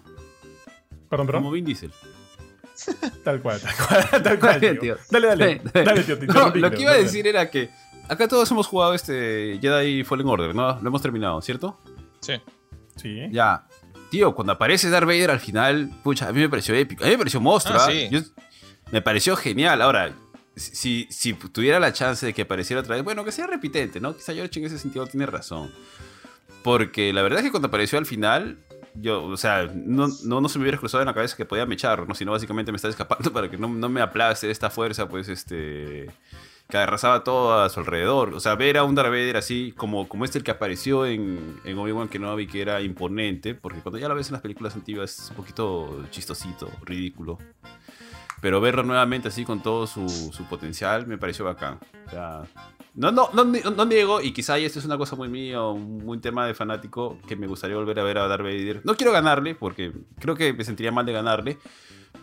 Perdón, 1.09 1.28
perdón. 1.28 1.43
Como 1.43 1.51
Vin 1.51 1.66
Diesel. 1.66 1.91
Tal 3.24 3.39
cual, 3.41 3.61
tal 3.61 3.74
cual, 3.88 4.24
tal 4.24 4.39
cual, 4.39 4.59
Bien, 4.59 4.80
tío. 4.80 4.95
tío. 4.95 5.03
Dale, 5.11 5.28
dale. 5.28 5.61
Dale, 5.74 6.03
tío. 6.03 6.18
te 6.20 6.26
No, 6.28 6.49
lo 6.49 6.72
que 6.72 6.82
iba 6.82 6.91
a 6.91 6.93
Dale, 6.95 7.03
decir 7.03 7.28
era 7.28 7.49
que 7.49 7.70
acá 8.09 8.28
todos 8.28 8.49
hemos 8.51 8.68
jugado 8.68 8.93
este 8.93 9.59
Jedi 9.61 10.03
Fallen 10.03 10.28
Order, 10.28 10.55
¿no? 10.55 10.80
Lo 10.82 10.88
hemos 10.88 11.01
terminado, 11.01 11.41
¿cierto? 11.41 11.80
Sí. 12.20 12.34
dale. 12.34 12.43
Sí. 12.95 13.20
Ya. 13.32 13.68
Tío, 14.14 14.36
cuando 14.36 14.53
aparece 14.53 14.91
Darth 14.91 15.07
Vader 15.07 15.32
al 15.32 15.39
final, 15.39 15.89
pucha, 16.03 16.28
a 16.28 16.32
mí 16.32 16.39
me 16.39 16.47
pareció 16.47 16.76
épico. 16.76 17.03
A 17.03 17.07
mí 17.07 17.14
me 17.14 17.18
pareció 17.18 17.41
monstruo. 17.41 17.80
Ah, 17.80 17.86
¿ah? 17.88 17.91
sí. 17.91 18.09
Yo- 18.11 18.20
me 18.91 19.01
pareció 19.01 19.36
genial. 19.36 19.82
Ahora, 19.82 20.14
si, 20.55 21.07
si 21.09 21.34
tuviera 21.34 21.80
la 21.80 21.91
chance 21.93 22.24
de 22.24 22.32
que 22.32 22.43
apareciera 22.43 22.82
otra 22.82 22.93
vez, 22.93 23.03
bueno, 23.03 23.26
que 23.26 23.32
sea 23.32 23.47
repitente, 23.47 23.99
¿no? 23.99 24.16
Quizá 24.16 24.36
George 24.36 24.59
en 24.59 24.68
ese 24.68 24.78
sentido 24.78 25.07
tiene 25.07 25.26
razón. 25.26 25.74
Porque 26.61 27.11
la 27.11 27.24
verdad 27.24 27.39
es 27.39 27.45
que 27.45 27.49
cuando 27.49 27.70
apareció 27.70 27.97
al 27.97 28.05
final, 28.05 28.59
yo, 28.93 29.24
o 29.24 29.36
sea, 29.36 29.68
no, 29.74 30.07
no, 30.26 30.41
no 30.41 30.47
se 30.47 30.59
me 30.59 30.66
hubiera 30.66 30.78
cruzado 30.78 31.01
en 31.01 31.07
la 31.07 31.16
cabeza 31.16 31.36
que 31.36 31.45
podía 31.45 31.66
mechar, 31.66 32.07
¿no? 32.07 32.14
Sino 32.14 32.34
básicamente 32.34 32.72
me 32.72 32.76
estaba 32.76 32.91
escapando 32.91 33.34
para 33.34 33.49
que 33.49 33.57
no, 33.57 33.68
no 33.68 33.89
me 33.89 33.99
aplaste 33.99 34.51
esta 34.51 34.70
fuerza, 34.70 35.09
pues, 35.09 35.28
este 35.28 36.05
que 36.70 36.78
arrasaba 36.78 37.24
todo 37.24 37.59
a 37.61 37.70
su 37.70 37.80
alrededor. 37.82 38.34
O 38.34 38.39
sea, 38.39 38.55
ver 38.55 38.78
a 38.78 38.84
un 38.84 38.95
Darth 38.95 39.09
Vader 39.09 39.38
así 39.38 39.74
como, 39.78 40.07
como 40.07 40.26
este 40.26 40.38
el 40.39 40.43
que 40.43 40.51
apareció 40.51 41.05
en, 41.05 41.59
en 41.66 41.78
Obi-Wan 41.78 42.07
Kenobi, 42.07 42.47
que 42.47 42.61
era 42.61 42.82
imponente, 42.82 43.53
porque 43.53 43.80
cuando 43.82 43.99
ya 43.99 44.07
lo 44.07 44.16
ves 44.16 44.28
en 44.30 44.34
las 44.34 44.41
películas 44.41 44.74
antiguas 44.76 45.20
es 45.20 45.30
un 45.30 45.36
poquito 45.36 46.03
chistosito, 46.09 46.70
ridículo. 46.86 47.38
Pero 48.41 48.59
verlo 48.59 48.84
nuevamente 48.84 49.30
así 49.30 49.45
con 49.45 49.61
todo 49.61 49.88
su, 49.88 50.07
su 50.09 50.43
potencial 50.49 51.07
me 51.07 51.18
pareció 51.18 51.45
bacán. 51.45 51.80
O 52.07 52.09
sea, 52.09 52.41
no, 52.95 53.11
no, 53.11 53.30
no, 53.34 53.43
no 53.45 53.86
niego, 53.86 54.22
y 54.22 54.34
quizá 54.34 54.57
esto 54.57 54.80
es 54.80 54.86
una 54.86 54.97
cosa 54.97 55.16
muy 55.16 55.30
mía, 55.30 55.61
un, 55.61 56.01
un 56.05 56.22
tema 56.22 56.45
de 56.45 56.53
fanático, 56.53 57.18
que 57.28 57.36
me 57.36 57.47
gustaría 57.47 57.76
volver 57.78 57.99
a 57.99 58.03
ver 58.03 58.18
a 58.18 58.28
Darth 58.28 58.43
Vader. 58.43 58.82
No 58.84 58.95
quiero 58.95 59.11
ganarle, 59.14 59.55
porque 59.55 59.93
creo 60.20 60.36
que 60.36 60.51
me 60.53 60.64
sentiría 60.66 60.91
mal 60.91 61.05
de 61.05 61.14
ganarle, 61.14 61.57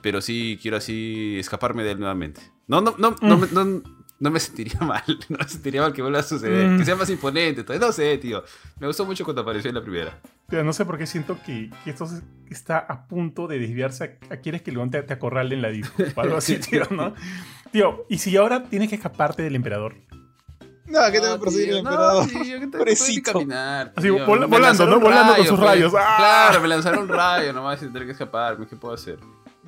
pero 0.02 0.20
sí 0.20 0.58
quiero 0.60 0.76
así 0.76 1.38
escaparme 1.38 1.84
de 1.84 1.92
él 1.92 1.98
nuevamente. 2.00 2.40
No, 2.66 2.80
no, 2.82 2.94
no, 2.98 3.16
no, 3.22 3.36
me- 3.38 3.48
no, 3.48 3.82
no 4.20 4.30
me 4.30 4.38
sentiría 4.38 4.78
mal, 4.80 5.02
no 5.28 5.38
me 5.38 5.48
sentiría 5.48 5.80
mal 5.82 5.92
que 5.92 6.02
vuelva 6.02 6.20
a 6.20 6.22
suceder, 6.22 6.68
Mm. 6.70 6.78
que 6.78 6.84
sea 6.84 6.94
más 6.96 7.10
imponente. 7.10 7.64
todo. 7.64 7.78
No 7.78 7.90
sé, 7.92 8.16
tío. 8.18 8.44
Me 8.78 8.86
gustó 8.86 9.04
mucho 9.04 9.24
cuando 9.24 9.42
apareció 9.42 9.68
en 9.70 9.74
la 9.74 9.82
primera. 9.82 10.18
Tío, 10.48 10.62
no 10.62 10.72
sé 10.72 10.84
por 10.84 10.98
qué 10.98 11.06
siento 11.06 11.38
que, 11.44 11.70
que 11.84 11.90
esto 11.90 12.08
está 12.48 12.78
a 12.78 13.06
punto 13.06 13.46
de 13.48 13.58
desviarse 13.58 14.18
a, 14.30 14.34
a 14.34 14.36
quieres 14.38 14.62
que 14.62 14.72
León 14.72 14.90
te, 14.90 15.02
te 15.02 15.12
acorrale 15.14 15.54
en 15.56 15.62
la 15.62 15.68
disco 15.68 16.02
algo 16.16 16.36
así, 16.36 16.58
tío, 16.60 16.84
¿no? 16.90 17.14
Tío, 17.72 18.04
¿y 18.08 18.18
si 18.18 18.36
ahora 18.36 18.64
tienes 18.64 18.88
que 18.88 18.96
escaparte 18.96 19.42
del 19.42 19.54
emperador? 19.56 19.94
No, 20.86 20.98
¿qué 21.12 21.20
te 21.20 21.26
va 21.28 21.34
a 21.34 21.38
perseguir 21.38 21.70
el 21.70 21.76
emperador? 21.78 22.24
No, 22.32 22.42
tío, 22.42 22.58
¿qué 22.58 22.66
te 22.66 22.78
puedes 22.78 22.98
Pobrecito. 22.98 23.32
caminar? 23.32 23.92
Así, 23.94 24.08
vol- 24.08 24.40
Me 24.40 24.46
volando, 24.46 24.86
¿no? 24.86 24.98
Volando 24.98 25.36
con 25.36 25.46
sus 25.46 25.56
pues. 25.58 25.70
rayos. 25.70 25.92
¡Ah! 25.96 26.16
Claro, 26.48 26.60
me 26.62 26.66
lanzaron 26.68 27.02
un 27.04 27.08
rayo 27.08 27.52
nomás 27.52 27.78
y 27.80 27.84
tendré 27.84 28.06
que 28.06 28.12
escaparme. 28.12 28.66
¿Qué 28.66 28.74
puedo 28.74 28.92
hacer? 28.94 29.20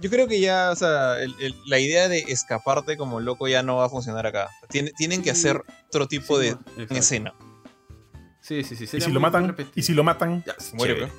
Yo 0.02 0.10
creo 0.10 0.26
que 0.28 0.40
ya, 0.40 0.70
o 0.70 0.76
sea, 0.76 1.18
el- 1.22 1.34
el- 1.40 1.54
la 1.66 1.78
idea 1.78 2.08
de 2.08 2.18
escaparte 2.28 2.96
como 2.96 3.20
loco 3.20 3.48
ya 3.48 3.62
no 3.62 3.76
va 3.76 3.86
a 3.86 3.88
funcionar 3.88 4.26
acá. 4.26 4.50
Tienen, 4.68 4.92
tienen 4.94 5.22
que 5.22 5.30
hacer 5.30 5.62
otro 5.88 6.06
tipo 6.08 6.36
Sí, 6.38 6.42
de 6.46 6.48
exacto. 6.50 6.94
escena. 6.94 7.34
Sí, 8.40 8.64
sí, 8.64 8.74
sí. 8.76 8.84
¿Y 8.96 9.00
si 9.00 9.10
lo 9.12 9.20
matan? 9.20 9.56
¿Y 9.74 9.82
si 9.82 9.94
lo 9.94 10.02
matan? 10.04 10.42
Ya, 10.44 10.54
Muere, 10.74 10.94
chévere. 10.94 11.12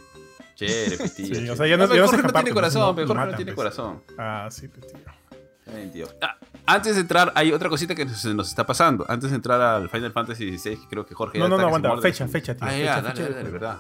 Chévere, 0.56 0.98
pues, 0.98 1.16
tío, 1.16 1.26
Sí, 1.26 1.32
o 1.32 1.36
chévere. 1.36 1.56
sea, 1.58 1.68
ya 1.68 1.78
no- 1.78 1.88
no 1.88 1.94
se 1.94 2.00
Jorge 2.02 2.22
no 2.24 2.34
tiene 2.34 2.52
corazón, 2.52 2.82
lo 2.82 2.88
Jorge 2.94 3.06
no 3.08 3.14
matan, 3.16 3.36
tiene 3.38 3.54
pues. 3.54 3.56
corazón. 3.56 4.04
Ah, 4.18 4.50
sí, 4.52 4.68
tío. 4.68 6.08
Ah, 6.22 6.36
antes 6.66 6.96
de 6.96 7.02
entrar, 7.02 7.32
hay 7.36 7.52
otra 7.54 7.70
cosita 7.70 7.96
que 7.96 8.08
se 8.10 8.34
nos 8.34 8.50
está 8.50 8.66
pasando. 8.66 9.06
Antes 9.08 9.30
de 9.30 9.38
entrar 9.38 9.62
al 9.62 9.90
Final 9.90 10.12
Fantasy 10.12 10.58
XVI, 10.58 10.78
creo 10.90 11.06
que 11.06 11.16
Jorge 11.16 11.40
No, 11.40 11.46
ya 11.46 11.50
no, 11.50 11.56
está 11.56 11.62
no, 11.62 11.68
aguanta. 11.76 12.02
Fecha, 12.02 12.28
fecha, 12.28 12.56
tío. 12.56 12.68
Ah, 12.68 12.72
fecha, 12.72 12.84
ya, 12.84 12.96
fecha 12.96 13.08
dale, 13.08 13.24
del 13.24 13.34
dale, 13.36 13.50
verdad. 13.50 13.78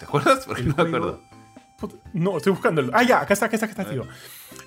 ¿Te 0.00 0.04
acuerdas? 0.04 0.44
Porque 0.46 0.62
no 0.64 0.68
me 0.70 0.74
juego- 0.74 0.96
acuerdo. 0.96 1.35
No, 2.12 2.36
estoy 2.38 2.52
buscándolo. 2.52 2.90
Ah, 2.94 3.02
ya, 3.02 3.20
acá 3.20 3.34
está, 3.34 3.46
acá 3.46 3.56
está, 3.56 3.66
acá 3.66 3.82
está, 3.82 3.92
tío. 3.92 4.06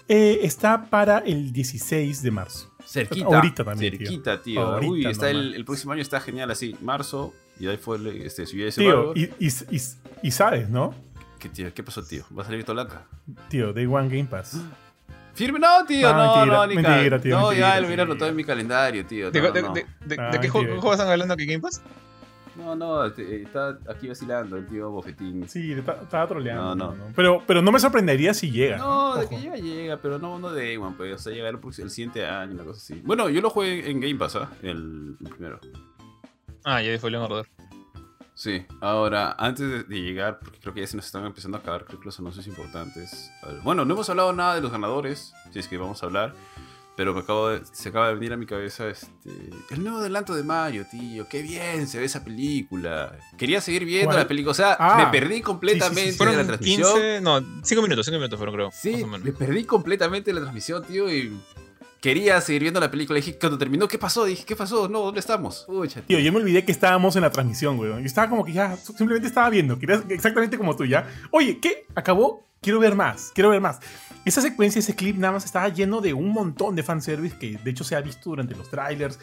Eh, 0.07 0.39
está 0.43 0.86
para 0.89 1.20
el 1.20 1.51
16 1.51 2.22
de 2.22 2.32
marzo. 2.32 2.72
Cerquita. 2.86 3.26
Ahorita 3.26 3.64
también. 3.64 3.97
Cerquita, 3.97 4.41
tío. 4.41 4.62
Ahorita 4.62 4.91
Uy, 4.91 5.05
está 5.05 5.30
el, 5.30 5.64
próximo 5.66 5.93
año 5.93 6.01
está 6.01 6.20
genial 6.20 6.51
así. 6.51 6.76
Marzo. 6.82 7.34
Y 7.60 7.68
ahí 7.68 7.78
fue 7.78 7.97
el, 7.97 8.07
este, 8.22 8.45
Tío, 8.45 9.14
y, 9.16 9.24
y, 9.38 9.47
y, 9.47 9.82
y 10.24 10.32
sabes, 10.32 10.70
¿no? 10.70 10.95
¿Qué, 11.39 11.49
tío? 11.49 11.74
¿Qué 11.74 11.84
pasó, 11.84 12.03
tío? 12.03 12.24
¿Va 12.38 12.43
a 12.43 12.45
salir 12.45 12.64
Tolaca? 12.64 13.03
Tío, 13.49 13.74
Day 13.74 13.86
One 13.86 14.07
Game 14.07 14.26
Pass. 14.26 14.57
Firme, 15.34 15.60
no, 15.60 15.86
tío, 15.86 16.12
No, 16.12 16.18
no, 16.18 16.36
mentira, 16.36 16.57
no, 16.57 16.68
ni 16.68 16.76
mentira, 16.76 17.20
tío, 17.22 17.39
No, 17.39 17.47
mentira, 17.47 17.70
ya 17.76 17.80
lo 17.82 17.88
hubiera 17.88 18.03
anotado 18.03 18.30
en 18.30 18.36
mi 18.36 18.43
calendario, 18.43 19.05
tío. 19.05 19.32
¿De, 19.32 19.41
No, 19.41 19.51
de- 19.51 19.62
no. 19.62 19.74
de- 19.74 19.86
de- 20.05 20.18
Ah, 20.20 20.32
de 20.32 20.39
qué 20.39 20.49
juego 20.49 20.91
están 20.91 21.07
hablando 21.07 21.34
aquí 21.34 21.45
Game 21.45 21.60
Pass? 21.60 21.82
No, 22.60 22.76
no, 22.76 23.12
te- 23.12 23.43
está 23.43 23.78
aquí 23.89 24.07
vacilando 24.10 24.57
el 24.57 24.68
tío 24.68 24.89
Bofetín. 24.91 25.47
Sí, 25.47 25.76
ta- 25.86 25.99
estaba 26.03 26.28
troleando. 26.28 26.76
No, 26.76 26.93
no. 26.93 27.05
Pero, 27.16 27.41
pero 27.47 27.62
no 27.62 27.72
me 27.72 27.80
sorprendería 27.80 28.34
si 28.34 28.51
llega. 28.51 28.78
No, 28.78 29.16
de 29.16 29.22
Ojo. 29.26 29.30
que 29.30 29.41
llega, 29.41 29.55
llega, 29.55 29.97
pero 29.97 30.20
no, 30.20 30.38
no 30.39 30.51
de 30.51 30.78
One, 30.78 30.95
pues, 30.97 31.16
o 31.16 31.18
sea, 31.18 31.32
llegará 31.34 31.51
el, 31.51 31.60
próximo- 31.60 31.86
el 31.86 31.91
siguiente 31.91 32.26
año, 32.26 32.53
una 32.53 32.64
cosa 32.66 32.78
así. 32.80 33.01
Bueno, 33.03 33.30
yo 33.30 33.41
lo 33.41 33.49
jugué 33.49 33.89
en 33.89 33.99
Game 33.99 34.16
Pass, 34.16 34.36
¿ah? 34.36 34.49
El, 34.62 35.16
el 35.20 35.30
primero. 35.30 35.60
Ah, 36.66 36.82
ya 36.82 36.97
fue 36.99 37.10
Leon 37.10 37.24
Order. 37.32 37.47
Sí, 38.34 38.66
ahora, 38.80 39.36
antes 39.38 39.68
de, 39.70 39.84
de 39.84 40.01
llegar, 40.01 40.39
porque 40.39 40.60
creo 40.60 40.74
que 40.74 40.82
ya 40.82 40.88
se 40.88 40.95
nos 40.95 41.05
están 41.05 41.26
empezando 41.26 41.57
a 41.57 41.60
acabar, 41.62 41.84
creo 41.86 41.99
que 41.99 42.05
los 42.05 42.20
anuncios 42.20 42.47
importantes. 42.47 43.30
Ver, 43.45 43.60
Bueno, 43.64 43.84
no 43.84 43.93
hemos 43.93 44.10
hablado 44.10 44.32
nada 44.32 44.55
de 44.55 44.62
los 44.62 44.72
ganadores, 44.72 45.34
si 45.51 45.60
es 45.60 45.68
que 45.68 45.78
vamos 45.78 46.01
a 46.03 46.05
hablar, 46.05 46.34
pero 47.00 47.14
me 47.14 47.22
acabo 47.22 47.47
de- 47.47 47.62
se 47.72 47.88
acaba 47.88 48.10
de 48.10 48.16
venir 48.16 48.34
a 48.34 48.36
mi 48.36 48.45
cabeza 48.45 48.89
este, 48.89 49.10
el 49.70 49.82
nuevo 49.82 50.00
adelanto 50.00 50.36
de 50.36 50.43
Mario, 50.43 50.86
tío. 50.91 51.26
Qué 51.30 51.41
bien 51.41 51.88
se 51.88 51.97
ve 51.97 52.04
esa 52.04 52.26
película. 52.26 53.18
Quería 53.38 53.62
seguir 53.62 53.86
viendo 53.86 54.08
¿Cuál? 54.08 54.18
la 54.18 54.28
película, 54.28 54.52
o 54.52 54.54
sea, 54.54 54.76
Ah, 54.78 54.97
me 54.97 55.06
perdí 55.18 55.39
completamente 55.39 56.12
sí, 56.12 56.18
sí, 56.18 56.18
sí. 56.22 56.26
de 56.30 56.36
la 56.36 56.45
transmisión. 56.45 56.91
15, 56.93 57.22
no, 57.22 57.39
5 57.64 57.82
minutos, 57.82 58.06
5 58.06 58.18
minutos 58.18 58.38
fueron 58.38 58.54
creo. 58.54 58.70
Sí, 58.74 58.91
más 58.91 59.04
o 59.04 59.08
menos. 59.08 59.24
me 59.24 59.32
perdí 59.32 59.64
completamente 59.64 60.34
la 60.34 60.41
transmisión, 60.41 60.84
tío, 60.84 61.10
y 61.10 61.39
quería 62.02 62.41
seguir 62.41 62.64
viendo 62.64 62.82
la 62.82 62.91
película. 62.91 63.16
Dije, 63.16 63.38
cuando 63.39 63.58
terminó, 63.58 63.88
¿qué 63.88 63.97
pasó? 63.97 64.26
Dije, 64.26 64.43
¿qué 64.45 64.58
pasó? 64.58 64.89
No, 64.89 65.00
¿dónde 65.00 65.22
estamos? 65.22 65.64
Pucha, 65.68 66.02
Tío, 66.02 66.20
yo 66.20 66.34
me 66.34 66.39
olvidé 66.39 66.66
que 66.66 66.74
estábamos 66.74 67.16
en 67.16 67.22
la 67.22 67.32
transmisión, 67.32 67.80
weón. 67.80 68.00
Yo 68.02 68.06
estaba 68.08 68.30
como 68.30 68.43
que 68.43 68.52
ya, 68.52 68.76
simplemente 68.76 69.26
estaba 69.30 69.50
viendo. 69.50 69.80
Quería 69.80 70.04
exactamente 70.10 70.58
como 70.58 70.76
tú, 70.76 70.84
ya. 70.84 71.10
Oye, 71.32 71.60
¿qué? 71.62 71.86
¿Acabó? 71.95 72.49
Quiero 72.62 72.80
ver 72.80 72.95
más, 72.95 73.32
quiero 73.34 73.49
ver 73.49 73.62
más. 73.62 73.80
Esa 74.26 74.41
secuencia, 74.41 74.80
ese 74.80 74.95
clip, 74.95 75.16
nada 75.18 75.34
más 75.34 75.45
estaba 75.45 75.70
lleno 75.70 76.01
de 76.01 76.14
un 76.14 76.30
montón 76.34 76.76
de 76.76 76.84
fanservice 76.84 77.38
que 77.38 77.57
de 77.57 77.72
hecho 77.72 77.84
se 77.84 77.95
ha 77.95 78.01
visto 78.01 78.30
durante 78.30 78.55
los 78.55 78.70
trailers. 78.70 79.18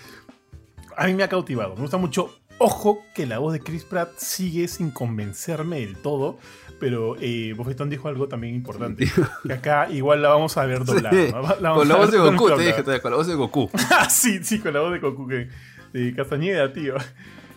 A 0.97 1.07
mí 1.07 1.14
me 1.14 1.22
ha 1.22 1.28
cautivado, 1.28 1.74
me 1.74 1.82
gusta 1.82 1.99
mucho. 1.99 2.34
Ojo 2.59 3.01
que 3.14 3.26
la 3.26 3.39
voz 3.39 3.53
de 3.53 3.61
Chris 3.61 3.84
Pratt 3.84 4.16
sigue 4.16 4.66
sin 4.68 4.91
convencerme 4.91 5.80
del 5.80 5.97
todo, 5.99 6.39
pero 6.80 7.14
eh, 7.20 7.53
Bofetón 7.55 7.91
dijo 7.91 8.09
algo 8.09 8.28
también 8.28 8.55
importante. 8.55 9.07
Que 9.47 9.53
acá 9.53 9.91
igual 9.91 10.22
la 10.22 10.30
vamos 10.30 10.57
a 10.57 10.64
ver 10.64 10.82
doblada. 10.87 11.11
Sí, 11.11 11.30
¿no? 11.30 11.43
La 11.61 11.74
Con 11.74 11.87
la 11.87 11.97
voz 11.97 12.11
de 12.11 12.16
Goku, 12.18 12.49
te 12.57 12.62
dije, 12.62 13.01
con 13.03 13.11
la 13.11 13.16
voz 13.18 13.26
de 13.26 13.34
Goku. 13.34 13.70
Ah, 13.91 14.09
sí, 14.09 14.43
sí, 14.43 14.59
con 14.61 14.72
la 14.72 14.80
voz 14.80 14.93
de 14.93 15.01
Goku 15.01 15.28
que- 15.28 15.51
de 15.93 16.14
Castañeda, 16.14 16.72
tío. 16.72 16.95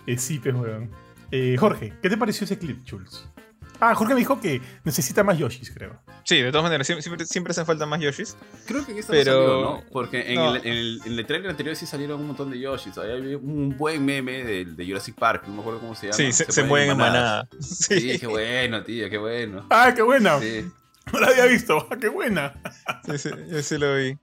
Eh, 0.05 0.17
sí, 0.17 0.39
pues, 0.39 0.53
weón. 0.55 0.89
Eh, 1.31 1.55
Jorge, 1.57 1.93
¿qué 2.01 2.09
te 2.09 2.17
pareció 2.17 2.43
ese 2.43 2.57
clip, 2.57 2.83
Chuls? 2.83 3.25
Ah, 3.81 3.95
Jorge 3.95 4.13
me 4.13 4.19
dijo 4.19 4.39
que 4.41 4.61
necesita 4.83 5.23
más 5.23 5.37
Yoshis, 5.37 5.71
creo. 5.71 6.01
Sí, 6.23 6.41
de 6.41 6.51
todas 6.51 6.63
maneras, 6.63 6.85
siempre, 6.87 7.51
hacen 7.51 7.65
falta 7.65 7.85
más 7.85 7.99
Yoshis. 8.01 8.35
Creo 8.65 8.85
que 8.85 8.91
en 8.91 8.97
esta 8.99 9.11
Pero- 9.11 9.31
no 9.33 9.39
salió, 9.47 9.61
¿no? 9.61 9.83
Porque 9.91 10.33
en, 10.33 10.35
no. 10.35 10.55
el, 10.55 10.65
en, 10.65 10.73
el, 10.73 11.01
en 11.05 11.19
el 11.19 11.25
trailer 11.25 11.49
anterior 11.51 11.75
sí 11.75 11.85
salieron 11.85 12.19
un 12.19 12.27
montón 12.27 12.51
de 12.51 12.59
Yoshis. 12.59 12.97
Ahí 12.97 13.11
había 13.11 13.37
un 13.37 13.75
buen 13.77 14.03
meme 14.03 14.43
de, 14.43 14.65
de 14.65 14.85
Jurassic 14.85 15.15
Park, 15.15 15.43
no 15.47 15.53
me 15.55 15.59
acuerdo 15.61 15.79
cómo 15.79 15.95
se 15.95 16.07
llama. 16.07 16.17
Sí, 16.17 16.31
se, 16.33 16.51
se 16.51 16.63
mueven 16.63 16.91
en 16.91 16.97
manada. 16.97 17.47
Sí, 17.61 17.99
Sí, 18.13 18.19
qué 18.19 18.27
bueno, 18.27 18.83
tío, 18.83 19.09
qué 19.09 19.17
bueno. 19.17 19.65
¡Ah, 19.69 19.93
qué 19.95 20.01
buena! 20.01 20.39
Sí. 20.39 20.65
No 21.13 21.19
la 21.19 21.27
había 21.27 21.45
visto. 21.45 21.87
¡Ah, 21.89 21.97
qué 21.99 22.07
buena! 22.07 22.53
sí, 23.05 23.17
sí, 23.17 23.29
yo 23.49 23.63
sí 23.63 23.77
lo 23.79 23.95
vi. 23.95 24.15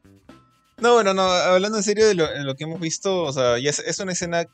No, 0.78 0.92
bueno, 0.94 1.14
no, 1.14 1.22
hablando 1.22 1.78
en 1.78 1.82
serio 1.82 2.06
de 2.06 2.14
lo, 2.14 2.28
de 2.28 2.44
lo 2.44 2.54
que 2.54 2.62
hemos 2.64 2.78
visto, 2.78 3.22
o 3.24 3.32
sea, 3.32 3.58
ya 3.58 3.70
es, 3.70 3.78
es 3.80 3.98
una 3.98 4.12
escena 4.12 4.44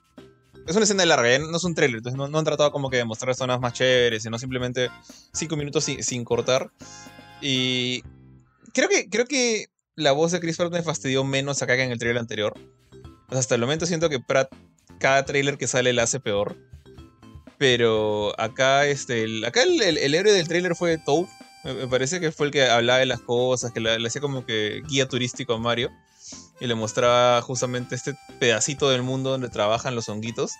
es 0.66 0.76
una 0.76 0.84
escena 0.84 1.04
larga, 1.04 1.38
no 1.38 1.56
es 1.56 1.64
un 1.64 1.74
trailer, 1.74 1.98
entonces 1.98 2.16
no, 2.16 2.38
han 2.38 2.44
tratado 2.44 2.70
como 2.70 2.90
que 2.90 2.98
de 2.98 3.04
mostrar 3.04 3.34
zonas 3.34 3.60
más 3.60 3.72
chéveres, 3.72 4.22
sino 4.22 4.38
simplemente 4.38 4.90
cinco 5.32 5.56
minutos 5.56 5.84
sin, 5.84 6.24
cortar. 6.24 6.70
Y 7.40 8.02
creo 8.72 8.88
que, 8.88 9.08
creo 9.08 9.26
que 9.26 9.66
la 9.96 10.12
voz 10.12 10.32
de 10.32 10.40
Chris 10.40 10.56
Pratt 10.56 10.72
me 10.72 10.82
fastidió 10.82 11.24
menos 11.24 11.62
acá 11.62 11.76
que 11.76 11.82
en 11.82 11.92
el 11.92 11.98
trailer 11.98 12.20
anterior. 12.20 12.54
hasta 13.28 13.54
el 13.54 13.60
momento 13.60 13.86
siento 13.86 14.08
que 14.08 14.20
Pratt, 14.20 14.52
cada 14.98 15.24
trailer 15.24 15.58
que 15.58 15.66
sale 15.66 15.92
la 15.92 16.04
hace 16.04 16.20
peor. 16.20 16.56
Pero 17.58 18.38
acá, 18.40 18.86
este, 18.86 19.22
el, 19.22 19.44
acá 19.44 19.62
el, 19.62 20.14
héroe 20.14 20.32
del 20.32 20.48
trailer 20.48 20.74
fue 20.74 20.98
Toad. 20.98 21.26
Me, 21.64 21.86
parece 21.86 22.18
que 22.18 22.32
fue 22.32 22.46
el 22.46 22.52
que 22.52 22.64
hablaba 22.64 22.98
de 22.98 23.06
las 23.06 23.20
cosas, 23.20 23.70
que 23.72 23.80
le, 23.80 24.04
hacía 24.04 24.20
como 24.20 24.44
que 24.44 24.82
guía 24.88 25.06
turístico 25.06 25.54
a 25.54 25.58
Mario. 25.58 25.90
Y 26.62 26.68
le 26.68 26.76
mostraba 26.76 27.42
justamente 27.42 27.96
este 27.96 28.14
pedacito 28.38 28.88
del 28.88 29.02
mundo 29.02 29.30
donde 29.30 29.48
trabajan 29.48 29.96
los 29.96 30.08
honguitos. 30.08 30.52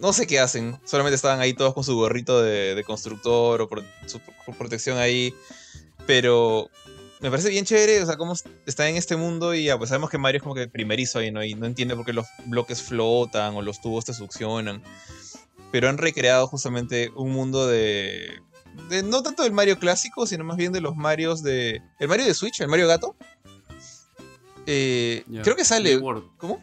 No 0.00 0.12
sé 0.12 0.26
qué 0.26 0.40
hacen, 0.40 0.76
solamente 0.84 1.14
estaban 1.14 1.38
ahí 1.38 1.54
todos 1.54 1.72
con 1.72 1.84
su 1.84 1.94
gorrito 1.94 2.42
de, 2.42 2.82
constructor 2.84 3.62
o 3.62 3.68
su 4.06 4.20
protección 4.58 4.98
ahí. 4.98 5.32
Pero 6.04 6.68
me 7.20 7.30
parece 7.30 7.48
bien 7.48 7.64
chévere, 7.64 8.02
o 8.02 8.06
sea, 8.06 8.16
cómo 8.16 8.32
está 8.66 8.88
en 8.88 8.96
este 8.96 9.14
mundo 9.14 9.54
y 9.54 9.66
ya, 9.66 9.78
pues 9.78 9.90
sabemos 9.90 10.10
que 10.10 10.18
Mario 10.18 10.38
es 10.38 10.42
como 10.42 10.56
que 10.56 10.66
primerizo 10.66 11.20
ahí, 11.20 11.30
¿no? 11.30 11.44
Y 11.44 11.54
no 11.54 11.66
entiende 11.66 11.94
por 11.94 12.04
qué 12.04 12.12
los 12.12 12.26
bloques 12.46 12.82
flotan 12.82 13.54
o 13.54 13.62
los 13.62 13.80
tubos 13.80 14.04
te 14.04 14.14
succionan. 14.14 14.82
Pero 15.70 15.88
han 15.88 15.98
recreado 15.98 16.48
justamente 16.48 17.12
un 17.14 17.30
mundo 17.30 17.68
de, 17.68 18.40
de 18.88 19.02
no 19.04 19.22
tanto 19.22 19.42
del 19.44 19.52
Mario 19.52 19.78
clásico, 19.78 20.26
sino 20.26 20.42
más 20.42 20.56
bien 20.56 20.72
de 20.72 20.80
los 20.80 20.96
Marios 20.96 21.42
de... 21.44 21.82
El 22.00 22.08
Mario 22.08 22.26
de 22.26 22.34
Switch, 22.34 22.60
el 22.60 22.68
Mario 22.68 22.88
Gato. 22.88 23.16
Eh, 24.70 25.24
creo 25.42 25.56
que 25.56 25.64
sale... 25.64 25.98
¿Cómo? 26.36 26.62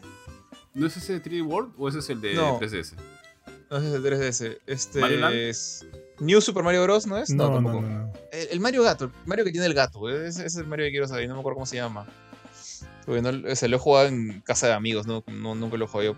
¿No 0.74 0.86
es 0.86 0.96
ese 0.96 1.18
de 1.18 1.22
3D 1.22 1.44
World 1.44 1.72
o 1.76 1.88
ese 1.88 1.98
es 1.98 2.10
el 2.10 2.20
de 2.20 2.36
3DS? 2.36 2.94
No, 3.68 3.78
ese 3.78 3.88
es 3.88 3.94
el 3.94 4.02
de 4.02 4.10
3DS. 4.12 4.58
Este 4.66 5.48
es... 5.48 5.86
New 6.20 6.40
Super 6.40 6.62
Mario 6.62 6.84
Bros. 6.84 7.06
¿no 7.06 7.18
es? 7.18 7.30
No, 7.30 7.52
tampoco. 7.52 7.84
el, 8.30 8.60
Mario 8.60 8.84
Gato, 8.84 9.06
el 9.06 9.10
Mario 9.26 9.44
que 9.44 9.50
tiene 9.50 9.66
el 9.66 9.74
gato. 9.74 10.08
Ese, 10.08 10.46
es 10.46 10.56
el 10.56 10.66
Mario 10.66 10.86
que 10.86 10.92
quiero 10.92 11.08
saber, 11.08 11.26
no 11.28 11.34
me 11.34 11.40
acuerdo 11.40 11.56
cómo 11.56 11.66
se 11.66 11.76
llama. 11.76 12.06
Porque 13.04 13.22
no, 13.22 13.32
lo 13.32 13.48
he 13.50 13.78
jugado 13.78 14.06
en 14.06 14.40
casa 14.42 14.68
de 14.68 14.72
amigos, 14.74 15.06
¿no? 15.06 15.24
nunca 15.26 15.76
lo 15.76 15.86
jugué 15.86 16.14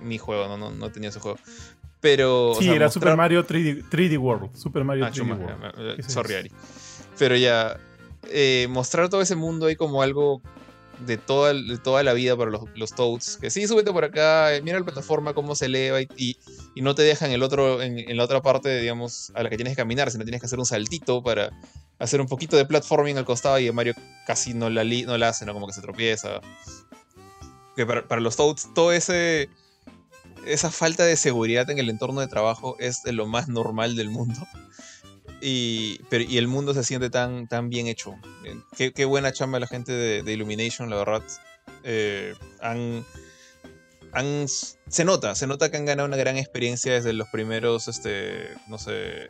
mi 0.00 0.18
juego, 0.18 0.56
no, 0.56 0.70
no, 0.70 0.92
tenía 0.92 1.08
ese 1.08 1.18
juego. 1.18 1.38
Pero. 2.00 2.54
Sí, 2.58 2.68
era 2.68 2.90
Super 2.90 3.16
Mario 3.16 3.44
3D, 3.44 4.18
World. 4.18 4.54
Super 4.56 4.84
Mario 4.84 5.06
3D 5.06 5.32
ah, 5.32 5.74
World. 5.74 6.04
sorry, 6.08 6.34
Ari. 6.34 6.52
Pero 7.18 7.36
ya. 7.36 7.76
Eh, 8.30 8.66
mostrar 8.70 9.08
todo 9.08 9.20
ese 9.20 9.36
mundo 9.36 9.66
ahí 9.66 9.76
como 9.76 10.02
algo 10.02 10.42
de 11.06 11.16
toda, 11.16 11.52
toda 11.82 12.02
la 12.02 12.12
vida 12.12 12.36
para 12.36 12.50
los, 12.50 12.62
los, 12.74 12.94
Toads. 12.94 13.38
Que 13.38 13.50
sí, 13.50 13.66
súbete 13.66 13.92
por 13.92 14.04
acá, 14.04 14.54
eh, 14.54 14.62
mira 14.62 14.78
la 14.78 14.84
plataforma, 14.84 15.34
cómo 15.34 15.54
se 15.54 15.66
eleva 15.66 16.00
y, 16.00 16.36
y, 16.74 16.82
no 16.82 16.94
te 16.94 17.02
dejan 17.02 17.30
el 17.30 17.42
otro, 17.42 17.82
en, 17.82 18.16
la 18.16 18.24
otra 18.24 18.42
parte, 18.42 18.80
digamos, 18.80 19.32
a 19.34 19.42
la 19.42 19.50
que 19.50 19.56
tienes 19.56 19.72
que 19.72 19.82
caminar, 19.82 20.10
sino 20.10 20.24
tienes 20.24 20.40
que 20.40 20.46
hacer 20.46 20.58
un 20.58 20.66
saltito 20.66 21.22
para 21.22 21.50
hacer 21.98 22.20
un 22.20 22.26
poquito 22.26 22.56
de 22.56 22.64
platforming 22.64 23.18
al 23.18 23.24
costado 23.24 23.58
y 23.58 23.70
Mario 23.72 23.94
casi 24.26 24.54
no 24.54 24.70
la, 24.70 24.84
no 24.84 25.18
la 25.18 25.28
hace, 25.28 25.44
¿no? 25.46 25.52
Como 25.52 25.66
que 25.66 25.72
se 25.72 25.80
tropieza. 25.80 26.40
Que 27.76 27.86
para, 27.86 28.06
para 28.06 28.20
los 28.20 28.36
Toads, 28.36 28.74
todo 28.74 28.92
ese... 28.92 29.48
Esa 30.46 30.70
falta 30.70 31.04
de 31.04 31.16
seguridad 31.16 31.68
en 31.68 31.78
el 31.78 31.90
entorno 31.90 32.20
de 32.20 32.28
trabajo 32.28 32.76
es 32.78 33.04
lo 33.04 33.26
más 33.26 33.48
normal 33.48 33.96
del 33.96 34.08
mundo. 34.08 34.40
Y, 35.40 36.00
pero, 36.10 36.24
y 36.24 36.38
el 36.38 36.48
mundo 36.48 36.74
se 36.74 36.82
siente 36.82 37.10
tan, 37.10 37.46
tan 37.46 37.68
bien 37.68 37.86
hecho. 37.86 38.14
Eh, 38.78 38.92
qué, 38.92 39.04
buena 39.04 39.32
chamba 39.32 39.60
la 39.60 39.66
gente 39.66 39.92
de, 39.92 40.32
Illumination, 40.32 40.90
la 40.90 40.96
verdad. 40.96 41.22
Eh, 41.84 42.34
han, 42.60 43.04
han, 44.12 44.46
se 44.48 45.04
nota, 45.04 45.34
se 45.34 45.46
nota 45.46 45.70
que 45.70 45.76
han 45.76 45.84
ganado 45.84 46.08
una 46.08 46.16
gran 46.16 46.36
experiencia 46.36 46.92
desde 46.92 47.12
los 47.12 47.28
primeros, 47.28 47.88
este, 47.88 48.48
no 48.66 48.78
sé, 48.78 49.28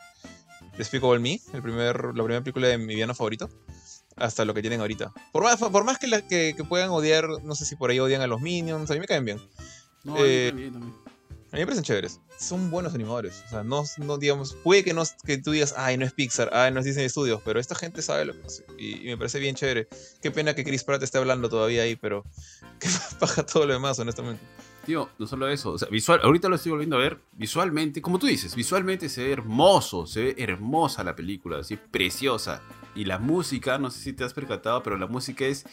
Despicable 0.78 1.18
Me, 1.18 1.40
el 1.52 1.62
primer, 1.62 1.96
la 2.14 2.24
primera 2.24 2.40
película 2.40 2.68
de 2.68 2.78
mi 2.78 2.94
villano 2.94 3.14
favorito, 3.14 3.50
hasta 4.16 4.44
lo 4.44 4.54
que 4.54 4.62
tienen 4.62 4.80
ahorita. 4.80 5.12
Por 5.32 5.42
más, 5.42 5.56
por 5.56 5.84
más 5.84 5.98
que, 5.98 6.06
la, 6.06 6.22
que, 6.22 6.54
puedan 6.68 6.90
odiar, 6.90 7.28
no 7.42 7.54
sé 7.54 7.66
si 7.66 7.76
por 7.76 7.90
ahí 7.90 7.98
odian 8.00 8.22
a 8.22 8.26
los 8.26 8.40
Minions, 8.40 8.90
a 8.90 8.94
mí 8.94 9.00
me 9.00 9.06
caen 9.06 9.24
bien. 9.24 9.40
No, 10.04 10.16
eh, 10.18 10.48
también. 10.50 10.94
A 11.50 11.56
mí 11.56 11.60
me 11.60 11.66
parecen 11.66 11.84
chéveres. 11.84 12.20
Son 12.38 12.70
buenos 12.70 12.94
animadores. 12.94 13.42
O 13.46 13.48
sea, 13.48 13.62
no, 13.62 13.82
no 13.96 14.18
digamos, 14.18 14.54
puede 14.62 14.84
que, 14.84 14.92
no, 14.92 15.02
que 15.24 15.38
tú 15.38 15.52
digas, 15.52 15.74
ay, 15.78 15.96
no 15.96 16.04
es 16.04 16.12
Pixar, 16.12 16.50
ay, 16.52 16.72
no 16.72 16.80
es 16.80 16.84
Disney 16.84 17.08
Studios, 17.08 17.40
pero 17.42 17.58
esta 17.58 17.74
gente 17.74 18.02
sabe 18.02 18.26
lo 18.26 18.34
que 18.34 18.46
hace. 18.46 18.66
Y, 18.76 19.06
me 19.06 19.16
parece 19.16 19.38
bien 19.38 19.54
chévere. 19.54 19.88
Qué 20.20 20.30
pena 20.30 20.54
que 20.54 20.62
Chris 20.62 20.84
Pratt 20.84 21.02
esté 21.02 21.16
hablando 21.16 21.48
todavía 21.48 21.82
ahí, 21.82 21.96
pero 21.96 22.22
que 22.78 22.88
baja 23.18 23.46
todo 23.46 23.66
lo 23.66 23.72
demás, 23.72 23.98
honestamente. 23.98 24.42
Tío, 24.84 25.08
no 25.18 25.26
solo 25.26 25.48
eso, 25.48 25.72
o 25.72 25.78
sea, 25.78 25.88
visual, 25.88 26.20
ahorita 26.22 26.48
lo 26.48 26.56
estoy 26.56 26.70
volviendo 26.70 26.96
a 26.96 27.00
ver, 27.00 27.18
visualmente, 27.32 28.00
como 28.00 28.18
tú 28.18 28.26
dices, 28.26 28.54
visualmente 28.54 29.10
se 29.10 29.22
ve 29.22 29.32
hermoso, 29.32 30.06
se 30.06 30.22
ve 30.22 30.36
hermosa 30.38 31.04
la 31.04 31.14
película, 31.14 31.58
así 31.58 31.76
preciosa. 31.76 32.62
Y 32.94 33.04
la 33.04 33.18
música, 33.18 33.78
no 33.78 33.90
sé 33.90 34.00
si 34.00 34.12
te 34.12 34.24
has 34.24 34.34
percatado, 34.34 34.82
pero 34.82 34.96
la 34.96 35.06
música 35.06 35.44
es 35.44 35.64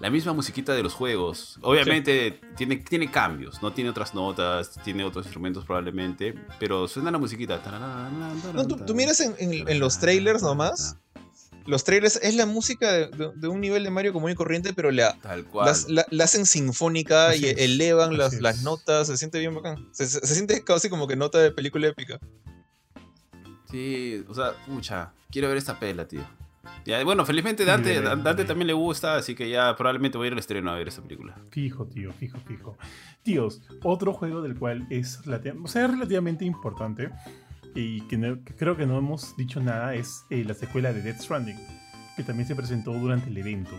la 0.00 0.10
misma 0.10 0.32
musiquita 0.32 0.74
de 0.74 0.82
los 0.82 0.94
juegos. 0.94 1.58
Obviamente 1.62 2.40
tiene, 2.56 2.76
tiene 2.76 3.10
cambios, 3.10 3.62
no 3.62 3.72
tiene 3.72 3.90
otras 3.90 4.14
notas, 4.14 4.78
tiene 4.84 5.04
otros 5.04 5.26
instrumentos 5.26 5.64
probablemente, 5.64 6.34
pero 6.58 6.86
suena 6.86 7.10
la 7.10 7.18
musiquita. 7.18 7.60
No, 8.54 8.66
tú, 8.66 8.94
miras 8.94 9.20
en, 9.20 9.78
los 9.78 9.98
trailers 9.98 10.42
nomás. 10.42 10.96
Los 11.66 11.84
trailers 11.84 12.16
es 12.22 12.34
la 12.34 12.46
música 12.46 12.90
de, 12.92 13.48
un 13.48 13.60
nivel 13.60 13.84
de 13.84 13.90
Mario 13.90 14.14
común 14.14 14.30
y 14.30 14.34
corriente, 14.34 14.72
pero 14.72 14.90
la, 14.90 15.18
Tal 15.20 15.44
cual. 15.44 15.74
La, 15.88 16.24
hacen 16.24 16.46
sinfónica 16.46 17.36
y 17.36 17.44
elevan 17.44 18.16
las, 18.16 18.40
las, 18.40 18.62
notas. 18.62 19.08
Se 19.08 19.16
siente 19.18 19.38
bien 19.38 19.54
bacán. 19.54 19.88
Se, 19.92 20.06
se, 20.06 20.26
siente 20.26 20.64
casi 20.64 20.88
como 20.88 21.06
que 21.06 21.16
nota 21.16 21.38
de 21.38 21.50
película 21.50 21.88
épica. 21.88 22.18
Sí, 23.70 24.24
o 24.28 24.34
sea, 24.34 24.54
mucha. 24.66 25.12
Quiero 25.30 25.48
ver 25.48 25.58
esta 25.58 25.78
pela, 25.78 26.08
tío 26.08 26.24
bueno, 27.04 27.24
felizmente 27.24 27.64
Dante, 27.64 28.00
Dante 28.00 28.44
también 28.44 28.66
le 28.66 28.72
gusta, 28.72 29.16
así 29.16 29.34
que 29.34 29.48
ya 29.48 29.74
probablemente 29.76 30.16
voy 30.18 30.26
a 30.26 30.28
ir 30.28 30.32
al 30.32 30.38
estreno 30.38 30.70
a 30.70 30.74
ver 30.74 30.88
esa 30.88 31.02
película. 31.02 31.36
Fijo, 31.50 31.86
tío, 31.86 32.12
fijo, 32.12 32.38
fijo. 32.46 32.78
Tíos, 33.22 33.62
otro 33.82 34.12
juego 34.12 34.42
del 34.42 34.56
cual 34.56 34.86
es, 34.90 35.24
relativamente 35.26 36.44
importante 36.44 37.10
y 37.74 38.00
que, 38.02 38.38
creo 38.56 38.76
que 38.76 38.86
no 38.86 38.98
hemos 38.98 39.36
dicho 39.36 39.60
nada 39.60 39.94
es 39.94 40.24
eh, 40.30 40.44
la 40.44 40.54
secuela 40.54 40.92
de 40.92 41.02
Death 41.02 41.20
Stranding, 41.20 41.58
que 42.16 42.22
también 42.22 42.48
se 42.48 42.56
presentó 42.56 42.92
durante 42.92 43.28
el 43.28 43.36
evento. 43.36 43.78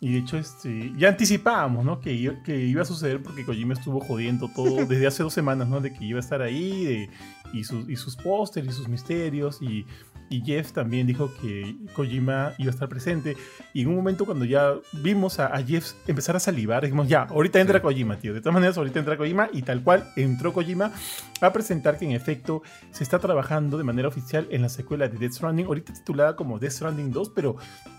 Y 0.00 0.12
de 0.12 0.18
hecho, 0.18 0.36
este, 0.36 0.92
ya 0.96 1.08
anticipábamos, 1.08 1.84
¿no? 1.84 2.00
Que 2.00 2.36
que 2.44 2.58
iba 2.58 2.82
a 2.82 2.84
suceder 2.84 3.22
porque 3.22 3.44
Kojima 3.44 3.72
estuvo 3.72 4.00
jodiendo 4.00 4.48
todo 4.54 4.76
desde 4.86 5.06
hace 5.06 5.22
dos 5.22 5.32
semanas, 5.32 5.68
¿no? 5.68 5.80
De 5.80 5.92
que 5.92 6.04
iba 6.04 6.18
a 6.18 6.20
estar 6.20 6.42
ahí, 6.42 7.08
y, 7.52 7.64
sus, 7.64 7.88
y 7.88 7.96
sus 7.96 8.16
pósters 8.16 8.68
y 8.68 8.72
sus 8.72 8.88
misterios, 8.88 9.62
y 9.62 9.86
y 10.28 10.42
Jeff 10.44 10.72
también 10.72 11.06
dijo 11.06 11.30
que 11.40 11.76
Kojima 11.94 12.54
iba 12.58 12.70
a 12.70 12.74
estar 12.74 12.88
presente. 12.88 13.36
Y 13.72 13.82
en 13.82 13.88
un 13.88 13.96
momento 13.96 14.24
cuando 14.24 14.44
ya 14.44 14.74
vimos 14.92 15.38
a, 15.38 15.56
Jeff 15.62 15.92
empezar 16.06 16.36
a 16.36 16.40
salivar, 16.40 16.82
dijimos, 16.82 17.08
ya, 17.08 17.22
ahorita 17.22 17.60
entra 17.60 17.80
Kojima, 17.80 18.18
tío. 18.18 18.34
De 18.34 18.40
todas 18.40 18.54
maneras, 18.54 18.76
ahorita 18.76 18.98
entra 18.98 19.16
Kojima 19.16 19.48
y 19.52 19.62
tal 19.62 19.82
cual 19.82 20.08
entró 20.16 20.52
Kojima 20.52 20.92
a 21.40 21.52
presentar 21.52 21.98
que 21.98 22.04
en 22.04 22.12
efecto 22.12 22.62
se 22.90 23.04
está 23.04 23.18
trabajando 23.18 23.78
de 23.78 23.84
manera 23.84 24.08
oficial 24.08 24.46
en 24.50 24.62
la 24.62 24.68
secuela 24.68 25.08
de 25.08 25.18
Death 25.18 25.32
Stranding, 25.32 25.66
ahorita 25.66 25.92
titulada 25.92 26.36
como 26.36 26.58
Death 26.58 26.72
Stranding 26.72 27.12
2, 27.12 27.30
pero 27.34 27.56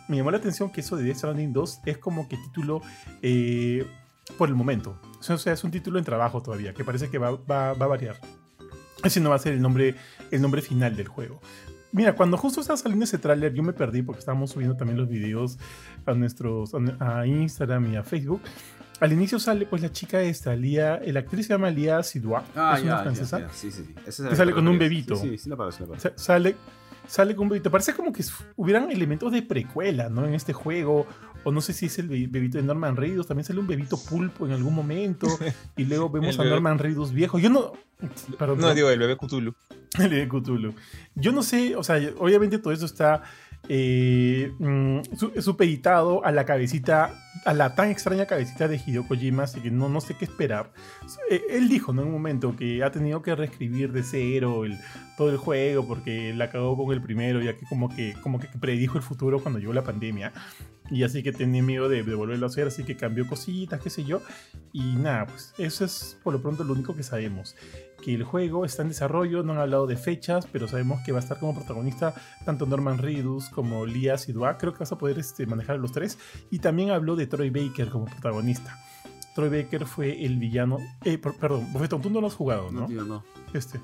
me 0.08 0.18
llamó 0.18 0.32
la 0.32 0.38
atención 0.38 0.72
que 0.72 0.82
eso 0.82 0.98
de 0.98 1.04
Death 1.04 1.18
Stranding 1.18 1.54
2 1.54 1.82
es 1.86 1.98
como 1.98 2.28
que 2.28 2.38
título... 2.38 2.82
Eh, 3.22 3.86
por 4.38 4.50
el 4.50 4.56
momento. 4.56 5.00
O 5.20 5.38
sea, 5.38 5.54
es 5.54 5.64
un 5.64 5.72
título 5.72 6.00
en 6.00 6.04
trabajo 6.04 6.42
todavía, 6.42 6.74
que 6.74 6.84
parece 6.84 7.10
que 7.10 7.18
va, 7.18 7.32
va, 7.32 7.74
va 7.74 7.86
a 7.86 7.88
variar. 7.88 8.18
Ese 9.04 9.20
no 9.20 9.30
va 9.30 9.36
a 9.36 9.40
ser 9.40 9.54
el 9.54 9.62
nombre, 9.62 9.96
el 10.32 10.42
nombre 10.42 10.62
final 10.62 10.96
del 10.96 11.08
juego. 11.08 11.40
Mira, 11.92 12.14
cuando 12.14 12.38
justo 12.38 12.62
estaba 12.62 12.78
saliendo 12.78 13.06
ese 13.06 13.18
tráiler, 13.18 13.54
yo 13.54 13.64
me 13.64 13.74
perdí 13.74 14.02
porque 14.02 14.20
estábamos 14.20 14.52
subiendo 14.52 14.76
también 14.76 14.98
los 14.98 15.08
videos 15.08 15.58
a 16.06 16.14
nuestros 16.14 16.72
a 17.00 17.26
Instagram 17.26 17.94
y 17.94 17.96
a 17.96 18.04
Facebook. 18.04 18.42
Al 19.00 19.14
inicio 19.14 19.40
sale 19.40 19.66
pues 19.68 19.82
la 19.82 19.92
chica 19.92 20.22
esta, 20.22 20.56
Lía, 20.56 21.00
la 21.06 21.20
actriz 21.20 21.46
se 21.46 21.54
llama 21.54 21.70
Lía 21.70 22.02
Sidua, 22.02 22.44
ah, 22.56 22.76
es 22.78 22.84
una 22.84 23.00
francesa. 23.00 23.48
Sí, 23.52 23.72
sí, 23.72 23.86
sí. 23.86 24.24
que 24.24 24.36
sale 24.36 24.52
con 24.52 24.68
un 24.68 24.80
bebito. 24.80 25.16
Sí, 25.16 25.38
sí, 25.38 25.50
la 25.50 25.56
pago, 25.56 25.72
sí 25.72 25.84
la 25.84 25.96
pago. 25.96 26.14
Sale, 26.16 26.56
sale 27.08 27.36
con 27.36 27.44
un 27.44 27.50
bebito. 27.50 27.70
Parece 27.70 27.94
como 27.94 28.12
que 28.12 28.24
hubieran 28.56 28.90
elementos 28.90 29.32
de 29.32 29.44
precuela, 29.44 30.10
¿no? 30.10 30.26
En 30.26 30.34
este 30.34 30.52
juego. 30.52 31.06
O 31.48 31.52
no 31.52 31.62
sé 31.62 31.72
si 31.72 31.86
es 31.86 31.98
el 31.98 32.10
bebito 32.10 32.58
de 32.58 32.64
Norman 32.66 32.98
Reedus. 32.98 33.26
También 33.26 33.46
sale 33.46 33.62
un 33.62 33.68
bebito 33.68 33.98
pulpo 33.98 34.46
en 34.46 34.52
algún 34.52 34.76
momento. 34.76 35.28
y 35.78 35.86
luego 35.86 36.10
vemos 36.10 36.38
a 36.40 36.44
Norman 36.44 36.78
Reedus 36.78 37.14
viejo. 37.14 37.40
Yo 37.40 37.50
no. 37.50 37.72
no, 38.58 38.74
digo, 38.74 38.90
el 38.90 39.00
bebé 39.00 39.16
Cthulhu. 39.16 39.54
El 39.98 40.10
bebé 40.10 40.28
Cthulhu. 40.28 40.74
Yo 41.16 41.32
no 41.32 41.44
sé, 41.44 41.78
o 41.78 41.84
sea, 41.86 41.96
obviamente 42.20 42.60
todo 42.60 42.74
eso 42.74 42.86
está 42.86 43.24
eh, 43.70 44.52
mm, 44.60 45.00
su- 45.18 45.42
supeditado 45.42 46.24
a 46.26 46.32
la 46.32 46.46
cabecita, 46.46 47.14
a 47.46 47.54
la 47.54 47.76
tan 47.76 47.90
extraña 47.90 48.26
cabecita 48.26 48.68
de 48.68 48.82
Hideo 48.86 49.08
Kojima, 49.08 49.44
así 49.44 49.62
que 49.62 49.72
no, 49.72 49.88
no 49.90 50.02
sé 50.02 50.16
qué 50.16 50.26
esperar. 50.26 50.74
Eh, 51.30 51.42
él 51.50 51.70
dijo 51.70 51.94
¿no? 51.94 52.02
en 52.02 52.08
un 52.08 52.14
momento 52.14 52.56
que 52.56 52.84
ha 52.84 52.92
tenido 52.92 53.22
que 53.22 53.36
reescribir 53.36 53.92
de 53.92 54.04
cero 54.04 54.66
el, 54.66 54.78
todo 55.18 55.32
el 55.32 55.38
juego 55.38 55.88
porque 55.88 56.34
la 56.34 56.50
cagó 56.50 56.78
con 56.78 56.94
el 56.94 57.02
primero, 57.02 57.42
ya 57.42 57.58
que 57.58 57.66
como 57.66 57.90
que, 57.90 58.14
como 58.22 58.40
que 58.40 58.48
predijo 58.60 58.98
el 58.98 59.04
futuro 59.04 59.42
cuando 59.42 59.60
llegó 59.60 59.74
la 59.74 59.84
pandemia. 59.84 60.34
Y 60.90 61.04
así 61.04 61.22
que 61.22 61.32
tenía 61.34 61.62
miedo 61.62 61.90
de, 61.90 62.04
de 62.04 62.16
volverlo 62.16 62.46
a 62.46 62.50
hacer, 62.50 62.68
así 62.68 62.84
que 62.84 62.96
cambió 62.96 63.28
cositas, 63.28 63.82
qué 63.82 63.90
sé 63.90 64.06
yo. 64.06 64.22
Y 64.72 64.96
nada, 64.96 65.26
pues 65.26 65.54
eso 65.58 65.84
es 65.84 66.18
por 66.24 66.34
lo 66.34 66.42
pronto 66.42 66.64
lo 66.64 66.74
único 66.74 66.96
que 66.96 67.04
sabemos. 67.04 67.56
Que 68.02 68.14
el 68.14 68.24
juego 68.24 68.64
está 68.64 68.84
en 68.84 68.90
desarrollo, 68.90 69.44
no 69.44 69.54
han 69.54 69.60
hablado 69.60 69.86
de 69.88 69.98
fechas, 69.98 70.48
pero 70.52 70.68
sabemos 70.68 71.02
que 71.06 71.12
va 71.12 71.18
a 71.20 71.22
estar 71.22 71.40
como 71.40 71.54
protagonista 71.56 72.14
tanto 72.46 72.66
Norman 72.66 73.00
Reedus 73.00 73.50
como 73.50 73.86
Lia 73.86 74.18
Sidua. 74.18 74.58
Creo 74.58 74.72
que 74.74 74.80
vas 74.80 74.92
a 74.92 74.98
poder 74.98 75.20
este, 75.20 75.46
manejar 75.46 75.76
a 75.76 75.80
los 75.80 75.92
tres. 75.92 76.18
Y 76.52 76.60
también 76.60 76.92
habló 76.92 77.16
de 77.18 77.28
Troy 77.28 77.50
Baker 77.50 77.90
como 77.90 78.06
protagonista. 78.06 78.78
Troy 79.36 79.50
Baker 79.50 79.86
fue 79.86 80.26
el 80.26 80.38
villano. 80.38 80.78
Eh, 81.04 81.18
per- 81.18 81.34
perdón, 81.34 81.72
Bofetón, 81.74 82.02
tú 82.02 82.10
no 82.10 82.22
lo 82.22 82.28
has 82.28 82.34
jugado, 82.36 82.72
No, 82.72 82.82
¿no? 82.82 82.88
tío, 82.88 83.04
no. 83.04 83.24
Este. 83.54 83.80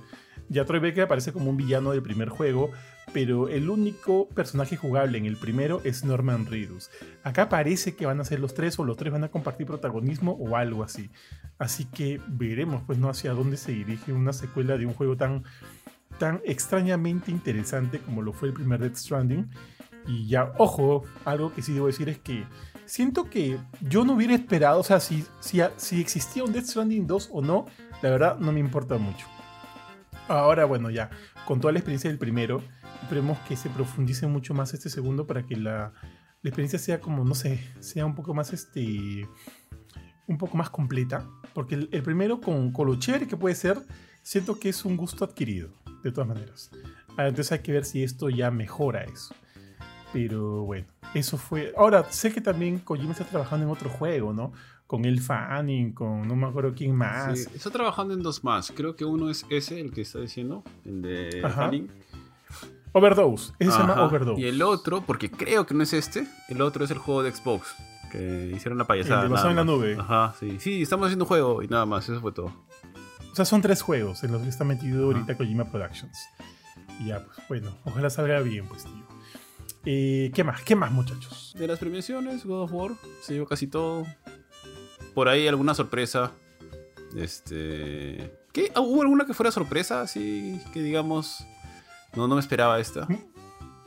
Ya 0.49 0.65
Troy 0.65 0.79
Baker 0.79 1.03
aparece 1.03 1.33
como 1.33 1.49
un 1.49 1.57
villano 1.57 1.91
del 1.91 2.01
primer 2.01 2.29
juego, 2.29 2.71
pero 3.11 3.49
el 3.49 3.69
único 3.69 4.27
personaje 4.29 4.77
jugable 4.77 5.17
en 5.17 5.25
el 5.25 5.37
primero 5.37 5.81
es 5.83 6.03
Norman 6.03 6.45
Reedus. 6.45 6.89
Acá 7.23 7.49
parece 7.49 7.95
que 7.95 8.05
van 8.05 8.19
a 8.19 8.25
ser 8.25 8.39
los 8.39 8.53
tres 8.53 8.77
o 8.79 8.83
los 8.83 8.97
tres 8.97 9.11
van 9.11 9.23
a 9.23 9.29
compartir 9.29 9.67
protagonismo 9.67 10.33
o 10.33 10.55
algo 10.55 10.83
así. 10.83 11.09
Así 11.57 11.85
que 11.85 12.19
veremos 12.27 12.83
pues 12.85 12.97
no 12.97 13.09
hacia 13.09 13.33
dónde 13.33 13.57
se 13.57 13.71
dirige 13.71 14.13
una 14.13 14.33
secuela 14.33 14.77
de 14.77 14.85
un 14.85 14.93
juego 14.93 15.17
tan 15.17 15.43
tan 16.19 16.41
extrañamente 16.45 17.31
interesante 17.31 17.99
como 17.99 18.21
lo 18.21 18.33
fue 18.33 18.49
el 18.49 18.53
primer 18.53 18.79
Death 18.79 18.97
Stranding. 18.97 19.49
Y 20.05 20.27
ya, 20.27 20.53
ojo, 20.57 21.03
algo 21.25 21.53
que 21.53 21.61
sí 21.61 21.73
debo 21.73 21.87
decir 21.87 22.09
es 22.09 22.19
que 22.19 22.45
siento 22.85 23.29
que 23.29 23.57
yo 23.81 24.03
no 24.03 24.13
hubiera 24.13 24.35
esperado, 24.35 24.79
o 24.79 24.83
sea, 24.83 24.99
si, 24.99 25.25
si, 25.39 25.61
si 25.77 26.01
existía 26.01 26.43
un 26.43 26.51
Death 26.51 26.65
Stranding 26.65 27.07
2 27.07 27.29
o 27.31 27.41
no, 27.41 27.65
la 28.01 28.09
verdad 28.09 28.37
no 28.37 28.51
me 28.51 28.59
importa 28.59 28.97
mucho. 28.97 29.25
Ahora, 30.27 30.65
bueno, 30.65 30.89
ya, 30.89 31.09
con 31.45 31.59
toda 31.59 31.73
la 31.73 31.79
experiencia 31.79 32.09
del 32.09 32.19
primero, 32.19 32.63
esperemos 33.01 33.37
que 33.39 33.55
se 33.55 33.69
profundice 33.69 34.27
mucho 34.27 34.53
más 34.53 34.73
este 34.73 34.89
segundo 34.89 35.27
para 35.27 35.45
que 35.45 35.55
la, 35.57 35.93
experiencia 36.43 36.79
sea 36.79 36.99
como, 36.99 37.23
no 37.23 37.35
sé, 37.35 37.59
sea 37.79 38.05
un 38.05 38.15
poco 38.15 38.33
más 38.33 38.53
este. 38.53 39.27
un 40.27 40.37
poco 40.37 40.57
más 40.57 40.69
completa. 40.69 41.27
Porque 41.53 41.75
el, 41.75 42.03
primero, 42.03 42.41
con, 42.41 42.71
con 42.71 42.99
que 42.99 43.37
puede 43.37 43.55
ser, 43.55 43.79
siento 44.21 44.59
que 44.59 44.69
es 44.69 44.85
un 44.85 44.97
gusto 44.97 45.25
adquirido, 45.25 45.69
de 46.03 46.11
todas 46.11 46.27
maneras. 46.27 46.71
Ah, 47.17 47.27
Entonces 47.27 47.51
hay 47.51 47.59
que 47.59 47.71
ver 47.71 47.85
si 47.85 48.03
esto 48.03 48.29
ya 48.29 48.49
mejora 48.49 49.03
eso. 49.03 49.35
Pero 50.13 50.63
bueno, 50.63 50.87
eso 51.13 51.37
fue. 51.37 51.73
Ahora, 51.77 52.05
sé 52.11 52.31
que 52.31 52.41
también 52.41 52.79
Kojima 52.79 53.11
está 53.11 53.25
trabajando 53.25 53.65
en 53.65 53.71
otro 53.71 53.89
juego, 53.89 54.33
¿no? 54.33 54.53
Con 54.87 55.05
el 55.05 55.21
Fanning, 55.21 55.93
con 55.93 56.27
no 56.27 56.35
me 56.35 56.47
acuerdo 56.47 56.73
quién 56.75 56.95
más. 56.95 57.39
Sí, 57.39 57.49
está 57.55 57.71
trabajando 57.71 58.13
en 58.13 58.21
dos 58.21 58.43
más. 58.43 58.71
Creo 58.75 58.95
que 58.95 59.05
uno 59.05 59.29
es 59.29 59.45
ese, 59.49 59.79
el 59.79 59.91
que 59.91 60.01
está 60.01 60.19
diciendo, 60.19 60.63
el 60.85 61.01
de 61.01 61.41
Ajá. 61.43 61.63
Fanning. 61.63 61.89
Overdose, 62.91 63.53
ese 63.57 63.71
se 63.71 63.77
llama. 63.79 64.03
Overdose. 64.03 64.39
Y 64.39 64.45
el 64.45 64.61
otro, 64.61 65.01
porque 65.01 65.31
creo 65.31 65.65
que 65.65 65.73
no 65.73 65.81
es 65.81 65.93
este, 65.93 66.27
el 66.47 66.61
otro 66.61 66.85
es 66.85 66.91
el 66.91 66.99
juego 66.99 67.23
de 67.23 67.31
Xbox. 67.31 67.75
Que 68.11 68.51
hicieron 68.55 68.77
la 68.77 68.85
payasada. 68.85 69.23
El 69.23 69.33
de 69.33 69.49
en 69.49 69.55
la 69.55 69.63
nube. 69.63 69.97
Ajá, 69.99 70.35
sí. 70.39 70.57
Sí, 70.59 70.83
estamos 70.83 71.07
haciendo 71.07 71.25
un 71.25 71.29
juego 71.29 71.63
y 71.63 71.67
nada 71.67 71.87
más, 71.87 72.07
eso 72.07 72.21
fue 72.21 72.31
todo. 72.31 72.53
O 73.31 73.35
sea, 73.35 73.45
son 73.45 73.63
tres 73.63 73.81
juegos 73.81 74.23
en 74.23 74.31
los 74.31 74.43
que 74.43 74.49
está 74.49 74.63
metido 74.63 75.05
ahorita 75.05 75.35
Kojima 75.35 75.65
Productions. 75.65 76.19
Y 76.99 77.07
ya, 77.07 77.25
pues 77.25 77.37
bueno, 77.47 77.75
ojalá 77.83 78.11
salga 78.11 78.39
bien, 78.41 78.67
pues, 78.67 78.83
tío. 78.83 79.03
Eh, 79.85 80.31
¿Qué 80.35 80.43
más? 80.43 80.61
¿Qué 80.61 80.75
más, 80.75 80.91
muchachos? 80.91 81.55
De 81.57 81.67
las 81.67 81.79
premiaciones, 81.79 82.45
God 82.45 82.61
of 82.61 82.73
War 82.73 82.91
se 83.21 83.33
llevó 83.33 83.47
casi 83.47 83.65
todo. 83.65 84.05
Por 85.13 85.27
ahí 85.29 85.47
alguna 85.47 85.73
sorpresa. 85.73 86.31
Este. 87.15 88.31
¿Qué? 88.51 88.71
¿Hubo 88.75 89.01
alguna 89.01 89.25
que 89.25 89.33
fuera 89.33 89.51
sorpresa? 89.51 90.01
Así 90.01 90.59
que 90.73 90.81
digamos. 90.81 91.45
No, 92.15 92.27
no 92.27 92.35
me 92.35 92.41
esperaba 92.41 92.79
esta. 92.79 93.07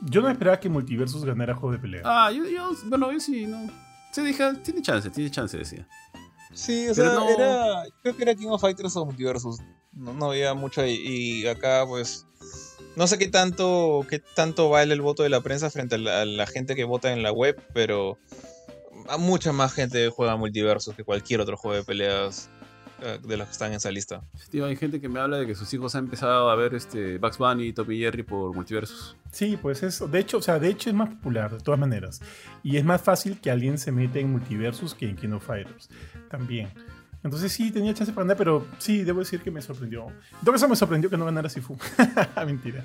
Yo 0.01 0.21
no 0.21 0.29
esperaba 0.29 0.59
que 0.59 0.69
Multiversus 0.69 1.23
ganara 1.25 1.55
juego 1.55 1.71
de 1.73 1.79
pelea. 1.79 2.01
Ah, 2.05 2.31
yo, 2.31 2.45
yo 2.45 2.71
bueno, 2.85 3.11
yo 3.11 3.19
sí, 3.19 3.45
no. 3.47 3.69
Se 4.11 4.21
dije, 4.21 4.53
tiene 4.63 4.81
chance, 4.81 5.09
tiene 5.09 5.31
chance, 5.31 5.57
decía. 5.57 5.87
Sí, 6.53 6.87
o 6.89 6.93
Pero 6.95 7.09
sea, 7.11 7.19
no- 7.19 7.29
era, 7.29 7.83
creo 8.01 8.15
que 8.15 8.23
era 8.23 8.35
King 8.35 8.47
of 8.49 8.61
Fighters 8.61 8.95
o 8.95 9.05
Multiversus. 9.05 9.59
No, 9.93 10.13
no 10.13 10.27
había 10.31 10.53
mucho 10.53 10.81
ahí. 10.81 10.95
Y 10.95 11.47
acá, 11.47 11.85
pues, 11.87 12.25
no 12.95 13.07
sé 13.07 13.17
qué 13.17 13.27
tanto, 13.27 14.05
qué 14.09 14.19
tanto 14.19 14.69
vale 14.69 14.93
el 14.93 15.01
voto 15.01 15.23
de 15.23 15.29
la 15.29 15.41
prensa 15.41 15.69
frente 15.69 15.95
a 15.95 15.97
la, 15.97 16.21
a 16.21 16.25
la 16.25 16.45
gente 16.47 16.75
que 16.75 16.83
vota 16.83 17.11
en 17.13 17.23
la 17.23 17.31
web, 17.31 17.61
pero 17.73 18.17
a 19.09 19.17
mucha 19.17 19.51
más 19.51 19.73
gente 19.73 20.09
juega 20.09 20.35
Multiversus 20.35 20.95
que 20.95 21.03
cualquier 21.03 21.41
otro 21.41 21.57
juego 21.57 21.77
de 21.77 21.83
peleas 21.83 22.49
eh, 23.01 23.19
de 23.23 23.37
los 23.37 23.47
que 23.47 23.51
están 23.51 23.71
en 23.71 23.77
esa 23.77 23.91
lista. 23.91 24.23
Tío, 24.49 24.65
hay 24.65 24.75
gente 24.75 24.99
que 24.99 25.07
me 25.07 25.19
habla 25.19 25.37
de 25.37 25.45
que 25.45 25.53
sus 25.53 25.71
hijos 25.73 25.93
han 25.93 26.05
empezado 26.05 26.49
a 26.49 26.55
ver 26.55 26.73
este 26.73 27.19
Bugs 27.19 27.37
Bunny 27.37 27.67
y 27.67 27.73
Tommy 27.73 27.99
Jerry 27.99 28.23
por 28.23 28.55
multiversos. 28.55 29.15
Sí, 29.31 29.57
pues 29.61 29.83
eso. 29.83 30.07
De 30.07 30.19
hecho, 30.19 30.37
o 30.37 30.41
sea, 30.41 30.57
de 30.57 30.69
hecho 30.69 30.89
es 30.89 30.95
más 30.95 31.09
popular, 31.09 31.51
de 31.51 31.59
todas 31.59 31.79
maneras. 31.79 32.21
Y 32.63 32.77
es 32.77 32.83
más 32.83 33.01
fácil 33.01 33.39
que 33.39 33.51
alguien 33.51 33.77
se 33.77 33.91
meta 33.91 34.17
en 34.17 34.31
Multiversus 34.31 34.95
que 34.95 35.07
en 35.07 35.15
King 35.15 35.33
of 35.33 35.45
Fighters. 35.45 35.89
También. 36.29 36.69
Entonces 37.23 37.51
sí, 37.51 37.71
tenía 37.71 37.93
chance 37.93 38.13
para 38.13 38.23
ganar, 38.23 38.37
pero 38.37 38.65
sí, 38.79 39.03
debo 39.03 39.19
decir 39.19 39.41
que 39.41 39.51
me 39.51 39.61
sorprendió. 39.61 40.07
En 40.07 40.39
todo 40.43 40.53
caso, 40.53 40.67
me 40.67 40.75
sorprendió 40.75 41.09
que 41.09 41.17
no 41.17 41.25
ganara 41.25 41.49
Sifu. 41.49 41.77
Mentira. 42.45 42.83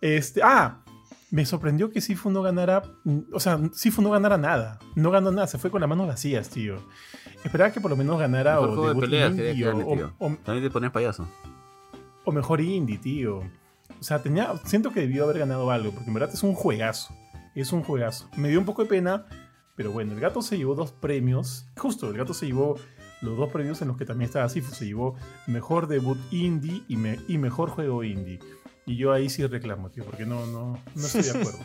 Este, 0.00 0.40
ah, 0.42 0.84
me 1.30 1.44
sorprendió 1.44 1.90
que 1.90 2.00
Sifu 2.00 2.30
no 2.30 2.42
ganara. 2.42 2.82
mm, 3.04 3.18
O 3.32 3.40
sea, 3.40 3.58
Sifu 3.72 4.00
no 4.02 4.10
ganara 4.10 4.38
nada. 4.38 4.78
No 4.94 5.10
ganó 5.10 5.30
nada, 5.30 5.46
se 5.46 5.58
fue 5.58 5.70
con 5.70 5.80
las 5.80 5.88
manos 5.88 6.06
vacías, 6.06 6.48
tío. 6.48 6.76
Esperaba 7.44 7.72
que 7.72 7.80
por 7.80 7.90
lo 7.90 7.96
menos 7.96 8.18
ganara 8.18 8.54
Mejor 8.54 8.68
o 8.70 8.74
juego 8.74 8.94
de 8.94 9.00
peleas 9.00 9.30
indie 9.30 9.44
que 9.48 9.54
tío. 9.54 10.14
o- 10.18 10.30
También 10.44 10.64
te 10.66 10.70
pones 10.70 10.90
payaso. 10.90 11.28
o 12.24 12.32
mejor 12.32 12.60
indie, 12.60 12.98
tío. 12.98 13.38
O 13.38 14.02
sea, 14.02 14.22
tenía, 14.22 14.52
siento 14.64 14.92
que 14.92 15.00
debió 15.00 15.24
haber 15.24 15.38
ganado 15.38 15.70
algo, 15.70 15.90
porque 15.92 16.08
en 16.08 16.14
verdad 16.14 16.30
es 16.32 16.42
un 16.42 16.54
juegazo. 16.54 17.14
Es 17.54 17.72
un 17.72 17.82
juegazo. 17.82 18.28
Me 18.36 18.48
dio 18.48 18.58
un 18.60 18.64
poco 18.66 18.82
de 18.82 18.88
pena, 18.88 19.26
pero 19.76 19.90
bueno, 19.92 20.12
el 20.12 20.20
gato 20.20 20.42
se 20.42 20.56
llevó 20.58 20.74
dos 20.74 20.92
premios. 20.92 21.66
Justo, 21.76 22.08
el 22.10 22.16
gato 22.16 22.34
se 22.34 22.46
llevó 22.46 22.76
los 23.22 23.36
dos 23.36 23.50
premios 23.50 23.80
en 23.82 23.88
los 23.88 23.96
que 23.96 24.04
también 24.04 24.26
estaba 24.28 24.48
Sifu. 24.48 24.72
Se 24.74 24.86
llevó 24.86 25.16
mejor 25.46 25.88
debut 25.88 26.18
indie 26.30 26.82
y, 26.86 26.96
me- 26.96 27.18
y 27.28 27.38
mejor 27.38 27.70
juego 27.70 28.04
indie. 28.04 28.38
Y 28.88 28.96
yo 28.96 29.12
ahí 29.12 29.28
sí 29.30 29.46
reclamo, 29.46 29.90
tío, 29.90 30.04
porque 30.04 30.26
no, 30.26 30.46
no, 30.46 30.82
no 30.94 31.06
estoy 31.06 31.22
de 31.22 31.30
acuerdo. 31.38 31.58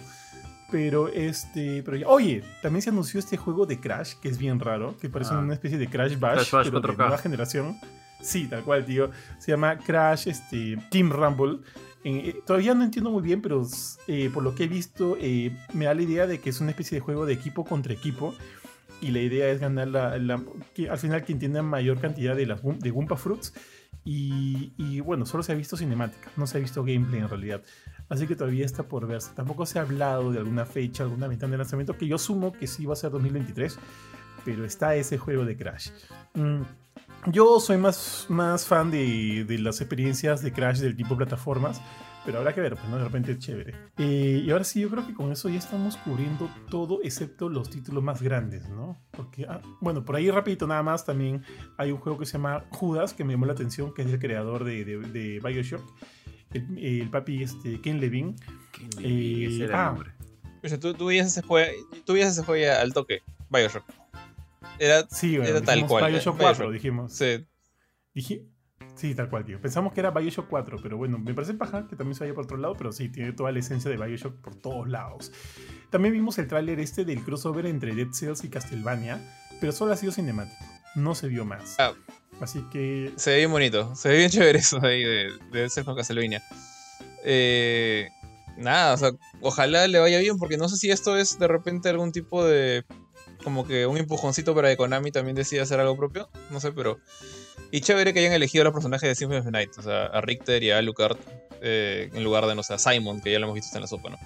Pero 0.71 1.07
este, 1.07 1.83
pero 1.83 1.97
ya- 1.97 2.07
oye, 2.07 2.43
también 2.61 2.81
se 2.81 2.89
anunció 2.89 3.19
este 3.19 3.37
juego 3.37 3.65
de 3.65 3.79
Crash, 3.79 4.13
que 4.21 4.27
es 4.29 4.37
bien 4.37 4.59
raro, 4.59 4.95
que 4.99 5.07
parece 5.09 5.33
Ah. 5.33 5.39
una 5.39 5.53
especie 5.53 5.77
de 5.77 5.87
Crash 5.87 6.17
Bash, 6.19 6.35
Crash 6.35 6.51
Bash 6.51 6.65
pero 6.69 6.81
de 6.81 6.87
4K. 6.87 6.97
nueva 6.97 7.17
generación. 7.17 7.77
Sí, 8.21 8.47
tal 8.47 8.63
cual, 8.63 8.85
tío. 8.85 9.11
Se 9.39 9.51
llama 9.51 9.77
Crash 9.77 10.27
este, 10.27 10.77
Team 10.89 11.11
Rumble. 11.11 11.59
Eh, 12.05 12.29
eh, 12.29 12.41
todavía 12.45 12.73
no 12.73 12.83
entiendo 12.83 13.11
muy 13.11 13.21
bien, 13.21 13.41
pero 13.41 13.65
eh, 14.07 14.29
por 14.33 14.43
lo 14.43 14.55
que 14.55 14.63
he 14.63 14.67
visto, 14.67 15.17
eh, 15.19 15.55
me 15.73 15.85
da 15.85 15.93
la 15.93 16.01
idea 16.01 16.25
de 16.27 16.39
que 16.39 16.49
es 16.49 16.59
una 16.59 16.71
especie 16.71 16.95
de 16.97 17.01
juego 17.01 17.25
de 17.25 17.33
equipo 17.33 17.63
contra 17.65 17.93
equipo. 17.93 18.33
Y 19.01 19.11
la 19.11 19.19
idea 19.19 19.49
es 19.49 19.59
ganar 19.59 19.89
la, 19.89 20.17
la- 20.17 20.41
que 20.73 20.89
al 20.89 20.97
final 20.97 21.23
quien 21.23 21.37
tiene 21.37 21.61
mayor 21.61 21.99
cantidad 21.99 22.35
de, 22.35 22.45
las, 22.45 22.61
de 22.63 22.89
Goomba 22.89 23.17
Fruits. 23.17 23.53
Y, 24.05 24.73
y, 24.77 24.99
bueno, 24.99 25.25
solo 25.25 25.43
se 25.43 25.53
ha 25.53 25.55
visto 25.55 25.77
cinemática, 25.77 26.29
no 26.35 26.45
se 26.45 26.57
ha 26.57 26.61
visto 26.61 26.83
gameplay 26.83 27.21
en 27.21 27.29
realidad. 27.29 27.61
Así 28.09 28.27
que 28.27 28.35
todavía 28.35 28.65
está 28.65 28.83
por 28.83 29.07
verse. 29.07 29.31
Tampoco 29.33 29.65
se 29.65 29.79
ha 29.79 29.83
hablado 29.83 30.31
de 30.31 30.39
alguna 30.39 30.65
fecha, 30.65 31.03
alguna 31.03 31.27
ventana 31.27 31.51
de 31.51 31.57
lanzamiento, 31.59 31.97
que 31.97 32.07
yo 32.07 32.17
asumo 32.17 32.51
que 32.51 32.67
sí 32.67 32.85
va 32.85 32.93
a 32.93 32.97
ser 32.97 33.11
2023. 33.11 33.79
Pero 34.43 34.65
está 34.65 34.95
ese 34.95 35.17
juego 35.17 35.45
de 35.45 35.55
Crash. 35.55 35.89
Mm, 36.33 36.63
yo 37.31 37.61
soy 37.61 37.77
más, 37.77 38.25
más 38.27 38.65
fan 38.65 38.91
de, 38.91 39.45
de 39.45 39.57
las 39.59 39.79
experiencias 39.79 40.41
de 40.41 40.51
Crash 40.51 40.79
del 40.79 40.97
tipo 40.97 41.15
plataformas. 41.15 41.81
Pero 42.25 42.37
habrá 42.39 42.53
que 42.53 42.61
ver, 42.61 42.75
pues, 42.75 42.87
¿no? 42.87 42.97
De 42.97 43.03
repente 43.03 43.33
es 43.33 43.39
chévere. 43.39 43.75
Eh, 43.97 44.43
y 44.45 44.51
ahora 44.51 44.63
sí, 44.63 44.79
yo 44.79 44.89
creo 44.89 45.05
que 45.05 45.13
con 45.13 45.31
eso 45.31 45.49
ya 45.49 45.57
estamos 45.59 45.97
cubriendo 45.97 46.49
todo, 46.69 46.99
excepto 47.03 47.49
los 47.49 47.69
títulos 47.69 48.01
más 48.01 48.21
grandes, 48.21 48.69
¿no? 48.69 48.97
Porque, 49.11 49.45
ah, 49.47 49.61
bueno, 49.81 50.05
por 50.05 50.15
ahí 50.15 50.31
rapidito 50.31 50.65
nada 50.65 50.83
más 50.83 51.05
también 51.05 51.43
hay 51.77 51.91
un 51.91 51.97
juego 51.97 52.17
que 52.17 52.25
se 52.25 52.33
llama 52.33 52.63
Judas, 52.71 53.13
que 53.13 53.23
me 53.25 53.33
llamó 53.33 53.45
la 53.45 53.53
atención, 53.53 53.93
que 53.93 54.03
es 54.03 54.07
el 54.07 54.19
creador 54.19 54.63
de, 54.63 54.85
de, 54.85 54.97
de 54.99 55.39
Bioshock. 55.43 55.83
El, 56.53 56.77
el 56.77 57.09
papi 57.09 57.43
este, 57.43 57.81
Ken 57.81 57.99
Levine. 57.99 58.35
Eh, 59.01 59.47
Ese 59.49 59.65
era 59.65 59.87
ah. 59.87 59.89
el 59.89 59.95
nombre. 59.95 60.13
O 60.63 60.69
sea, 60.69 60.79
tú, 60.79 60.93
tú 60.93 61.07
veías 61.07 61.27
ese 61.27 61.41
juego, 61.41 61.69
juego 62.45 62.79
al 62.79 62.93
toque, 62.93 63.21
Bioshock. 63.49 63.83
Era, 64.79 65.05
Sí, 65.09 65.37
bueno, 65.37 65.51
Era 65.51 65.61
tal 65.61 65.85
cual, 65.87 66.11
Bioshock 66.11 66.35
eh, 66.35 66.39
4, 66.39 66.57
Bioshock. 66.57 66.73
dijimos. 66.73 67.13
sí, 67.13 67.45
Dije, 68.13 68.45
sí, 68.95 69.15
tal 69.15 69.29
cual, 69.29 69.45
tío. 69.45 69.59
Pensamos 69.59 69.93
que 69.93 69.99
era 69.99 70.11
Bioshock 70.11 70.47
4, 70.49 70.77
pero 70.81 70.97
bueno, 70.97 71.17
me 71.17 71.33
parece 71.33 71.53
paja 71.53 71.87
que 71.87 71.95
también 71.95 72.15
se 72.15 72.23
vaya 72.23 72.33
por 72.33 72.45
otro 72.45 72.57
lado, 72.57 72.75
pero 72.77 72.91
sí, 72.91 73.09
tiene 73.09 73.33
toda 73.33 73.51
la 73.51 73.59
esencia 73.59 73.89
de 73.89 73.97
Bioshock 73.97 74.35
por 74.35 74.55
todos 74.55 74.89
lados. 74.89 75.31
También 75.89 76.13
vimos 76.13 76.37
el 76.37 76.47
tráiler 76.47 76.79
este 76.79 77.05
del 77.05 77.23
crossover 77.23 77.65
entre 77.65 77.95
Dead 77.95 78.11
Cells 78.11 78.43
y 78.43 78.49
Castlevania, 78.49 79.19
pero 79.59 79.71
solo 79.71 79.93
ha 79.93 79.97
sido 79.97 80.11
cinemático, 80.11 80.63
no 80.95 81.15
se 81.15 81.27
vio 81.27 81.45
más. 81.45 81.75
Ah. 81.79 81.93
Así 82.41 82.63
que, 82.71 83.13
se 83.15 83.29
ve 83.31 83.37
bien 83.37 83.51
bonito, 83.51 83.95
se 83.95 84.09
ve 84.09 84.17
bien 84.17 84.29
chévere 84.29 84.59
eso 84.59 84.79
de 84.79 84.87
ahí 84.87 85.03
de, 85.03 85.31
de 85.51 85.69
ser 85.69 85.85
con 85.85 85.95
Castlevania. 85.95 86.41
Eh, 87.23 88.09
nada, 88.57 88.93
o 88.93 88.97
sea, 88.97 89.11
ojalá 89.41 89.87
le 89.87 89.99
vaya 89.99 90.19
bien, 90.19 90.37
porque 90.37 90.57
no 90.57 90.69
sé 90.69 90.77
si 90.77 90.91
esto 90.91 91.17
es 91.17 91.39
de 91.39 91.47
repente 91.47 91.89
algún 91.89 92.11
tipo 92.11 92.45
de. 92.45 92.85
como 93.43 93.65
que 93.65 93.87
un 93.87 93.97
empujoncito 93.97 94.53
para 94.53 94.69
que 94.69 94.77
Konami 94.77 95.11
también 95.11 95.35
decida 95.35 95.63
hacer 95.63 95.79
algo 95.79 95.97
propio. 95.97 96.29
No 96.51 96.59
sé, 96.59 96.71
pero. 96.71 96.99
Y 97.71 97.81
chévere 97.81 98.13
que 98.13 98.19
hayan 98.19 98.33
elegido 98.33 98.61
a 98.61 98.65
los 98.65 98.73
personajes 98.73 99.07
de 99.09 99.15
Symphony 99.15 99.39
of 99.39 99.45
the 99.45 99.51
Night, 99.51 99.71
o 99.77 99.81
sea, 99.81 100.05
a 100.05 100.21
Richter 100.21 100.61
y 100.63 100.71
a 100.71 100.77
Alucard, 100.77 101.17
eh, 101.61 102.09
en 102.13 102.23
lugar 102.23 102.45
de, 102.45 102.55
no 102.55 102.63
sé, 102.63 102.73
a 102.73 102.77
Simon, 102.77 103.21
que 103.21 103.31
ya 103.31 103.39
lo 103.39 103.45
hemos 103.45 103.55
visto 103.55 103.75
en 103.77 103.81
la 103.81 103.87
sopa, 103.87 104.09
¿no? 104.09 104.17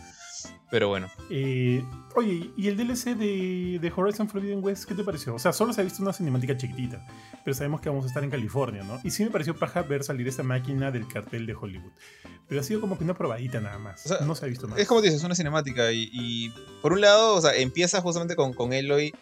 Pero 0.70 0.90
bueno. 0.90 1.10
Eh, 1.30 1.84
oye, 2.16 2.52
¿y 2.58 2.68
el 2.68 2.76
DLC 2.76 3.16
de, 3.16 3.80
de, 3.80 3.94
Horizon 3.96 4.28
Forbidden 4.28 4.62
West 4.62 4.86
qué 4.86 4.96
te 4.96 5.04
pareció? 5.04 5.36
O 5.36 5.40
sea, 5.40 5.54
solo 5.54 5.72
se 5.72 5.80
ha 5.80 5.84
visto 5.84 6.02
una 6.02 6.12
cinemática 6.12 6.58
chiquitita, 6.58 7.06
pero 7.46 7.56
sabemos 7.56 7.80
que 7.80 7.90
vamos 7.90 8.04
a 8.04 8.08
estar 8.10 8.24
en 8.24 8.30
California, 8.30 8.84
¿no? 8.84 9.00
Y 9.04 9.12
sí 9.12 9.24
me 9.24 9.30
pareció 9.30 9.56
paja 9.56 9.82
ver 9.84 10.04
salir 10.04 10.28
esta 10.28 10.44
máquina 10.44 10.92
del 10.92 11.08
cartel 11.08 11.46
de 11.46 11.56
Hollywood. 11.56 11.92
Pero 12.50 12.62
ha 12.62 12.64
sido 12.64 12.82
como 12.82 12.98
que 12.98 13.06
una 13.06 13.14
probadita 13.14 13.62
nada 13.62 13.78
más. 13.78 14.06
O 14.06 14.10
sea, 14.10 14.20
no 14.26 14.36
se 14.36 14.46
ha 14.46 14.50
visto 14.50 14.68
más. 14.68 14.78
Es 14.80 14.88
como 14.88 15.02
dices, 15.02 15.18
es 15.18 15.24
una 15.24 15.36
cinemática. 15.36 15.92
Y, 15.92 16.10
y, 16.12 16.54
por 16.82 16.92
un 16.92 17.02
lado, 17.02 17.36
o 17.36 17.42
sea, 17.42 17.56
empieza 17.56 18.02
justamente 18.02 18.36
con, 18.36 18.54
con 18.54 18.74
Eloy 18.74 19.14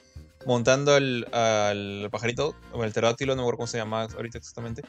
montando 0.45 0.93
al, 0.93 1.27
al 1.33 2.09
pajarito, 2.11 2.55
o 2.71 2.83
el 2.83 2.91
pterodáctilo, 2.91 3.35
no 3.35 3.41
me 3.41 3.43
acuerdo 3.43 3.57
cómo 3.57 3.67
se 3.67 3.77
llama 3.77 4.03
ahorita 4.03 4.37
exactamente. 4.37 4.83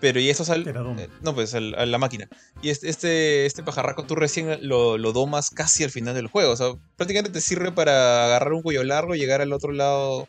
Pero 0.00 0.20
y 0.20 0.30
eso 0.30 0.44
sale. 0.44 0.70
Eh, 0.70 1.08
no, 1.22 1.34
pues 1.34 1.54
a 1.54 1.60
la 1.60 1.98
máquina. 1.98 2.28
Y 2.62 2.70
este, 2.70 2.88
este, 2.88 3.46
este 3.46 3.62
pajarraco 3.62 4.04
tú 4.04 4.14
recién 4.14 4.58
lo, 4.68 4.96
lo, 4.96 5.12
domas 5.12 5.50
casi 5.50 5.82
al 5.82 5.90
final 5.90 6.14
del 6.14 6.28
juego. 6.28 6.52
O 6.52 6.56
sea, 6.56 6.74
prácticamente 6.96 7.30
te 7.30 7.40
sirve 7.40 7.72
para 7.72 8.26
agarrar 8.26 8.52
un 8.52 8.62
cuello 8.62 8.84
largo 8.84 9.14
y 9.14 9.18
llegar 9.18 9.40
al 9.40 9.52
otro 9.52 9.72
lado 9.72 10.28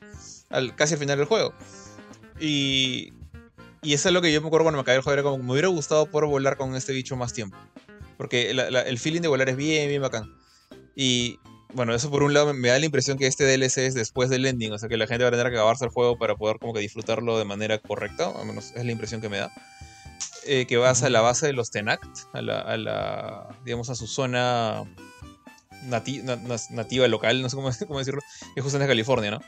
al, 0.49 0.75
casi 0.75 0.95
al 0.95 0.99
final 0.99 1.17
del 1.19 1.27
juego. 1.27 1.53
Y, 2.39 3.13
y 3.83 3.93
eso 3.93 4.09
es 4.09 4.13
lo 4.13 4.21
que 4.21 4.33
yo 4.33 4.41
me 4.41 4.47
acuerdo 4.47 4.65
cuando 4.65 4.79
me 4.79 4.85
caí 4.85 4.95
el 4.95 5.01
juego. 5.03 5.13
Era 5.13 5.23
como 5.23 5.43
me 5.43 5.51
hubiera 5.51 5.67
gustado 5.67 6.07
poder 6.07 6.27
volar 6.27 6.57
con 6.57 6.75
este 6.75 6.91
bicho 6.91 7.15
más 7.15 7.33
tiempo. 7.33 7.57
Porque 8.17 8.49
el 8.49 8.99
feeling 8.99 9.21
de 9.21 9.27
volar 9.27 9.49
es 9.49 9.55
bien, 9.55 9.87
bien 9.87 10.01
bacán. 10.01 10.35
Y, 10.95 11.39
bueno, 11.73 11.93
eso 11.93 12.09
por 12.09 12.23
un 12.23 12.33
lado 12.33 12.53
me 12.53 12.69
da 12.69 12.79
la 12.79 12.85
impresión 12.85 13.17
que 13.17 13.27
este 13.27 13.45
DLC 13.45 13.79
es 13.79 13.93
después 13.93 14.29
del 14.29 14.45
ending, 14.45 14.71
o 14.73 14.79
sea 14.79 14.89
que 14.89 14.97
la 14.97 15.07
gente 15.07 15.23
va 15.23 15.29
a 15.29 15.31
tener 15.31 15.47
que 15.49 15.57
acabarse 15.57 15.85
el 15.85 15.91
juego 15.91 16.17
para 16.17 16.35
poder 16.35 16.57
como 16.59 16.73
que 16.73 16.79
disfrutarlo 16.79 17.37
de 17.37 17.45
manera 17.45 17.77
correcta, 17.77 18.31
al 18.35 18.45
menos 18.45 18.71
es 18.75 18.83
la 18.83 18.91
impresión 18.91 19.21
que 19.21 19.29
me 19.29 19.37
da. 19.37 19.51
Eh, 20.45 20.65
que 20.65 20.77
vas 20.77 21.03
a 21.03 21.09
la 21.09 21.21
base 21.21 21.45
de 21.45 21.53
los 21.53 21.69
Tenact, 21.69 22.07
a 22.33 22.41
la, 22.41 22.59
a 22.59 22.77
la 22.77 23.59
digamos, 23.65 23.89
a 23.89 23.95
su 23.95 24.07
zona 24.07 24.83
nativa 25.83 27.07
local, 27.07 27.41
no 27.41 27.49
sé 27.49 27.55
cómo, 27.55 27.69
cómo, 27.87 27.99
decirlo, 27.99 28.21
que 28.53 28.59
es 28.59 28.63
justamente 28.63 28.89
California, 28.89 29.31
¿no? 29.31 29.41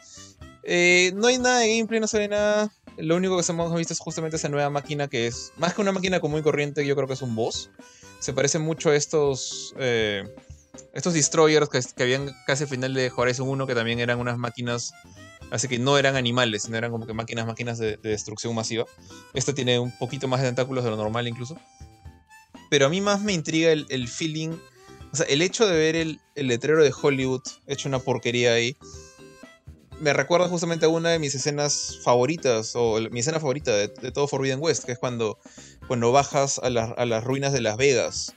Eh, 0.64 1.12
no 1.16 1.28
hay 1.28 1.38
nada 1.38 1.60
de 1.60 1.76
gameplay, 1.76 2.00
no 2.00 2.08
se 2.08 2.20
ve 2.20 2.28
nada. 2.28 2.72
Lo 2.98 3.16
único 3.16 3.36
que 3.42 3.52
hemos 3.52 3.76
visto 3.76 3.94
es 3.94 4.00
justamente 4.00 4.36
esa 4.38 4.50
nueva 4.50 4.70
máquina 4.70 5.08
que 5.08 5.28
es, 5.28 5.54
más 5.58 5.74
que 5.74 5.82
una 5.82 5.92
máquina 5.92 6.20
común 6.20 6.42
y 6.42 6.44
corriente, 6.44 6.86
yo 6.86 6.96
creo 6.96 7.08
que 7.08 7.14
es 7.14 7.22
un 7.22 7.36
boss. 7.36 7.72
Se 8.20 8.34
parece 8.34 8.60
mucho 8.60 8.92
a 8.92 8.96
estos... 8.96 9.74
Eh, 9.80 10.24
estos 10.94 11.14
destroyers 11.14 11.70
que, 11.70 12.04
habían 12.04 12.32
casi 12.46 12.64
al 12.64 12.70
final 12.70 12.94
de 12.94 13.12
Horizon 13.16 13.48
1, 13.48 13.68
que 13.68 13.76
también 13.76 14.00
eran 14.00 14.20
unas 14.20 14.38
máquinas, 14.38 14.94
así 15.52 15.68
que 15.68 15.80
no 15.80 15.98
eran 15.98 16.16
animales, 16.16 16.64
sino 16.64 16.78
eran 16.78 16.92
como 16.92 17.06
que 17.06 17.14
máquinas, 17.14 17.46
máquinas 17.46 17.78
de, 17.78 17.98
destrucción 17.98 18.54
masiva. 18.56 18.86
Este 19.34 19.54
tiene 19.54 19.80
un 19.80 19.92
poquito 19.98 20.28
más 20.28 20.42
de 20.42 20.48
tentáculos 20.48 20.84
de 20.84 20.90
lo 20.90 20.98
normal 20.98 21.28
incluso. 21.28 21.58
Pero 22.70 22.86
a 22.86 22.90
mí 22.90 23.02
más 23.02 23.22
me 23.22 23.34
intriga 23.34 23.72
el, 23.72 24.08
feeling, 24.08 24.58
o 25.12 25.16
sea, 25.16 25.26
el 25.26 25.42
hecho 25.42 25.68
de 25.68 25.78
ver 25.78 25.96
el, 25.96 26.20
letrero 26.36 26.84
de 26.84 26.94
Hollywood 26.94 27.44
hecho 27.68 27.90
una 27.90 28.00
porquería 28.00 28.54
ahí. 28.54 28.78
Me 30.00 30.14
recuerda 30.14 30.48
justamente 30.48 30.86
a 30.86 30.90
una 30.90 31.10
de 31.10 31.20
mis 31.20 31.36
escenas 31.36 32.00
favoritas, 32.04 32.72
o 32.76 33.00
mi 33.12 33.20
escena 33.20 33.40
favorita 33.40 33.72
de, 33.76 33.88
todo 33.88 34.28
Forbidden 34.28 34.60
West, 34.62 34.86
que 34.86 34.94
es 34.94 35.00
cuando, 35.00 35.38
cuando 35.88 36.12
bajas 36.12 36.60
a, 36.60 36.68
a 36.68 37.06
las 37.06 37.24
ruinas 37.24 37.54
de 37.54 37.62
Las 37.62 37.78
Vegas 37.78 38.36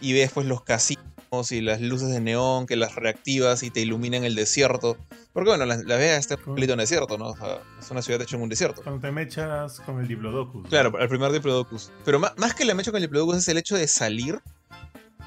y 0.00 0.12
ves 0.12 0.30
pues 0.32 0.46
los 0.46 0.62
casinos 0.62 1.13
y 1.52 1.60
las 1.60 1.80
luces 1.80 2.08
de 2.08 2.20
neón 2.20 2.66
que 2.66 2.76
las 2.76 2.94
reactivas 2.94 3.62
y 3.62 3.70
te 3.70 3.80
iluminan 3.80 4.24
el 4.24 4.34
desierto. 4.34 4.96
Porque 5.32 5.50
bueno, 5.50 5.66
la, 5.66 5.76
la 5.76 5.96
Vega 5.96 6.16
está 6.16 6.38
en 6.46 6.78
desierto, 6.78 7.18
¿no? 7.18 7.34
es 7.80 7.90
una 7.90 8.02
ciudad 8.02 8.22
hecha 8.22 8.36
en 8.36 8.42
un 8.42 8.48
desierto. 8.48 8.82
Cuando 8.82 9.00
te 9.00 9.10
mechas 9.10 9.80
con 9.80 10.00
el 10.00 10.08
Diplodocus. 10.08 10.68
Claro, 10.68 10.98
el 10.98 11.08
primer 11.08 11.32
Diplodocus. 11.32 11.90
Pero 12.04 12.18
más, 12.18 12.32
más 12.36 12.54
que 12.54 12.64
la 12.64 12.74
mecha 12.74 12.90
con 12.90 12.98
el 12.98 13.02
Diplodocus 13.02 13.38
es 13.38 13.48
el 13.48 13.58
hecho 13.58 13.76
de 13.76 13.88
salir 13.88 14.40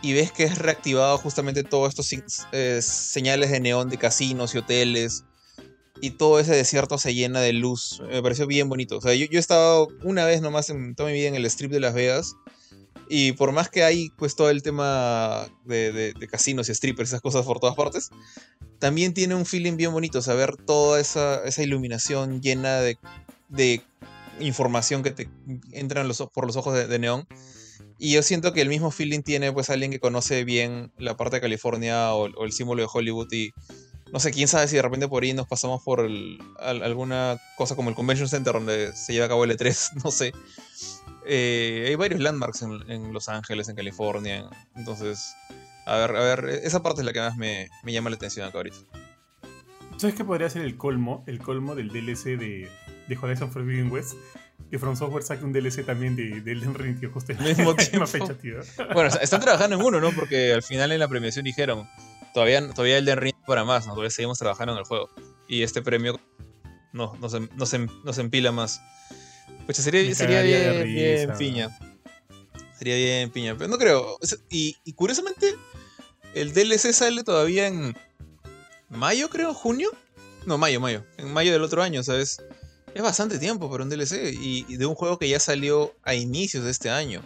y 0.02 0.14
ves 0.14 0.32
que 0.32 0.44
es 0.44 0.58
reactivado 0.58 1.18
justamente 1.18 1.64
todos 1.64 1.90
estos 1.90 2.10
eh, 2.52 2.80
señales 2.82 3.52
de 3.52 3.60
neón 3.60 3.90
de 3.90 3.98
casinos 3.98 4.54
y 4.56 4.60
hoteles. 4.60 5.24
Y 6.00 6.12
todo 6.12 6.40
ese 6.40 6.56
desierto 6.56 7.00
se 7.00 7.16
llena 7.16 7.42
de 7.42 7.54
luz. 7.54 8.02
Me 8.08 8.22
pareció 8.22 8.46
bien 8.46 8.70
bonito. 8.70 8.98
O 8.98 9.02
sea, 9.02 9.16
yo, 9.16 9.26
yo 9.26 9.38
he 9.38 9.40
estado 9.40 9.88
una 10.04 10.26
vez 10.26 10.42
nomás 10.42 10.70
en 10.70 10.94
toda 10.94 11.10
mi 11.10 11.16
vida 11.16 11.30
en 11.30 11.36
el 11.36 11.46
strip 11.46 11.72
de 11.72 11.80
Las 11.80 11.96
Vegas. 11.96 12.36
Y 13.10 13.32
por 13.34 13.52
más 13.52 13.70
que 13.70 13.84
hay 13.84 14.10
pues 14.18 14.36
todo 14.36 14.50
el 14.50 14.62
tema 14.62 15.48
de, 15.66 16.14
casinos 16.30 16.70
y 16.70 16.76
strippers, 16.76 17.10
esas 17.10 17.22
cosas 17.22 17.46
por 17.46 17.60
todas 17.60 17.76
partes, 17.76 18.10
también 18.80 19.14
tiene 19.14 19.36
un 19.36 19.46
feeling 19.46 19.78
bien 19.78 19.92
bonito, 19.92 20.22
saber 20.22 20.58
toda 20.58 21.00
esa, 21.00 21.42
iluminación 21.62 22.42
llena 22.42 22.80
de, 22.82 23.82
información 24.40 25.04
que 25.04 25.12
te 25.12 25.30
entra 25.72 26.06
por 26.34 26.46
los 26.46 26.56
ojos 26.58 26.88
de, 26.88 27.00
neón. 27.00 27.28
Y 28.00 28.14
yo 28.14 28.22
siento 28.22 28.54
que 28.54 28.62
el 28.62 28.70
mismo 28.70 28.92
feeling 28.92 29.22
tiene 29.22 29.52
pues 29.52 29.70
alguien 29.70 29.90
que 29.90 30.00
conoce 30.00 30.44
bien 30.44 30.92
la 30.98 31.18
parte 31.18 31.38
de 31.38 31.42
California 31.42 32.14
o, 32.14 32.44
el 32.44 32.52
símbolo 32.52 32.84
de 32.84 32.90
Hollywood 32.92 33.32
y 33.32 33.52
no 34.12 34.20
sé, 34.20 34.32
quién 34.32 34.48
sabe 34.48 34.68
si 34.68 34.76
de 34.76 34.82
repente 34.82 35.08
por 35.08 35.24
ahí 35.24 35.34
nos 35.34 35.48
pasamos 35.48 35.82
por 35.84 36.08
alguna 36.60 37.42
cosa 37.58 37.76
como 37.76 37.90
el 37.90 37.96
Convention 37.96 38.30
Center 38.30 38.54
donde 38.54 38.96
se 38.96 39.14
lleva 39.14 39.26
a 39.26 39.30
cabo 39.30 39.44
el 39.44 39.58
E3, 39.58 39.92
no 40.04 40.12
sé. 40.12 40.34
Eh, 41.30 41.86
hay 41.88 41.96
varios 41.96 42.22
landmarks 42.22 42.62
en, 42.62 43.14
Los 43.14 43.28
Ángeles, 43.28 43.68
en 43.68 43.76
California. 43.76 44.50
Entonces, 44.76 45.36
a 45.86 45.98
ver, 45.98 46.16
a 46.16 46.22
ver, 46.22 46.50
esa 46.64 46.82
parte 46.82 47.02
es 47.02 47.06
la 47.06 47.14
que 47.14 47.20
más 47.20 47.36
me, 47.36 47.70
llama 47.86 48.10
la 48.10 48.16
atención 48.16 48.48
acá 48.48 48.60
ahorita. 48.60 48.78
¿Sabes 49.98 50.16
qué 50.16 50.24
podría 50.24 50.50
ser 50.50 50.62
el 50.62 50.78
colmo? 50.78 51.24
El 51.28 51.40
colmo 51.40 51.76
del 51.76 51.90
DLC 51.90 52.38
de, 52.38 52.70
de 53.08 53.18
Horizon 53.18 53.52
Forbidden 53.52 53.92
West. 53.92 54.14
Que 54.72 54.80
From 54.80 54.96
Software 54.96 55.24
saque 55.24 55.46
un 55.46 55.54
DLC 55.54 55.86
también 55.86 56.16
de, 56.16 56.42
de 56.42 56.52
Elden 56.52 56.74
Ring, 56.74 57.00
que 57.00 57.08
justo 57.08 57.32
en 57.32 57.38
la 57.58 57.74
misma 57.74 58.08
fecha, 58.08 58.34
tío. 58.38 58.60
Bueno, 58.94 59.10
están 59.22 59.42
trabajando 59.42 59.78
en 59.78 59.82
uno, 59.82 60.00
¿no? 60.00 60.12
Porque 60.12 60.54
al 60.54 60.64
final 60.64 60.92
en 60.92 61.00
la 61.00 61.08
premiación 61.08 61.46
dijeron, 61.46 61.88
todavía, 62.34 62.68
todavía 62.70 62.98
Elden 62.98 63.18
Ring 63.18 63.36
para 63.46 63.64
más, 63.64 63.86
¿no? 63.86 63.94
Todavía 63.94 64.12
seguimos 64.12 64.40
trabajando 64.40 64.74
en 64.74 64.80
el 64.80 64.86
juego. 64.86 65.10
Y 65.48 65.64
este 65.64 65.82
premio 65.82 66.20
no, 66.92 67.14
nos 67.20 68.18
empila 68.18 68.52
más. 68.52 68.82
Pues 69.66 69.78
sería, 69.78 70.16
sería 70.16 70.42
bien, 70.42 70.84
bien 70.86 71.38
piña. 71.38 71.70
Sería 72.78 72.96
bien 72.96 73.32
piña. 73.32 73.56
Pero 73.58 73.70
no 73.70 73.78
creo. 73.78 74.18
Y, 74.50 74.76
curiosamente, 74.94 75.56
el 76.34 76.54
DLC 76.54 76.94
sale 76.94 77.24
todavía 77.24 77.68
en 77.68 77.96
mayo, 78.90 79.30
creo, 79.30 79.54
junio. 79.54 79.90
No, 80.46 80.58
mayo, 80.58 80.80
mayo. 80.80 81.04
En 81.18 81.34
mayo 81.34 81.52
del 81.52 81.64
otro 81.64 81.84
año, 81.84 82.04
¿sabes? 82.04 82.42
Es 82.94 83.02
bastante 83.02 83.40
tiempo 83.40 83.70
para 83.70 83.84
un 83.84 83.90
DLC. 83.90 84.34
Y, 84.40 84.78
de 84.78 84.86
un 84.86 84.96
juego 84.96 85.18
que 85.18 85.28
ya 85.28 85.40
salió 85.40 85.94
a 86.04 86.14
inicios 86.14 86.64
de 86.64 86.72
este 86.72 86.90
año. 86.90 87.22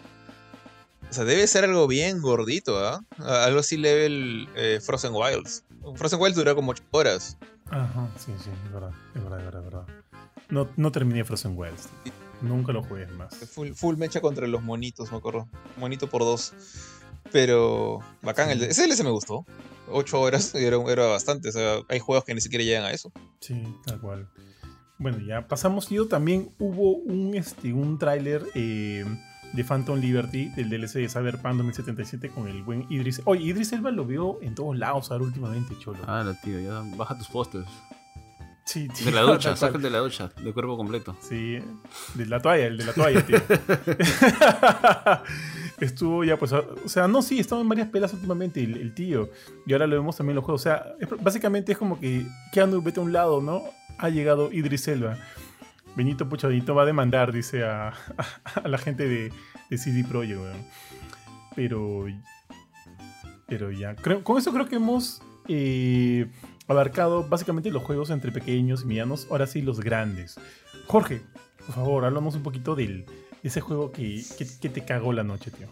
O 1.09 1.13
sea, 1.13 1.25
debe 1.25 1.45
ser 1.45 1.65
algo 1.65 1.87
bien 1.87 2.21
gordito, 2.21 2.79
¿ah? 2.79 3.03
Algo 3.19 3.59
así 3.59 3.75
level 3.75 4.47
eh, 4.55 4.79
Frozen 4.81 5.11
Wilds. 5.13 5.63
Frozen 5.95 6.21
Wilds 6.21 6.37
dura 6.37 6.55
como 6.55 6.71
8 6.71 6.83
horas. 6.91 7.37
Ajá, 7.69 8.09
sí, 8.17 8.31
sí, 8.43 8.49
es 8.49 8.73
verdad, 8.73 8.91
es 9.13 9.23
verdad, 9.23 9.39
es 9.39 9.63
verdad. 9.63 10.00
No, 10.51 10.69
no 10.75 10.91
terminé 10.91 11.23
Frozen 11.23 11.57
Wilds. 11.57 11.89
Nunca 12.41 12.73
lo 12.73 12.83
juegues 12.83 13.11
más. 13.11 13.35
Full, 13.35 13.71
full 13.71 13.95
mecha 13.97 14.19
contra 14.21 14.47
los 14.47 14.61
monitos, 14.61 15.11
me 15.11 15.17
acuerdo. 15.17 15.47
Monito 15.77 16.07
por 16.07 16.21
dos. 16.21 16.53
Pero 17.31 17.99
bacán. 18.21 18.49
El, 18.49 18.63
ese 18.63 18.85
DLC 18.85 19.03
me 19.03 19.11
gustó. 19.11 19.45
Ocho 19.89 20.19
horas 20.19 20.53
era, 20.55 20.77
era 20.87 21.05
bastante. 21.07 21.49
O 21.49 21.51
sea, 21.51 21.79
hay 21.87 21.99
juegos 21.99 22.25
que 22.25 22.35
ni 22.35 22.41
siquiera 22.41 22.63
llegan 22.63 22.83
a 22.83 22.91
eso. 22.91 23.11
Sí, 23.39 23.63
tal 23.85 23.99
cual. 24.01 24.29
Bueno, 24.97 25.19
ya 25.19 25.47
pasamos. 25.47 25.89
Yo 25.89 26.07
también 26.07 26.53
hubo 26.59 26.97
un, 26.97 27.33
este, 27.35 27.73
un 27.73 27.97
tráiler 27.97 28.45
eh, 28.53 29.05
de 29.53 29.63
Phantom 29.63 29.99
Liberty 29.99 30.49
del 30.49 30.69
DLC 30.69 30.95
de 30.95 31.09
Cyberpunk 31.09 31.57
2077 31.57 32.29
con 32.29 32.47
el 32.47 32.63
buen 32.63 32.85
Idris. 32.89 33.21
Oye, 33.25 33.43
Idris 33.45 33.71
Elba 33.73 33.91
lo 33.91 34.05
vio 34.05 34.41
en 34.41 34.55
todos 34.55 34.77
lados 34.77 35.11
ahora 35.11 35.23
últimamente, 35.23 35.75
cholo. 35.79 35.99
Ah, 36.07 36.23
no, 36.23 36.35
tío, 36.35 36.59
ya 36.59 36.83
baja 36.97 37.17
tus 37.17 37.27
postes. 37.27 37.65
Sí, 38.71 38.87
De 39.03 39.11
la 39.11 39.23
ducha, 39.23 39.53
saca 39.57 39.75
el 39.75 39.83
de 39.83 39.89
la 39.89 39.97
ducha, 39.97 40.31
de 40.41 40.53
cuerpo 40.53 40.77
completo. 40.77 41.17
Sí, 41.19 41.59
de 42.13 42.25
la 42.25 42.41
toalla, 42.41 42.67
el 42.67 42.77
de 42.77 42.85
la 42.85 42.93
toalla, 42.93 43.25
tío. 43.25 43.37
Estuvo 45.81 46.23
ya, 46.23 46.39
pues, 46.39 46.53
o 46.53 46.87
sea, 46.87 47.09
no, 47.09 47.21
sí, 47.21 47.37
estaba 47.37 47.59
en 47.59 47.67
varias 47.67 47.89
pelas 47.89 48.13
últimamente 48.13 48.63
el, 48.63 48.93
tío. 48.93 49.29
Y 49.65 49.73
ahora 49.73 49.87
lo 49.87 49.97
vemos 49.97 50.15
también 50.15 50.31
en 50.31 50.35
los 50.37 50.45
juegos. 50.45 50.61
O 50.61 50.63
sea, 50.63 50.85
básicamente 51.19 51.73
es 51.73 51.77
como 51.77 51.99
que 51.99 52.25
Keanu 52.53 52.81
vete 52.81 53.01
a 53.01 53.03
un 53.03 53.11
lado, 53.11 53.41
¿no? 53.41 53.61
Ha 53.97 54.07
llegado 54.07 54.49
Idris 54.53 54.87
Elba. 54.87 55.17
Benito 55.97 56.29
Puchadito 56.29 56.73
va 56.73 56.83
a 56.83 56.85
demandar, 56.85 57.33
dice 57.33 57.65
a, 57.65 57.91
la 58.63 58.77
gente 58.77 59.05
de, 59.05 59.77
CD 59.77 60.05
Projekt, 60.05 60.39
weón. 60.39 60.65
Pero. 61.57 62.05
Pero 63.47 63.69
ya. 63.69 63.97
con 64.23 64.37
eso 64.37 64.53
creo 64.53 64.65
que 64.65 64.77
hemos. 64.77 65.21
Eh, 65.49 66.31
abarcado 66.71 67.23
básicamente 67.27 67.69
los 67.71 67.83
juegos 67.83 68.09
entre 68.09 68.31
pequeños 68.31 68.83
y 68.83 68.85
medianos, 68.85 69.27
ahora 69.29 69.47
sí 69.47 69.61
los 69.61 69.79
grandes. 69.79 70.35
Jorge, 70.87 71.21
por 71.65 71.75
favor, 71.75 72.05
háblanos 72.05 72.35
un 72.35 72.43
poquito 72.43 72.75
del, 72.75 73.05
de 73.05 73.49
ese 73.49 73.61
juego 73.61 73.91
que, 73.91 74.23
te 74.59 74.85
cagó 74.85 75.13
la 75.13 75.23
noche, 75.23 75.51
tío. 75.51 75.67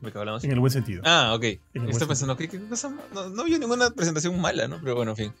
¿De 0.00 0.12
qué 0.12 0.18
hablamos? 0.18 0.44
En 0.44 0.52
el 0.52 0.60
buen 0.60 0.70
sentido. 0.72 1.02
Ah, 1.04 1.32
ok. 1.34 1.44
Estoy 1.74 2.06
pensando, 2.06 2.36
¿qué, 2.36 2.48
qué 2.48 2.60
cosa? 2.60 2.92
No, 3.12 3.28
no 3.30 3.44
ninguna 3.46 3.90
presentación 3.90 4.40
mala, 4.40 4.68
¿no? 4.68 4.78
Pero 4.80 4.94
bueno, 4.94 5.12
en 5.12 5.16
fin. 5.16 5.32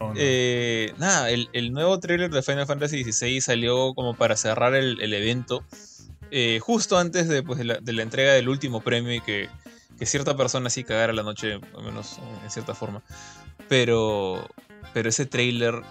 No, 0.00 0.08
no. 0.08 0.14
Eh, 0.16 0.92
nada, 0.98 1.30
el, 1.30 1.48
el 1.52 1.72
nuevo 1.72 1.98
trailer 2.00 2.30
de 2.30 2.42
Final 2.42 2.66
Fantasy 2.66 3.04
XVI 3.04 3.40
salió 3.40 3.94
como 3.94 4.14
para 4.14 4.36
cerrar 4.36 4.74
el, 4.74 5.00
el 5.00 5.14
evento. 5.14 5.62
eh, 6.30 6.58
justo 6.60 6.98
antes 6.98 7.28
de, 7.28 7.42
pues, 7.42 7.58
de, 7.58 7.64
la, 7.64 7.78
de 7.78 7.92
la 7.92 8.02
entrega 8.02 8.32
del 8.32 8.48
último 8.48 8.80
premio 8.80 9.14
y 9.14 9.20
que, 9.20 9.48
que 9.98 10.06
cierta 10.06 10.36
persona 10.36 10.70
sí 10.70 10.84
cagara 10.84 11.12
la 11.12 11.22
noche, 11.22 11.54
al 11.54 11.84
menos 11.84 12.18
en 12.44 12.50
cierta 12.50 12.74
forma. 12.74 13.02
Pero, 13.68 14.46
pero 14.92 15.08
ese 15.08 15.26
trailer. 15.26 15.82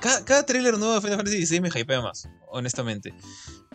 Cada, 0.00 0.24
cada 0.24 0.46
trailer 0.46 0.78
nuevo 0.78 0.94
de 0.94 1.00
Final 1.02 1.18
Fantasy 1.18 1.46
XVI 1.46 1.60
me 1.60 1.68
hypea 1.68 2.00
más, 2.00 2.28
honestamente. 2.48 3.14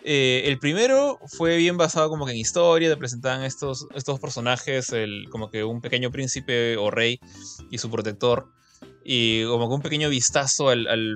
Eh, 0.04 0.44
el 0.46 0.60
primero 0.60 1.20
fue 1.36 1.58
bien 1.58 1.78
basado 1.78 2.10
como 2.10 2.30
en 2.30 2.36
historia, 2.36 2.90
te 2.90 2.98
presentaban 2.98 3.44
estos, 3.44 3.88
estos 3.96 4.20
personajes, 4.20 4.92
como 5.32 5.50
que 5.50 5.64
un 5.64 5.82
pequeño 5.82 6.12
príncipe 6.12 6.78
o 6.78 6.92
rey 6.92 7.20
y 7.72 7.80
su 7.80 7.90
protector, 7.90 8.52
y 9.04 9.46
como 9.46 9.68
que 9.68 9.76
un 9.76 9.82
pequeño 9.82 10.10
vistazo 10.10 10.70
al, 10.70 10.86
al, 10.88 11.16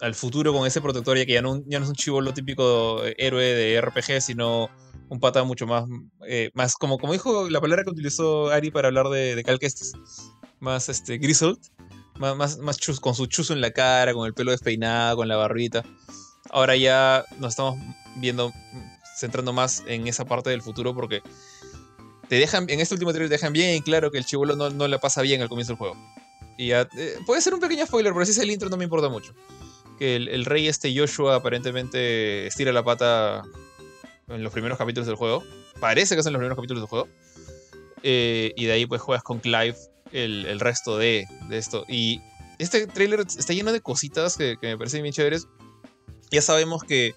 al 0.00 0.14
futuro 0.14 0.52
con 0.52 0.64
ese 0.64 0.80
protector, 0.80 1.18
ya 1.18 1.26
que 1.26 1.32
ya 1.32 1.42
no, 1.42 1.60
ya 1.66 1.80
no 1.80 1.84
es 1.84 1.90
un 1.90 1.96
chivolo 1.96 2.32
típico 2.32 3.02
héroe 3.18 3.44
de 3.44 3.80
RPG, 3.80 4.20
sino 4.20 4.70
un 5.10 5.18
pata 5.18 5.42
mucho 5.42 5.66
más, 5.66 5.84
eh, 6.26 6.50
más 6.54 6.76
como, 6.76 6.96
como 6.96 7.12
dijo 7.12 7.50
la 7.50 7.60
palabra 7.60 7.82
que 7.82 7.90
utilizó 7.90 8.48
Ari 8.50 8.70
para 8.70 8.88
hablar 8.88 9.08
de, 9.08 9.34
de 9.34 9.42
Cal 9.42 9.58
más 10.60 10.88
este, 10.88 11.18
grizzled, 11.18 11.58
más, 12.16 12.58
más, 12.58 12.78
chus, 12.78 13.00
con 13.00 13.14
su 13.14 13.26
chuzo 13.26 13.52
en 13.52 13.60
la 13.60 13.72
cara, 13.72 14.14
con 14.14 14.26
el 14.26 14.34
pelo 14.34 14.52
despeinado, 14.52 15.16
con 15.16 15.26
la 15.26 15.36
barbita. 15.36 15.84
Ahora 16.50 16.76
ya 16.76 17.24
nos 17.38 17.50
estamos 17.50 17.76
viendo, 18.16 18.52
centrando 19.16 19.52
más 19.52 19.82
en 19.86 20.06
esa 20.06 20.24
parte 20.24 20.50
del 20.50 20.62
futuro 20.62 20.94
porque 20.94 21.22
te 22.28 22.36
dejan, 22.36 22.70
en 22.70 22.78
este 22.78 22.94
último 22.94 23.10
trailer 23.10 23.28
te 23.28 23.34
dejan 23.34 23.52
bien 23.52 23.82
claro 23.82 24.12
que 24.12 24.18
el 24.18 24.24
chivolo 24.24 24.54
no, 24.54 24.70
no 24.70 24.86
le 24.86 24.98
pasa 25.00 25.22
bien 25.22 25.42
al 25.42 25.48
comienzo 25.48 25.72
del 25.72 25.78
juego. 25.78 25.96
Y 26.56 26.68
ya, 26.68 26.88
eh, 26.96 27.18
puede 27.26 27.40
ser 27.40 27.54
un 27.54 27.60
pequeño 27.60 27.84
spoiler, 27.84 28.12
pero 28.12 28.24
si 28.26 28.30
es 28.30 28.38
el 28.38 28.50
intro 28.50 28.68
no 28.68 28.76
me 28.76 28.84
importa 28.84 29.08
mucho. 29.08 29.34
Que 29.98 30.16
el 30.16 30.44
rey 30.44 30.68
este 30.68 30.96
Joshua 30.96 31.34
aparentemente 31.34 32.46
estira 32.46 32.72
la 32.72 32.84
pata 32.84 33.42
en 34.30 34.42
los 34.42 34.52
primeros 34.52 34.78
capítulos 34.78 35.06
del 35.06 35.16
juego. 35.16 35.44
Parece 35.80 36.16
que 36.16 36.22
son 36.22 36.32
los 36.32 36.40
primeros 36.40 36.56
capítulos 36.56 36.82
del 36.82 36.88
juego. 36.88 37.08
Eh, 38.02 38.52
y 38.56 38.64
de 38.64 38.72
ahí 38.72 38.86
pues 38.86 39.00
juegas 39.02 39.22
con 39.22 39.40
Clive 39.40 39.76
el, 40.12 40.46
el 40.46 40.60
resto 40.60 40.96
de, 40.96 41.26
de, 41.48 41.58
esto. 41.58 41.84
Y 41.88 42.20
este 42.58 42.86
trailer 42.86 43.20
está 43.20 43.52
lleno 43.52 43.72
de 43.72 43.80
cositas 43.80 44.36
que, 44.36 44.56
que 44.60 44.68
me 44.68 44.78
parecen 44.78 45.02
bien 45.02 45.12
chéveres. 45.12 45.46
Ya 46.30 46.42
sabemos 46.42 46.84
que, 46.84 47.14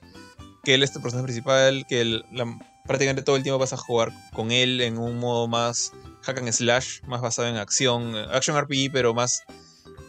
que 0.63 0.73
él 0.73 0.83
es 0.83 0.95
el 0.95 1.01
personaje 1.01 1.25
principal, 1.25 1.85
que 1.87 2.03
la, 2.31 2.59
prácticamente 2.85 3.21
todo 3.21 3.35
el 3.35 3.43
tiempo 3.43 3.59
vas 3.59 3.73
a 3.73 3.77
jugar 3.77 4.11
con 4.33 4.51
él 4.51 4.81
en 4.81 4.97
un 4.97 5.19
modo 5.19 5.47
más 5.47 5.91
hack 6.23 6.39
and 6.39 6.51
slash, 6.51 7.01
más 7.03 7.21
basado 7.21 7.47
en 7.47 7.57
acción, 7.57 8.15
action 8.15 8.59
RPG, 8.59 8.91
pero 8.91 9.13
más 9.13 9.43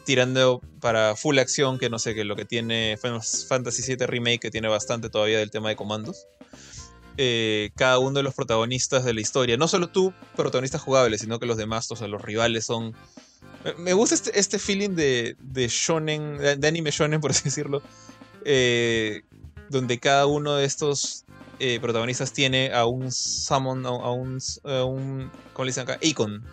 tirando 0.05 0.61
para 0.81 1.17
full 1.17 1.39
acción, 1.39 1.79
que 1.79 1.89
no 1.89 1.99
sé, 1.99 2.15
que 2.15 2.25
lo 2.25 2.37
que 2.37 2.45
tiene 2.45 2.99
Final 3.01 3.23
Fantasy 3.23 3.83
VII 3.83 4.07
Remake, 4.07 4.41
que 4.41 4.51
tiene 4.51 4.69
bastante 4.69 5.09
todavía 5.09 5.39
del 5.39 5.51
tema 5.51 5.69
de 5.69 5.77
comandos. 5.77 6.27
Eh, 7.17 7.71
cada 7.77 7.99
uno 7.99 8.15
de 8.15 8.23
los 8.23 8.35
protagonistas 8.35 9.05
de 9.05 9.15
la 9.15 9.21
historia, 9.21 9.57
no 9.57 9.69
solo 9.69 9.89
tú, 9.89 10.13
protagonista 10.37 10.79
jugable, 10.79 11.17
sino 11.19 11.39
que 11.39 11.47
los 11.47 11.57
demás, 11.57 11.91
o 11.91 11.97
sea, 11.97 12.09
los 12.09 12.23
rivales 12.23 12.67
son... 12.67 12.95
Me 13.79 13.93
gusta 13.93 14.15
este, 14.15 14.39
este 14.39 14.59
feeling 14.59 14.91
de, 14.91 15.37
de 15.41 15.69
shonen, 15.69 16.39
de, 16.39 16.69
anime 16.69 16.91
shonen, 16.91 17.21
por 17.23 17.31
así 17.31 17.45
decirlo, 17.45 17.83
eh, 18.45 19.23
donde 19.71 19.99
cada 19.99 20.27
uno 20.27 20.57
de 20.57 20.65
estos 20.65 21.25
eh, 21.61 21.79
protagonistas 21.81 22.33
tiene 22.33 22.73
a 22.73 22.85
un 22.85 23.11
summon, 23.13 23.87
a, 23.87 23.91
a, 23.91 24.11
un, 24.11 24.39
a 24.65 24.85
un, 24.85 25.31
¿cómo 25.53 25.65
le 25.65 25.71
dicen 25.71 25.85
acá? 25.85 25.99
Icon 26.03 26.45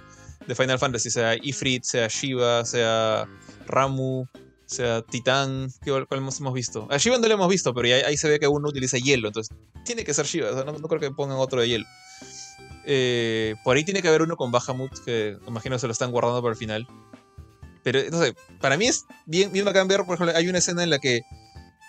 de 0.47 0.55
Final 0.55 0.79
Fantasy, 0.79 1.09
sea 1.09 1.35
Ifrit, 1.35 1.83
sea 1.83 2.07
Shiva, 2.07 2.65
sea 2.65 3.27
Ramu, 3.67 4.25
sea 4.71 5.01
Titán, 5.01 5.69
¿cuál 5.83 6.07
hemos, 6.11 6.53
visto? 6.53 6.87
A 6.89 6.97
Shiva 6.97 7.17
no 7.17 7.27
lo 7.27 7.33
hemos 7.33 7.49
visto, 7.49 7.73
pero 7.73 7.93
ahí, 8.07 8.17
se 8.17 8.29
ve 8.29 8.39
que 8.39 8.47
uno 8.47 8.69
utiliza 8.69 8.97
hielo, 8.97 9.27
entonces 9.27 9.55
tiene 9.85 10.03
que 10.03 10.13
ser 10.13 10.25
Shiva, 10.25 10.51
o 10.51 10.63
no, 10.63 10.87
creo 10.87 10.99
que 10.99 11.11
pongan 11.11 11.37
otro 11.37 11.61
de 11.61 11.67
hielo. 11.67 11.85
Eh, 12.85 13.55
por 13.63 13.75
ahí 13.75 13.83
tiene 13.83 14.01
que 14.01 14.07
haber 14.07 14.21
uno 14.21 14.37
con 14.37 14.51
Bahamut, 14.51 14.91
que 15.05 15.37
imagino 15.47 15.77
se 15.77 15.87
lo 15.87 15.93
están 15.93 16.11
guardando 16.11 16.41
para 16.41 16.53
el 16.53 16.57
final. 16.57 16.87
Pero, 17.83 17.99
sé, 18.19 18.33
para 18.59 18.77
mí 18.77 18.87
es 18.87 19.05
bien, 19.25 19.51
bien 19.51 19.65
bacán 19.65 19.87
ver, 19.87 20.03
por 20.05 20.15
ejemplo, 20.15 20.35
hay 20.35 20.47
una 20.47 20.59
escena 20.59 20.83
en 20.83 20.89
la 20.89 20.99
que 20.99 21.21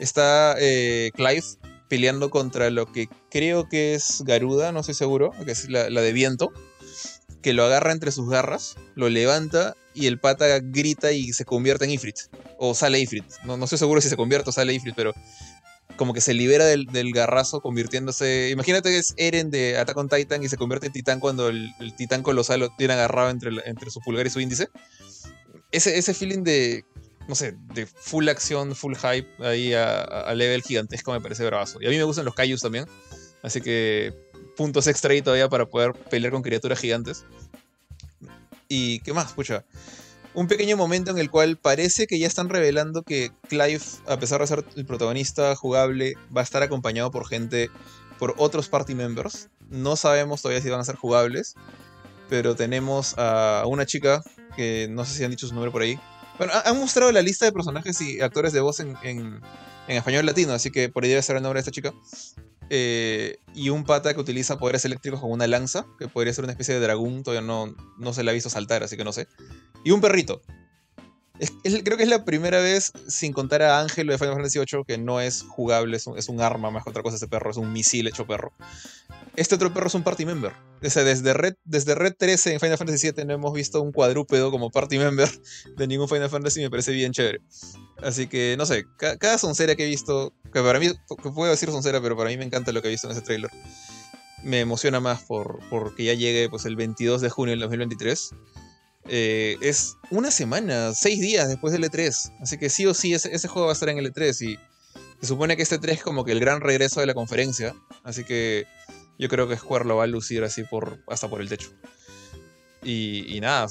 está 0.00 0.56
eh, 0.58 1.10
Clive 1.14 1.44
peleando 1.88 2.30
contra 2.30 2.70
lo 2.70 2.90
que 2.90 3.08
creo 3.30 3.68
que 3.68 3.94
es 3.94 4.22
Garuda, 4.24 4.72
no 4.72 4.80
estoy 4.80 4.94
seguro, 4.94 5.32
que 5.44 5.52
es 5.52 5.68
la, 5.68 5.88
de 5.88 6.12
viento, 6.12 6.50
que 7.42 7.52
lo 7.52 7.64
agarra 7.64 7.92
entre 7.92 8.12
sus 8.12 8.28
garras, 8.28 8.76
lo 8.94 9.08
levanta 9.08 9.76
y 9.94 10.06
el 10.06 10.18
pata 10.18 10.58
grita 10.60 11.12
y 11.12 11.32
se 11.32 11.44
convierte 11.44 11.84
en 11.84 11.90
Ifrit. 11.90 12.16
O 12.58 12.74
sale 12.74 13.00
Ifrit. 13.00 13.24
No, 13.44 13.56
no 13.56 13.64
estoy 13.64 13.78
seguro 13.78 14.00
si 14.00 14.08
se 14.08 14.16
convierte 14.16 14.50
o 14.50 14.52
sale 14.52 14.72
Ifrit, 14.72 14.94
pero 14.94 15.12
como 15.96 16.14
que 16.14 16.20
se 16.20 16.32
libera 16.32 16.64
del, 16.64 16.86
del, 16.86 17.12
garrazo 17.12 17.60
convirtiéndose... 17.60 18.50
Imagínate 18.50 18.88
que 18.88 18.98
es 18.98 19.14
Eren 19.18 19.50
de 19.50 19.76
Attack 19.76 19.96
on 19.96 20.08
Titan 20.08 20.42
y 20.42 20.48
se 20.48 20.56
convierte 20.56 20.86
en 20.86 20.92
titán 20.92 21.20
cuando 21.20 21.48
el, 21.48 21.70
el 21.80 21.94
titán 21.94 22.22
colosal 22.22 22.60
lo 22.60 22.74
tiene 22.76 22.94
agarrado 22.94 23.28
entre, 23.28 23.50
entre 23.66 23.90
su 23.90 24.00
pulgar 24.00 24.26
y 24.26 24.30
su 24.30 24.40
índice. 24.40 24.68
Ese, 25.70 25.98
ese 25.98 26.14
feeling 26.14 26.42
de 26.42 26.84
no 27.28 27.34
sé, 27.34 27.54
de 27.74 27.86
full 27.86 28.28
acción, 28.28 28.74
full 28.74 28.94
hype, 28.96 29.28
ahí 29.38 29.74
a, 29.74 30.02
a, 30.02 30.34
level 30.34 30.62
gigantesco 30.62 31.12
me 31.12 31.20
parece 31.20 31.44
bravazo. 31.44 31.80
Y 31.80 31.86
a 31.86 31.90
mí 31.90 31.96
me 31.96 32.02
gustan 32.02 32.24
los 32.24 32.34
Kaijus 32.34 32.60
también, 32.60 32.86
así 33.42 33.60
que 33.60 34.12
puntos 34.56 34.86
extra 34.86 35.12
ahí 35.12 35.22
todavía 35.22 35.48
para 35.48 35.66
poder 35.66 35.92
pelear 35.92 36.32
con 36.32 36.42
criaturas 36.42 36.78
gigantes. 36.78 37.24
Y 38.68 39.00
qué 39.00 39.12
más, 39.12 39.32
pucha. 39.32 39.64
Un 40.34 40.48
pequeño 40.48 40.78
momento 40.78 41.10
en 41.10 41.18
el 41.18 41.30
cual 41.30 41.58
parece 41.58 42.06
que 42.06 42.18
ya 42.18 42.26
están 42.26 42.48
revelando 42.48 43.02
que 43.02 43.32
Clive, 43.48 43.82
a 44.06 44.18
pesar 44.18 44.40
de 44.40 44.46
ser 44.46 44.64
el 44.76 44.86
protagonista 44.86 45.54
jugable, 45.56 46.14
va 46.34 46.40
a 46.40 46.44
estar 46.44 46.62
acompañado 46.62 47.10
por 47.10 47.28
gente, 47.28 47.70
por 48.18 48.34
otros 48.38 48.68
party 48.68 48.94
members. 48.94 49.50
No 49.68 49.96
sabemos 49.96 50.40
todavía 50.40 50.62
si 50.62 50.70
van 50.70 50.80
a 50.80 50.84
ser 50.84 50.96
jugables, 50.96 51.54
pero 52.30 52.56
tenemos 52.56 53.14
a 53.18 53.64
una 53.66 53.84
chica 53.84 54.22
que 54.56 54.88
no 54.90 55.04
sé 55.04 55.14
si 55.14 55.24
han 55.24 55.30
dicho 55.30 55.46
su 55.46 55.54
nombre 55.54 55.70
por 55.70 55.82
ahí, 55.82 55.98
bueno, 56.38 56.52
han 56.64 56.78
mostrado 56.78 57.12
la 57.12 57.22
lista 57.22 57.44
de 57.44 57.52
personajes 57.52 58.00
y 58.00 58.20
actores 58.20 58.52
de 58.52 58.60
voz 58.60 58.80
en, 58.80 58.96
en, 59.02 59.40
en 59.86 59.96
español 59.96 60.24
latino, 60.26 60.52
así 60.52 60.70
que 60.70 60.88
por 60.88 61.04
ahí 61.04 61.10
debe 61.10 61.22
ser 61.22 61.36
el 61.36 61.42
nombre 61.42 61.58
de 61.58 61.60
esta 61.60 61.70
chica. 61.70 61.92
Eh, 62.70 63.38
y 63.54 63.68
un 63.68 63.84
pata 63.84 64.14
que 64.14 64.20
utiliza 64.20 64.58
poderes 64.58 64.84
eléctricos 64.84 65.20
con 65.20 65.30
una 65.30 65.46
lanza, 65.46 65.86
que 65.98 66.08
podría 66.08 66.32
ser 66.32 66.44
una 66.44 66.52
especie 66.52 66.74
de 66.74 66.80
dragón, 66.80 67.22
todavía 67.22 67.46
no, 67.46 67.74
no 67.98 68.12
se 68.12 68.22
la 68.22 68.30
ha 68.30 68.34
visto 68.34 68.50
saltar, 68.50 68.82
así 68.82 68.96
que 68.96 69.04
no 69.04 69.12
sé. 69.12 69.28
Y 69.84 69.90
un 69.90 70.00
perrito. 70.00 70.42
Creo 71.62 71.96
que 71.96 72.02
es 72.02 72.08
la 72.08 72.24
primera 72.24 72.60
vez, 72.60 72.92
sin 73.08 73.32
contar 73.32 73.62
a 73.62 73.80
Ángel 73.80 74.06
de 74.06 74.18
Final 74.18 74.34
Fantasy 74.34 74.58
VIII, 74.58 74.84
que 74.86 74.98
no 74.98 75.20
es 75.20 75.42
jugable, 75.42 75.96
es 75.96 76.28
un, 76.28 76.40
arma 76.40 76.70
más 76.70 76.84
que 76.84 76.90
otra 76.90 77.02
cosa 77.02 77.16
ese 77.16 77.26
perro, 77.26 77.50
es 77.50 77.56
un 77.56 77.72
misil 77.72 78.06
hecho 78.06 78.26
perro. 78.26 78.52
Este 79.34 79.54
otro 79.54 79.72
perro 79.72 79.86
es 79.86 79.94
un 79.94 80.02
party 80.02 80.26
member. 80.26 80.52
O 80.82 80.90
sea, 80.90 81.04
desde 81.04 81.32
Red, 81.32 81.54
desde 81.64 81.94
Red 81.94 82.14
13 82.18 82.52
en 82.52 82.60
Final 82.60 82.76
Fantasy 82.76 83.10
VII 83.10 83.24
no 83.24 83.34
hemos 83.34 83.54
visto 83.54 83.80
un 83.80 83.92
cuadrúpedo 83.92 84.50
como 84.50 84.70
party 84.70 84.98
member 84.98 85.28
de 85.76 85.86
ningún 85.86 86.08
Final 86.08 86.28
Fantasy 86.28 86.60
me 86.60 86.70
parece 86.70 86.92
bien 86.92 87.12
chévere. 87.12 87.40
Así 88.02 88.26
que, 88.26 88.56
no 88.58 88.66
sé, 88.66 88.84
ca 88.98 89.16
cada 89.16 89.38
soncera 89.38 89.74
que 89.74 89.84
he 89.84 89.88
visto, 89.88 90.34
que 90.52 90.60
para 90.60 90.78
mí, 90.78 90.88
que 91.22 91.30
puedo 91.30 91.50
decir 91.50 91.70
soncera, 91.70 92.00
pero 92.02 92.16
para 92.16 92.28
mí 92.28 92.36
me 92.36 92.44
encanta 92.44 92.72
lo 92.72 92.82
que 92.82 92.88
he 92.88 92.90
visto 92.90 93.06
en 93.06 93.12
ese 93.12 93.22
trailer. 93.22 93.50
Me 94.42 94.60
emociona 94.60 95.00
más 95.00 95.22
por, 95.22 95.60
porque 95.70 96.04
ya 96.04 96.14
llegue 96.14 96.50
pues, 96.50 96.66
el 96.66 96.76
22 96.76 97.20
de 97.20 97.30
junio 97.30 97.52
del 97.52 97.60
2023. 97.60 98.34
Eh, 99.08 99.56
es 99.60 99.96
una 100.10 100.30
semana, 100.30 100.92
seis 100.94 101.20
días 101.20 101.48
después 101.48 101.72
del 101.72 101.84
E3. 101.84 102.32
Así 102.40 102.58
que 102.58 102.68
sí 102.68 102.86
o 102.86 102.94
sí, 102.94 103.14
ese, 103.14 103.48
juego 103.48 103.66
va 103.66 103.72
a 103.72 103.74
estar 103.74 103.88
en 103.88 103.98
el 103.98 104.12
E3 104.12 104.28
y 104.46 104.58
se 105.20 105.26
supone 105.26 105.56
que 105.56 105.62
este 105.62 105.78
3 105.78 105.98
es 105.98 106.02
como 106.02 106.24
que 106.24 106.32
el 106.32 106.40
gran 106.40 106.60
regreso 106.60 107.00
de 107.00 107.06
la 107.06 107.14
conferencia. 107.14 107.74
Así 108.04 108.24
que 108.24 108.66
yo 109.18 109.28
creo 109.28 109.48
que 109.48 109.56
Square 109.56 109.84
lo 109.84 109.96
va 109.96 110.04
a 110.04 110.08
lucir 110.08 110.44
así 110.44 110.64
por, 110.64 110.98
hasta 111.08 111.28
por 111.28 111.40
el 111.40 111.48
techo. 111.48 111.70
Y, 112.84 113.38
nada, 113.40 113.68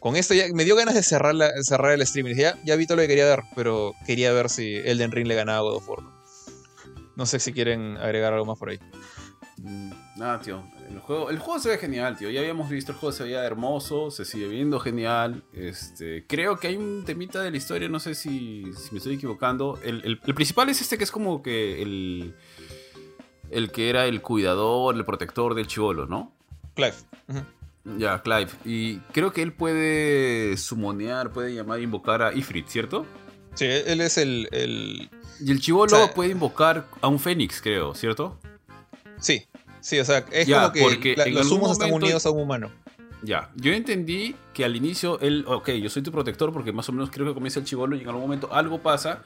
con 0.00 0.16
esto 0.16 0.34
ya 0.34 0.44
me 0.52 0.66
dio 0.66 0.76
ganas 0.76 0.94
de 0.94 1.02
cerrar, 1.02 1.34
la, 1.34 1.50
cerrar 1.62 1.92
el 1.92 2.02
streaming. 2.02 2.34
Ya, 2.34 2.58
ya 2.64 2.76
vi 2.76 2.86
todo 2.86 2.96
lo 2.96 3.02
que 3.02 3.08
quería 3.08 3.24
ver, 3.24 3.40
pero 3.56 3.94
quería 4.06 4.32
ver 4.32 4.50
si 4.50 4.76
Elden 4.76 5.12
Ring 5.12 5.26
le 5.26 5.34
ganaba 5.34 5.58
a 5.58 5.62
God 5.62 5.76
of 5.76 5.88
War. 5.88 6.00
No 7.16 7.26
sé 7.26 7.38
si 7.38 7.52
quieren 7.52 7.96
agregar 7.96 8.32
algo 8.32 8.44
más 8.46 8.58
por 8.58 8.70
ahí. 8.70 8.78
Mm, 9.62 9.90
nada, 10.16 10.40
tío. 10.40 10.62
El 10.88 11.00
juego, 11.00 11.30
el 11.30 11.38
juego 11.38 11.60
se 11.60 11.68
ve 11.68 11.78
genial, 11.78 12.16
tío. 12.16 12.30
Ya 12.30 12.40
habíamos 12.40 12.70
visto 12.70 12.92
el 12.92 12.98
juego, 12.98 13.12
se 13.12 13.24
veía 13.24 13.44
hermoso, 13.44 14.10
se 14.10 14.24
sigue 14.24 14.48
viendo 14.48 14.80
genial. 14.80 15.44
Este, 15.52 16.24
creo 16.26 16.58
que 16.58 16.68
hay 16.68 16.76
un 16.76 17.04
temita 17.04 17.42
de 17.42 17.50
la 17.50 17.56
historia, 17.56 17.88
no 17.88 18.00
sé 18.00 18.14
si, 18.14 18.64
si 18.74 18.92
me 18.92 18.98
estoy 18.98 19.14
equivocando. 19.14 19.78
El, 19.82 20.02
el, 20.04 20.20
el, 20.24 20.34
principal 20.34 20.68
es 20.70 20.80
este 20.80 20.96
que 20.96 21.04
es 21.04 21.10
como 21.10 21.42
que 21.42 21.82
el, 21.82 22.34
el 23.50 23.70
que 23.70 23.90
era 23.90 24.06
el 24.06 24.22
cuidador, 24.22 24.94
el 24.94 25.04
protector 25.04 25.54
del 25.54 25.66
chivolo, 25.66 26.06
¿no? 26.06 26.32
Clive. 26.74 26.94
Uh 27.28 27.34
-huh. 27.34 27.98
Ya, 27.98 28.22
Clive. 28.22 28.50
Y 28.64 28.98
creo 29.12 29.32
que 29.32 29.42
él 29.42 29.52
puede 29.52 30.56
sumonear, 30.56 31.32
puede 31.32 31.54
llamar, 31.54 31.80
invocar 31.80 32.22
a 32.22 32.32
Ifrit, 32.32 32.66
¿cierto? 32.68 33.06
Sí, 33.54 33.66
él 33.66 34.00
es 34.00 34.16
el. 34.16 34.48
el... 34.52 35.10
Y 35.42 35.50
el 35.50 35.60
chivolo 35.60 35.96
o 35.96 36.04
sea, 36.04 36.14
puede 36.14 36.30
invocar 36.30 36.86
a 37.00 37.08
un 37.08 37.18
fénix, 37.18 37.60
creo, 37.60 37.94
¿cierto? 37.94 38.38
Sí. 39.18 39.46
Sí, 39.80 39.98
o 39.98 40.04
sea, 40.04 40.24
es 40.32 40.46
Ya, 40.46 40.72
como 40.72 40.88
que 41.00 41.16
la- 41.16 41.26
los 41.26 41.50
humos 41.50 41.72
están 41.72 41.88
momento- 41.90 42.06
unidos 42.06 42.26
a 42.26 42.30
un 42.30 42.42
humano. 42.42 42.70
Ya, 43.22 43.50
yo 43.56 43.72
entendí 43.72 44.34
que 44.54 44.64
al 44.64 44.74
inicio 44.76 45.18
él, 45.20 45.44
ok, 45.46 45.70
yo 45.72 45.90
soy 45.90 46.02
tu 46.02 46.10
protector 46.10 46.52
porque 46.52 46.72
más 46.72 46.88
o 46.88 46.92
menos 46.92 47.10
creo 47.10 47.26
que 47.26 47.34
comienza 47.34 47.60
el 47.60 47.66
chivolo 47.66 47.94
y 47.96 48.00
en 48.00 48.06
algún 48.08 48.22
momento 48.22 48.52
algo 48.52 48.78
pasa 48.82 49.22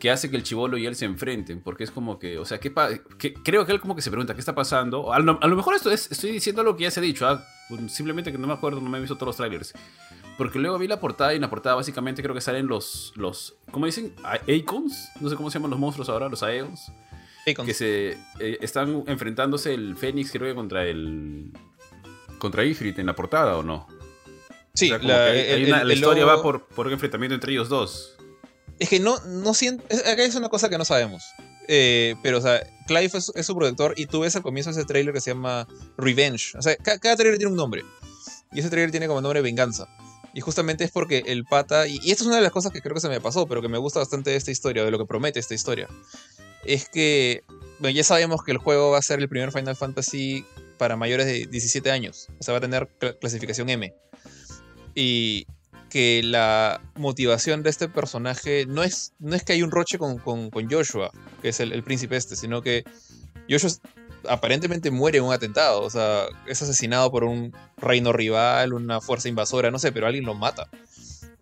que 0.00 0.10
hace 0.10 0.30
que 0.30 0.36
el 0.36 0.42
chivolo 0.42 0.76
y 0.78 0.86
él 0.86 0.96
se 0.96 1.04
enfrenten, 1.04 1.60
porque 1.62 1.84
es 1.84 1.90
como 1.90 2.18
que, 2.18 2.38
o 2.38 2.44
sea, 2.44 2.58
¿qué 2.58 2.72
que- 3.18 3.34
creo 3.34 3.64
que 3.66 3.72
él 3.72 3.80
como 3.80 3.94
que 3.94 4.02
se 4.02 4.10
pregunta 4.10 4.34
qué 4.34 4.40
está 4.40 4.54
pasando. 4.54 5.12
A 5.12 5.18
lo, 5.18 5.38
a 5.42 5.46
lo 5.46 5.56
mejor 5.56 5.74
esto 5.74 5.90
es, 5.90 6.10
estoy 6.10 6.30
diciendo 6.32 6.62
lo 6.62 6.76
que 6.76 6.84
ya 6.84 6.90
se 6.90 7.00
ha 7.00 7.02
dicho, 7.02 7.26
ah, 7.28 7.44
pues, 7.68 7.92
simplemente 7.92 8.32
que 8.32 8.38
no 8.38 8.46
me 8.46 8.54
acuerdo, 8.54 8.80
no 8.80 8.88
me 8.88 8.98
he 8.98 9.00
visto 9.00 9.16
todos 9.16 9.28
los 9.28 9.36
trailers. 9.36 9.72
Porque 10.38 10.58
luego 10.58 10.76
vi 10.78 10.86
la 10.88 11.00
portada 11.00 11.32
y 11.32 11.36
en 11.36 11.42
la 11.42 11.48
portada 11.50 11.76
básicamente 11.76 12.22
creo 12.22 12.34
que 12.34 12.40
salen 12.42 12.66
los, 12.66 13.12
los 13.16 13.54
¿cómo 13.70 13.86
dicen? 13.86 14.14
A- 14.24 14.38
Aecons, 14.48 15.10
no 15.20 15.28
sé 15.30 15.36
cómo 15.36 15.50
se 15.50 15.58
llaman 15.58 15.70
los 15.70 15.80
monstruos 15.80 16.08
ahora, 16.10 16.28
los 16.28 16.42
Aeons. 16.42 16.90
Que 17.64 17.74
se 17.74 18.18
eh, 18.40 18.58
están 18.60 19.04
enfrentándose 19.06 19.72
el 19.72 19.96
Fénix 19.96 20.32
creo 20.32 20.48
que 20.48 20.54
contra 20.54 20.84
el 20.84 21.52
contra 22.38 22.64
Ifrit 22.64 22.98
en 22.98 23.06
la 23.06 23.14
portada 23.14 23.56
o 23.56 23.62
no 23.62 23.86
Sí, 24.74 24.90
O 24.92 24.98
sea, 24.98 25.08
la, 25.08 25.24
hay 25.26 25.64
una- 25.64 25.80
el- 25.82 25.88
la 25.88 25.94
historia 25.94 26.24
logo- 26.24 26.36
va 26.36 26.42
por, 26.42 26.66
por 26.66 26.86
un 26.88 26.92
enfrentamiento 26.92 27.34
entre 27.34 27.52
ellos 27.52 27.68
dos 27.68 28.14
Es 28.78 28.88
que 28.90 29.00
no, 29.00 29.18
no 29.26 29.54
siento. 29.54 29.82
Acá 29.84 30.22
es 30.24 30.34
una 30.34 30.50
cosa 30.50 30.68
que 30.68 30.76
no 30.76 30.84
sabemos. 30.84 31.22
Eh, 31.68 32.14
pero, 32.22 32.38
o 32.38 32.40
sea, 32.42 32.60
Clive 32.86 33.06
es, 33.14 33.32
es 33.34 33.46
su 33.46 33.56
protector 33.56 33.94
y 33.96 34.04
tú 34.06 34.20
ves 34.20 34.36
al 34.36 34.42
comienzo 34.42 34.68
ese 34.70 34.84
trailer 34.84 35.14
que 35.14 35.20
se 35.22 35.30
llama 35.30 35.66
Revenge. 35.96 36.58
O 36.58 36.62
sea, 36.62 36.76
ca- 36.76 36.98
cada, 36.98 37.16
trailer 37.16 37.38
tiene 37.38 37.52
un 37.52 37.56
nombre. 37.56 37.84
Y 38.52 38.60
ese 38.60 38.68
trailer 38.68 38.90
tiene 38.90 39.06
como 39.08 39.20
nombre 39.22 39.40
Venganza. 39.40 39.88
Y 40.36 40.42
justamente 40.42 40.84
es 40.84 40.90
porque 40.90 41.22
el 41.28 41.44
pata. 41.46 41.86
Y, 41.88 41.98
y 42.02 42.10
esto 42.10 42.24
es 42.24 42.26
una 42.26 42.36
de 42.36 42.42
las 42.42 42.52
cosas 42.52 42.70
que 42.70 42.82
creo 42.82 42.92
que 42.94 43.00
se 43.00 43.08
me 43.08 43.22
pasó, 43.22 43.46
pero 43.46 43.62
que 43.62 43.68
me 43.68 43.78
gusta 43.78 44.00
bastante 44.00 44.28
de 44.28 44.36
esta 44.36 44.50
historia, 44.50 44.84
de 44.84 44.90
lo 44.90 44.98
que 44.98 45.06
promete 45.06 45.40
esta 45.40 45.54
historia. 45.54 45.88
Es 46.62 46.90
que. 46.90 47.42
Bueno, 47.78 47.96
ya 47.96 48.04
sabemos 48.04 48.42
que 48.44 48.52
el 48.52 48.58
juego 48.58 48.90
va 48.90 48.98
a 48.98 49.02
ser 49.02 49.18
el 49.20 49.30
primer 49.30 49.50
Final 49.50 49.76
Fantasy 49.76 50.44
para 50.76 50.94
mayores 50.96 51.24
de 51.24 51.46
17 51.46 51.90
años. 51.90 52.28
O 52.38 52.42
sea, 52.42 52.52
va 52.52 52.58
a 52.58 52.60
tener 52.60 52.86
cl- 53.00 53.18
clasificación 53.18 53.70
M. 53.70 53.94
Y 54.94 55.46
que 55.88 56.20
la 56.22 56.82
motivación 56.96 57.62
de 57.62 57.70
este 57.70 57.88
personaje 57.88 58.66
no 58.66 58.82
es, 58.82 59.14
no 59.18 59.34
es 59.36 59.42
que 59.42 59.54
hay 59.54 59.62
un 59.62 59.70
roche 59.70 59.96
con, 59.96 60.18
con- 60.18 60.50
Joshua, 60.70 61.10
que 61.40 61.48
es 61.48 61.60
el, 61.60 61.72
el 61.72 61.82
príncipe 61.82 62.16
este, 62.16 62.36
sino 62.36 62.60
que 62.60 62.84
Joshua 63.48 63.70
aparentemente 64.28 64.90
muere 64.90 65.18
en 65.18 65.24
un 65.24 65.32
atentado, 65.32 65.82
o 65.82 65.90
sea, 65.90 66.26
es 66.46 66.62
asesinado 66.62 67.10
por 67.10 67.24
un 67.24 67.54
reino 67.76 68.12
rival, 68.12 68.72
una 68.72 69.00
fuerza 69.00 69.28
invasora, 69.28 69.70
no 69.70 69.78
sé, 69.78 69.92
pero 69.92 70.06
alguien 70.06 70.24
lo 70.24 70.34
mata. 70.34 70.68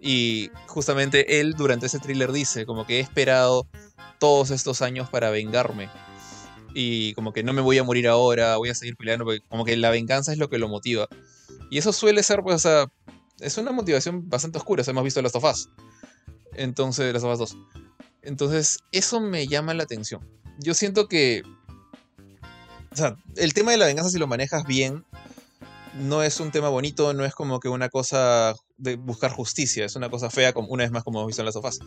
Y 0.01 0.51
justamente 0.67 1.41
él 1.41 1.55
durante 1.55 1.87
ese 1.87 1.99
thriller 1.99 2.31
dice, 2.33 2.67
como 2.67 2.87
que 2.87 2.99
he 2.99 3.01
esperado 3.01 3.67
todos 4.19 4.51
estos 4.51 4.83
años 4.83 5.09
para 5.09 5.31
vengarme. 5.31 5.89
Y 6.75 7.15
como 7.15 7.33
que 7.33 7.43
no 7.43 7.53
me 7.53 7.63
voy 7.63 7.79
a 7.79 7.85
morir 7.85 8.09
ahora, 8.09 8.57
voy 8.57 8.69
a 8.69 8.75
seguir 8.75 8.97
peleando, 8.97 9.25
porque 9.25 9.41
como 9.49 9.65
que 9.65 9.77
la 9.77 9.91
venganza 9.91 10.33
es 10.33 10.39
lo 10.39 10.51
que 10.51 10.59
lo 10.59 10.69
motiva. 10.69 11.09
Y 11.71 11.79
eso 11.79 11.93
suele 11.93 12.23
ser, 12.23 12.43
pues, 12.43 12.57
o 12.57 12.59
sea, 12.59 12.87
es 13.41 13.57
una 13.59 13.73
motivación 13.73 14.29
bastante 14.29 14.59
oscura. 14.59 14.83
o 14.83 14.85
sea, 14.85 14.93
hemos 14.93 15.05
visto 15.05 15.23
Last 15.23 15.37
of. 15.37 15.45
Entonces, 16.55 17.13
Last 17.13 17.25
of 17.25 17.33
Us 17.33 17.55
2. 17.55 17.57
Entonces, 18.23 18.79
eso 18.93 19.21
me 19.21 19.47
llama 19.47 19.75
la 19.75 19.85
atención. 19.85 20.21
Yo 20.59 20.75
siento 20.75 21.09
que. 21.09 21.43
O 22.95 22.97
sea, 22.97 23.17
el 23.37 23.53
tema 23.55 23.73
de 23.73 23.77
la 23.77 23.87
venganza, 23.87 24.11
si 24.11 24.19
lo 24.19 24.29
manejas 24.29 24.65
bien, 24.65 25.05
no 25.95 26.23
es 26.23 26.39
un 26.39 26.53
tema 26.53 26.69
bonito, 26.69 27.13
no 27.13 27.25
es 27.25 27.35
como 27.35 27.59
que 27.59 27.69
una 27.69 27.89
cosa 27.89 28.55
de 28.79 28.95
buscar 28.95 29.33
justicia, 29.33 29.85
es 29.85 29.97
una 29.97 30.11
cosa 30.11 30.31
fea, 30.31 30.53
como, 30.53 30.69
una 30.69 30.85
vez 30.85 30.93
más, 30.93 31.03
como 31.03 31.19
hemos 31.19 31.29
visto 31.29 31.43
en 31.43 31.47
Last 31.47 31.57
of 31.57 31.65
Us. 31.65 31.81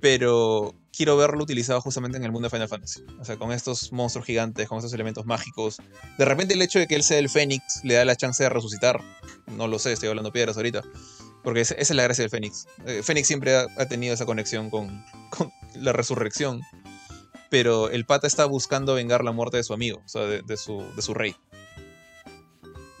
Pero 0.00 0.74
quiero 0.94 1.16
verlo 1.16 1.42
utilizado 1.42 1.80
justamente 1.80 2.18
en 2.18 2.24
el 2.24 2.30
mundo 2.30 2.46
de 2.46 2.50
Final 2.50 2.68
Fantasy. 2.68 3.04
O 3.18 3.24
sea, 3.24 3.38
con 3.38 3.52
estos 3.52 3.90
monstruos 3.90 4.26
gigantes, 4.26 4.68
con 4.68 4.78
estos 4.78 4.92
elementos 4.92 5.24
mágicos. 5.24 5.78
De 6.18 6.24
repente, 6.26 6.54
el 6.54 6.62
hecho 6.62 6.78
de 6.78 6.86
que 6.86 6.94
él 6.94 7.02
sea 7.02 7.18
el 7.18 7.30
Fénix 7.30 7.82
le 7.84 7.94
da 7.94 8.04
la 8.04 8.14
chance 8.14 8.42
de 8.42 8.50
resucitar. 8.50 9.00
No 9.46 9.66
lo 9.66 9.78
sé, 9.78 9.92
estoy 9.92 10.10
hablando 10.10 10.30
piedras 10.30 10.56
ahorita. 10.56 10.82
Porque 11.42 11.62
esa 11.62 11.74
es 11.74 11.90
la 11.90 12.02
gracia 12.02 12.22
del 12.22 12.30
Fénix. 12.30 12.66
Eh, 12.86 13.02
Fénix 13.02 13.26
siempre 13.26 13.56
ha, 13.56 13.88
tenido 13.88 14.12
esa 14.12 14.26
conexión 14.26 14.70
con, 14.70 15.04
con 15.30 15.50
la 15.74 15.92
resurrección. 15.92 16.60
Pero 17.50 17.90
el 17.90 18.04
pata 18.04 18.26
está 18.26 18.44
buscando 18.44 18.94
vengar 18.94 19.24
la 19.24 19.32
muerte 19.32 19.56
de 19.56 19.62
su 19.62 19.72
amigo, 19.72 20.02
o 20.04 20.08
sea, 20.08 20.22
de, 20.22 20.42
de 20.42 20.56
su, 20.56 20.84
de 20.94 21.02
su 21.02 21.14
rey. 21.14 21.34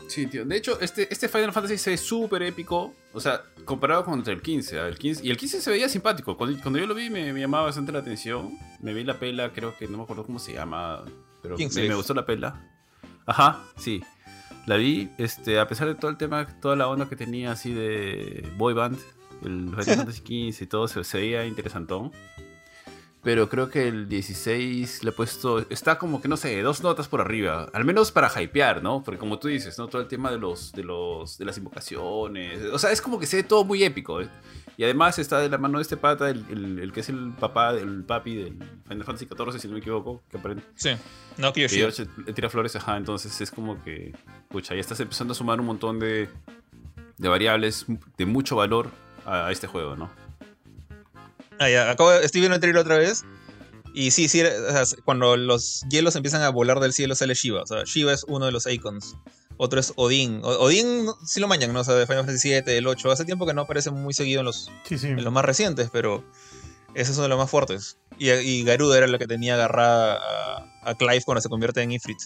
sí 0.08 0.26
tío. 0.26 0.44
De 0.44 0.56
hecho 0.56 0.80
este, 0.80 1.12
este 1.12 1.28
Final 1.28 1.52
Fantasy 1.52 1.78
se 1.78 1.90
ve 1.90 1.96
súper 1.96 2.42
épico 2.42 2.94
o 3.12 3.20
sea 3.20 3.42
comparado 3.64 4.04
con 4.04 4.22
el 4.26 4.42
15, 4.42 4.80
ah, 4.80 4.88
el 4.88 4.98
15 4.98 5.26
y 5.26 5.30
el 5.30 5.36
15 5.36 5.60
se 5.60 5.70
veía 5.70 5.88
simpático. 5.88 6.36
Cuando, 6.36 6.60
cuando 6.62 6.78
yo 6.78 6.86
lo 6.86 6.94
vi 6.94 7.10
me, 7.10 7.32
me 7.32 7.40
llamaba 7.40 7.64
bastante 7.64 7.92
la 7.92 7.98
atención. 7.98 8.58
Me 8.80 8.94
vi 8.94 9.04
la 9.04 9.18
pela 9.18 9.52
creo 9.52 9.76
que 9.76 9.86
no 9.86 9.98
me 9.98 10.04
acuerdo 10.04 10.24
cómo 10.24 10.38
se 10.38 10.54
llama 10.54 11.04
pero 11.42 11.56
me, 11.56 11.94
gustó 11.94 12.14
la 12.14 12.24
pela. 12.24 12.66
Ajá 13.26 13.64
sí. 13.76 14.02
La 14.66 14.76
vi 14.76 15.10
este 15.18 15.58
a 15.58 15.68
pesar 15.68 15.88
de 15.88 15.94
todo 15.94 16.10
el 16.10 16.16
tema 16.16 16.46
toda 16.60 16.76
la 16.76 16.88
onda 16.88 17.08
que 17.08 17.16
tenía 17.16 17.52
así 17.52 17.72
de 17.72 18.48
boy 18.56 18.74
band 18.74 18.98
el 19.44 19.68
Final 19.70 19.84
Fantasy 19.96 20.22
15 20.22 20.64
y 20.64 20.66
todo 20.66 20.88
se 20.88 21.18
veía 21.18 21.44
interesantón 21.44 22.12
pero 23.28 23.46
creo 23.50 23.68
que 23.68 23.86
el 23.88 24.08
16 24.08 25.04
le 25.04 25.10
he 25.10 25.12
puesto. 25.12 25.58
Está 25.68 25.98
como 25.98 26.22
que 26.22 26.28
no 26.28 26.38
sé, 26.38 26.62
dos 26.62 26.82
notas 26.82 27.08
por 27.08 27.20
arriba. 27.20 27.68
Al 27.74 27.84
menos 27.84 28.10
para 28.10 28.30
hypear, 28.40 28.82
¿no? 28.82 29.02
Porque 29.04 29.18
como 29.18 29.38
tú 29.38 29.48
dices, 29.48 29.76
¿no? 29.78 29.86
Todo 29.86 30.00
el 30.00 30.08
tema 30.08 30.30
de 30.30 30.38
los. 30.38 30.72
de 30.72 30.82
los. 30.82 31.36
de 31.36 31.44
las 31.44 31.58
invocaciones. 31.58 32.58
O 32.72 32.78
sea, 32.78 32.90
es 32.90 33.02
como 33.02 33.18
que 33.20 33.26
se 33.26 33.36
ve 33.36 33.42
todo 33.42 33.64
muy 33.66 33.84
épico. 33.84 34.22
¿eh? 34.22 34.30
Y 34.78 34.84
además 34.84 35.18
está 35.18 35.40
de 35.40 35.50
la 35.50 35.58
mano 35.58 35.76
de 35.76 35.82
este 35.82 35.98
pata, 35.98 36.30
el, 36.30 36.42
el- 36.48 36.78
el 36.78 36.90
que 36.90 37.00
es 37.00 37.10
el 37.10 37.32
papá, 37.38 37.72
el 37.72 38.02
papi 38.04 38.34
del 38.34 38.54
Final 38.88 39.04
Fantasy 39.04 39.26
XIV, 39.26 39.60
si 39.60 39.68
no 39.68 39.74
me 39.74 39.80
equivoco, 39.80 40.22
que 40.30 40.38
aprende. 40.38 40.62
Sí, 40.74 40.92
no 41.36 41.52
Que 41.68 41.68
le 42.24 42.32
tira 42.32 42.48
flores, 42.48 42.76
ajá. 42.76 42.96
Entonces 42.96 43.38
es 43.42 43.50
como 43.50 43.84
que. 43.84 44.14
Pucha, 44.48 44.74
ya 44.74 44.80
estás 44.80 45.00
empezando 45.00 45.32
a 45.32 45.34
sumar 45.34 45.60
un 45.60 45.66
montón 45.66 45.98
de. 45.98 46.30
de 47.18 47.28
variables 47.28 47.84
de 48.16 48.24
mucho 48.24 48.56
valor 48.56 48.88
a, 49.26 49.48
a 49.48 49.52
este 49.52 49.66
juego, 49.66 49.96
¿no? 49.96 50.08
Ah, 51.58 51.68
ya, 51.68 51.90
acabo 51.90 52.12
estoy 52.12 52.40
viendo 52.40 52.54
el 52.56 52.60
trailer 52.60 52.80
otra 52.80 52.98
vez. 52.98 53.24
Y 53.94 54.10
sí, 54.12 54.28
sí, 54.28 54.42
o 54.42 54.44
sea, 54.84 54.84
cuando 55.04 55.36
los 55.36 55.82
hielos 55.90 56.14
empiezan 56.14 56.42
a 56.42 56.50
volar 56.50 56.78
del 56.78 56.92
cielo 56.92 57.14
sale 57.14 57.34
Shiva. 57.34 57.62
O 57.62 57.66
sea, 57.66 57.82
Shiva 57.84 58.12
es 58.12 58.24
uno 58.28 58.46
de 58.46 58.52
los 58.52 58.66
icons. 58.66 59.16
Otro 59.56 59.80
es 59.80 59.92
Odín. 59.96 60.40
O- 60.44 60.50
Odín 60.58 61.06
sí 61.26 61.40
lo 61.40 61.48
mañan, 61.48 61.72
¿no? 61.72 61.80
O 61.80 61.84
sea, 61.84 61.94
de 61.94 62.06
Final 62.06 62.24
Fantasy 62.24 62.50
VII, 62.50 62.76
el 62.76 62.86
8. 62.86 63.10
Hace 63.10 63.24
tiempo 63.24 63.44
que 63.46 63.54
no 63.54 63.62
aparece 63.62 63.90
muy 63.90 64.14
seguido 64.14 64.40
en 64.40 64.46
los, 64.46 64.70
Sí, 64.84 64.98
sí. 64.98 65.08
en 65.08 65.24
los 65.24 65.32
más 65.32 65.44
recientes, 65.44 65.88
pero 65.92 66.22
ese 66.94 67.10
es 67.10 67.16
uno 67.18 67.24
de 67.24 67.28
los 67.30 67.38
más 67.38 67.50
fuertes. 67.50 67.98
Y, 68.18 68.30
y 68.30 68.62
Garuda 68.62 68.98
era 68.98 69.06
la 69.08 69.18
que 69.18 69.26
tenía 69.26 69.54
agarrada 69.54 70.18
a, 70.84 70.90
a 70.90 70.94
Clive 70.94 71.22
cuando 71.24 71.40
se 71.40 71.48
convierte 71.48 71.82
en 71.82 71.90
Ifrit. 71.90 72.18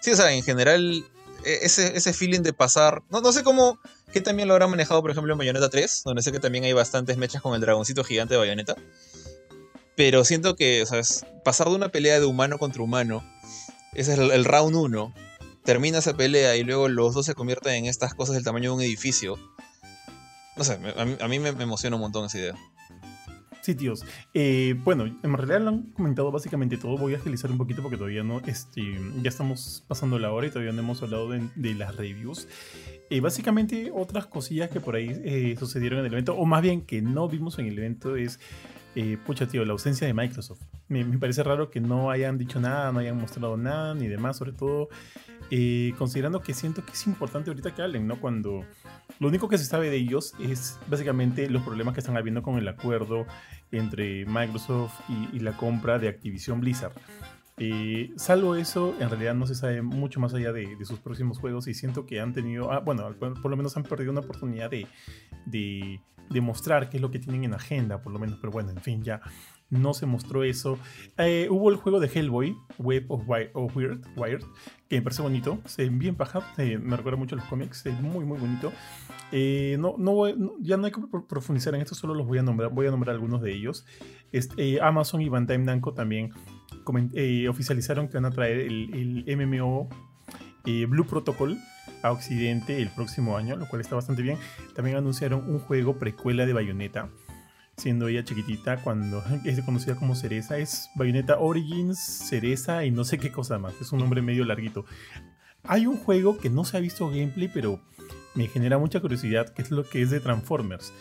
Sí, 0.00 0.12
o 0.12 0.16
sea, 0.16 0.30
en 0.32 0.44
general, 0.44 1.04
e- 1.44 1.58
ese, 1.62 1.96
ese 1.96 2.12
feeling 2.12 2.42
de 2.42 2.52
pasar. 2.52 3.02
No, 3.10 3.20
no 3.20 3.32
sé 3.32 3.42
cómo. 3.42 3.80
Que 4.12 4.20
también 4.20 4.48
lo 4.48 4.54
habrán 4.54 4.70
manejado, 4.70 5.02
por 5.02 5.10
ejemplo, 5.10 5.32
en 5.32 5.38
Bayonetta 5.38 5.68
3, 5.68 6.02
donde 6.04 6.22
sé 6.22 6.32
que 6.32 6.38
también 6.40 6.64
hay 6.64 6.72
bastantes 6.72 7.16
mechas 7.16 7.42
con 7.42 7.54
el 7.54 7.60
dragoncito 7.60 8.04
gigante 8.04 8.34
de 8.34 8.38
Bayonetta. 8.38 8.76
Pero 9.96 10.24
siento 10.24 10.56
que, 10.56 10.82
o 10.82 10.86
sea, 10.86 10.98
es 11.00 11.24
pasar 11.44 11.68
de 11.68 11.74
una 11.74 11.88
pelea 11.88 12.20
de 12.20 12.26
humano 12.26 12.58
contra 12.58 12.82
humano, 12.82 13.24
ese 13.94 14.12
es 14.12 14.18
el, 14.18 14.44
round 14.44 14.76
1, 14.76 15.14
termina 15.64 15.98
esa 15.98 16.14
pelea 16.14 16.54
y 16.56 16.62
luego 16.64 16.88
los 16.88 17.14
dos 17.14 17.26
se 17.26 17.34
convierten 17.34 17.74
en 17.74 17.86
estas 17.86 18.14
cosas 18.14 18.34
del 18.34 18.44
tamaño 18.44 18.70
de 18.70 18.76
un 18.76 18.82
edificio. 18.82 19.36
No 20.56 20.64
sé, 20.64 20.78
me- 20.78 20.90
a 20.96 21.04
mí, 21.04 21.16
a 21.20 21.28
mí 21.28 21.38
me, 21.38 21.52
me 21.52 21.64
emociona 21.64 21.96
un 21.96 22.02
montón 22.02 22.26
esa 22.26 22.38
idea. 22.38 22.54
Sí, 23.66 23.74
tíos. 23.74 24.04
Eh, 24.32 24.76
bueno, 24.84 25.06
en 25.06 25.32
realidad 25.32 25.60
lo 25.60 25.70
han 25.70 25.82
comentado 25.90 26.30
básicamente 26.30 26.76
todo. 26.76 26.96
Voy 26.96 27.14
a 27.14 27.16
agilizar 27.16 27.50
un 27.50 27.58
poquito 27.58 27.82
porque 27.82 27.96
todavía 27.96 28.22
no. 28.22 28.38
Este, 28.46 28.80
ya 29.20 29.28
estamos 29.28 29.82
pasando 29.88 30.20
la 30.20 30.30
hora 30.30 30.46
y 30.46 30.50
todavía 30.50 30.70
no 30.70 30.82
hemos 30.82 31.02
hablado 31.02 31.30
de, 31.30 31.74
las 31.74 31.96
reviews. 31.96 32.46
Eh, 33.10 33.18
básicamente, 33.18 33.90
otras 33.92 34.26
cosillas 34.26 34.70
que 34.70 34.78
por 34.78 34.94
ahí 34.94 35.08
eh, 35.24 35.56
sucedieron 35.58 35.98
en 35.98 36.06
el 36.06 36.12
evento, 36.12 36.36
o 36.36 36.46
más 36.46 36.62
bien 36.62 36.82
que 36.82 37.02
no 37.02 37.28
vimos 37.28 37.58
en 37.58 37.66
el 37.66 37.76
evento, 37.76 38.14
es. 38.14 38.38
eh, 38.94 39.18
pucha, 39.26 39.48
tío, 39.48 39.64
la 39.64 39.72
ausencia 39.72 40.06
de 40.06 40.14
Microsoft. 40.14 40.60
Me 40.86 41.04
parece 41.18 41.42
raro 41.42 41.68
que 41.68 41.80
no 41.80 42.12
hayan 42.12 42.38
dicho 42.38 42.60
nada, 42.60 42.92
no 42.92 43.00
hayan 43.00 43.16
mostrado 43.16 43.56
nada, 43.56 43.94
ni 43.96 44.06
demás, 44.06 44.36
sobre 44.36 44.52
todo. 44.52 44.90
Eh, 45.50 45.94
considerando 45.98 46.40
que 46.40 46.54
siento 46.54 46.84
que 46.84 46.92
es 46.92 47.06
importante 47.06 47.50
ahorita 47.50 47.74
que 47.74 47.82
hablen, 47.82 48.06
¿no? 48.06 48.20
Cuando 48.20 48.64
lo 49.18 49.28
único 49.28 49.48
que 49.48 49.58
se 49.58 49.64
sabe 49.64 49.90
de 49.90 49.96
ellos 49.96 50.34
es 50.40 50.78
básicamente 50.88 51.48
los 51.48 51.62
problemas 51.62 51.94
que 51.94 52.00
están 52.00 52.16
habiendo 52.16 52.42
con 52.42 52.58
el 52.58 52.68
acuerdo 52.68 53.26
entre 53.70 54.26
Microsoft 54.26 55.00
y, 55.32 55.40
la 55.40 55.56
compra 55.56 55.98
de 55.98 56.08
Activision 56.08 56.60
Blizzard. 56.60 56.92
Salvo 58.16 58.56
eso, 58.56 58.94
en 59.00 59.08
realidad 59.08 59.34
no 59.34 59.46
se 59.46 59.54
sabe 59.54 59.80
mucho 59.80 60.20
más 60.20 60.34
allá 60.34 60.52
de, 60.52 60.76
sus 60.84 60.98
próximos 60.98 61.38
juegos 61.38 61.68
y 61.68 61.74
siento 61.74 62.04
que 62.04 62.20
han 62.20 62.32
tenido, 62.32 62.72
ah, 62.72 62.80
bueno, 62.80 63.14
por, 63.18 63.40
por 63.40 63.50
lo 63.50 63.56
menos 63.56 63.76
han 63.76 63.84
perdido 63.84 64.12
una 64.12 64.20
oportunidad 64.20 64.70
de, 64.70 64.86
de, 65.46 66.00
de 66.30 66.40
mostrar 66.40 66.88
qué 66.88 66.96
es 66.96 67.00
lo 67.00 67.10
que 67.10 67.18
tienen 67.18 67.44
en 67.44 67.54
agenda, 67.54 68.02
por 68.02 68.12
lo 68.12 68.18
menos, 68.18 68.38
pero 68.40 68.52
bueno, 68.52 68.70
en 68.70 68.80
fin, 68.80 69.02
ya 69.02 69.20
no 69.70 69.94
se 69.94 70.06
mostró 70.06 70.44
eso. 70.44 70.78
Eh, 71.18 71.48
hubo 71.50 71.70
el 71.70 71.76
juego 71.76 71.98
de 72.00 72.08
Hellboy, 72.08 72.56
Web 72.78 73.06
of, 73.08 73.22
Weird, 73.76 74.00
Wired, 74.16 74.42
que 74.88 74.96
me 74.96 75.02
parece 75.02 75.22
bonito, 75.22 75.58
se 75.64 75.82
ve 75.82 75.88
bien 75.90 76.14
paja, 76.14 76.52
eh, 76.58 76.78
me 76.78 76.96
recuerda 76.96 77.18
mucho 77.18 77.34
los 77.36 77.44
cómics, 77.46 77.84
muy 78.00 78.24
muy 78.24 78.38
bonito. 78.38 78.72
Eh, 79.32 79.76
no, 79.80 79.96
no, 79.98 80.26
ya 80.60 80.76
no 80.76 80.86
hay 80.86 80.92
que 80.92 81.00
pro- 81.00 81.26
profundizar 81.26 81.74
en 81.74 81.80
esto, 81.82 81.94
solo 81.96 82.14
los 82.14 82.26
voy 82.26 82.38
a 82.38 82.42
nombrar, 82.42 82.70
voy 82.70 82.86
a 82.86 82.90
nombrar 82.90 83.14
algunos 83.14 83.42
de 83.42 83.52
ellos. 83.54 83.84
Eh, 84.32 84.78
Amazon 84.80 85.20
y 85.22 85.28
Bandai 85.28 85.58
Namco 85.58 85.94
también 85.94 86.30
eh, 87.14 87.48
oficializaron 87.48 88.06
que 88.08 88.14
van 88.14 88.26
a 88.26 88.30
traer 88.30 88.60
el, 88.60 89.24
el 89.26 89.36
MMO 89.36 89.88
eh, 90.64 90.86
Blue 90.86 91.06
Protocol 91.06 91.58
a 92.02 92.12
Occidente 92.12 92.80
el 92.80 92.88
próximo 92.90 93.36
año, 93.36 93.56
lo 93.56 93.66
cual 93.66 93.80
está 93.80 93.96
bastante 93.96 94.22
bien. 94.22 94.38
También 94.74 94.96
anunciaron 94.96 95.48
un 95.50 95.58
juego 95.58 95.98
precuela 95.98 96.46
de 96.46 96.52
Bayonetta, 96.52 97.08
siendo 97.76 98.08
ella 98.08 98.24
chiquitita 98.24 98.78
cuando 98.82 99.22
es 99.44 99.60
conocida 99.62 99.96
como 99.96 100.14
Cereza. 100.14 100.58
Es 100.58 100.90
Bayonetta 100.94 101.38
Origins, 101.38 101.98
Cereza 101.98 102.84
y 102.84 102.90
no 102.90 103.04
sé 103.04 103.18
qué 103.18 103.30
cosa 103.30 103.58
más. 103.58 103.74
Es 103.80 103.92
un 103.92 103.98
nombre 103.98 104.22
medio 104.22 104.44
larguito. 104.44 104.84
Hay 105.64 105.86
un 105.86 105.96
juego 105.96 106.38
que 106.38 106.50
no 106.50 106.64
se 106.64 106.76
ha 106.76 106.80
visto 106.80 107.08
gameplay, 107.08 107.48
pero 107.52 107.80
me 108.34 108.46
genera 108.48 108.78
mucha 108.78 109.00
curiosidad, 109.00 109.48
que 109.48 109.62
es 109.62 109.70
lo 109.70 109.88
que 109.88 110.02
es 110.02 110.10
de 110.10 110.20
Transformers. 110.20 110.92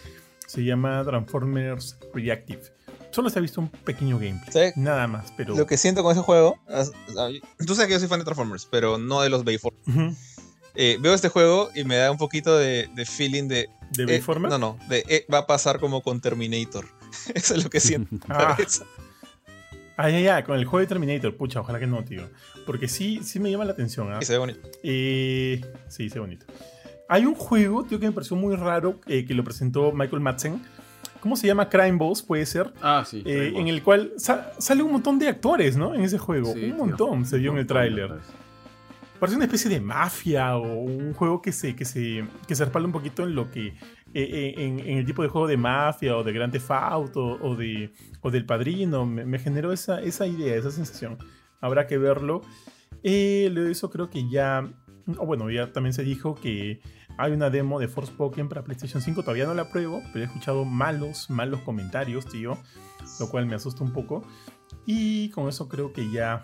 Se 0.47 0.64
llama 0.64 1.03
Transformers 1.03 1.97
Reactive. 2.14 2.61
Solo 3.11 3.30
se 3.30 3.39
ha 3.39 3.41
visto 3.41 3.61
un 3.61 3.69
pequeño 3.69 4.18
gameplay. 4.18 4.73
Nada 4.76 5.07
más, 5.07 5.31
pero... 5.38 5.56
Lo 5.56 5.65
que 5.68 5.77
siento 5.77 6.03
con 6.03 6.11
ese 6.11 6.22
juego. 6.22 6.60
Tú 7.65 7.76
sabes 7.76 7.88
que 7.88 7.93
yo 7.93 7.99
soy 7.99 8.07
fan 8.07 8.19
de 8.19 8.26
Transformers, 8.26 8.68
pero 8.69 8.97
no 8.97 9.22
de 9.22 9.30
los 9.30 9.43
Bayformers. 9.43 9.88
Ujú. 9.88 10.15
Eh, 10.76 10.97
veo 10.99 11.14
este 11.14 11.30
juego 11.30 11.69
y 11.73 11.85
me 11.85 11.95
da 11.95 12.11
un 12.11 12.18
poquito 12.18 12.57
de, 12.57 12.89
de 12.93 13.06
feeling 13.06 13.47
de. 13.47 13.69
¿De 13.91 14.03
eh, 14.03 14.06
Bayformers? 14.06 14.52
no, 14.52 14.57
no. 14.57 14.80
De, 14.90 15.03
eh, 15.07 15.26
va 15.34 15.40
a 15.40 15.48
pasar 15.48 15.80
como 15.80 16.02
con 16.02 16.20
Terminator. 16.22 16.86
Eso 17.34 17.56
es 17.56 17.64
lo 17.64 17.70
que 17.70 17.80
siento. 17.80 18.18
Ah. 18.30 18.57
Ah, 19.98 20.10
ya, 20.10 20.20
ya, 20.20 20.44
con 20.44 20.57
el 20.57 20.66
juego 20.66 20.82
de 20.82 20.88
Terminator. 20.88 21.38
Pucha, 21.38 21.62
ojalá 21.62 21.80
que 21.80 21.88
no, 21.88 22.03
tío. 22.03 22.24
Porque 22.66 22.90
sí, 22.90 23.22
sí 23.24 23.40
me 23.40 23.49
llama 23.49 23.64
la 23.64 23.72
atención. 23.72 24.12
¿ah? 24.12 24.20
Y 24.22 24.26
se 24.26 24.34
ve 24.34 24.40
bonito. 24.40 24.60
Eh, 24.84 25.62
sí, 25.88 26.10
sí, 26.10 26.20
bonito. 26.20 26.45
Hay 27.07 27.26
un 27.26 27.34
juego, 27.34 27.86
tío, 27.86 27.98
que 27.98 28.07
me 28.07 28.12
pareció 28.12 28.36
muy 28.36 28.57
raro, 28.57 28.99
eh, 29.07 29.24
que 29.26 29.34
lo 29.34 29.45
presentó 29.45 29.94
Michael 29.94 30.20
Madsen. 30.22 30.62
¿Cómo 31.22 31.38
se 31.38 31.48
llama? 31.48 31.70
Crime 31.70 31.94
Boss, 31.94 32.22
puede 32.22 32.45
ser. 32.45 32.74
Ah, 32.82 33.06
sí. 33.07 33.24
Eh, 33.26 33.53
en 33.56 33.70
el 33.70 33.82
cual 33.84 34.12
sa- 34.18 34.52
sale 34.60 34.84
un 34.84 34.91
montón 34.91 35.18
de 35.18 35.30
actores, 35.30 35.78
¿no? 35.78 35.95
En 35.95 36.02
ese 36.02 36.18
juego. 36.18 36.52
Sí, 36.53 36.66
un 36.66 36.76
tío. 36.76 36.76
montón 36.76 37.26
se 37.26 37.38
vio 37.38 37.52
en 37.53 37.60
el 37.60 37.66
tráiler. 37.66 38.12
Parece 39.26 39.38
una 39.38 39.45
especie 39.45 39.72
de 39.72 39.81
mafia 39.81 40.56
o 40.56 40.61
un 40.84 41.15
juego 41.15 41.41
que 41.41 41.52
se, 41.52 41.76
que 41.76 41.84
se, 41.84 42.23
que 42.47 42.53
se 42.53 42.64
respalda 42.64 42.85
un 42.85 42.91
poquito 42.91 43.23
en 43.23 43.34
lo 43.34 43.49
que. 43.49 43.69
eh, 43.69 43.73
eh, 44.14 44.53
en, 44.56 44.80
en 44.80 44.99
el 44.99 45.06
tipo 45.07 45.23
de 45.23 45.30
juego 45.30 45.47
de 45.47 45.57
mafia 45.57 46.15
o 46.15 46.23
de 46.23 46.31
Grand 46.31 46.53
Theft 46.53 46.69
o, 47.15 47.56
de, 47.56 47.91
o 48.22 48.30
del 48.30 48.45
Padrino. 48.45 49.03
Me, 49.07 49.39
generó 49.39 49.73
esa, 49.73 49.99
esa 49.99 50.27
idea, 50.27 50.56
esa 50.56 50.69
sensación. 50.69 51.18
Habrá 51.60 51.88
que 51.88 51.97
verlo. 51.97 52.41
Eh, 53.02 53.52
eso 53.72 53.89
creo 53.89 54.11
que 54.11 54.30
ya. 54.30 54.72
O 55.18 55.26
bueno, 55.26 55.49
ya 55.49 55.73
también 55.73 55.93
se 55.93 56.03
dijo 56.03 56.35
que 56.35 56.80
hay 57.18 57.31
una 57.31 57.49
demo 57.49 57.80
de 57.80 57.88
Forspoken 57.88 58.47
para 58.47 58.64
PlayStation 58.64 59.02
5. 59.02 59.23
Todavía 59.23 59.47
no 59.47 59.56
la 59.56 59.72
pruebo, 59.72 60.03
pero 60.14 60.23
he 60.23 60.27
escuchado 60.27 60.65
malos, 60.65 61.31
malos 61.31 61.61
comentarios, 61.61 62.27
tío. 62.27 62.60
Lo 63.19 63.27
cual 63.31 63.47
me 63.47 63.56
asusta 63.56 63.84
un 63.84 63.91
poco. 63.91 64.23
Y 64.85 65.30
con 65.31 65.49
eso 65.49 65.68
creo 65.68 65.93
que 65.93 66.11
ya 66.11 66.43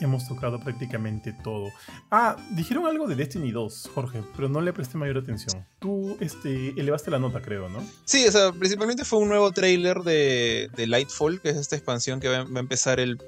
hemos 0.00 0.28
tocado 0.28 0.60
prácticamente 0.60 1.32
todo. 1.32 1.70
Ah, 2.10 2.36
dijeron 2.50 2.86
algo 2.86 3.06
de 3.06 3.14
Destiny 3.14 3.50
2, 3.52 3.90
Jorge, 3.94 4.22
pero 4.36 4.48
no 4.48 4.60
le 4.60 4.72
presté 4.72 4.98
mayor 4.98 5.18
atención. 5.18 5.66
Tú 5.78 6.16
este, 6.20 6.70
elevaste 6.80 7.10
la 7.10 7.18
nota, 7.18 7.40
creo, 7.40 7.68
¿no? 7.68 7.82
Sí, 8.04 8.26
o 8.26 8.32
sea, 8.32 8.52
principalmente 8.52 9.04
fue 9.04 9.18
un 9.18 9.28
nuevo 9.28 9.52
trailer 9.52 10.00
de, 10.00 10.70
de 10.76 10.86
Lightfall, 10.86 11.40
que 11.40 11.50
es 11.50 11.56
esta 11.56 11.76
expansión 11.76 12.20
que 12.20 12.28
va, 12.28 12.36
a 12.38 12.60
empezar 12.60 13.00
el, 13.00 13.18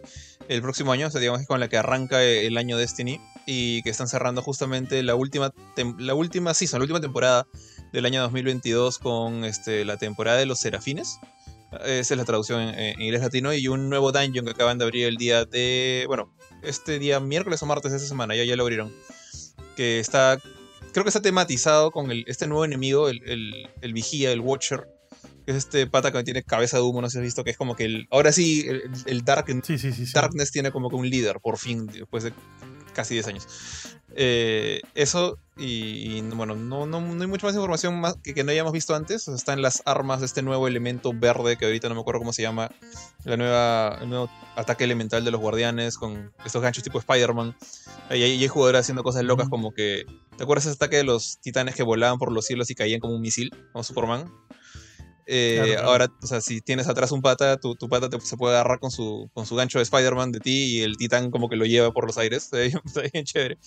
el 0.49 0.63
próximo 0.63 0.93
año, 0.93 1.07
o 1.07 1.11
sea, 1.11 1.21
digamos 1.21 1.41
que 1.41 1.47
con 1.47 1.61
la 1.61 1.69
que 1.69 1.77
arranca 1.77 2.23
el 2.23 2.57
año 2.57 2.77
Destiny, 2.77 3.21
y 3.47 3.83
que 3.83 3.91
están 3.91 4.09
cerrando 4.09 4.43
justamente 4.43 5.03
la 5.03 5.15
última, 5.15 5.53
la 5.99 6.15
última 6.15 6.53
season, 6.53 6.81
la 6.81 6.85
última 6.85 7.01
temporada 7.01 7.47
del 7.93 8.05
año 8.05 8.21
2022 8.23 8.99
con 8.99 9.45
este, 9.45 9.85
la 9.85 9.97
temporada 9.97 10.39
de 10.39 10.47
los 10.47 10.59
Serafines. 10.59 11.19
Esa 11.85 12.15
es 12.15 12.19
la 12.19 12.25
traducción 12.25 12.61
en 12.61 13.01
inglés 13.01 13.23
latino, 13.23 13.53
y 13.53 13.69
un 13.69 13.89
nuevo 13.89 14.13
dungeon 14.13 14.45
que 14.45 14.53
acaban 14.53 14.79
de 14.79 14.85
abrir 14.85 15.07
el 15.07 15.17
día 15.17 15.45
de, 15.45 16.05
bueno, 16.09 16.33
este 16.67 16.99
día 16.99 17.21
miércoles 17.21 17.63
o 17.63 17.67
martes 17.67 17.93
de 17.93 17.97
esta 17.99 18.09
semana, 18.09 18.35
ya, 18.35 18.45
ya 18.45 18.57
lo 18.57 18.63
abrieron, 18.63 18.93
que 19.77 20.01
está 20.01 20.39
creo 20.93 21.05
que 21.05 21.11
está 21.11 21.21
tematizado 21.21 21.91
con 21.91 22.11
el, 22.11 22.25
este 22.27 22.47
nuevo 22.47 22.65
enemigo, 22.65 23.11
el, 23.11 23.23
el, 23.29 23.69
el 23.83 23.93
vigía, 23.93 24.33
el 24.33 24.41
Watcher, 24.41 24.89
que 25.45 25.53
es 25.53 25.59
este 25.59 25.87
pata 25.87 26.11
que 26.11 26.25
tiene 26.25 26.43
cabeza 26.43 26.79
de 26.79 26.85
humo, 26.85 27.03
no 27.03 27.09
sé 27.09 27.13
si 27.13 27.19
has 27.19 27.25
visto, 27.25 27.45
que 27.45 27.51
es 27.51 27.59
como 27.59 27.77
que 27.77 27.85
el. 27.85 28.09
Ahora 28.11 28.33
sí, 28.33 28.65
el, 28.67 28.83
el 29.05 29.23
Dark, 29.23 29.47
Sí, 29.47 29.79
sí, 29.79 29.93
sí. 29.93 30.07
sí. 30.07 30.13
Darkness 30.15 30.51
tiene 30.51 30.73
como 30.73 30.89
que 30.89 30.97
un 30.97 31.09
líder, 31.09 31.39
por 31.41 31.59
fin, 31.59 31.87
después 31.87 32.25
de 32.25 32.33
casi 32.95 33.13
10 33.13 33.27
años. 33.29 33.47
Eh, 34.15 34.81
eso, 34.95 35.39
y, 35.59 36.19
y, 36.19 36.21
bueno, 36.21 36.55
no, 36.55 36.85
no, 36.85 37.01
no 37.01 37.23
hay 37.23 37.29
mucha 37.29 37.47
más 37.47 37.55
información 37.55 37.99
más 37.99 38.17
que, 38.23 38.35
que 38.35 38.45
no 38.45 38.51
hayamos 38.51 38.73
visto 38.73 38.95
antes. 38.95 39.27
Están 39.29 39.63
las 39.63 39.83
armas 39.87 40.21
de 40.21 40.27
este 40.27 40.43
nuevo 40.43 40.69
elemento 40.69 41.13
verde, 41.15 41.57
que 41.57 41.65
ahorita 41.65 41.89
no 41.89 41.95
me 41.95 42.03
acuerdo 42.03 42.21
cómo 42.21 42.35
se 42.35 42.43
llama, 42.43 42.71
la 43.25 43.37
nueva, 43.39 43.99
el 44.03 44.09
nuevo 44.11 44.31
ataque 44.55 44.85
elemental 44.85 45.25
de 45.25 45.31
los 45.31 45.41
guardianes, 45.41 45.97
con 45.97 46.33
estos 46.45 46.61
ganchos 46.61 46.85
tipo 46.85 46.99
Spider-Man. 46.99 47.57
Y 48.11 48.15
hay, 48.15 48.43
hay 48.43 48.49
jugadores 48.49 48.83
haciendo 48.83 49.03
cosas 49.03 49.25
locas 49.25 49.49
como 49.49 49.73
que. 49.73 50.05
¿Te 50.37 50.43
acuerdas 50.43 50.67
ese 50.67 50.75
ataque 50.75 50.97
de 50.97 51.05
los 51.05 51.39
titanes 51.41 51.75
que 51.75 51.83
volaban 51.83 52.19
por 52.19 52.31
los 52.31 52.45
cielos 52.45 52.71
y 52.71 52.75
caían 52.75 53.01
como 53.01 53.15
un 53.15 53.23
misil, 53.23 53.51
como 53.73 53.83
Superman? 53.83 54.31
Eh, 55.27 55.55
Claro, 55.57 55.73
claro. 55.73 55.89
Ahora, 55.89 56.13
o 56.23 56.27
sea, 56.27 56.41
si 56.41 56.61
tienes 56.61 56.87
atrás 56.89 57.11
un 57.13 57.21
pata, 57.21 57.57
tu, 57.57 57.75
tu 57.75 57.89
pata 57.89 58.09
te- 58.09 58.21
se 58.21 58.37
puede 58.37 58.55
agarrar 58.55 58.79
con 58.79 58.91
su, 58.91 59.29
con 59.35 59.45
su 59.45 59.57
gancho 59.57 59.79
de 59.79 59.83
Spider-Man 59.83 60.31
de 60.33 60.41
ti 60.41 60.77
y 60.79 60.83
el 60.83 60.97
titán 60.97 61.31
como 61.31 61.49
que 61.49 61.57
lo 61.57 61.65
lleva 61.67 61.93
por 61.93 62.07
los 62.07 62.17
aires. 62.19 62.45
Está 62.53 62.59
bien, 62.59 62.81
está 62.85 63.01
bien 63.13 63.25
chévere. 63.25 63.59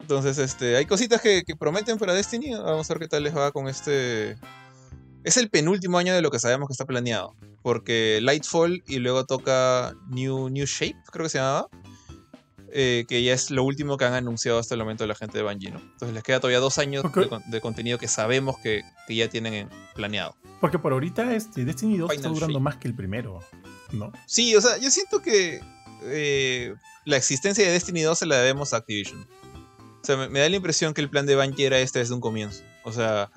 Entonces, 0.00 0.38
este, 0.38 0.76
hay 0.76 0.84
cositas 0.86 1.20
que, 1.22 1.42
que 1.44 1.56
prometen 1.56 1.98
para 1.98 2.12
Destiny. 2.12 2.52
Vamos 2.54 2.90
a 2.90 2.94
ver 2.94 3.00
qué 3.02 3.08
tal 3.08 3.22
les 3.22 3.36
va 3.36 3.52
con 3.52 3.68
este. 3.68 4.36
Es 5.24 5.36
el 5.36 5.48
penúltimo 5.50 5.98
año 5.98 6.14
de 6.14 6.20
lo 6.22 6.30
que 6.30 6.38
sabemos 6.40 6.68
que 6.68 6.72
está 6.72 6.84
planeado. 6.84 7.34
Porque 7.62 8.18
Lightfall 8.20 8.82
y 8.88 8.96
luego 8.98 9.24
toca 9.24 9.94
New, 10.08 10.48
New 10.50 10.66
Shape, 10.66 10.96
creo 11.12 11.24
que 11.26 11.30
se 11.30 11.38
llamaba. 11.38 11.68
Eh, 12.74 13.04
que 13.08 13.22
ya 13.22 13.34
es 13.34 13.50
lo 13.50 13.64
último 13.64 13.96
que 13.96 14.04
han 14.06 14.14
anunciado 14.14 14.58
hasta 14.58 14.74
el 14.74 14.80
momento 14.80 15.06
la 15.06 15.14
gente 15.14 15.38
de 15.38 15.44
Bungie, 15.44 15.70
¿no? 15.70 15.78
Entonces 15.80 16.14
les 16.14 16.22
queda 16.22 16.40
todavía 16.40 16.58
dos 16.58 16.78
años 16.78 17.02
de, 17.14 17.28
con- 17.28 17.42
de 17.50 17.60
contenido 17.60 17.98
que 17.98 18.08
sabemos 18.08 18.56
que, 18.58 18.82
que 19.06 19.14
ya 19.14 19.28
tienen 19.28 19.54
en- 19.54 19.68
planeado. 19.94 20.36
Porque 20.60 20.78
por 20.78 20.92
ahorita 20.92 21.34
este, 21.34 21.64
Destiny 21.64 21.98
2 21.98 22.10
está 22.12 22.28
durando 22.28 22.54
Shape. 22.54 22.62
más 22.62 22.76
que 22.76 22.88
el 22.88 22.94
primero, 22.94 23.40
¿no? 23.92 24.12
Sí, 24.26 24.54
o 24.56 24.60
sea, 24.60 24.78
yo 24.78 24.90
siento 24.90 25.20
que 25.20 25.60
eh, 26.04 26.74
la 27.04 27.16
existencia 27.16 27.64
de 27.64 27.70
Destiny 27.72 28.02
2 28.02 28.18
se 28.18 28.26
la 28.26 28.36
debemos 28.38 28.72
a 28.72 28.78
Activision. 28.78 29.26
O 30.02 30.04
sea, 30.04 30.16
me, 30.16 30.28
me 30.28 30.40
da 30.40 30.48
la 30.48 30.56
impresión 30.56 30.94
que 30.94 31.00
el 31.00 31.10
plan 31.10 31.26
de 31.26 31.36
Bungie 31.36 31.66
era 31.66 31.78
este 31.78 31.98
desde 32.00 32.14
un 32.14 32.20
comienzo. 32.20 32.62
O 32.84 32.92
sea, 32.92 33.30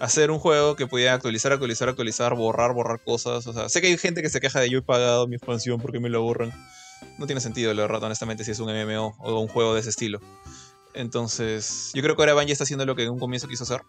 hacer 0.00 0.30
un 0.30 0.38
juego 0.38 0.76
que 0.76 0.86
pudiera 0.86 1.12
actualizar, 1.14 1.52
actualizar, 1.52 1.88
actualizar, 1.88 2.34
borrar, 2.34 2.72
borrar 2.72 3.00
cosas. 3.04 3.46
O 3.46 3.52
sea, 3.52 3.68
sé 3.68 3.80
que 3.80 3.88
hay 3.88 3.98
gente 3.98 4.22
que 4.22 4.30
se 4.30 4.40
queja 4.40 4.60
de 4.60 4.70
yo 4.70 4.78
he 4.78 4.82
pagado 4.82 5.26
mi 5.28 5.36
expansión 5.36 5.80
porque 5.80 6.00
me 6.00 6.08
lo 6.08 6.22
borran. 6.22 6.52
No 7.18 7.26
tiene 7.26 7.40
sentido, 7.40 7.72
la 7.74 7.82
verdad, 7.82 8.02
honestamente, 8.04 8.44
si 8.44 8.50
es 8.52 8.58
un 8.60 8.68
MMO 8.70 9.16
o 9.18 9.40
un 9.40 9.48
juego 9.48 9.74
de 9.74 9.80
ese 9.80 9.90
estilo. 9.90 10.20
Entonces, 10.94 11.90
yo 11.94 12.02
creo 12.02 12.16
que 12.16 12.22
ahora 12.22 12.34
Bungie 12.34 12.52
está 12.52 12.64
haciendo 12.64 12.84
lo 12.86 12.96
que 12.96 13.04
en 13.04 13.10
un 13.10 13.18
comienzo 13.18 13.46
quiso 13.48 13.64
hacer. 13.64 13.82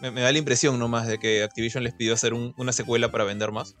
Me, 0.00 0.10
me 0.10 0.20
da 0.20 0.30
la 0.30 0.38
impresión 0.38 0.78
nomás 0.78 1.06
de 1.06 1.18
que 1.18 1.42
Activision 1.42 1.82
les 1.82 1.94
pidió 1.94 2.14
hacer 2.14 2.34
un- 2.34 2.54
una 2.56 2.72
secuela 2.72 3.10
para 3.10 3.24
vender 3.24 3.50
más. 3.52 3.74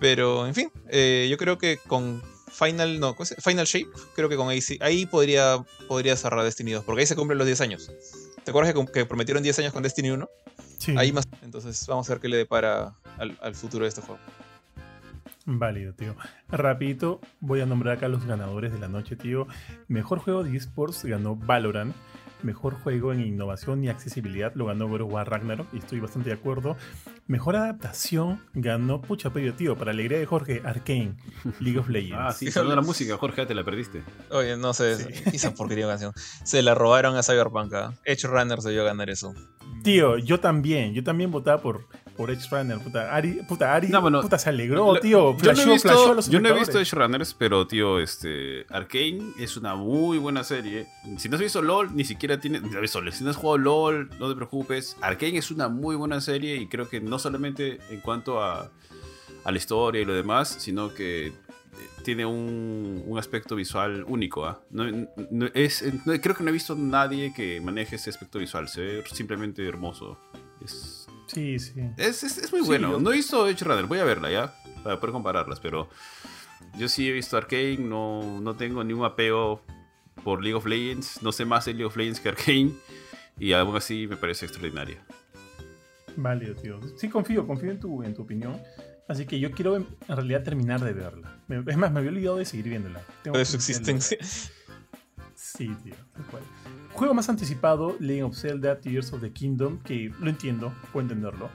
Pero, 0.00 0.46
en 0.46 0.54
fin, 0.54 0.70
eh, 0.88 1.26
yo 1.30 1.36
creo 1.36 1.58
que 1.58 1.78
con 1.86 2.22
Final, 2.50 2.98
no, 3.00 3.14
¿cómo 3.14 3.26
se- 3.26 3.36
Final 3.40 3.66
Shape, 3.66 3.88
creo 4.14 4.28
que 4.28 4.36
con 4.36 4.48
ahí 4.48 4.60
ahí 4.80 5.06
podría, 5.06 5.64
podría 5.86 6.16
cerrar 6.16 6.44
Destiny 6.44 6.72
2, 6.72 6.84
porque 6.84 7.00
ahí 7.02 7.06
se 7.06 7.14
cumplen 7.16 7.36
los 7.38 7.46
10 7.46 7.60
años. 7.60 7.90
¿Te 8.44 8.50
acuerdas 8.50 8.72
que, 8.72 8.86
que 8.92 9.04
prometieron 9.06 9.42
10 9.42 9.58
años 9.58 9.72
con 9.72 9.82
Destiny 9.82 10.10
1? 10.10 10.28
Sí. 10.78 10.94
Ahí 10.96 11.12
más. 11.12 11.24
Entonces, 11.42 11.84
vamos 11.86 12.08
a 12.08 12.14
ver 12.14 12.20
qué 12.20 12.28
le 12.28 12.36
depara 12.38 12.94
al, 13.18 13.36
al 13.42 13.54
futuro 13.54 13.84
de 13.84 13.88
este 13.90 14.00
juego. 14.00 14.20
Válido, 15.50 15.94
tío. 15.94 16.14
Rapidito, 16.50 17.20
voy 17.40 17.62
a 17.62 17.66
nombrar 17.66 17.96
acá 17.96 18.06
los 18.08 18.26
ganadores 18.26 18.70
de 18.70 18.78
la 18.78 18.88
noche, 18.88 19.16
tío. 19.16 19.46
Mejor 19.88 20.18
juego 20.18 20.44
de 20.44 20.54
esports 20.54 21.04
ganó 21.06 21.36
Valorant. 21.36 21.94
Mejor 22.42 22.74
juego 22.74 23.12
en 23.14 23.20
innovación 23.20 23.82
y 23.82 23.88
accesibilidad 23.88 24.52
lo 24.54 24.66
ganó 24.66 24.86
God 24.88 25.00
of 25.00 25.12
War 25.12 25.28
Ragnarok 25.28 25.66
y 25.72 25.78
estoy 25.78 26.00
bastante 26.00 26.28
de 26.28 26.36
acuerdo. 26.36 26.76
Mejor 27.26 27.56
adaptación 27.56 28.40
ganó, 28.52 29.00
pucha 29.00 29.30
pello, 29.32 29.54
tío, 29.54 29.74
para 29.76 29.90
alegría 29.90 30.18
de 30.18 30.26
Jorge, 30.26 30.60
Arkane, 30.64 31.14
League 31.60 31.78
of 31.78 31.88
Legends. 31.88 32.16
Ah, 32.20 32.32
sí, 32.32 32.50
sonó 32.52 32.76
la 32.76 32.82
música, 32.82 33.16
Jorge, 33.16 33.42
ya 33.42 33.48
te 33.48 33.54
la 33.54 33.64
perdiste. 33.64 34.04
Oye, 34.30 34.56
no 34.56 34.72
sé, 34.74 34.96
Sí. 34.96 35.22
esa 35.34 35.54
porquería 35.54 35.86
de 35.86 35.92
canción. 35.92 36.12
Se 36.44 36.62
la 36.62 36.74
robaron 36.74 37.16
a 37.16 37.22
Cyberpunk. 37.22 37.72
¿ah? 37.74 37.94
Edge 38.04 38.28
Runner 38.28 38.60
se 38.60 38.70
dio 38.70 38.82
a 38.82 38.84
ganar 38.84 39.08
eso. 39.10 39.34
Tío, 39.82 40.18
yo 40.18 40.38
también, 40.38 40.92
yo 40.94 41.02
también 41.02 41.32
votaba 41.32 41.60
por, 41.60 41.86
por 42.18 42.30
Edge 42.30 42.46
Runner, 42.50 42.78
puta. 42.80 43.14
Ari, 43.14 43.42
puta, 43.48 43.74
Ari, 43.74 43.88
No, 43.88 44.02
bueno, 44.02 44.20
puta, 44.20 44.36
se 44.38 44.50
alegró, 44.50 44.92
Lo- 44.94 45.00
tío. 45.00 45.34
yo 45.38 45.52
no, 45.54 45.62
he 45.62 45.66
visto, 45.66 46.14
los 46.14 46.28
yo 46.28 46.40
no 46.40 46.48
he 46.48 46.52
visto. 46.52 46.78
Edge 46.80 46.92
Runners, 46.94 47.32
pero 47.32 47.66
tío, 47.66 47.98
este 48.00 48.66
Arkane 48.68 49.20
es 49.38 49.56
una 49.56 49.74
muy 49.76 50.18
buena 50.18 50.42
serie. 50.44 50.86
Si 51.16 51.28
no 51.28 51.36
has 51.36 51.40
visto 51.42 51.62
LOL, 51.62 51.94
ni 51.96 52.04
siquiera 52.04 52.38
tienes. 52.40 52.62
Si 53.14 53.24
no 53.24 53.30
has 53.30 53.36
jugado 53.36 53.56
LOL, 53.58 54.10
no 54.18 54.28
te 54.28 54.34
preocupes. 54.34 54.96
Arkane 55.00 55.38
es 55.38 55.50
una 55.52 55.68
muy 55.68 55.94
buena 55.96 56.20
serie 56.20 56.56
y 56.56 56.66
creo 56.66 56.88
que 56.88 57.00
no 57.00 57.18
solamente 57.20 57.78
en 57.88 58.00
cuanto 58.00 58.42
a, 58.42 58.68
a 59.44 59.50
la 59.52 59.56
historia 59.56 60.02
y 60.02 60.04
lo 60.04 60.12
demás, 60.12 60.56
sino 60.58 60.92
que 60.92 61.28
eh, 61.28 61.32
tiene 62.04 62.26
un, 62.26 63.04
un 63.06 63.16
aspecto 63.18 63.54
visual 63.54 64.04
único. 64.08 64.44
¿ah? 64.44 64.60
No- 64.70 64.84
no- 65.30 65.46
es, 65.54 65.84
no- 66.04 66.20
creo 66.20 66.34
que 66.34 66.42
no 66.42 66.50
he 66.50 66.52
visto 66.52 66.74
nadie 66.74 67.32
que 67.32 67.60
maneje 67.60 67.94
ese 67.94 68.10
aspecto 68.10 68.40
visual. 68.40 68.66
Se 68.68 68.80
ve 68.80 69.04
simplemente 69.12 69.64
hermoso. 69.66 70.18
Es, 70.64 70.97
Sí, 71.28 71.58
sí. 71.58 71.74
es, 71.96 72.22
es- 72.24 72.38
es 72.38 72.52
muy 72.52 72.62
Sí, 72.62 72.66
bueno. 72.66 72.92
yo- 72.92 73.00
No 73.00 73.12
he 73.12 73.16
visto 73.16 73.48
Edge 73.48 73.64
Runner, 73.64 73.86
voy 73.86 73.98
a 73.98 74.04
verla 74.04 74.30
ya, 74.30 74.54
para 74.82 74.98
poder 75.00 75.12
compararlas, 75.12 75.60
pero 75.60 75.88
yo 76.76 76.88
sí 76.88 77.08
he 77.08 77.12
visto 77.12 77.36
Arkane, 77.36 77.78
no, 77.78 78.40
no 78.40 78.54
tengo 78.56 78.82
ningún 78.84 79.04
apego 79.04 79.62
por 80.24 80.42
League 80.42 80.54
of 80.56 80.66
Legends, 80.66 81.22
no 81.22 81.30
sé 81.32 81.44
más 81.44 81.64
de 81.66 81.72
League 81.74 81.84
of 81.86 81.96
Legends 81.96 82.20
que 82.20 82.28
Arkane, 82.30 82.72
y 83.38 83.52
aún 83.52 83.76
así 83.76 84.06
me 84.08 84.16
parece 84.16 84.46
extraordinaria. 84.46 85.02
Válido, 86.16 86.54
tío. 86.56 86.80
Sí, 86.96 87.08
confío, 87.08 87.46
confío 87.46 87.70
en 87.70 87.78
tu, 87.78 88.02
en 88.02 88.14
tu 88.14 88.22
opinión. 88.22 88.60
Así 89.06 89.24
que 89.24 89.38
yo 89.38 89.52
quiero 89.52 89.76
en 89.76 89.86
realidad 90.08 90.42
terminar 90.42 90.80
de 90.82 90.92
verla. 90.92 91.38
Es 91.66 91.76
más, 91.76 91.92
me 91.92 92.00
había 92.00 92.10
olvidado 92.10 92.36
de 92.38 92.44
seguir 92.44 92.68
viéndola. 92.68 93.00
Tengo 93.22 93.38
De 93.38 93.44
su 93.44 93.56
existencia. 93.56 94.18
Sí, 95.56 95.68
tío, 95.82 95.94
tal 96.14 96.24
cual. 96.26 96.42
Juego 96.92 97.14
más 97.14 97.28
anticipado, 97.28 97.96
Legend 98.00 98.30
of 98.30 98.36
Zelda 98.36 98.80
Tears 98.80 99.12
of 99.12 99.20
the 99.20 99.32
Kingdom, 99.32 99.78
que 99.82 100.12
lo 100.20 100.28
entiendo, 100.30 100.72
puedo 100.92 101.02
entenderlo. 101.04 101.48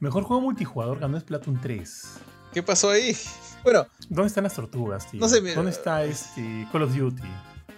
Mejor 0.00 0.22
juego 0.24 0.42
multijugador 0.42 0.98
ganó 0.98 1.18
Splatoon 1.18 1.60
3. 1.60 2.20
¿Qué 2.52 2.62
pasó 2.62 2.90
ahí? 2.90 3.16
Bueno, 3.64 3.86
¿Dónde 4.08 4.28
están 4.28 4.44
las 4.44 4.54
tortugas, 4.54 5.10
tío? 5.10 5.20
No 5.20 5.28
sé, 5.28 5.40
mira- 5.40 5.54
¿Dónde 5.56 5.70
está 5.70 6.04
este 6.04 6.66
Call 6.72 6.82
of 6.82 6.94
Duty? 6.96 7.22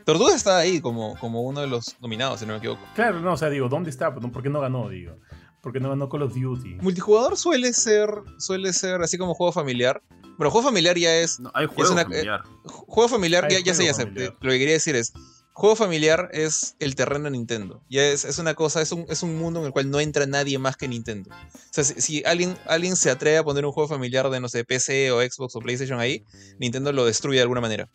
Tortuga 0.04 0.34
está 0.34 0.58
ahí 0.58 0.80
como, 0.80 1.16
como 1.18 1.42
uno 1.42 1.60
de 1.60 1.66
los 1.66 1.96
nominados, 2.00 2.40
si 2.40 2.46
no 2.46 2.52
me 2.52 2.58
equivoco. 2.58 2.80
Claro, 2.94 3.20
no, 3.20 3.32
o 3.32 3.36
sea, 3.36 3.48
digo, 3.50 3.68
¿dónde 3.68 3.90
está? 3.90 4.14
¿Por 4.14 4.42
qué 4.42 4.48
no 4.50 4.60
ganó, 4.60 4.88
digo? 4.88 5.16
¿Por 5.60 5.72
qué 5.72 5.80
no 5.80 5.90
ganó 5.90 6.08
Call 6.08 6.22
of 6.22 6.34
Duty? 6.34 6.76
Multijugador 6.80 7.36
suele 7.36 7.72
ser, 7.72 8.10
suele 8.38 8.72
ser 8.72 9.02
así 9.02 9.18
como 9.18 9.34
juego 9.34 9.52
familiar. 9.52 10.02
Bueno, 10.38 10.50
juego 10.50 10.68
familiar 10.68 10.96
ya 10.96 11.14
es. 11.16 11.38
No, 11.38 11.50
hay 11.54 11.66
juego 11.66 11.92
una- 11.92 12.02
familiar. 12.04 12.42
Juego 12.64 13.08
familiar, 13.08 13.44
Hay 13.44 13.50
ya, 13.50 13.58
ya 13.60 13.74
sé, 13.74 13.84
ya 13.84 13.92
juego 13.92 14.10
sé. 14.16 14.24
Lo 14.40 14.50
que 14.50 14.58
quería 14.58 14.74
decir 14.74 14.96
es. 14.96 15.12
Juego 15.52 15.76
familiar 15.76 16.30
es 16.32 16.76
el 16.78 16.94
terreno 16.94 17.24
de 17.24 17.32
Nintendo. 17.32 17.82
Ya 17.90 18.06
es, 18.06 18.24
es 18.24 18.38
una 18.38 18.54
cosa, 18.54 18.80
es 18.80 18.92
un, 18.92 19.04
es 19.08 19.22
un 19.22 19.36
mundo 19.36 19.60
en 19.60 19.66
el 19.66 19.72
cual 19.72 19.90
no 19.90 20.00
entra 20.00 20.26
nadie 20.26 20.58
más 20.58 20.76
que 20.76 20.88
Nintendo. 20.88 21.30
O 21.30 21.68
sea, 21.70 21.84
si, 21.84 22.22
alguien, 22.24 22.56
alguien 22.66 22.96
se 22.96 23.10
atreve 23.10 23.38
a 23.38 23.44
poner 23.44 23.66
un 23.66 23.72
juego 23.72 23.88
familiar 23.88 24.30
de, 24.30 24.40
no 24.40 24.48
sé, 24.48 24.64
PC 24.64 25.10
o 25.12 25.20
Xbox 25.20 25.56
o 25.56 25.60
PlayStation 25.60 26.00
ahí, 26.00 26.24
Nintendo 26.58 26.92
lo 26.92 27.04
destruye 27.04 27.38
de 27.38 27.42
alguna 27.42 27.60
manera. 27.60 27.90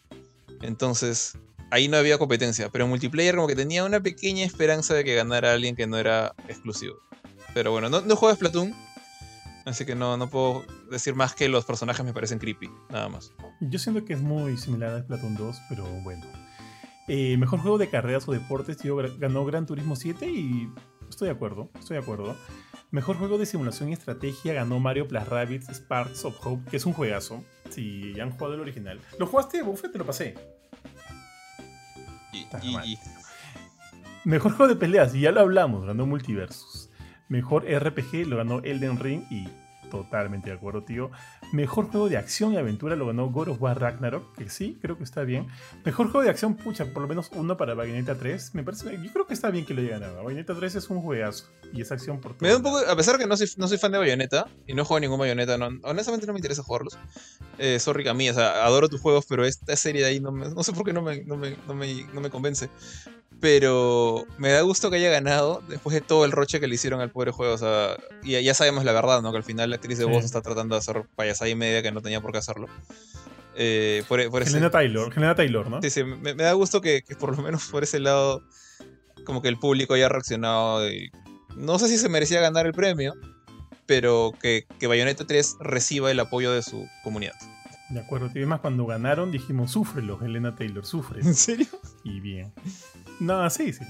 Entonces, 0.61 1.38
ahí 1.72 1.88
no 1.88 1.98
había 1.98 2.18
competencia. 2.18 2.69
Pero 2.69 2.86
en 2.86 2.90
multiplayer 2.90 3.36
como 3.36 3.48
que 3.48 3.56
tenía 3.56 3.84
una 3.84 4.02
pequeña 4.02 4.45
esperanza 4.45 4.94
de 4.94 5.03
que 5.03 5.15
ganara 5.15 5.53
alguien 5.53 5.76
que 5.76 5.88
no 5.88 5.98
era 5.98 6.36
exclusivo. 6.48 6.95
Pero 7.53 7.72
bueno, 7.72 7.90
no, 7.90 8.02
no 8.02 8.15
juego 8.15 8.36
Splatoon. 8.36 8.76
Así 9.65 9.86
que 9.86 9.95
no, 9.95 10.15
no 10.18 10.30
puedo 10.30 10.64
decir 10.91 11.15
más 11.15 11.34
que 11.34 11.49
los 11.49 11.65
personajes 11.65 12.06
me 12.06 12.14
parecen 12.14 12.38
creepy. 12.38 12.69
Nada 12.90 13.10
más. 13.10 13.32
Yo 13.61 13.80
siento 13.80 14.06
que 14.06 14.14
es 14.14 14.22
muy 14.22 14.57
similar 14.57 14.94
a 14.94 15.02
Splatoon 15.02 15.36
2, 15.36 15.57
pero 15.69 15.86
bueno. 16.03 16.45
Eh, 17.07 17.38
mejor 17.38 17.60
juego 17.60 17.77
de 17.77 17.90
carreras 17.90 18.27
o 18.27 18.32
deportes, 18.32 18.77
tío, 18.77 18.95
ganó 19.18 19.45
Gran 19.45 19.65
Turismo 19.65 19.95
7 19.95 20.27
y 20.27 20.69
estoy 21.10 21.27
de 21.27 21.34
acuerdo, 21.34 21.69
estoy 21.77 21.98
de 21.98 22.03
acuerdo. 22.03 22.36
Mejor 22.91 23.18
juego 23.18 23.38
de 23.38 23.45
simulación 23.45 23.90
y 23.90 23.94
estrategia 23.94 24.53
ganó 24.53 24.80
Mario 24.80 25.07
Plus 25.07 25.27
Rabbids 25.27 25.69
Sparks 25.69 26.26
of 26.26 26.38
Hope, 26.45 26.69
que 26.69 26.77
es 26.77 26.86
un 26.86 26.94
juegazo. 26.94 27.44
Si 27.69 28.14
ya 28.14 28.23
han 28.23 28.32
jugado 28.32 28.53
el 28.56 28.61
original. 28.61 28.99
¿Lo 29.19 29.27
jugaste, 29.27 29.61
Buffet? 29.61 29.91
Te 29.91 29.98
lo 29.98 30.06
pasé. 30.06 30.36
Y, 32.34 32.48
y- 32.94 32.98
Mejor 34.23 34.53
juego 34.53 34.73
de 34.73 34.80
peleas, 34.80 35.14
y 35.14 35.22
ya 35.22 35.32
lo 35.32 35.41
hablamos, 35.41 35.86
ganó 35.86 36.06
Multiversus. 36.07 36.90
Mejor 37.30 37.64
RPG 37.65 38.27
lo 38.27 38.38
ganó 38.38 38.60
Elden 38.64 38.99
Ring 38.99 39.23
y 39.30 39.48
totalmente 39.91 40.49
de 40.49 40.56
acuerdo, 40.56 40.84
tío. 40.84 41.11
Mejor 41.56 41.90
juego 41.90 42.10
de 42.10 42.18
acción 42.18 42.52
y 42.53 42.57
aventura 42.57 42.98
lo 42.98 43.07
ganó 43.07 43.30
God 43.30 43.48
of 43.48 43.61
War 43.61 43.80
Ragnarok, 43.80 44.36
que 44.36 44.49
sí, 44.49 44.77
creo 44.82 44.98
que 44.98 45.06
está 45.06 45.23
bien. 45.23 45.48
Mejor 45.86 46.07
juego 46.11 46.23
de 46.23 46.30
acción, 46.30 46.56
pucha, 46.56 46.86
por 46.91 47.02
lo 47.02 47.07
menos 47.07 47.30
uno 47.34 47.56
para 47.56 47.73
Bayonetta 47.76 48.15
3. 48.15 48.53
Me 48.56 48.64
parece, 48.64 48.99
yo 49.02 49.14
creo 49.14 49.26
que 49.26 49.34
está 49.34 49.49
bien 49.52 49.65
que 49.65 49.73
lo 49.73 49.80
haya 49.82 49.91
ganado. 49.91 50.22
Bayonetta 50.22 50.53
3 50.53 50.76
es 50.76 50.90
un 50.90 51.02
juegazo 51.02 51.45
y 51.72 51.80
es 51.82 51.90
acción 51.94 52.19
por 52.19 52.34
todo. 52.34 52.40
Me 52.41 52.49
da 52.49 52.57
un 52.57 52.64
poco, 52.64 52.80
a 52.80 52.95
pesar 52.98 53.18
que 53.18 53.26
no 53.26 53.38
soy, 53.38 53.48
no 53.56 53.69
soy 53.69 53.77
fan 53.77 53.94
de 53.94 53.99
Bayonetta 53.99 54.48
y 54.68 54.73
no 54.73 54.84
juego 54.84 54.99
ningún 54.99 55.18
Bayonetta, 55.18 55.57
no, 55.57 55.69
honestamente 55.84 56.27
no 56.27 56.34
me 56.34 56.40
interesa 56.40 56.61
jugarlos. 56.61 56.98
Eh, 57.57 57.80
sorry 57.80 58.06
a 58.10 58.14
mí, 58.14 58.30
o 58.30 58.34
sea, 58.34 58.65
adoro 58.65 58.90
tus 58.90 58.99
juegos, 58.99 59.26
pero 59.26 59.45
esta 59.45 59.77
serie 59.77 60.02
de 60.02 60.07
ahí 60.10 60.19
no, 60.19 60.34
me- 60.34 60.49
no 60.49 60.61
sé 60.61 60.73
por 60.73 60.84
qué 60.86 60.91
no 60.91 61.02
me, 61.02 61.23
no, 61.23 61.38
me, 61.38 61.56
no, 61.68 61.73
me, 61.73 62.03
no 62.14 62.19
me 62.19 62.30
convence. 62.30 62.69
Pero 63.41 64.26
me 64.38 64.49
da 64.49 64.62
gusto 64.62 64.90
que 64.90 64.95
haya 64.98 65.10
ganado 65.10 65.62
después 65.68 65.94
de 65.94 66.02
todo 66.02 66.26
el 66.26 66.32
roche 66.32 66.60
que 66.60 66.68
le 66.68 66.76
hicieron 66.76 67.02
al 67.02 67.12
pobre 67.12 67.32
juego. 67.32 67.53
O 67.53 67.57
sea, 67.57 67.98
y 68.24 68.41
ya, 68.41 68.53
sabemos 68.53 68.84
la 68.86 68.91
verdad, 68.94 69.22
¿no? 69.22 69.32
Que 69.32 69.38
al 69.38 69.44
final 69.44 69.70
la 69.70 69.76
actriz 69.76 69.98
de 69.98 70.06
Sí. 70.06 70.10
voz 70.12 70.24
está 70.24 70.41
tratando 70.41 70.76
de 70.76 70.80
hacer 70.80 71.03
payasada 71.16 71.49
y 71.49 71.56
media 71.56 71.84
que 71.84 71.91
no 71.91 72.02
tenía 72.02 72.22
por 72.22 72.32
qué 72.32 72.38
hacerlo. 72.40 72.68
Eh, 73.56 74.03
por, 74.07 74.28
por 74.30 74.41
ese- 74.41 74.52
Helena 74.52 74.70
Taylor, 74.72 75.14
Helena 75.16 75.36
Taylor, 75.36 75.70
¿no? 75.70 75.82
Sí, 75.82 75.90
sí, 75.90 76.03
me, 76.03 76.34
me 76.34 76.44
da 76.44 76.53
gusto 76.53 76.82
que, 76.82 77.03
que 77.03 77.16
por 77.16 77.36
lo 77.36 77.41
menos 77.44 77.68
por 77.68 77.84
ese 77.84 77.99
lado, 77.99 78.41
como 79.26 79.41
que 79.41 79.48
el 79.48 79.57
público 79.57 79.94
haya 79.94 80.10
reaccionado. 80.10 80.90
y- 80.90 81.10
no 81.56 81.80
sé 81.80 81.88
si 81.88 81.98
se 81.98 82.10
merecía 82.10 82.41
ganar 82.41 82.66
el 82.66 82.74
premio, 82.74 83.14
pero 83.86 84.34
que, 84.41 84.66
que 84.80 84.88
Bayonetta 84.88 85.26
3 85.26 85.56
reciba 85.62 86.12
el 86.12 86.20
apoyo 86.20 86.52
de 86.52 86.62
su 86.64 86.86
comunidad. 87.03 87.34
De 87.91 87.99
acuerdo, 87.99 88.30
tío. 88.30 88.41
Es 88.41 88.48
más, 88.48 88.60
cuando 88.62 88.86
ganaron 88.88 89.32
dijimos, 89.32 89.72
súfrelo, 89.72 90.20
Helena 90.22 90.56
Taylor, 90.56 90.86
sufre. 90.86 91.22
¿En 91.22 91.36
serio? 91.36 91.68
Y 92.03 92.20
bien. 92.20 92.52
No, 93.20 93.50
sí, 93.50 93.74
sí. 93.74 93.84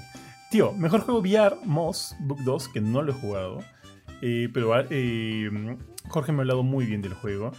Tío, 0.51 0.73
mejor 0.73 1.01
juego 1.01 1.19
VR, 1.19 1.57
Moss 1.65 2.15
Book 2.19 2.39
2, 2.43 2.69
que 2.69 2.81
no 2.81 3.01
lo 3.01 3.11
he 3.11 3.15
jugado. 3.15 3.59
Eh, 4.21 4.49
pero 4.53 4.73
eh, 4.89 5.49
Jorge 6.07 6.31
me 6.31 6.39
ha 6.39 6.41
hablado 6.41 6.63
muy 6.63 6.85
bien 6.85 7.01
del 7.01 7.13
juego. 7.13 7.51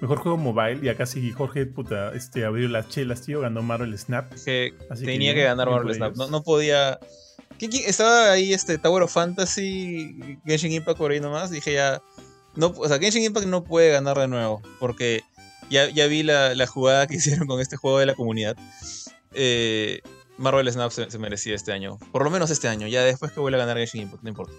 Mejor 0.00 0.18
juego 0.18 0.36
mobile, 0.36 0.80
y 0.82 0.88
acá 0.88 1.06
sí 1.06 1.30
Jorge, 1.30 1.64
puta, 1.66 2.12
este, 2.12 2.44
abrió 2.44 2.68
las 2.68 2.88
chelas, 2.88 3.22
tío, 3.22 3.40
ganó 3.40 3.62
Marvel 3.62 3.96
Snap. 3.96 4.32
Que 4.44 4.74
Así 4.90 5.04
tenía 5.04 5.32
que 5.34 5.44
ganar 5.44 5.70
Marvel 5.70 5.94
Snap. 5.94 6.16
No, 6.16 6.26
no 6.28 6.42
podía. 6.42 6.98
Estaba 7.60 8.32
ahí 8.32 8.52
este 8.52 8.78
Tower 8.78 9.04
of 9.04 9.12
Fantasy, 9.12 10.38
Genshin 10.44 10.72
Impact 10.72 10.98
por 10.98 11.12
ahí 11.12 11.20
nomás. 11.20 11.50
Dije 11.50 11.74
ya. 11.74 12.02
No, 12.56 12.74
o 12.76 12.88
sea, 12.88 12.98
Genshin 12.98 13.22
Impact 13.22 13.46
no 13.46 13.62
puede 13.62 13.92
ganar 13.92 14.18
de 14.18 14.26
nuevo. 14.26 14.60
Porque 14.80 15.22
ya, 15.70 15.88
ya 15.88 16.08
vi 16.08 16.24
la, 16.24 16.56
la 16.56 16.66
jugada 16.66 17.06
que 17.06 17.14
hicieron 17.18 17.46
con 17.46 17.60
este 17.60 17.76
juego 17.76 18.00
de 18.00 18.06
la 18.06 18.14
comunidad. 18.14 18.56
Eh, 19.34 20.00
Marvel 20.42 20.70
Snap 20.70 20.90
se, 20.90 21.10
se 21.10 21.18
merecía 21.18 21.54
este 21.54 21.72
año. 21.72 21.98
Por 22.10 22.24
lo 22.24 22.30
menos 22.30 22.50
este 22.50 22.68
año. 22.68 22.86
Ya 22.88 23.02
después 23.02 23.32
que 23.32 23.40
vuelva 23.40 23.58
a 23.58 23.66
ganar 23.66 23.78
Genshin 23.78 24.02
Impact, 24.02 24.22
no 24.22 24.28
importa. 24.28 24.52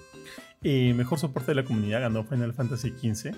Eh, 0.63 0.93
mejor 0.95 1.19
soporte 1.19 1.51
de 1.51 1.55
la 1.55 1.63
comunidad 1.65 2.01
ganó 2.01 2.23
Final 2.23 2.53
Fantasy 2.53 2.89
XV. 2.91 3.35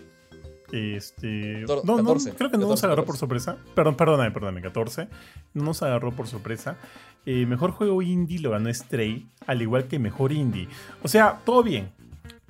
Este, 0.71 1.63
no, 1.67 1.81
no, 1.83 1.97
14, 1.97 2.33
creo 2.33 2.49
que 2.51 2.57
no 2.57 2.67
nos 2.67 2.81
14, 2.81 2.85
agarró 2.87 3.05
por 3.05 3.15
14. 3.15 3.19
sorpresa. 3.19 3.57
Perdón, 3.75 3.95
perdóname, 3.95 4.31
perdóname, 4.31 4.61
14. 4.61 5.07
No 5.53 5.63
nos 5.63 5.81
agarró 5.83 6.11
por 6.11 6.27
sorpresa. 6.27 6.77
Eh, 7.25 7.45
mejor 7.45 7.71
juego 7.71 8.01
indie 8.01 8.39
lo 8.39 8.51
ganó 8.51 8.73
Stray, 8.73 9.27
al 9.47 9.61
igual 9.61 9.85
que 9.87 9.99
mejor 9.99 10.31
indie. 10.31 10.67
O 11.03 11.07
sea, 11.07 11.39
todo 11.45 11.63
bien. 11.63 11.91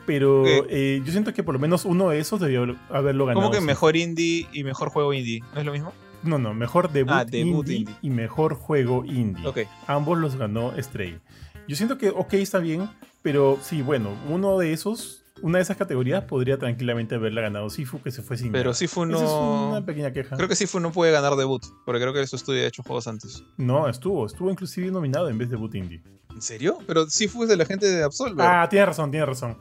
Pero 0.06 0.44
eh, 0.70 1.02
yo 1.04 1.12
siento 1.12 1.34
que 1.34 1.42
por 1.44 1.56
lo 1.56 1.60
menos 1.60 1.84
uno 1.84 2.10
de 2.10 2.20
esos 2.20 2.40
debió 2.40 2.64
haber- 2.64 2.76
haberlo 2.90 3.26
ganado. 3.26 3.48
¿Cómo 3.48 3.54
que 3.54 3.62
mejor 3.62 3.96
indie 3.96 4.48
y 4.54 4.64
mejor 4.64 4.90
juego 4.90 5.14
indie? 5.14 5.42
¿No 5.54 5.60
es 5.60 5.66
lo 5.66 5.72
mismo? 5.72 5.94
No, 6.26 6.38
no, 6.38 6.54
mejor 6.54 6.92
debut, 6.92 7.12
Ah, 7.14 7.26
debut 7.26 7.68
indie, 7.68 7.78
indie. 7.78 7.96
y 8.02 8.10
mejor 8.10 8.56
juego 8.56 9.06
indie. 9.06 9.46
Ok. 9.48 9.60
Ambos 9.88 10.18
los 10.18 10.36
ganó 10.36 10.74
Stray. 10.78 11.20
Yo 11.68 11.76
siento 11.76 11.98
que, 11.98 12.10
ok, 12.10 12.34
está 12.36 12.60
bien, 12.60 12.90
pero 13.22 13.58
sí, 13.62 13.82
bueno, 13.82 14.10
uno 14.30 14.58
de 14.60 14.72
esos, 14.74 15.24
una 15.42 15.58
de 15.58 15.64
esas 15.64 15.78
categorías 15.78 16.24
podría 16.26 16.58
tranquilamente 16.60 17.16
haberla 17.16 17.42
ganado 17.42 17.70
Sifu, 17.70 18.02
que 18.02 18.12
se 18.12 18.22
fue 18.22 18.38
sin 18.38 18.52
Pero. 18.52 18.74
Sifu 18.74 19.04
Esa 19.06 19.16
es 19.16 19.22
no. 19.22 19.70
una 19.72 19.86
pequeña 19.86 20.12
queja. 20.12 20.36
Creo 20.36 20.48
que 20.48 20.56
Sifu 20.56 20.80
no 20.80 20.92
puede 20.92 21.12
ganar 21.12 21.36
debut. 21.36 21.64
Porque 21.86 22.00
creo 22.02 22.14
que 22.14 22.26
su 22.28 22.36
estudio 22.36 22.64
ha 22.64 22.68
hecho 22.68 22.84
juegos 22.84 23.08
antes. 23.08 23.44
No, 23.58 23.88
estuvo, 23.90 24.26
estuvo 24.26 24.50
inclusive 24.52 24.92
nominado 24.92 25.28
en 25.30 25.38
vez 25.38 25.50
de 25.50 25.56
debut 25.56 25.74
indie. 25.76 26.02
¿En 26.34 26.42
serio? 26.42 26.78
Pero 26.86 27.08
Sifu 27.10 27.44
es 27.44 27.50
de 27.50 27.58
la 27.58 27.66
gente 27.66 27.88
de 27.88 28.04
Absolver. 28.04 28.46
Ah, 28.46 28.68
tiene 28.70 28.86
razón, 28.86 29.10
tiene 29.10 29.26
razón. 29.26 29.58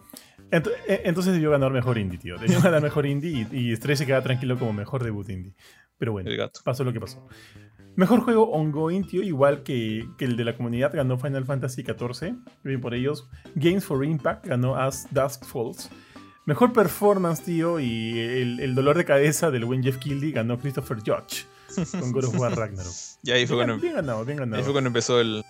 Eh, 0.50 1.02
entonces 1.04 1.32
debió 1.32 1.50
ganar 1.50 1.72
mejor 1.72 1.96
indie, 1.98 2.18
tío. 2.18 2.36
Debió 2.36 2.60
ganar 2.62 2.82
mejor 2.82 3.06
indie 3.06 3.46
y, 3.50 3.70
y 3.72 3.76
Stray 3.76 3.96
se 3.96 4.04
queda 4.06 4.22
tranquilo 4.22 4.58
como 4.58 4.72
mejor 4.72 5.02
debut 5.02 5.28
indie. 5.30 5.54
Pero 5.98 6.12
bueno, 6.12 6.30
El 6.30 6.36
gato. 6.36 6.60
pasó 6.64 6.84
lo 6.84 6.92
que 6.92 7.00
pasó. 7.00 7.26
Mejor 7.96 8.20
juego 8.22 8.50
ongoing, 8.50 9.04
tío, 9.04 9.22
igual 9.22 9.62
que, 9.62 10.08
que 10.18 10.24
el 10.24 10.36
de 10.36 10.44
la 10.44 10.56
comunidad, 10.56 10.92
ganó 10.94 11.16
Final 11.18 11.44
Fantasy 11.44 11.82
XIV. 11.82 12.34
Bien 12.64 12.80
por 12.80 12.92
ellos. 12.94 13.28
Games 13.54 13.84
for 13.84 14.04
Impact 14.04 14.46
ganó 14.46 14.76
As 14.76 15.06
Dusk 15.12 15.44
Falls. 15.44 15.90
Mejor 16.46 16.72
performance, 16.72 17.42
tío, 17.44 17.78
y 17.80 18.18
el, 18.18 18.60
el 18.60 18.74
dolor 18.74 18.98
de 18.98 19.04
cabeza 19.04 19.50
del 19.50 19.64
buen 19.64 19.82
Jeff 19.82 19.96
Keighley 19.98 20.32
ganó 20.32 20.58
Christopher 20.58 20.98
Judge 20.98 21.46
con 21.98 22.12
God 22.12 22.24
of 22.24 22.38
War 22.38 22.54
Ragnarok. 22.56 22.92
Y 23.22 23.30
ahí 23.30 23.46
fue 23.46 23.56
Bien, 23.56 23.68
cuando, 23.68 23.82
bien 23.82 23.94
ganado, 23.94 24.24
bien 24.24 24.38
ahí 24.38 24.44
ganado. 24.44 24.62
fue 24.64 24.72
cuando 24.72 24.88
empezó 24.88 25.20
el. 25.20 25.42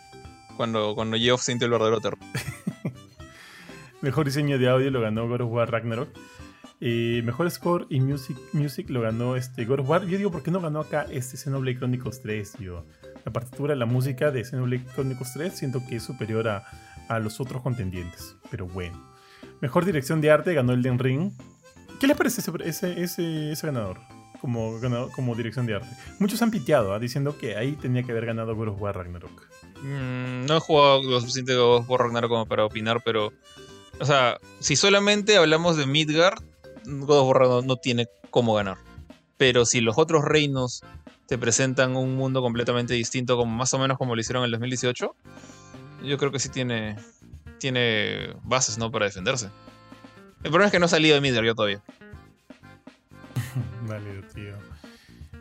Cuando, 0.57 0.95
cuando 0.95 1.17
Geoff 1.17 1.43
sintió 1.43 1.65
el 1.65 1.73
verdadero 1.73 2.01
terror. 2.01 2.19
Mejor 4.03 4.27
diseño 4.27 4.59
de 4.59 4.69
audio 4.69 4.91
lo 4.91 5.01
ganó 5.01 5.27
God 5.29 5.41
of 5.41 5.51
War 5.51 5.71
Ragnarok. 5.71 6.09
Eh, 6.81 7.23
mejor 7.25 7.51
score 7.51 7.87
y 7.89 8.01
music, 8.01 8.37
music 8.53 8.91
lo 8.91 9.01
ganó 9.01 9.37
este 9.37 9.65
God 9.65 9.81
of 9.81 9.89
War. 9.89 10.05
Yo 10.07 10.19
digo, 10.19 10.31
¿por 10.31 10.43
qué 10.43 10.51
no 10.51 10.61
ganó 10.61 10.81
acá 10.81 11.07
este 11.11 11.37
Xenoblade 11.37 11.79
Chronicles 11.79 12.21
3, 12.23 12.53
tío? 12.53 12.85
La 13.25 13.33
partitura, 13.33 13.75
la 13.75 13.87
música 13.87 14.31
de 14.31 14.45
Xenoblade 14.45 14.85
Chronicles 14.95 15.33
3 15.33 15.57
siento 15.57 15.81
que 15.89 15.97
es 15.97 16.03
superior 16.03 16.49
a, 16.49 16.65
a 17.09 17.19
los 17.21 17.41
otros 17.41 17.63
contendientes. 17.63 18.37
Pero 18.51 18.67
bueno. 18.67 19.03
Mejor 19.61 19.85
dirección 19.85 20.21
de 20.21 20.31
arte 20.31 20.53
ganó 20.53 20.73
Elden 20.75 20.99
Ring. 20.99 21.33
¿Qué 22.01 22.07
les 22.07 22.17
parece 22.17 22.41
ese, 22.65 23.03
ese, 23.03 23.53
ese, 23.53 23.67
ganador? 23.67 23.99
Como, 24.41 24.79
ganador- 24.79 25.11
como 25.13 25.35
dirección 25.35 25.65
de 25.65 25.77
arte. 25.77 25.89
Muchos 26.19 26.43
han 26.43 26.51
piteado, 26.51 26.93
¿ah? 26.93 26.99
diciendo 26.99 27.39
que 27.39 27.57
ahí 27.57 27.73
tenía 27.73 28.03
que 28.03 28.13
haber 28.13 28.27
ganado 28.27 28.55
God 28.55 28.69
of 28.69 28.83
War 28.83 28.95
Ragnarok. 28.97 29.49
Mm, 29.83 30.45
no 30.47 30.57
he 30.57 30.61
jugado 30.61 31.03
lo 31.03 31.19
suficiente 31.21 31.55
God 31.55 31.79
of 31.79 31.89
War 31.89 32.01
Ragnarok 32.01 32.31
como 32.31 32.47
para 32.47 32.65
opinar, 32.67 33.01
pero. 33.05 33.33
O 34.01 34.05
sea, 34.05 34.39
si 34.59 34.77
solamente 34.77 35.37
hablamos 35.39 35.77
de 35.77 35.87
Midgard, 35.87 36.43
God 36.85 37.19
of 37.19 37.29
War 37.29 37.65
no, 37.65 37.77
tiene 37.77 38.07
cómo 38.31 38.55
ganar. 38.55 38.79
Pero 39.37 39.65
si 39.65 39.81
los 39.81 39.99
otros 39.99 40.25
reinos 40.25 40.83
te 41.27 41.39
presentan 41.39 41.97
un 41.97 42.17
mundo 42.17 42.43
completamente 42.43 42.95
distinto, 42.95 43.37
como 43.37 43.55
más 43.55 43.73
o 43.75 43.79
menos 43.79 43.99
como 43.99 44.15
lo 44.15 44.21
hicieron 44.21 44.43
en 44.43 44.47
el 44.47 44.51
2018, 44.53 45.15
yo 46.05 46.19
creo 46.19 46.31
que 46.31 46.39
sí 46.39 46.49
tiene, 46.49 46.97
tiene 47.59 48.35
bases, 48.45 48.79
¿no? 48.79 48.91
Para 48.91 49.07
defenderse. 49.07 49.49
El 50.43 50.51
problema 50.51 50.67
es 50.67 50.73
que 50.73 50.79
no 50.79 50.87
ha 50.87 50.89
salido 50.89 51.15
de 51.15 51.21
Midgar 51.21 51.45
yo 51.45 51.55
todavía. 51.55 51.83
Vale, 53.89 54.23
tío. 54.35 54.55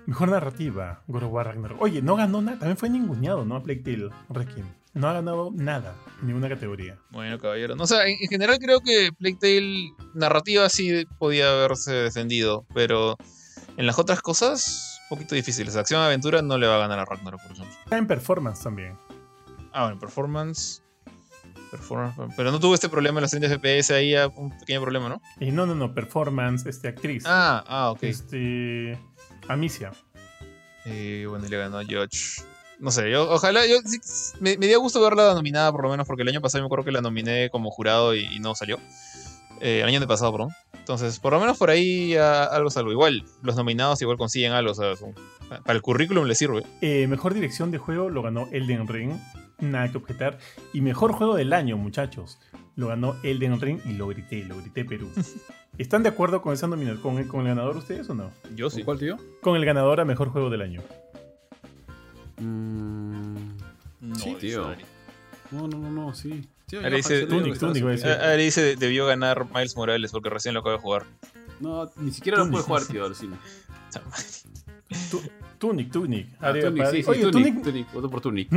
Mejor 0.05 0.29
narrativa, 0.29 1.01
God 1.07 1.23
of 1.23 1.31
War 1.31 1.47
Ragnarok. 1.47 1.81
Oye, 1.81 2.01
no 2.01 2.15
ganó 2.15 2.41
nada, 2.41 2.59
también 2.59 2.77
fue 2.77 2.89
ninguneado, 2.89 3.45
¿no? 3.45 3.55
A 3.55 3.63
Plague 3.63 3.81
Tale. 3.81 4.09
No 4.93 5.07
ha 5.07 5.13
ganado 5.13 5.51
nada, 5.53 5.95
en 6.21 6.27
ninguna 6.27 6.49
categoría. 6.49 6.99
Bueno, 7.09 7.39
caballero. 7.39 7.75
No, 7.75 7.83
o 7.83 7.87
sea, 7.87 8.05
en, 8.05 8.17
en 8.21 8.27
general 8.27 8.59
creo 8.59 8.79
que 8.81 9.09
Plague 9.17 9.37
Tale 9.39 9.91
narrativa 10.13 10.69
sí 10.69 11.05
podía 11.17 11.51
haberse 11.51 11.93
defendido, 11.93 12.65
pero 12.73 13.17
en 13.77 13.87
las 13.87 13.97
otras 13.97 14.21
cosas, 14.21 14.99
un 15.09 15.17
poquito 15.17 15.35
difíciles. 15.35 15.75
Acción 15.75 16.01
aventura 16.01 16.41
no 16.41 16.57
le 16.57 16.67
va 16.67 16.75
a 16.75 16.79
ganar 16.79 16.99
a 16.99 17.05
Ragnarok, 17.05 17.41
por 17.41 17.51
ejemplo. 17.51 17.75
Está 17.83 17.97
en 17.97 18.07
performance 18.07 18.61
también. 18.61 18.97
Ah, 19.71 19.85
bueno, 19.85 19.99
performance. 19.99 20.83
performance 21.71 22.33
pero 22.37 22.51
no 22.51 22.59
tuvo 22.59 22.75
este 22.75 22.87
problema 22.87 23.19
en 23.19 23.23
los 23.23 23.31
30 23.31 23.49
FPS 23.57 23.91
ahí, 23.91 24.15
ah, 24.15 24.27
un 24.27 24.55
pequeño 24.59 24.81
problema, 24.81 25.09
¿no? 25.09 25.21
Y 25.39 25.51
no, 25.51 25.65
no, 25.65 25.73
no, 25.73 25.93
performance, 25.93 26.67
este, 26.67 26.87
actriz. 26.87 27.23
Ah, 27.25 27.63
ah, 27.67 27.91
ok. 27.91 28.03
Este. 28.03 28.99
Amicia. 29.47 29.91
Y 30.85 31.25
bueno, 31.25 31.45
y 31.45 31.49
le 31.49 31.57
ganó 31.57 31.79
a 31.79 31.85
George. 31.85 32.43
No 32.79 32.91
sé, 32.91 33.09
yo, 33.11 33.29
ojalá, 33.31 33.65
yo 33.65 33.77
sí, 33.85 33.99
me, 34.39 34.57
me 34.57 34.67
dio 34.67 34.79
gusto 34.81 35.01
verla 35.01 35.33
nominada 35.33 35.71
por 35.71 35.83
lo 35.83 35.89
menos, 35.89 36.05
porque 36.07 36.23
el 36.23 36.29
año 36.29 36.41
pasado 36.41 36.59
yo 36.59 36.63
me 36.63 36.67
acuerdo 36.67 36.85
que 36.85 36.91
la 36.91 37.01
nominé 37.01 37.49
como 37.49 37.71
jurado 37.71 38.13
y, 38.15 38.25
y 38.25 38.39
no 38.39 38.55
salió. 38.55 38.77
Eh, 39.61 39.79
el 39.81 39.87
año 39.87 39.99
de 39.99 40.07
pasado, 40.07 40.31
perdón. 40.31 40.49
Entonces, 40.73 41.19
por 41.19 41.31
lo 41.31 41.39
menos 41.39 41.57
por 41.57 41.69
ahí 41.69 42.15
ah, 42.17 42.43
algo 42.45 42.69
salvo. 42.69 42.91
Igual, 42.91 43.23
los 43.41 43.55
nominados 43.55 44.01
igual 44.01 44.17
consiguen 44.17 44.51
algo, 44.51 44.71
o 44.71 44.75
sea, 44.75 44.95
son- 44.97 45.13
para 45.47 45.73
el 45.73 45.81
currículum 45.81 46.25
le 46.25 46.35
sirve. 46.35 46.63
Eh, 46.81 47.07
mejor 47.07 47.33
dirección 47.33 47.71
de 47.71 47.77
juego 47.77 48.09
lo 48.09 48.21
ganó 48.21 48.47
Elden 48.51 48.87
Ring. 48.87 49.13
Nada 49.59 49.89
que 49.89 49.97
objetar. 49.97 50.39
Y 50.73 50.81
mejor 50.81 51.13
juego 51.13 51.35
del 51.35 51.53
año, 51.53 51.77
muchachos. 51.77 52.39
Lo 52.75 52.87
ganó 52.87 53.15
Elden 53.23 53.61
Ring 53.61 53.79
y 53.85 53.93
lo 53.93 54.07
grité, 54.07 54.43
lo 54.43 54.57
grité 54.57 54.83
Perú. 54.83 55.09
¿Están 55.77 56.03
de 56.03 56.09
acuerdo 56.09 56.41
con 56.41 56.53
esa 56.53 56.67
nominación? 56.67 57.01
¿Con 57.01 57.17
el, 57.19 57.27
con 57.27 57.41
el 57.41 57.47
ganador 57.47 57.77
ustedes 57.77 58.09
o 58.09 58.15
no? 58.15 58.31
Yo 58.55 58.69
¿Con 58.69 58.81
¿Cuál, 58.81 58.99
tío? 58.99 59.17
Con 59.41 59.55
el 59.55 59.63
ganador 59.63 60.01
a 60.01 60.05
mejor 60.05 60.29
juego 60.29 60.49
del 60.49 60.61
año. 60.63 60.81
Mm, 62.43 63.35
No, 64.01 64.15
Sí, 64.15 64.35
tío. 64.39 64.67
Ari. 64.67 64.83
no, 65.51 65.67
no, 65.67 65.77
no, 65.77 65.89
no, 65.89 66.13
sí. 66.13 66.47
Tío, 66.67 66.79
Ahora 66.79 66.89
yo 66.91 66.97
dice 66.97 67.25
Tunic, 67.25 67.57
Tunic. 67.59 67.83
Ah, 68.05 68.31
Ari 68.31 68.43
dice 68.45 68.75
debió 68.75 69.05
ganar 69.05 69.45
Miles 69.53 69.75
Morales 69.75 70.11
porque 70.11 70.29
recién 70.29 70.53
lo 70.53 70.59
acaba 70.61 70.75
de 70.75 70.81
jugar. 70.81 71.05
No, 71.59 71.89
ni 71.97 72.11
siquiera 72.11 72.37
lo 72.39 72.49
puede 72.49 72.63
jugar, 72.63 72.83
tío, 72.85 73.05
al 73.05 73.15
cine. 73.15 73.37
Tu- 75.11 75.21
Tunic, 75.59 75.91
Tunic. 75.91 76.27
Ah, 76.41 76.49
Ari- 76.49 76.61
Tunic, 76.61 76.77
para- 76.79 76.91
sí, 76.91 77.03
sí, 77.03 77.09
Oye, 77.09 77.21
Tunic, 77.21 77.33
Tunic 77.53 77.63
Tunic, 77.63 77.93
voto 77.93 78.09
por 78.09 78.21
Tunic. 78.21 78.49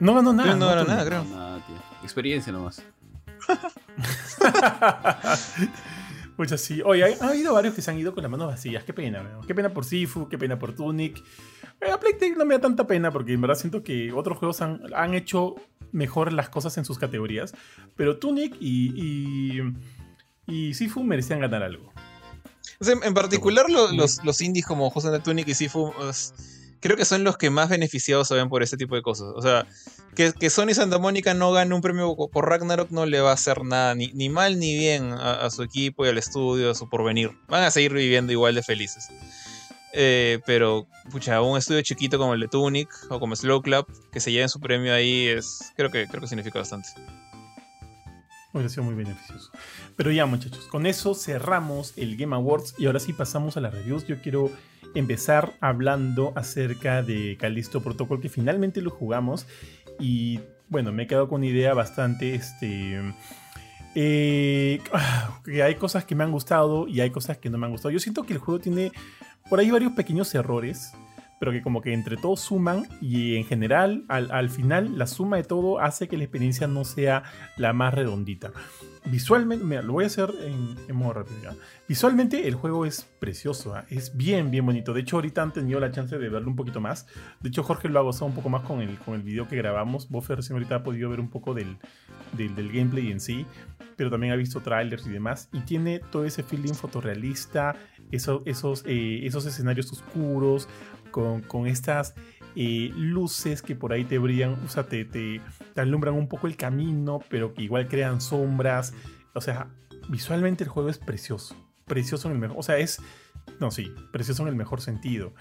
No 0.00 0.14
ganó 0.14 0.32
nada. 0.32 0.54
no 0.56 0.66
ganó 0.66 0.84
nada, 0.84 1.04
creo. 1.06 1.24
No, 1.24 1.36
nada, 1.36 1.66
tío. 1.66 1.76
Experiencia 2.02 2.52
nomás. 2.52 2.82
Pues 6.36 6.50
sí. 6.60 6.82
Oye, 6.84 7.02
hay- 7.04 7.14
ha 7.20 7.28
habido 7.28 7.54
varios 7.54 7.74
que 7.74 7.82
se 7.82 7.90
han 7.90 7.98
ido 7.98 8.12
con 8.14 8.22
las 8.22 8.30
manos 8.30 8.48
vacías. 8.48 8.84
Qué 8.84 8.92
pena, 8.92 9.22
weón. 9.22 9.46
Qué 9.46 9.54
pena 9.54 9.72
por 9.72 9.84
Sifu, 9.84 10.28
qué 10.28 10.36
pena 10.36 10.58
por 10.58 10.74
Tunic. 10.74 11.22
Eh, 11.80 11.90
a 11.90 11.98
Tale 11.98 12.34
no 12.36 12.44
me 12.44 12.54
da 12.54 12.60
tanta 12.60 12.86
pena 12.86 13.10
porque 13.10 13.32
en 13.32 13.40
verdad 13.40 13.56
siento 13.56 13.82
que 13.82 14.12
otros 14.12 14.38
juegos 14.38 14.60
han, 14.62 14.80
han 14.94 15.14
hecho 15.14 15.54
mejor 15.92 16.32
las 16.32 16.48
cosas 16.50 16.76
en 16.78 16.84
sus 16.84 16.98
categorías. 16.98 17.54
Pero 17.96 18.18
Tunic 18.18 18.54
y, 18.60 18.92
y, 18.94 19.62
y 20.46 20.74
Sifu 20.74 21.02
merecían 21.04 21.40
ganar 21.40 21.62
algo. 21.62 21.92
En 22.80 23.14
particular 23.14 23.70
lo- 23.70 23.90
los, 23.92 24.22
los 24.24 24.40
indies 24.42 24.66
como 24.66 24.90
José 24.90 25.10
de 25.10 25.20
Tunic 25.20 25.48
y 25.48 25.54
Sifu, 25.54 25.92
creo 26.80 26.96
que 26.96 27.04
son 27.04 27.24
los 27.24 27.36
que 27.36 27.50
más 27.50 27.68
beneficiados 27.68 28.28
se 28.28 28.34
ven 28.34 28.48
por 28.48 28.62
este 28.62 28.76
tipo 28.76 28.94
de 28.94 29.02
cosas. 29.02 29.28
O 29.34 29.42
sea, 29.42 29.66
que, 30.14 30.50
Sony 30.50 30.74
Santa 30.74 30.98
Mónica 30.98 31.34
no 31.34 31.52
gane 31.52 31.74
un 31.74 31.80
premio 31.80 32.16
por 32.16 32.48
Ragnarok 32.48 32.90
no 32.90 33.06
le 33.06 33.20
va 33.20 33.30
a 33.30 33.34
hacer 33.34 33.64
nada, 33.64 33.94
ni, 33.94 34.08
ni 34.08 34.28
mal 34.28 34.58
ni 34.58 34.76
bien 34.76 35.12
a, 35.12 35.46
a 35.46 35.50
su 35.50 35.62
equipo 35.62 36.06
y 36.06 36.08
al 36.08 36.18
estudio, 36.18 36.70
a 36.70 36.74
su 36.74 36.88
porvenir. 36.88 37.30
Van 37.48 37.64
a 37.64 37.70
seguir 37.70 37.92
viviendo 37.92 38.32
igual 38.32 38.54
de 38.54 38.62
felices. 38.62 39.08
Eh, 39.98 40.40
pero, 40.44 40.86
pucha, 41.10 41.40
un 41.40 41.56
estudio 41.56 41.80
chiquito 41.80 42.18
como 42.18 42.34
el 42.34 42.40
de 42.40 42.48
Tunic 42.48 42.88
o 43.08 43.18
como 43.18 43.34
Slow 43.34 43.62
Club, 43.62 43.86
que 44.12 44.20
se 44.20 44.30
lleven 44.30 44.50
su 44.50 44.60
premio 44.60 44.92
ahí, 44.92 45.26
es 45.26 45.72
creo 45.74 45.90
que, 45.90 46.06
creo 46.06 46.20
que 46.20 46.28
significa 46.28 46.58
bastante. 46.58 46.90
Hubiera 48.56 48.70
sido 48.70 48.84
muy 48.84 48.94
beneficioso. 48.94 49.50
Pero 49.96 50.10
ya, 50.10 50.26
muchachos, 50.26 50.66
con 50.66 50.86
eso 50.86 51.14
cerramos 51.14 51.92
el 51.96 52.16
Game 52.16 52.34
Awards 52.34 52.74
y 52.78 52.86
ahora 52.86 53.00
sí 53.00 53.12
pasamos 53.12 53.56
a 53.56 53.60
las 53.60 53.74
reviews. 53.74 54.06
Yo 54.06 54.20
quiero 54.22 54.50
empezar 54.94 55.52
hablando 55.60 56.32
acerca 56.36 57.02
de 57.02 57.36
Callisto 57.38 57.82
Protocol, 57.82 58.20
que 58.20 58.28
finalmente 58.28 58.80
lo 58.80 58.90
jugamos. 58.90 59.46
Y 60.00 60.40
bueno, 60.68 60.92
me 60.92 61.04
he 61.04 61.06
quedado 61.06 61.28
con 61.28 61.40
una 61.40 61.46
idea 61.46 61.74
bastante. 61.74 62.34
Este. 62.34 63.00
eh, 63.94 64.80
que 65.44 65.62
hay 65.62 65.74
cosas 65.76 66.04
que 66.04 66.14
me 66.14 66.24
han 66.24 66.32
gustado 66.32 66.88
y 66.88 67.00
hay 67.00 67.10
cosas 67.10 67.38
que 67.38 67.50
no 67.50 67.58
me 67.58 67.66
han 67.66 67.72
gustado. 67.72 67.92
Yo 67.92 68.00
siento 68.00 68.24
que 68.24 68.32
el 68.32 68.38
juego 68.38 68.60
tiene 68.60 68.92
por 69.48 69.60
ahí 69.60 69.70
varios 69.70 69.92
pequeños 69.92 70.34
errores, 70.34 70.92
pero 71.38 71.52
que 71.52 71.62
como 71.62 71.82
que 71.82 71.92
entre 71.92 72.16
todos 72.16 72.40
suman 72.40 72.86
y 73.00 73.36
en 73.36 73.44
general, 73.44 74.04
al, 74.08 74.30
al 74.30 74.50
final, 74.50 74.98
la 74.98 75.06
suma 75.06 75.36
de 75.36 75.44
todo 75.44 75.80
hace 75.80 76.08
que 76.08 76.16
la 76.16 76.24
experiencia 76.24 76.66
no 76.66 76.84
sea 76.84 77.24
la 77.56 77.72
más 77.72 77.94
redondita. 77.94 78.52
Visualmente, 79.06 79.64
mira, 79.64 79.82
lo 79.82 79.92
voy 79.92 80.04
a 80.04 80.08
hacer 80.08 80.32
en, 80.40 80.96
modo 80.96 81.12
rápido. 81.12 81.54
Visualmente 81.88 82.48
el 82.48 82.56
juego 82.56 82.84
es 82.86 83.04
precioso, 83.20 83.74
¿ah? 83.76 83.84
es 83.88 84.16
bien, 84.16 84.50
bien 84.50 84.66
bonito. 84.66 84.92
De 84.92 85.00
hecho, 85.02 85.16
ahorita 85.16 85.42
han 85.42 85.52
tenido 85.52 85.78
la 85.78 85.92
chance 85.92 86.18
de 86.18 86.28
verlo 86.28 86.48
un 86.48 86.56
poquito 86.56 86.80
más. 86.80 87.06
De 87.40 87.48
hecho, 87.48 87.62
Jorge 87.62 87.88
lo 87.88 88.00
ha 88.00 88.02
gozado 88.02 88.26
un 88.26 88.34
poco 88.34 88.48
más 88.48 88.62
con 88.62 88.80
el, 88.80 88.98
con 88.98 89.14
el 89.14 89.22
video 89.22 89.46
que 89.46 89.54
grabamos. 89.56 90.08
Buffer 90.08 90.36
recién 90.36 90.56
ahorita 90.56 90.76
ha 90.76 90.82
podido 90.82 91.08
ver 91.08 91.20
un 91.20 91.30
poco 91.30 91.54
del, 91.54 91.78
del, 92.32 92.56
del 92.56 92.72
gameplay 92.72 93.12
en 93.12 93.20
sí, 93.20 93.46
pero 93.94 94.10
también 94.10 94.32
ha 94.32 94.36
visto 94.36 94.60
trailers 94.60 95.06
y 95.06 95.10
demás. 95.10 95.50
Y 95.52 95.60
tiene 95.60 96.00
todo 96.10 96.24
ese 96.24 96.42
feeling 96.42 96.74
fotorrealista, 96.74 97.76
eso- 98.12 98.42
esos, 98.46 98.82
eh, 98.86 99.20
esos 99.26 99.46
escenarios 99.46 99.92
oscuros, 99.92 100.68
con, 101.10 101.40
con 101.42 101.66
estas 101.66 102.14
eh, 102.56 102.90
luces 102.96 103.60
que 103.62 103.74
por 103.76 103.92
ahí 103.92 104.04
te 104.04 104.18
brillan, 104.18 104.54
o 104.64 104.68
sea, 104.68 104.84
te, 104.84 105.04
te, 105.04 105.40
te 105.74 105.80
alumbran 105.80 106.14
un 106.14 106.26
poco 106.28 106.46
el 106.46 106.56
camino, 106.56 107.20
pero 107.28 107.52
que 107.54 107.62
igual 107.62 107.86
crean 107.88 108.20
sombras. 108.20 108.94
O 109.34 109.40
sea, 109.40 109.68
visualmente 110.08 110.64
el 110.64 110.70
juego 110.70 110.88
es 110.88 110.98
precioso. 110.98 111.54
Precioso 111.84 112.28
en 112.28 112.34
el 112.34 112.40
mejor. 112.40 112.56
O 112.58 112.62
sea, 112.62 112.78
es. 112.78 113.00
No, 113.60 113.70
sí, 113.70 113.92
precioso 114.12 114.42
en 114.42 114.48
el 114.48 114.56
mejor 114.56 114.80
sentido. 114.80 115.34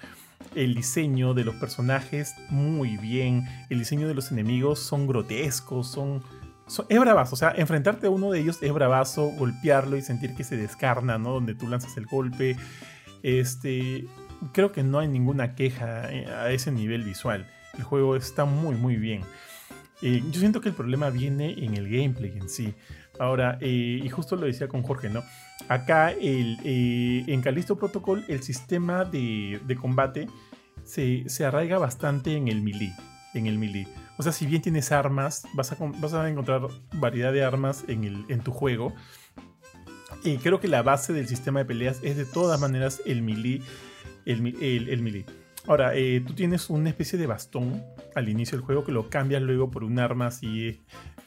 El 0.53 0.75
diseño 0.75 1.33
de 1.33 1.43
los 1.45 1.55
personajes, 1.55 2.33
muy 2.49 2.97
bien. 2.97 3.43
El 3.69 3.79
diseño 3.79 4.07
de 4.07 4.13
los 4.13 4.31
enemigos 4.31 4.79
son 4.79 5.07
grotescos, 5.07 5.87
son. 5.89 6.21
Son- 6.67 6.85
es 6.89 6.99
bravazo, 6.99 7.35
o 7.35 7.37
sea, 7.37 7.53
enfrentarte 7.55 8.07
a 8.07 8.09
uno 8.09 8.31
de 8.31 8.39
ellos 8.39 8.59
es 8.61 8.73
bravazo, 8.73 9.27
golpearlo 9.37 9.97
y 9.97 10.01
sentir 10.01 10.35
que 10.35 10.43
se 10.43 10.57
descarna, 10.57 11.17
¿no? 11.17 11.31
Donde 11.31 11.55
tú 11.55 11.67
lanzas 11.67 11.95
el 11.97 12.05
golpe. 12.05 12.55
Este, 13.23 14.05
creo 14.53 14.71
que 14.71 14.83
no 14.83 14.99
hay 14.99 15.07
ninguna 15.07 15.55
queja 15.55 16.11
eh, 16.11 16.27
a 16.27 16.51
ese 16.51 16.71
nivel 16.71 17.03
visual. 17.03 17.47
El 17.77 17.83
juego 17.83 18.15
está 18.15 18.45
muy, 18.45 18.75
muy 18.75 18.95
bien. 18.97 19.21
Eh, 20.01 20.21
yo 20.31 20.39
siento 20.39 20.61
que 20.61 20.69
el 20.69 20.75
problema 20.75 21.09
viene 21.09 21.53
en 21.63 21.75
el 21.75 21.89
gameplay 21.89 22.37
en 22.37 22.49
sí. 22.49 22.73
Ahora, 23.19 23.57
eh, 23.61 24.01
y 24.03 24.09
justo 24.09 24.35
lo 24.35 24.45
decía 24.45 24.67
con 24.67 24.83
Jorge, 24.83 25.09
¿no? 25.09 25.23
Acá 25.69 26.11
el, 26.11 26.59
en 26.63 27.41
Callisto 27.41 27.77
Protocol 27.77 28.25
el 28.27 28.43
sistema 28.43 29.05
de, 29.05 29.59
de 29.65 29.75
combate 29.77 30.27
se, 30.83 31.23
se 31.27 31.45
arraiga 31.45 31.77
bastante 31.79 32.35
en 32.35 32.49
el 32.49 32.61
melee. 32.61 32.93
En 33.33 33.47
el 33.47 33.57
melee. 33.57 33.87
O 34.17 34.23
sea, 34.23 34.31
si 34.31 34.45
bien 34.45 34.61
tienes 34.61 34.91
armas, 34.91 35.45
vas 35.53 35.71
a, 35.71 35.77
vas 35.79 36.13
a 36.13 36.29
encontrar 36.29 36.61
variedad 36.93 37.33
de 37.33 37.43
armas 37.43 37.83
en, 37.87 38.03
el, 38.03 38.25
en 38.29 38.41
tu 38.41 38.51
juego. 38.51 38.93
Y 40.23 40.37
creo 40.37 40.59
que 40.59 40.67
la 40.67 40.81
base 40.81 41.13
del 41.13 41.27
sistema 41.27 41.59
de 41.59 41.65
peleas 41.65 41.99
es 42.01 42.17
de 42.17 42.25
todas 42.25 42.59
maneras 42.59 43.01
el 43.05 43.21
melee. 43.21 43.61
El, 44.25 44.55
el, 44.61 44.89
el 44.89 45.01
melee. 45.01 45.25
Ahora, 45.67 45.95
eh, 45.95 46.23
tú 46.25 46.33
tienes 46.33 46.69
una 46.69 46.89
especie 46.89 47.17
de 47.17 47.27
bastón 47.27 47.83
al 48.13 48.29
inicio 48.29 48.57
del 48.57 48.65
juego 48.65 48.83
que 48.83 48.91
lo 48.91 49.09
cambias 49.09 49.41
luego 49.41 49.71
por 49.71 49.83
un 49.83 49.99
arma 49.99 50.27
así 50.27 50.81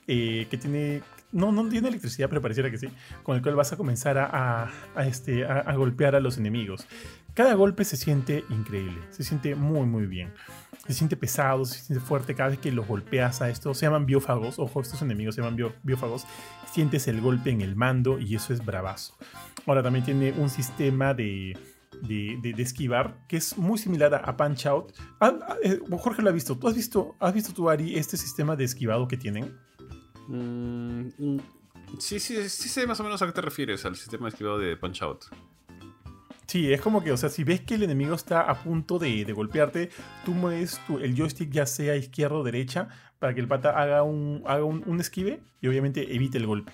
eh, 0.07 0.47
que 0.51 0.57
tiene. 0.57 1.03
No, 1.31 1.53
no 1.53 1.69
tiene 1.69 1.89
electricidad, 1.89 2.29
pero 2.29 2.41
pareciera 2.41 2.71
que 2.71 2.79
sí. 2.79 2.89
Con 3.23 3.37
el 3.37 3.43
cual 3.43 3.57
vas 3.57 3.73
a 3.73 3.77
comenzar 3.77 4.17
a, 4.19 4.71
este, 5.05 5.45
a 5.45 5.75
golpear 5.75 6.15
a 6.15 6.21
los 6.21 6.39
enemigos. 6.39 6.87
Cada 7.35 7.55
golpe 7.55 7.85
se 7.85 7.97
siente 7.97 8.45
increíble. 8.49 8.99
Se 9.11 9.23
siente 9.23 9.55
muy, 9.55 9.87
muy 9.87 10.07
bien. 10.07 10.33
Se 10.89 10.95
siente 10.95 11.17
pesado, 11.17 11.65
se 11.65 11.79
siente 11.81 12.05
fuerte 12.05 12.35
cada 12.35 12.49
vez 12.51 12.59
que 12.59 12.73
los 12.73 12.87
golpeas 12.89 13.41
a 13.43 13.51
estos. 13.51 13.79
Se 13.79 13.87
llaman 13.87 14.07
biófagos. 14.07 14.59
Ojo, 14.59 14.81
estos 14.81 15.01
enemigos 15.03 15.35
se 15.37 15.43
llaman 15.43 15.55
bio- 15.57 15.75
biófagos. 15.85 16.25
Sientes 16.73 17.07
el 17.09 17.21
golpe 17.21 17.51
en 17.51 17.61
el 17.61 17.77
mando 17.77 18.19
y 18.19 18.35
eso 18.35 18.53
es 18.55 18.65
bravazo. 18.65 19.15
Ahora 19.67 19.83
también 19.83 20.05
tiene 20.05 20.33
un 20.33 20.49
sistema 20.49 21.13
de, 21.15 21.57
de, 22.03 22.39
de- 22.43 22.63
esquivar 22.63 23.27
que 23.29 23.37
es 23.37 23.57
muy 23.59 23.77
similar 23.79 24.15
a, 24.15 24.19
a 24.19 24.37
Punch 24.37 24.65
Out. 24.67 24.93
Ah, 25.21 25.39
ah, 25.47 25.57
eh, 25.63 25.79
Jorge 26.01 26.23
lo 26.23 26.31
ha 26.31 26.33
visto. 26.33 26.57
¿Tú 26.59 26.67
has 26.69 26.75
visto, 26.75 27.15
has 27.21 27.35
visto 27.35 27.53
tú, 27.53 27.69
Ari, 27.69 27.97
este 27.99 28.17
sistema 28.17 28.57
de 28.57 28.65
esquivado 28.65 29.07
que 29.07 29.19
tienen? 29.19 29.55
Mm, 30.27 31.09
mm, 31.19 31.41
sí, 31.99 32.19
sí, 32.21 32.49
sí 32.49 32.69
sé 32.69 32.87
más 32.87 32.99
o 33.01 33.03
menos 33.05 33.21
a 33.23 33.27
qué 33.27 33.33
te 33.33 33.41
refieres, 33.43 33.85
al 33.85 33.95
sistema 33.97 34.25
de 34.25 34.29
esquivado 34.31 34.59
de 34.59 34.77
Punch 34.77 35.03
Out. 35.03 35.25
Sí, 36.49 36.73
es 36.73 36.81
como 36.81 37.05
que, 37.05 37.13
o 37.13 37.17
sea, 37.19 37.29
si 37.29 37.45
ves 37.45 37.61
que 37.61 37.75
el 37.75 37.83
enemigo 37.83 38.15
está 38.15 38.41
a 38.41 38.55
punto 38.63 38.99
de, 38.99 39.25
de 39.27 39.33
golpearte, 39.35 39.91
tú 40.25 40.33
mueves 40.33 40.81
tu- 40.87 40.99
el 40.99 41.15
joystick 41.15 41.51
ya 41.51 41.67
sea 41.67 41.95
izquierda 41.95 42.37
o 42.37 42.43
derecha 42.43 42.89
para 43.19 43.35
que 43.35 43.41
el 43.41 43.47
pata 43.49 43.71
haga 43.81 44.03
un, 44.03 44.43
haga 44.47 44.65
un, 44.65 44.83
un 44.87 44.99
esquive 45.01 45.41
y 45.61 45.67
obviamente 45.69 46.15
evite 46.15 46.39
el 46.39 46.47
golpe. 46.47 46.73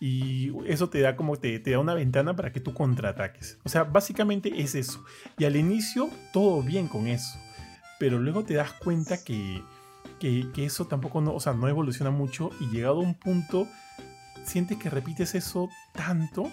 Y 0.00 0.52
eso 0.66 0.88
te 0.88 1.00
da 1.00 1.16
como 1.16 1.36
te, 1.36 1.58
te 1.58 1.70
da 1.72 1.78
una 1.78 1.94
ventana 1.94 2.34
para 2.34 2.50
que 2.52 2.60
tú 2.60 2.72
contraataques. 2.74 3.58
O 3.64 3.68
sea, 3.68 3.84
básicamente 3.84 4.50
es 4.62 4.74
eso. 4.74 5.04
Y 5.38 5.44
al 5.44 5.56
inicio 5.56 6.08
todo 6.32 6.62
bien 6.62 6.88
con 6.88 7.06
eso. 7.06 7.38
Pero 8.00 8.18
luego 8.18 8.42
te 8.44 8.54
das 8.54 8.72
cuenta 8.72 9.22
que, 9.22 9.62
que, 10.18 10.46
que 10.54 10.64
eso 10.64 10.86
tampoco 10.86 11.20
no, 11.20 11.34
o 11.34 11.40
sea, 11.40 11.52
no 11.52 11.68
evoluciona 11.68 12.10
mucho 12.10 12.50
y 12.58 12.66
llegado 12.68 12.96
a 12.96 13.02
un 13.04 13.14
punto 13.14 13.68
sientes 14.44 14.78
que 14.78 14.90
repites 14.90 15.34
eso 15.34 15.68
tanto 15.92 16.50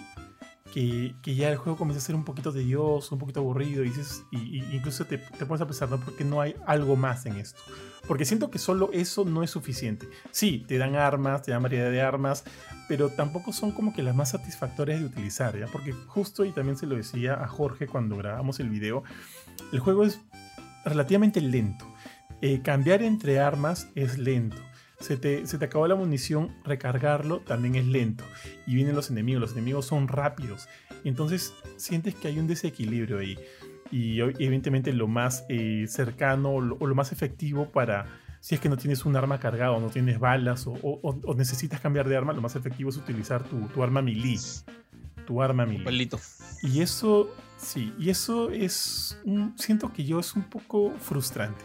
que, 0.72 1.14
ya 1.34 1.50
el 1.50 1.56
juego 1.56 1.76
comienza 1.76 2.02
a 2.02 2.06
ser 2.06 2.14
un 2.14 2.24
poquito 2.24 2.52
tedioso, 2.52 3.14
un 3.14 3.18
poquito 3.18 3.40
aburrido 3.40 3.84
y, 3.84 3.88
dices, 3.88 4.24
y, 4.30 4.58
y 4.58 4.76
incluso 4.76 5.04
te, 5.04 5.18
te 5.18 5.44
pones 5.44 5.60
a 5.60 5.66
pensar, 5.66 5.90
¿no? 5.90 6.00
¿Por 6.00 6.16
qué 6.16 6.24
no 6.24 6.40
hay 6.40 6.56
algo 6.66 6.96
más 6.96 7.26
en 7.26 7.36
esto? 7.36 7.60
Porque 8.08 8.24
siento 8.24 8.50
que 8.50 8.58
solo 8.58 8.90
eso 8.92 9.24
no 9.24 9.42
es 9.42 9.50
suficiente. 9.50 10.08
Sí, 10.30 10.64
te 10.66 10.78
dan 10.78 10.96
armas, 10.96 11.42
te 11.42 11.52
dan 11.52 11.62
variedad 11.62 11.90
de 11.90 12.00
armas, 12.00 12.44
pero 12.88 13.10
tampoco 13.10 13.52
son 13.52 13.72
como 13.72 13.92
que 13.94 14.02
las 14.02 14.16
más 14.16 14.30
satisfactorias 14.30 15.00
de 15.00 15.06
utilizar, 15.06 15.56
¿ya? 15.58 15.66
Porque 15.66 15.92
justo, 15.92 16.44
y 16.44 16.52
también 16.52 16.76
se 16.76 16.86
lo 16.86 16.96
decía 16.96 17.34
a 17.34 17.46
Jorge 17.46 17.86
cuando 17.86 18.16
grabamos 18.16 18.58
el 18.58 18.70
video, 18.70 19.04
el 19.72 19.78
juego 19.78 20.04
es 20.04 20.20
relativamente 20.84 21.40
lento. 21.40 21.86
Eh, 22.40 22.60
cambiar 22.62 23.02
entre 23.02 23.38
armas 23.38 23.88
es 23.94 24.18
lento. 24.18 24.56
Se 25.02 25.16
te, 25.16 25.46
se 25.46 25.58
te 25.58 25.64
acabó 25.66 25.86
la 25.88 25.94
munición, 25.96 26.54
recargarlo 26.64 27.40
también 27.40 27.74
es 27.74 27.86
lento. 27.86 28.24
Y 28.66 28.74
vienen 28.76 28.94
los 28.94 29.10
enemigos, 29.10 29.40
los 29.40 29.52
enemigos 29.52 29.84
son 29.86 30.08
rápidos. 30.08 30.68
Entonces 31.04 31.52
sientes 31.76 32.14
que 32.14 32.28
hay 32.28 32.38
un 32.38 32.46
desequilibrio 32.46 33.18
ahí. 33.18 33.36
Y 33.90 34.20
evidentemente 34.20 34.92
lo 34.92 35.08
más 35.08 35.44
eh, 35.50 35.84
cercano 35.88 36.52
o 36.52 36.60
lo, 36.60 36.76
o 36.80 36.86
lo 36.86 36.94
más 36.94 37.12
efectivo 37.12 37.70
para, 37.72 38.06
si 38.40 38.54
es 38.54 38.60
que 38.60 38.68
no 38.70 38.76
tienes 38.78 39.04
un 39.04 39.16
arma 39.16 39.38
cargada 39.40 39.72
o 39.72 39.80
no 39.80 39.88
tienes 39.90 40.18
balas 40.18 40.66
o, 40.66 40.72
o- 40.72 41.00
o- 41.02 41.20
o 41.24 41.34
necesitas 41.34 41.80
cambiar 41.80 42.08
de 42.08 42.16
arma, 42.16 42.32
lo 42.32 42.40
más 42.40 42.56
efectivo 42.56 42.88
es 42.90 42.96
utilizar 42.96 43.42
tu, 43.42 43.58
tu 43.68 43.82
arma 43.82 44.00
melee. 44.00 44.38
Tu 45.26 45.42
arma 45.42 45.66
melee. 45.66 45.84
Palito. 45.84 46.18
Y 46.62 46.80
eso, 46.80 47.28
sí, 47.58 47.92
y 47.98 48.08
eso 48.10 48.50
es, 48.50 49.18
un- 49.24 49.52
siento 49.58 49.92
que 49.92 50.04
yo 50.04 50.18
es 50.20 50.34
un 50.34 50.44
poco 50.44 50.92
frustrante. 51.00 51.62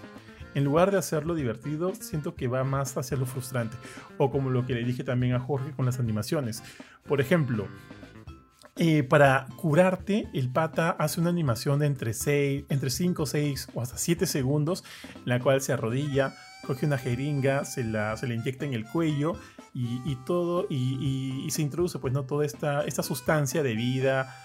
En 0.58 0.64
lugar 0.64 0.90
de 0.90 0.98
hacerlo 0.98 1.36
divertido, 1.36 1.94
siento 1.94 2.34
que 2.34 2.48
va 2.48 2.64
más 2.64 2.98
hacia 2.98 3.16
lo 3.16 3.28
frustrante. 3.28 3.78
O 4.18 4.32
como 4.32 4.50
lo 4.50 4.66
que 4.66 4.74
le 4.74 4.84
dije 4.84 5.04
también 5.04 5.36
a 5.36 5.40
Jorge 5.40 5.70
con 5.74 5.86
las 5.86 6.00
animaciones. 6.00 6.64
Por 7.08 7.22
ejemplo, 7.22 7.68
eh, 8.76 9.04
para 9.04 9.46
curarte, 9.56 10.28
el 10.34 10.52
pata 10.52 10.90
hace 10.90 11.22
una 11.22 11.30
animación 11.30 11.78
de 11.78 11.86
entre, 11.86 12.16
6, 12.16 12.66
entre 12.70 12.90
5, 12.90 13.28
6 13.28 13.68
o 13.76 13.84
hasta 13.84 14.00
7 14.00 14.26
segundos, 14.26 14.84
en 15.14 15.30
la 15.30 15.40
cual 15.40 15.62
se 15.62 15.74
arrodilla, 15.74 16.34
coge 16.66 16.88
una 16.88 16.98
jeringa, 16.98 17.64
se 17.64 17.84
la, 17.84 18.18
se 18.18 18.26
inyecta 18.26 18.66
en 18.66 18.74
el 18.74 18.86
cuello 18.86 19.34
y, 19.76 20.16
todo, 20.26 20.66
y, 20.72 21.48
se 21.52 21.62
introduce 21.62 22.00
pues 22.00 22.14
no 22.14 22.24
toda 22.24 22.48
esta, 22.48 22.84
esta 22.84 23.04
sustancia 23.04 23.62
de 23.62 23.76
vida 23.76 24.36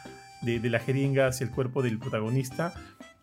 de 0.43 0.69
la 0.69 0.79
jeringa 0.79 1.29
hacia 1.29 1.47
el 1.47 1.51
cuerpo 1.51 1.83
del 1.83 1.99
protagonista 1.99 2.75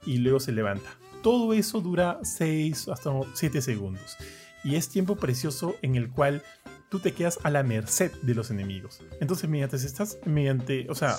y 0.08 0.18
luego 0.18 0.40
se 0.40 0.54
levanta. 0.54 0.90
Todo 1.22 1.54
eso 1.54 1.82
dura 1.82 2.20
6 2.24 2.88
hasta 2.90 3.12
7 3.34 3.62
segundos. 3.62 4.18
Y 4.64 4.76
es 4.76 4.90
tiempo 4.90 5.16
precioso 5.16 5.76
en 5.82 5.96
el 5.96 6.10
cual 6.10 6.44
tú 6.90 7.00
te 7.00 7.14
quedas 7.14 7.40
a 7.44 7.50
la 7.50 7.64
merced 7.64 8.12
de 8.22 8.36
los 8.36 8.52
enemigos. 8.52 9.02
Entonces, 9.22 9.50
mediante 9.50 9.78
estás, 9.78 10.18
mediante, 10.26 10.88
o 10.90 10.96
sea, 10.96 11.18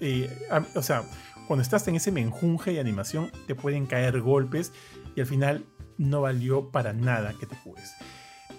eh, 0.00 0.30
o 0.74 0.82
sea, 0.82 1.02
cuando 1.46 1.62
estás 1.62 1.86
en 1.88 1.96
ese 1.96 2.10
menjunje 2.10 2.72
de 2.72 2.80
animación, 2.80 3.30
te 3.46 3.54
pueden 3.54 3.86
caer 3.86 4.20
golpes 4.20 4.72
y 5.14 5.20
al 5.20 5.26
final 5.26 5.64
no 5.98 6.22
valió 6.22 6.70
para 6.70 6.92
nada 6.92 7.34
que 7.38 7.46
te 7.46 7.56
cures. 7.56 7.92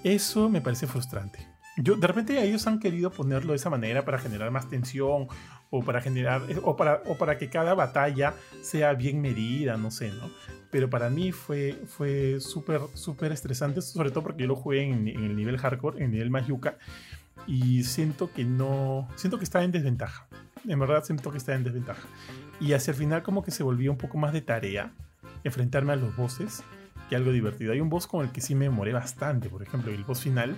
Eso 0.04 0.50
me 0.50 0.62
parece 0.62 0.88
frustrante. 0.88 1.48
Yo, 1.78 1.96
de 1.96 2.08
repente 2.08 2.42
ellos 2.42 2.66
han 2.66 2.80
querido 2.80 3.12
ponerlo 3.12 3.54
de 3.54 3.58
esa 3.58 3.70
manera 3.70 4.04
para 4.04 4.18
generar 4.18 4.50
más 4.50 4.68
tensión 4.70 5.28
o 5.70 5.84
para 5.84 6.02
generar 6.02 6.42
o 6.64 6.76
para, 6.76 7.02
o 7.06 7.18
para 7.18 7.38
que 7.38 7.50
cada 7.50 7.74
batalla 7.74 8.34
sea 8.62 8.94
bien 8.94 9.22
medida, 9.22 9.78
no 9.78 9.92
sé, 9.92 10.12
¿no? 10.12 10.30
Pero 10.72 10.90
para 10.90 11.10
mí 11.10 11.32
fue, 11.32 11.78
fue 11.88 12.40
súper, 12.40 12.82
súper 12.94 13.32
estresante, 13.32 13.82
sobre 13.82 14.12
todo 14.12 14.24
porque 14.24 14.44
yo 14.44 14.48
lo 14.48 14.56
jugué 14.56 14.84
en, 14.84 15.08
el 15.08 15.36
nivel 15.36 15.58
hardcore, 15.58 15.98
en 15.98 16.06
el 16.06 16.12
nivel 16.12 16.30
más 16.30 16.48
yuca, 16.48 16.78
y 17.46 17.84
siento 17.84 18.32
que 18.34 18.44
no, 18.44 19.08
siento 19.16 19.38
que 19.38 19.46
está 19.46 19.64
en 19.64 19.72
desventaja. 19.72 20.28
En 20.68 20.80
verdad 20.80 21.04
siento 21.04 21.32
que 21.32 21.38
está 21.38 21.56
en 21.56 21.64
desventaja. 21.64 22.08
Y 22.60 22.74
hacia 22.74 22.92
el 22.92 22.98
final 22.98 23.24
como 23.24 23.44
que 23.44 23.52
se 23.52 23.64
volvió 23.64 23.92
un 23.92 23.98
poco 23.98 24.18
más 24.18 24.34
de 24.34 24.42
tarea 24.42 24.92
enfrentarme 25.44 25.94
a 25.94 25.96
los 25.96 26.16
bosses 26.16 26.64
que 27.10 27.16
algo 27.16 27.32
divertido. 27.32 27.72
Hay 27.72 27.80
un 27.80 27.90
boss 27.90 28.08
con 28.08 28.26
el 28.26 28.32
que 28.32 28.42
sí 28.42 28.56
me 28.56 28.66
demoré 28.66 28.92
bastante, 28.92 29.50
por 29.50 29.64
ejemplo, 29.64 29.92
el 29.92 30.04
boss 30.04 30.22
final 30.22 30.56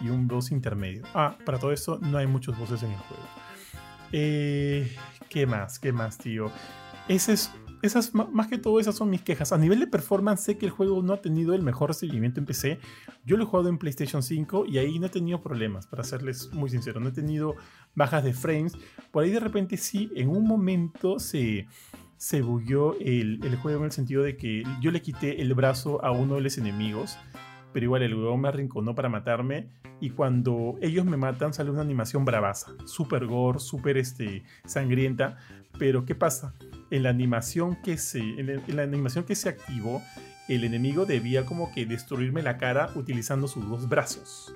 y 0.00 0.10
un 0.10 0.28
boss 0.28 0.52
intermedio. 0.52 1.02
Ah, 1.14 1.36
para 1.44 1.58
todo 1.58 1.72
esto 1.72 1.98
no 2.00 2.18
hay 2.18 2.26
muchos 2.26 2.56
bosses 2.56 2.82
en 2.82 2.90
el 2.90 2.98
juego. 2.98 3.24
Eh, 4.12 4.90
¿Qué 5.28 5.46
más? 5.46 5.78
¿Qué 5.78 5.92
más, 5.92 6.18
tío? 6.18 6.50
Ese 7.08 7.32
es, 7.34 7.50
esas, 7.82 8.14
más 8.14 8.48
que 8.48 8.58
todo, 8.58 8.80
esas 8.80 8.96
son 8.96 9.10
mis 9.10 9.22
quejas. 9.22 9.52
A 9.52 9.58
nivel 9.58 9.80
de 9.80 9.86
performance, 9.86 10.40
sé 10.40 10.58
que 10.58 10.66
el 10.66 10.72
juego 10.72 11.02
no 11.02 11.12
ha 11.12 11.20
tenido 11.20 11.54
el 11.54 11.62
mejor 11.62 11.90
recibimiento 11.90 12.40
en 12.40 12.46
PC. 12.46 12.78
Yo 13.24 13.36
lo 13.36 13.44
he 13.44 13.46
jugado 13.46 13.68
en 13.68 13.78
PlayStation 13.78 14.22
5 14.22 14.66
y 14.66 14.78
ahí 14.78 14.98
no 14.98 15.06
he 15.06 15.10
tenido 15.10 15.40
problemas, 15.40 15.86
para 15.86 16.02
serles 16.02 16.50
muy 16.52 16.70
sincero. 16.70 17.00
No 17.00 17.08
he 17.08 17.12
tenido 17.12 17.56
bajas 17.94 18.24
de 18.24 18.32
frames. 18.32 18.72
Por 19.10 19.24
ahí 19.24 19.30
de 19.30 19.40
repente 19.40 19.76
sí, 19.76 20.10
en 20.16 20.28
un 20.28 20.44
momento 20.44 21.18
se, 21.18 21.66
se 22.16 22.42
bugueó 22.42 22.96
el, 23.00 23.40
el 23.44 23.56
juego 23.56 23.80
en 23.80 23.84
el 23.86 23.92
sentido 23.92 24.22
de 24.22 24.36
que 24.36 24.64
yo 24.80 24.90
le 24.90 25.02
quité 25.02 25.40
el 25.40 25.54
brazo 25.54 26.04
a 26.04 26.10
uno 26.10 26.36
de 26.36 26.40
los 26.40 26.58
enemigos. 26.58 27.16
Pero 27.72 27.84
igual 27.84 28.02
el 28.02 28.14
huevón 28.14 28.40
me 28.40 28.48
arrinconó 28.48 28.94
para 28.94 29.08
matarme. 29.08 29.68
Y 30.00 30.10
cuando 30.10 30.76
ellos 30.80 31.04
me 31.04 31.16
matan, 31.16 31.52
sale 31.52 31.70
una 31.70 31.80
animación 31.80 32.24
bravaza. 32.24 32.72
Super 32.84 33.26
gore, 33.26 33.58
super 33.58 33.96
este, 33.96 34.44
sangrienta. 34.64 35.38
Pero 35.78 36.04
¿qué 36.04 36.14
pasa? 36.14 36.54
En 36.90 37.02
la 37.02 37.10
animación 37.10 37.76
que 37.82 37.98
se. 37.98 38.20
En, 38.20 38.62
la 38.68 38.82
animación 38.82 39.24
que 39.24 39.34
se 39.34 39.48
activó, 39.48 40.02
el 40.48 40.64
enemigo 40.64 41.04
debía 41.04 41.44
como 41.44 41.72
que 41.72 41.84
destruirme 41.84 42.42
la 42.42 42.58
cara 42.58 42.90
utilizando 42.94 43.48
sus 43.48 43.68
dos 43.68 43.88
brazos. 43.88 44.54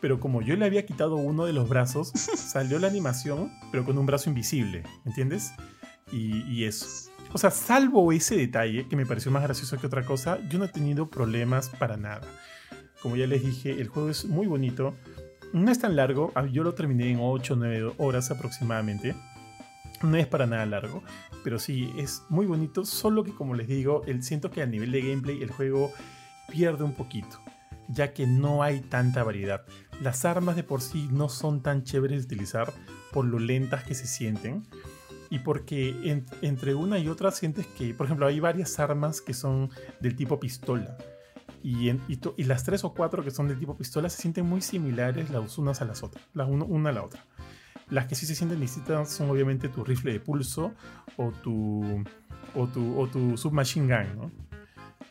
Pero 0.00 0.18
como 0.18 0.42
yo 0.42 0.56
le 0.56 0.66
había 0.66 0.84
quitado 0.84 1.14
uno 1.14 1.44
de 1.44 1.52
los 1.52 1.68
brazos, 1.68 2.08
salió 2.36 2.80
la 2.80 2.88
animación, 2.88 3.52
pero 3.70 3.84
con 3.84 3.96
un 3.98 4.06
brazo 4.06 4.30
invisible. 4.30 4.82
¿Entiendes? 5.06 5.52
Y, 6.10 6.42
y 6.50 6.64
eso. 6.64 7.10
O 7.32 7.38
sea, 7.38 7.50
salvo 7.50 8.12
ese 8.12 8.36
detalle, 8.36 8.86
que 8.88 8.96
me 8.96 9.06
pareció 9.06 9.30
más 9.30 9.42
gracioso 9.42 9.78
que 9.78 9.86
otra 9.86 10.04
cosa, 10.04 10.38
yo 10.50 10.58
no 10.58 10.66
he 10.66 10.68
tenido 10.68 11.08
problemas 11.08 11.70
para 11.70 11.96
nada. 11.96 12.28
Como 13.02 13.16
ya 13.16 13.26
les 13.26 13.44
dije, 13.44 13.80
el 13.80 13.88
juego 13.88 14.08
es 14.10 14.24
muy 14.24 14.46
bonito. 14.46 14.94
No 15.52 15.70
es 15.70 15.78
tan 15.80 15.96
largo, 15.96 16.32
ah, 16.34 16.46
yo 16.46 16.62
lo 16.62 16.74
terminé 16.74 17.10
en 17.10 17.18
8 17.20 17.54
o 17.54 17.56
9 17.56 17.92
horas 17.98 18.30
aproximadamente. 18.30 19.14
No 20.02 20.16
es 20.16 20.26
para 20.26 20.46
nada 20.46 20.64
largo, 20.66 21.02
pero 21.44 21.58
sí 21.58 21.92
es 21.98 22.22
muy 22.28 22.46
bonito. 22.46 22.84
Solo 22.84 23.22
que, 23.22 23.34
como 23.34 23.54
les 23.54 23.68
digo, 23.68 24.02
el, 24.06 24.22
siento 24.22 24.50
que 24.50 24.62
a 24.62 24.66
nivel 24.66 24.90
de 24.92 25.02
gameplay 25.02 25.42
el 25.42 25.50
juego 25.50 25.92
pierde 26.50 26.84
un 26.84 26.94
poquito, 26.94 27.40
ya 27.88 28.12
que 28.12 28.26
no 28.26 28.62
hay 28.62 28.80
tanta 28.80 29.22
variedad. 29.24 29.62
Las 30.00 30.24
armas 30.24 30.56
de 30.56 30.64
por 30.64 30.80
sí 30.80 31.08
no 31.12 31.28
son 31.28 31.62
tan 31.62 31.84
chéveres 31.84 32.20
de 32.20 32.34
utilizar 32.34 32.72
por 33.12 33.24
lo 33.24 33.38
lentas 33.38 33.84
que 33.84 33.94
se 33.94 34.06
sienten 34.06 34.64
y 35.30 35.38
porque 35.40 35.90
en- 36.04 36.26
entre 36.40 36.74
una 36.74 36.98
y 36.98 37.08
otra 37.08 37.30
sientes 37.30 37.66
que, 37.66 37.94
por 37.94 38.06
ejemplo, 38.06 38.26
hay 38.26 38.40
varias 38.40 38.78
armas 38.80 39.20
que 39.20 39.34
son 39.34 39.70
del 40.00 40.16
tipo 40.16 40.40
pistola. 40.40 40.96
Y, 41.64 41.92
las 42.44 42.64
tres 42.64 42.82
o 42.84 42.92
cuatro 42.92 43.22
que 43.22 43.30
son 43.30 43.48
del 43.48 43.58
tipo 43.58 43.76
pistola 43.76 44.08
se 44.10 44.20
sienten 44.20 44.46
muy 44.46 44.60
similares 44.60 45.30
las 45.30 45.58
unas 45.58 45.80
a 45.80 45.84
las 45.84 46.02
otras, 46.02 46.24
las 46.34 46.48
una 46.48 46.90
a 46.90 46.92
la 46.92 47.02
otra. 47.04 47.24
Las 47.88 48.06
que 48.06 48.14
sí 48.14 48.26
se 48.26 48.34
sienten 48.34 48.58
distintas 48.60 49.10
son 49.10 49.30
obviamente 49.30 49.68
tu 49.68 49.84
rifle 49.84 50.12
de 50.12 50.20
pulso 50.20 50.72
o 51.16 51.30
tu, 51.30 52.02
o 52.54 52.66
tu, 52.66 52.98
o 52.98 53.06
tu 53.06 53.36
submachine 53.36 53.86
gun. 53.94 54.32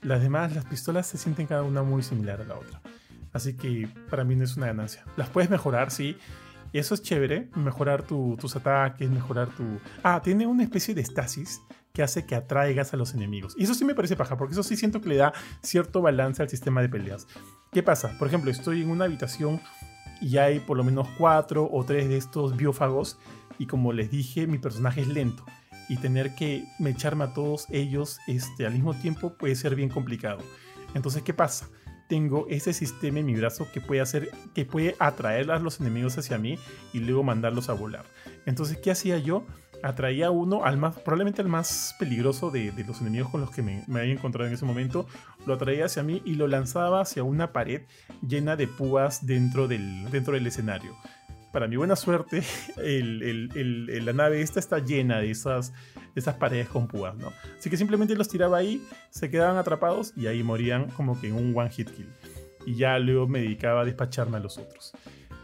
Las 0.01 0.21
demás, 0.21 0.55
las 0.55 0.65
pistolas 0.65 1.05
se 1.07 1.17
sienten 1.17 1.47
cada 1.47 1.63
una 1.63 1.83
muy 1.83 2.01
similar 2.01 2.41
a 2.41 2.43
la 2.45 2.55
otra. 2.55 2.81
Así 3.33 3.53
que 3.55 3.87
para 4.09 4.23
mí 4.23 4.35
no 4.35 4.43
es 4.43 4.57
una 4.57 4.65
ganancia. 4.65 5.05
Las 5.15 5.29
puedes 5.29 5.49
mejorar, 5.49 5.91
sí. 5.91 6.17
Eso 6.73 6.95
es 6.95 7.01
chévere, 7.01 7.49
mejorar 7.55 8.03
tu- 8.03 8.35
tus 8.39 8.55
ataques, 8.55 9.09
mejorar 9.09 9.49
tu... 9.49 9.63
Ah, 10.03 10.21
tiene 10.23 10.47
una 10.47 10.63
especie 10.63 10.95
de 10.95 11.01
estasis 11.01 11.61
que 11.93 12.03
hace 12.03 12.25
que 12.25 12.35
atraigas 12.35 12.93
a 12.93 12.97
los 12.97 13.13
enemigos. 13.13 13.55
Y 13.57 13.63
eso 13.63 13.73
sí 13.73 13.85
me 13.85 13.95
parece 13.95 14.15
paja, 14.15 14.37
porque 14.37 14.53
eso 14.53 14.63
sí 14.63 14.77
siento 14.77 15.01
que 15.01 15.09
le 15.09 15.17
da 15.17 15.33
cierto 15.61 16.01
balance 16.01 16.41
al 16.41 16.49
sistema 16.49 16.81
de 16.81 16.89
peleas. 16.89 17.27
¿Qué 17.71 17.83
pasa? 17.83 18.17
Por 18.17 18.27
ejemplo, 18.27 18.51
estoy 18.51 18.81
en 18.81 18.89
una 18.89 19.05
habitación 19.05 19.61
y 20.21 20.37
hay 20.37 20.59
por 20.59 20.77
lo 20.77 20.83
menos 20.83 21.07
cuatro 21.17 21.67
o 21.71 21.83
tres 21.83 22.07
de 22.07 22.17
estos 22.17 22.55
biófagos 22.55 23.17
y 23.57 23.65
como 23.65 23.93
les 23.93 24.11
dije, 24.11 24.47
mi 24.47 24.57
personaje 24.57 25.01
es 25.01 25.07
lento 25.07 25.45
y 25.89 25.97
tener 25.97 26.35
que 26.35 26.65
me 26.79 26.91
echarme 26.91 27.25
a 27.25 27.33
todos 27.33 27.67
ellos 27.69 28.19
este, 28.27 28.65
al 28.65 28.73
mismo 28.73 28.93
tiempo 28.93 29.33
puede 29.33 29.55
ser 29.55 29.75
bien 29.75 29.89
complicado. 29.89 30.39
Entonces, 30.93 31.23
¿qué 31.23 31.33
pasa? 31.33 31.69
Tengo 32.07 32.45
ese 32.49 32.73
sistema 32.73 33.19
en 33.19 33.25
mi 33.25 33.35
brazo 33.35 33.67
que 33.73 33.81
puede 33.81 34.01
hacer, 34.01 34.31
que 34.53 34.65
puede 34.65 34.95
atraer 34.99 35.51
a 35.51 35.59
los 35.59 35.79
enemigos 35.79 36.17
hacia 36.17 36.37
mí 36.37 36.57
y 36.93 36.99
luego 36.99 37.23
mandarlos 37.23 37.69
a 37.69 37.73
volar. 37.73 38.05
Entonces, 38.45 38.77
¿qué 38.77 38.91
hacía 38.91 39.17
yo? 39.17 39.45
Atraía 39.83 40.27
a 40.27 40.31
uno, 40.31 40.63
al 40.65 40.77
más, 40.77 40.97
probablemente 40.99 41.41
al 41.41 41.47
más 41.47 41.95
peligroso 41.99 42.51
de, 42.51 42.73
los 42.87 43.01
enemigos 43.01 43.29
con 43.29 43.41
los 43.41 43.51
que 43.51 43.61
me, 43.61 43.83
había 43.87 44.13
encontrado 44.13 44.47
en 44.47 44.53
ese 44.53 44.65
momento, 44.65 45.07
lo 45.45 45.53
atraía 45.53 45.85
hacia 45.85 46.03
mí 46.03 46.21
y 46.25 46.35
lo 46.35 46.47
lanzaba 46.47 47.01
hacia 47.01 47.23
una 47.23 47.51
pared 47.51 47.83
llena 48.27 48.55
de 48.55 48.67
púas 48.67 49.25
dentro 49.25 49.67
del, 49.67 50.09
dentro 50.11 50.33
del 50.33 50.47
escenario. 50.47 50.95
Para 51.51 51.67
mi 51.67 51.75
buena 51.75 51.95
suerte, 51.95 52.43
la 52.77 54.13
nave 54.13 54.41
esta 54.41 54.59
está 54.59 54.79
llena 54.79 55.19
de 55.19 55.31
esas, 55.31 55.73
de 55.95 56.21
esas 56.21 56.35
paredes 56.35 56.69
con 56.69 56.87
púas, 56.87 57.15
¿no? 57.17 57.33
Así 57.57 57.69
que 57.69 57.75
simplemente 57.75 58.15
los 58.15 58.29
tiraba 58.29 58.57
ahí, 58.57 58.85
se 59.09 59.29
quedaban 59.29 59.57
atrapados 59.57 60.13
y 60.15 60.27
ahí 60.27 60.43
morían 60.43 60.89
como 60.91 61.19
que 61.19 61.27
en 61.27 61.35
un 61.35 61.57
one 61.57 61.69
hit 61.69 61.89
kill. 61.91 62.09
Y 62.65 62.75
ya 62.75 62.97
luego 62.99 63.27
me 63.27 63.41
dedicaba 63.41 63.81
a 63.81 63.85
despacharme 63.85 64.37
a 64.37 64.39
los 64.39 64.57
otros. 64.57 64.93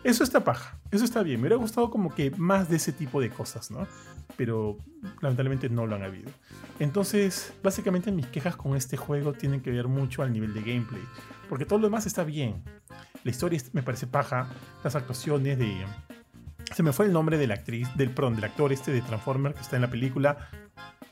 Eso 0.04 0.24
está 0.24 0.44
paja, 0.44 0.80
eso 0.92 1.04
está 1.04 1.24
bien. 1.24 1.42
Me 1.42 1.48
hubiera 1.48 1.58
gustado 1.58 1.90
como 1.90 2.16
que 2.16 2.32
más 2.32 2.70
de 2.70 2.78
ese 2.78 2.94
tipo 2.94 3.20
de 3.20 3.30
cosas, 3.30 3.72
¿no? 3.72 3.88
Pero 4.38 4.78
lamentablemente 5.22 5.70
no 5.70 5.86
lo 5.86 5.96
han 5.96 6.04
habido. 6.04 6.30
Entonces, 6.80 7.54
básicamente 7.64 8.12
mis 8.12 8.28
quejas 8.28 8.56
con 8.56 8.76
este 8.76 8.96
juego 8.96 9.34
tienen 9.34 9.62
que 9.62 9.72
ver 9.72 9.88
mucho 9.88 10.22
al 10.22 10.32
nivel 10.32 10.54
de 10.54 10.62
gameplay. 10.62 11.02
Porque 11.50 11.66
todo 11.66 11.80
lo 11.80 11.88
demás 11.88 12.06
está 12.06 12.24
bien. 12.24 12.64
La 13.24 13.32
historia 13.32 13.60
me 13.74 13.84
parece 13.84 14.08
paja. 14.08 14.50
Las 14.84 14.96
actuaciones 14.96 15.58
de... 15.58 15.86
Se 16.74 16.84
me 16.84 16.94
fue 16.94 17.08
el 17.08 17.14
nombre 17.14 17.38
de 17.38 17.48
la 17.48 17.56
actriz, 17.56 17.88
del, 17.96 18.12
perdón, 18.12 18.36
del 18.36 18.44
actor 18.44 18.72
este 18.72 18.92
de 18.92 19.02
Transformer 19.02 19.54
que 19.54 19.62
está 19.62 19.78
en 19.78 19.82
la 19.82 19.90
película. 19.90 20.50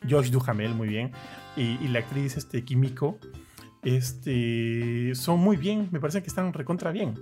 Josh 0.08 0.30
Duhamel, 0.30 0.74
muy 0.76 0.88
bien. 0.88 1.12
Y, 1.56 1.88
la 1.88 2.00
actriz 2.00 2.38
este, 2.38 2.64
Kimiko. 2.64 3.18
Este, 3.84 5.14
son 5.16 5.40
muy 5.40 5.58
bien, 5.58 5.90
me 5.92 6.00
parece 6.00 6.22
que 6.22 6.28
están 6.28 6.54
recontra 6.54 6.92
bien. 6.92 7.16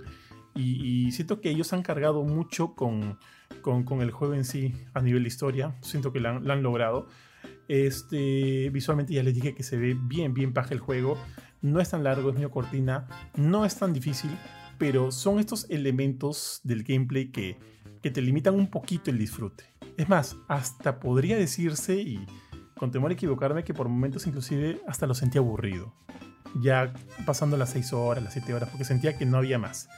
Y, 0.54 1.10
siento 1.12 1.40
que 1.40 1.50
ellos 1.50 1.72
han 1.72 1.82
cargado 1.82 2.22
mucho 2.22 2.74
con, 2.74 3.18
con, 3.62 3.84
con, 3.84 4.02
el 4.02 4.10
juego 4.10 4.34
en 4.34 4.44
sí 4.44 4.74
a 4.92 5.00
nivel 5.00 5.22
de 5.22 5.28
historia. 5.28 5.76
Siento 5.80 6.12
que 6.12 6.18
han, 6.26 6.50
han, 6.50 6.62
logrado. 6.62 7.08
Este, 7.68 8.70
visualmente 8.70 9.14
ya 9.14 9.22
les 9.22 9.34
dije 9.34 9.54
que 9.54 9.62
se 9.62 9.76
ve 9.76 9.96
bien, 9.98 10.34
bien 10.34 10.52
paja 10.52 10.74
el 10.74 10.80
juego. 10.80 11.18
No 11.62 11.80
es 11.80 11.90
tan 11.90 12.04
largo, 12.04 12.30
es 12.30 12.34
medio 12.34 12.50
cortina. 12.50 13.06
No 13.36 13.64
es 13.64 13.76
tan 13.76 13.92
difícil, 13.92 14.30
pero 14.78 15.10
son 15.10 15.38
estos 15.38 15.68
elementos 15.70 16.60
del 16.64 16.82
gameplay 16.82 17.30
que, 17.30 17.58
que 18.02 18.10
te 18.10 18.20
limitan 18.20 18.54
un 18.54 18.68
poquito 18.68 19.10
el 19.10 19.18
disfrute. 19.18 19.64
Es 19.96 20.08
más, 20.08 20.36
hasta 20.48 21.00
podría 21.00 21.36
decirse, 21.36 21.96
y 21.96 22.26
con 22.76 22.90
temor 22.90 23.10
a 23.10 23.14
equivocarme, 23.14 23.64
que 23.64 23.74
por 23.74 23.88
momentos 23.88 24.26
inclusive 24.26 24.80
hasta 24.86 25.06
lo 25.06 25.14
sentía 25.14 25.40
aburrido. 25.40 25.94
Ya 26.60 26.92
pasando 27.26 27.56
las 27.56 27.70
6 27.70 27.92
horas, 27.94 28.22
las 28.22 28.32
7 28.34 28.54
horas, 28.54 28.68
porque 28.68 28.84
sentía 28.84 29.16
que 29.16 29.26
no 29.26 29.38
había 29.38 29.58
más 29.58 29.88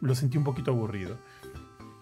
lo 0.00 0.14
sentí 0.14 0.38
un 0.38 0.44
poquito 0.44 0.70
aburrido. 0.70 1.18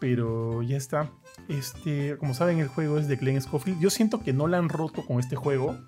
Pero 0.00 0.62
ya 0.62 0.76
está. 0.76 1.10
Este, 1.48 2.16
como 2.18 2.34
saben, 2.34 2.58
el 2.58 2.68
juego 2.68 2.98
es 2.98 3.08
de 3.08 3.16
Glenn 3.16 3.40
Scofield. 3.40 3.80
Yo 3.80 3.90
siento 3.90 4.22
que 4.22 4.32
no 4.32 4.46
la 4.46 4.58
han 4.58 4.68
roto 4.68 5.04
con 5.04 5.20
este 5.20 5.36
juego, 5.36 5.78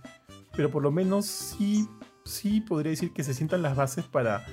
pero 0.56 0.70
por 0.70 0.82
lo 0.82 0.90
menos 0.90 1.26
sí, 1.26 1.88
sí 2.24 2.60
podría 2.60 2.90
decir 2.90 3.12
que 3.12 3.24
se 3.24 3.34
sientan 3.34 3.62
las 3.62 3.76
bases 3.76 4.04
para 4.04 4.44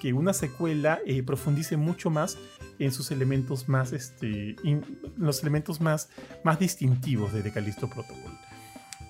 que 0.00 0.12
una 0.12 0.32
secuela 0.32 1.00
eh, 1.06 1.22
profundice 1.22 1.76
mucho 1.76 2.10
más 2.10 2.36
en 2.78 2.90
sus 2.90 3.10
elementos 3.10 3.68
más, 3.68 3.92
este, 3.92 4.56
in, 4.64 4.84
los 5.16 5.42
elementos 5.42 5.80
más, 5.80 6.08
más 6.42 6.58
distintivos 6.58 7.32
de 7.32 7.42
The 7.42 7.52
Callisto 7.52 7.88
Protocol. 7.88 8.32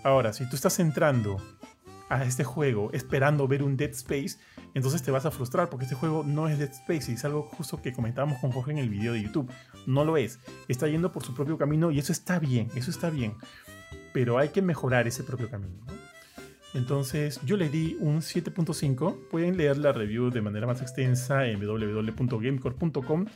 Ahora, 0.04 0.32
si 0.32 0.48
tú 0.48 0.56
estás 0.56 0.78
entrando 0.80 1.38
a 2.10 2.24
este 2.24 2.44
juego 2.44 2.90
esperando 2.92 3.48
ver 3.48 3.62
un 3.62 3.76
Dead 3.78 3.90
Space, 3.90 4.36
entonces 4.74 5.02
te 5.02 5.10
vas 5.10 5.24
a 5.24 5.30
frustrar 5.30 5.70
porque 5.70 5.84
este 5.84 5.94
juego 5.94 6.24
no 6.24 6.48
es 6.48 6.58
Dead 6.58 6.70
Space 6.70 7.10
y 7.10 7.14
es 7.14 7.24
algo 7.24 7.48
justo 7.56 7.80
que 7.80 7.92
comentábamos 7.92 8.38
con 8.40 8.52
Jorge 8.52 8.72
en 8.72 8.78
el 8.78 8.90
video 8.90 9.14
de 9.14 9.22
YouTube. 9.22 9.50
No 9.86 10.04
lo 10.04 10.16
es. 10.16 10.38
Está 10.68 10.88
yendo 10.88 11.12
por 11.12 11.24
su 11.24 11.34
propio 11.34 11.58
camino 11.58 11.90
y 11.90 11.98
eso 11.98 12.12
está 12.12 12.38
bien, 12.38 12.68
eso 12.74 12.90
está 12.90 13.10
bien. 13.10 13.34
Pero 14.12 14.38
hay 14.38 14.50
que 14.50 14.62
mejorar 14.62 15.06
ese 15.06 15.24
propio 15.24 15.48
camino. 15.50 15.74
¿no? 15.86 16.02
Entonces 16.74 17.40
yo 17.44 17.56
le 17.56 17.68
di 17.68 17.96
un 18.00 18.20
7.5. 18.20 19.28
Pueden 19.30 19.56
leer 19.56 19.78
la 19.78 19.92
review 19.92 20.30
de 20.30 20.40
manera 20.40 20.66
más 20.66 20.80
extensa 20.80 21.46
en 21.46 21.60
www.gamecore.com 21.60 23.26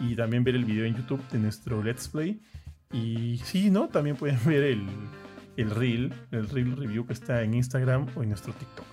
y 0.00 0.14
también 0.14 0.44
ver 0.44 0.54
el 0.54 0.64
video 0.64 0.84
en 0.84 0.94
YouTube 0.94 1.26
de 1.30 1.38
nuestro 1.38 1.82
Let's 1.82 2.08
Play. 2.08 2.40
Y 2.92 3.38
sí, 3.44 3.70
¿no? 3.70 3.88
También 3.88 4.16
pueden 4.16 4.38
ver 4.44 4.64
el, 4.64 4.86
el 5.56 5.70
reel, 5.70 6.12
el 6.30 6.48
reel 6.48 6.76
review 6.76 7.06
que 7.06 7.12
está 7.12 7.42
en 7.42 7.54
Instagram 7.54 8.06
o 8.14 8.22
en 8.22 8.28
nuestro 8.30 8.52
TikTok. 8.52 8.86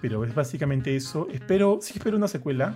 Pero 0.00 0.24
es 0.24 0.34
básicamente 0.34 0.94
eso. 0.94 1.28
Espero, 1.32 1.78
sí 1.80 1.94
espero 1.96 2.16
una 2.16 2.28
secuela. 2.28 2.74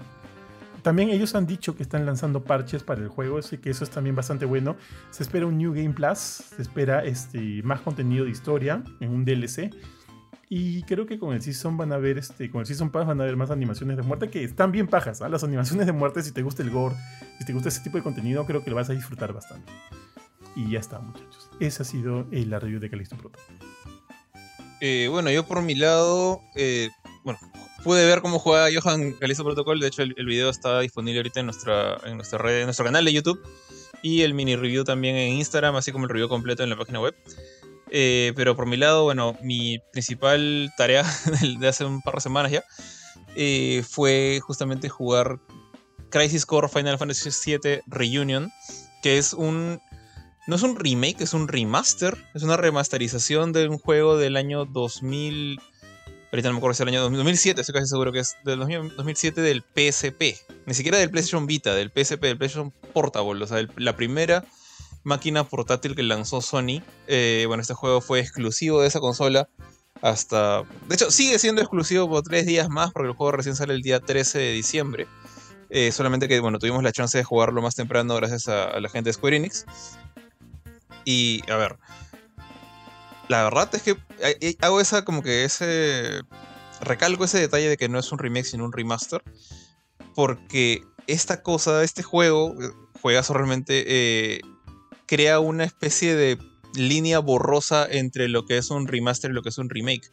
También 0.83 1.11
ellos 1.11 1.35
han 1.35 1.47
dicho 1.47 1.77
que 1.77 1.83
están 1.83 2.07
lanzando 2.07 2.45
parches 2.45 2.83
para 2.83 3.01
el 3.01 3.09
juego, 3.09 3.39
así 3.39 3.59
que 3.59 3.71
eso 3.71 3.85
es 3.85 3.91
también 3.91 4.15
bastante 4.15 4.45
bueno. 4.45 4.77
Se 5.11 5.23
espera 5.23 5.47
un 5.47 5.59
New 5.59 5.73
Game 5.73 5.91
Plus, 5.91 6.19
se 6.19 6.63
espera 6.63 7.05
este, 7.05 7.63
más 7.63 7.81
contenido 7.81 8.25
de 8.25 8.31
historia 8.31 8.83
en 9.01 9.11
un 9.11 9.25
DLC. 9.25 9.71
Y 10.51 10.83
creo 10.85 11.05
que 11.07 11.19
con 11.19 11.35
el 11.35 11.43
Season 11.43 11.77
van 11.77 11.93
a 11.93 11.99
ver, 11.99 12.17
este, 12.17 12.51
con 12.51 12.61
el 12.61 12.67
Season 12.67 12.91
Pass 12.91 13.07
van 13.07 13.21
a 13.21 13.25
ver 13.25 13.37
más 13.37 13.51
animaciones 13.51 13.99
de 13.99 14.03
muerte 14.03 14.31
que 14.31 14.45
están 14.45 14.73
bien 14.73 14.87
pajas. 14.87 15.21
¿eh? 15.21 15.29
Las 15.29 15.45
animaciones 15.45 15.87
de 15.87 15.93
muerte, 15.93 16.23
si 16.23 16.33
te 16.33 16.43
gusta 16.43 16.63
el 16.63 16.71
gore, 16.71 16.95
si 17.39 17.45
te 17.45 17.53
gusta 17.53 17.69
ese 17.69 17.83
tipo 17.83 17.99
de 17.99 18.03
contenido, 18.03 18.47
creo 18.47 18.65
que 18.65 18.71
lo 18.71 18.77
vas 18.77 18.89
a 18.89 18.95
disfrutar 18.95 19.33
bastante. 19.35 19.71
Y 20.57 20.71
ya 20.71 20.81
está, 20.81 20.99
muchachos. 21.01 21.51
Esa 21.61 21.83
ha 21.83 21.87
sido 21.87 22.27
eh, 22.33 22.47
la 22.47 22.59
review 22.59 22.81
de 22.81 22.89
Callisto 22.89 23.17
Protocol. 23.17 23.45
Eh, 24.81 25.09
bueno, 25.11 25.31
yo 25.31 25.47
por 25.47 25.63
mi 25.63 25.75
lado, 25.75 26.41
eh, 26.55 26.89
bueno, 27.25 27.39
pude 27.89 28.05
ver 28.05 28.21
cómo 28.21 28.39
juega 28.39 28.69
Johan 28.71 29.15
Callisto 29.15 29.45
Protocol. 29.45 29.81
De 29.81 29.87
hecho, 29.87 30.03
el, 30.03 30.15
el, 30.19 30.27
video 30.27 30.51
está 30.51 30.81
disponible 30.81 31.21
ahorita 31.21 31.41
en 31.41 31.47
nuestra, 31.47 31.97
en 32.05 32.17
nuestra 32.17 32.37
red, 32.37 32.59
en 32.59 32.65
nuestro 32.67 32.85
canal 32.85 33.03
de 33.03 33.15
YouTube. 33.15 33.41
Y 34.03 34.21
el 34.21 34.35
mini 34.35 34.57
review 34.57 34.85
también 34.85 35.17
en 35.17 35.33
Instagram, 35.33 35.75
así 35.75 35.91
como 35.91 36.05
el 36.05 36.11
review 36.11 36.29
completo 36.29 36.63
en 36.63 36.69
la 36.69 36.77
página 36.77 37.01
web. 37.01 37.15
Eh, 37.91 38.35
pero 38.37 38.55
por 38.55 38.67
mi 38.67 38.77
lado, 38.77 39.05
bueno, 39.05 39.39
mi 39.41 39.79
principal 39.91 40.71
tarea 40.77 41.03
de 41.59 41.67
hace 41.67 41.87
un 41.87 42.03
par 42.03 42.17
de 42.17 42.21
semanas 42.21 42.53
ya 42.53 42.63
eh, 43.37 43.83
fue 43.89 44.41
justamente 44.43 44.91
jugar 44.91 45.39
Crisis 46.11 46.45
Core 46.45 46.69
Final 46.69 46.99
Fantasy 46.99 47.31
VII 47.31 47.81
Reunion, 47.87 48.53
que 49.03 49.17
es 49.17 49.33
un 49.33 49.81
no 50.47 50.57
es 50.57 50.63
un 50.63 50.77
remake, 50.77 51.23
es 51.23 51.35
un 51.35 51.47
remaster. 51.47 52.17
Es 52.35 52.43
una 52.43 52.57
remasterización 52.57 53.53
de 53.53 53.69
un 53.69 53.79
juego 53.79 54.17
del 54.17 54.37
año 54.37 54.65
2000. 54.65 55.61
Ahorita 56.31 56.49
no 56.49 56.55
me 56.55 56.59
acuerdo 56.59 56.75
si 56.75 56.83
es 56.83 56.89
el 56.89 56.95
año 56.95 57.09
2007, 57.09 57.61
estoy 57.61 57.73
casi 57.73 57.87
seguro 57.87 58.13
que 58.13 58.19
es 58.19 58.37
del 58.45 58.59
2007 58.59 59.41
del 59.41 59.63
PSP. 59.63 60.37
Ni 60.67 60.75
siquiera 60.75 60.99
del 60.99 61.11
PlayStation 61.11 61.47
Vita, 61.47 61.75
del 61.75 61.91
PSP, 61.91 62.21
del 62.21 62.37
PlayStation 62.37 62.71
Portable. 62.93 63.43
O 63.43 63.47
sea, 63.47 63.67
la 63.77 63.97
primera 63.97 64.45
máquina 65.05 65.45
portátil 65.45 65.97
que 65.97 66.03
lanzó 66.03 66.43
Sony. 66.43 66.83
Eh, 67.07 67.45
bueno, 67.47 67.63
este 67.63 67.75
juego 67.75 68.01
fue 68.01 68.21
exclusivo 68.21 68.83
de 68.83 68.89
esa 68.89 69.01
consola 69.01 69.49
hasta. 70.03 70.65
De 70.87 70.95
hecho, 70.95 71.11
sigue 71.11 71.39
siendo 71.39 71.63
exclusivo 71.63 72.09
por 72.09 72.23
tres 72.23 72.45
días 72.47 72.69
más, 72.69 72.93
porque 72.93 73.09
el 73.09 73.15
juego 73.15 73.33
recién 73.33 73.57
sale 73.57 73.75
el 73.75 73.83
día 73.83 74.01
13 74.01 74.39
de 74.39 74.53
diciembre. 74.53 75.07
Eh, 75.71 75.93
solamente 75.93 76.29
que, 76.29 76.41
bueno, 76.41 76.59
tuvimos 76.59 76.83
la 76.83 76.93
chance 76.93 77.17
de 77.17 77.25
jugarlo 77.25 77.61
más 77.63 77.75
temprano 77.75 78.15
gracias 78.17 78.49
a 78.49 78.79
la 78.81 78.89
gente 78.91 79.09
de 79.09 79.15
Square 79.15 79.37
Enix. 79.37 79.67
Y, 81.05 81.41
a 81.51 81.57
ver, 81.57 81.79
la 83.29 83.45
verdad 83.45 83.69
es 83.75 83.83
que 83.83 83.97
hago 84.61 84.81
esa 84.81 85.05
como 85.05 85.23
que 85.23 85.45
ese... 85.45 86.23
Recalco 86.81 87.25
ese 87.25 87.41
detalle 87.41 87.69
de 87.69 87.77
que 87.77 87.89
no 87.89 87.99
es 87.99 88.13
un 88.13 88.19
remake 88.19 88.47
sino 88.47 88.65
un 88.65 88.73
remaster. 88.73 89.23
Porque 90.15 90.83
esta 91.07 91.43
cosa, 91.43 91.83
este 91.83 92.03
juego, 92.03 92.55
juegazo 93.01 93.35
realmente, 93.35 93.85
eh, 93.87 94.41
crea 95.07 95.41
una 95.41 95.65
especie 95.65 96.15
de 96.15 96.39
línea 96.75 97.19
borrosa 97.19 97.87
entre 97.91 98.29
lo 98.29 98.47
que 98.47 98.59
es 98.59 98.71
un 98.71 98.87
remaster 98.87 99.31
y 99.31 99.35
lo 99.35 99.43
que 99.43 99.49
es 99.49 99.59
un 99.59 99.71
remake. 99.71 100.11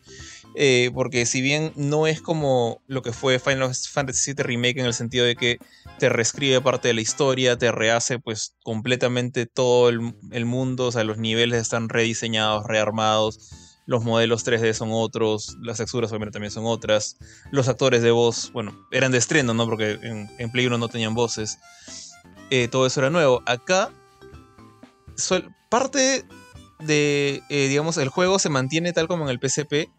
Eh, 0.58 0.90
porque 0.94 1.26
si 1.26 1.42
bien 1.42 1.74
no 1.76 2.08
es 2.08 2.22
como 2.22 2.82
lo 2.88 3.02
que 3.02 3.12
fue 3.12 3.40
Final 3.40 3.76
Fantasy 3.76 4.34
VII 4.34 4.44
Remake 4.44 4.80
en 4.80 4.86
el 4.86 4.94
sentido 4.94 5.26
de 5.26 5.36
que 5.36 5.58
te 6.00 6.08
reescribe 6.08 6.62
parte 6.62 6.88
de 6.88 6.94
la 6.94 7.02
historia, 7.02 7.58
te 7.58 7.72
rehace 7.72 8.20
pues 8.20 8.56
completamente 8.64 9.48
todo 9.48 9.90
el, 9.90 10.46
mundo, 10.46 10.88
o 10.88 10.92
sea, 10.92 11.04
los 11.04 11.18
niveles 11.18 11.62
están 11.62 11.90
rediseñados, 11.90 12.66
rearmados, 12.68 13.52
los 13.86 14.06
modelos 14.06 14.46
3D 14.46 14.74
son 14.74 14.90
otros, 14.92 15.58
las 15.62 15.78
texturas 15.78 16.12
obviamente 16.12 16.34
también 16.34 16.52
son 16.52 16.66
otras, 16.66 17.18
los 17.52 17.68
actores 17.68 18.02
de 18.02 18.12
voz, 18.12 18.52
bueno, 18.54 18.88
eran 18.92 19.12
de 19.12 19.18
estreno, 19.18 19.54
¿no? 19.54 19.66
Porque 19.66 20.00
en, 20.02 20.30
en 20.38 20.52
Play 20.52 20.68
1 20.68 20.78
no 20.78 20.88
tenían 20.88 21.14
voces, 21.16 21.60
eh, 22.50 22.68
todo 22.68 22.86
eso 22.86 23.00
era 23.00 23.10
nuevo. 23.10 23.42
Acá, 23.46 23.92
parte 25.70 26.26
de, 26.80 27.42
eh, 27.50 27.68
digamos, 27.68 27.98
el 27.98 28.10
juego 28.10 28.40
se 28.40 28.50
mantiene 28.50 28.94
tal 28.94 29.08
como 29.08 29.28
en 29.28 29.30
el 29.30 29.40
PSP, 29.40 29.90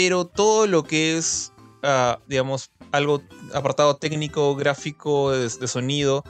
pero 0.00 0.26
todo 0.26 0.68
lo 0.68 0.84
que 0.84 1.18
es, 1.18 1.52
uh, 1.82 2.22
digamos, 2.28 2.70
algo 2.92 3.20
apartado 3.52 3.96
técnico, 3.96 4.54
gráfico, 4.54 5.32
de, 5.32 5.48
de 5.48 5.66
sonido, 5.66 6.22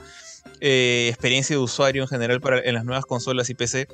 eh, 0.59 1.05
experiencia 1.07 1.55
de 1.55 1.61
usuario 1.61 2.01
en 2.01 2.07
general 2.07 2.41
para, 2.41 2.61
en 2.61 2.73
las 2.73 2.83
nuevas 2.83 3.05
consolas 3.05 3.47
y 3.51 3.53
PC 3.53 3.87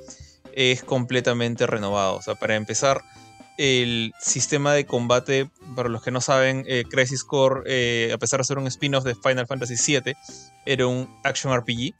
es 0.53 0.81
completamente 0.81 1.67
renovado. 1.67 2.15
O 2.15 2.21
sea, 2.21 2.35
para 2.35 2.55
empezar, 2.55 3.01
el 3.57 4.13
sistema 4.17 4.73
de 4.73 4.85
combate, 4.85 5.49
para 5.75 5.89
los 5.89 6.01
que 6.01 6.11
no 6.11 6.21
saben, 6.21 6.63
eh, 6.69 6.85
Crisis 6.89 7.25
Core, 7.25 7.63
eh, 7.65 8.13
a 8.13 8.17
pesar 8.17 8.39
de 8.39 8.45
ser 8.45 8.57
un 8.57 8.67
spin-off 8.67 9.03
de 9.03 9.13
Final 9.15 9.45
Fantasy 9.45 9.75
VII, 9.75 10.15
era 10.65 10.87
un 10.87 11.13
action 11.25 11.53
RPG. 11.53 11.93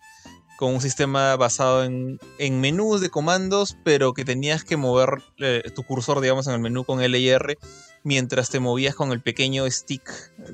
Con 0.57 0.73
un 0.73 0.81
sistema 0.81 1.35
basado 1.35 1.83
en, 1.83 2.19
en 2.37 2.61
menús 2.61 3.01
de 3.01 3.09
comandos, 3.09 3.77
pero 3.83 4.13
que 4.13 4.25
tenías 4.25 4.63
que 4.63 4.77
mover 4.77 5.21
eh, 5.39 5.63
tu 5.75 5.83
cursor, 5.83 6.21
digamos, 6.21 6.47
en 6.47 6.53
el 6.53 6.59
menú 6.59 6.85
con 6.85 7.01
L 7.01 7.17
y 7.17 7.29
R, 7.29 7.57
mientras 8.03 8.49
te 8.49 8.59
movías 8.59 8.95
con 8.95 9.11
el 9.11 9.21
pequeño 9.21 9.69
stick, 9.69 10.09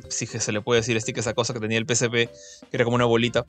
si 0.09 0.25
que 0.25 0.39
se 0.39 0.51
le 0.51 0.61
puede 0.61 0.81
decir 0.81 0.99
stick, 0.99 1.17
esa 1.17 1.33
cosa 1.33 1.53
que 1.53 1.59
tenía 1.59 1.77
el 1.77 1.85
PSP, 1.85 2.11
que 2.11 2.29
era 2.71 2.83
como 2.83 2.95
una 2.95 3.05
bolita, 3.05 3.45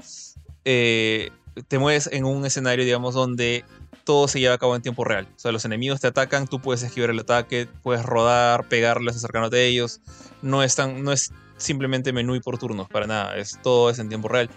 eh, 0.64 1.30
te 1.68 1.78
mueves 1.78 2.08
en 2.12 2.24
un 2.24 2.44
escenario, 2.44 2.84
digamos, 2.84 3.14
donde 3.14 3.64
todo 4.04 4.26
se 4.28 4.40
lleva 4.40 4.54
a 4.54 4.58
cabo 4.58 4.74
en 4.74 4.82
tiempo 4.82 5.04
real. 5.04 5.28
O 5.36 5.38
sea, 5.38 5.52
los 5.52 5.64
enemigos 5.64 6.00
te 6.00 6.06
atacan, 6.06 6.46
tú 6.46 6.60
puedes 6.60 6.82
esquivar 6.82 7.10
el 7.10 7.20
ataque, 7.20 7.68
puedes 7.82 8.04
rodar, 8.04 8.68
pegarles, 8.68 9.16
acercándote 9.16 9.58
a 9.58 9.62
ellos. 9.62 10.00
No 10.40 10.62
es, 10.62 10.74
tan, 10.74 11.04
no 11.04 11.12
es 11.12 11.30
simplemente 11.56 12.12
menú 12.12 12.34
y 12.34 12.40
por 12.40 12.58
turnos, 12.58 12.88
para 12.88 13.06
nada, 13.06 13.36
es, 13.36 13.58
todo 13.62 13.90
es 13.90 13.98
en 13.98 14.08
tiempo 14.08 14.28
real. 14.28 14.50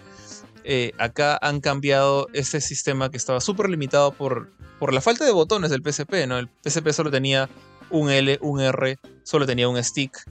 Eh, 0.68 0.92
acá 0.98 1.38
han 1.40 1.60
cambiado 1.60 2.26
ese 2.32 2.60
sistema 2.60 3.08
que 3.08 3.16
estaba 3.16 3.40
súper 3.40 3.70
limitado 3.70 4.10
por, 4.10 4.50
por 4.80 4.92
la 4.92 5.00
falta 5.00 5.24
de 5.24 5.30
botones 5.30 5.70
del 5.70 5.80
PSP, 5.80 6.26
¿no? 6.26 6.38
El 6.38 6.48
PSP 6.64 6.90
solo 6.90 7.12
tenía 7.12 7.48
un 7.88 8.10
L, 8.10 8.36
un 8.42 8.60
R, 8.60 8.98
solo 9.22 9.46
tenía 9.46 9.68
un 9.68 9.80
stick. 9.82 10.28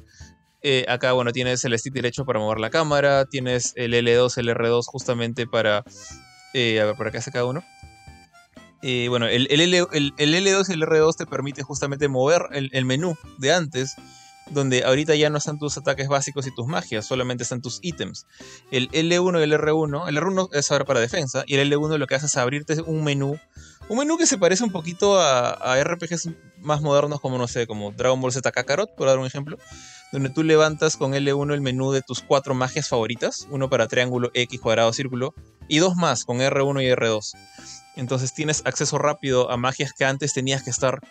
Eh, 0.62 0.86
acá, 0.90 1.14
bueno, 1.14 1.32
tienes 1.32 1.64
el 1.64 1.80
stick 1.80 1.94
derecho 1.94 2.26
para 2.26 2.40
mover 2.40 2.60
la 2.60 2.70
cámara, 2.70 3.24
tienes 3.24 3.72
el 3.78 3.94
L2, 3.94 4.38
el 4.38 4.49
R2 4.49 4.84
justamente 4.88 5.48
para... 5.48 5.86
Eh, 6.53 6.82
a 6.82 6.86
ver, 6.86 6.95
por 6.98 7.07
acá 7.07 7.20
hace 7.20 7.32
cada 7.32 7.45
uno. 7.45 7.64
Bueno, 9.07 9.28
el, 9.28 9.48
el, 9.49 9.62
L, 9.62 9.88
el, 9.94 10.14
el, 10.18 10.34
L2 10.36 10.70
y 10.70 10.74
el 10.74 10.82
R2 10.82 11.16
te 11.16 11.26
permite 11.26 11.64
justamente 11.64 12.10
mover 12.10 12.41
el, 12.52 12.86
menú 12.86 13.16
de 13.38 13.53
antes, 13.53 13.95
donde 14.52 14.84
ahorita 14.84 15.16
ya 15.16 15.30
no 15.30 15.38
están 15.38 15.58
tus 15.58 15.78
ataques 15.78 16.08
básicos 16.08 16.46
y 16.48 16.54
tus 16.54 16.68
magias, 16.68 17.06
solamente 17.06 17.44
están 17.44 17.62
tus 17.62 17.80
ítems. 17.82 18.28
El 18.72 18.90
L1 18.92 19.40
y 19.40 19.44
el 19.44 19.54
R1, 19.54 20.08
el 20.08 20.18
R1 20.18 20.50
es 20.54 20.72
ahora 20.72 20.86
para 20.86 21.00
defensa, 21.00 21.44
y 21.48 21.56
el 21.56 21.72
L1 21.72 21.98
lo 21.98 22.08
que 22.08 22.16
hace 22.16 22.28
es 22.28 22.38
abrirte 22.38 22.82
un 22.82 23.04
menú, 23.04 23.38
un 23.90 23.98
menú 23.98 24.18
que 24.18 24.26
se 24.26 24.38
parece 24.38 24.64
un 24.64 24.72
poquito 24.72 25.20
a, 25.20 25.52
a 25.52 25.84
RPGs 25.84 26.30
más 26.60 26.82
modernos 26.82 27.22
como, 27.22 27.38
no 27.38 27.48
sé, 27.48 27.68
como 27.68 27.92
Dragon 27.92 28.20
Ball 28.22 28.32
Z 28.32 28.52
Kakarot, 28.52 28.96
por 28.96 29.08
dar 29.08 29.18
un 29.18 29.26
ejemplo, 29.26 29.58
donde 30.12 30.30
tú 30.30 30.44
levantas 30.44 30.98
con 30.98 31.14
L1 31.14 31.54
el 31.54 31.62
menú 31.62 31.92
de 31.92 32.02
tus 32.02 32.22
cuatro 32.22 32.54
magias 32.54 32.88
favoritas, 32.88 33.48
uno 33.50 33.70
para 33.70 33.88
triángulo, 33.88 34.32
X, 34.34 34.60
cuadrado, 34.60 34.94
círculo, 34.94 35.34
y 35.68 35.80
dos 35.80 35.96
más 35.96 36.26
con 36.26 36.40
R1 36.40 36.84
y 36.84 36.88
R2. 36.96 37.34
Entonces 37.96 38.34
tienes 38.34 38.62
acceso 38.66 38.98
rápido 38.98 39.50
a 39.52 39.58
magias 39.58 39.94
que 39.94 40.06
antes 40.06 40.34
tenías 40.34 40.64
que 40.64 40.70
estar 40.70 41.02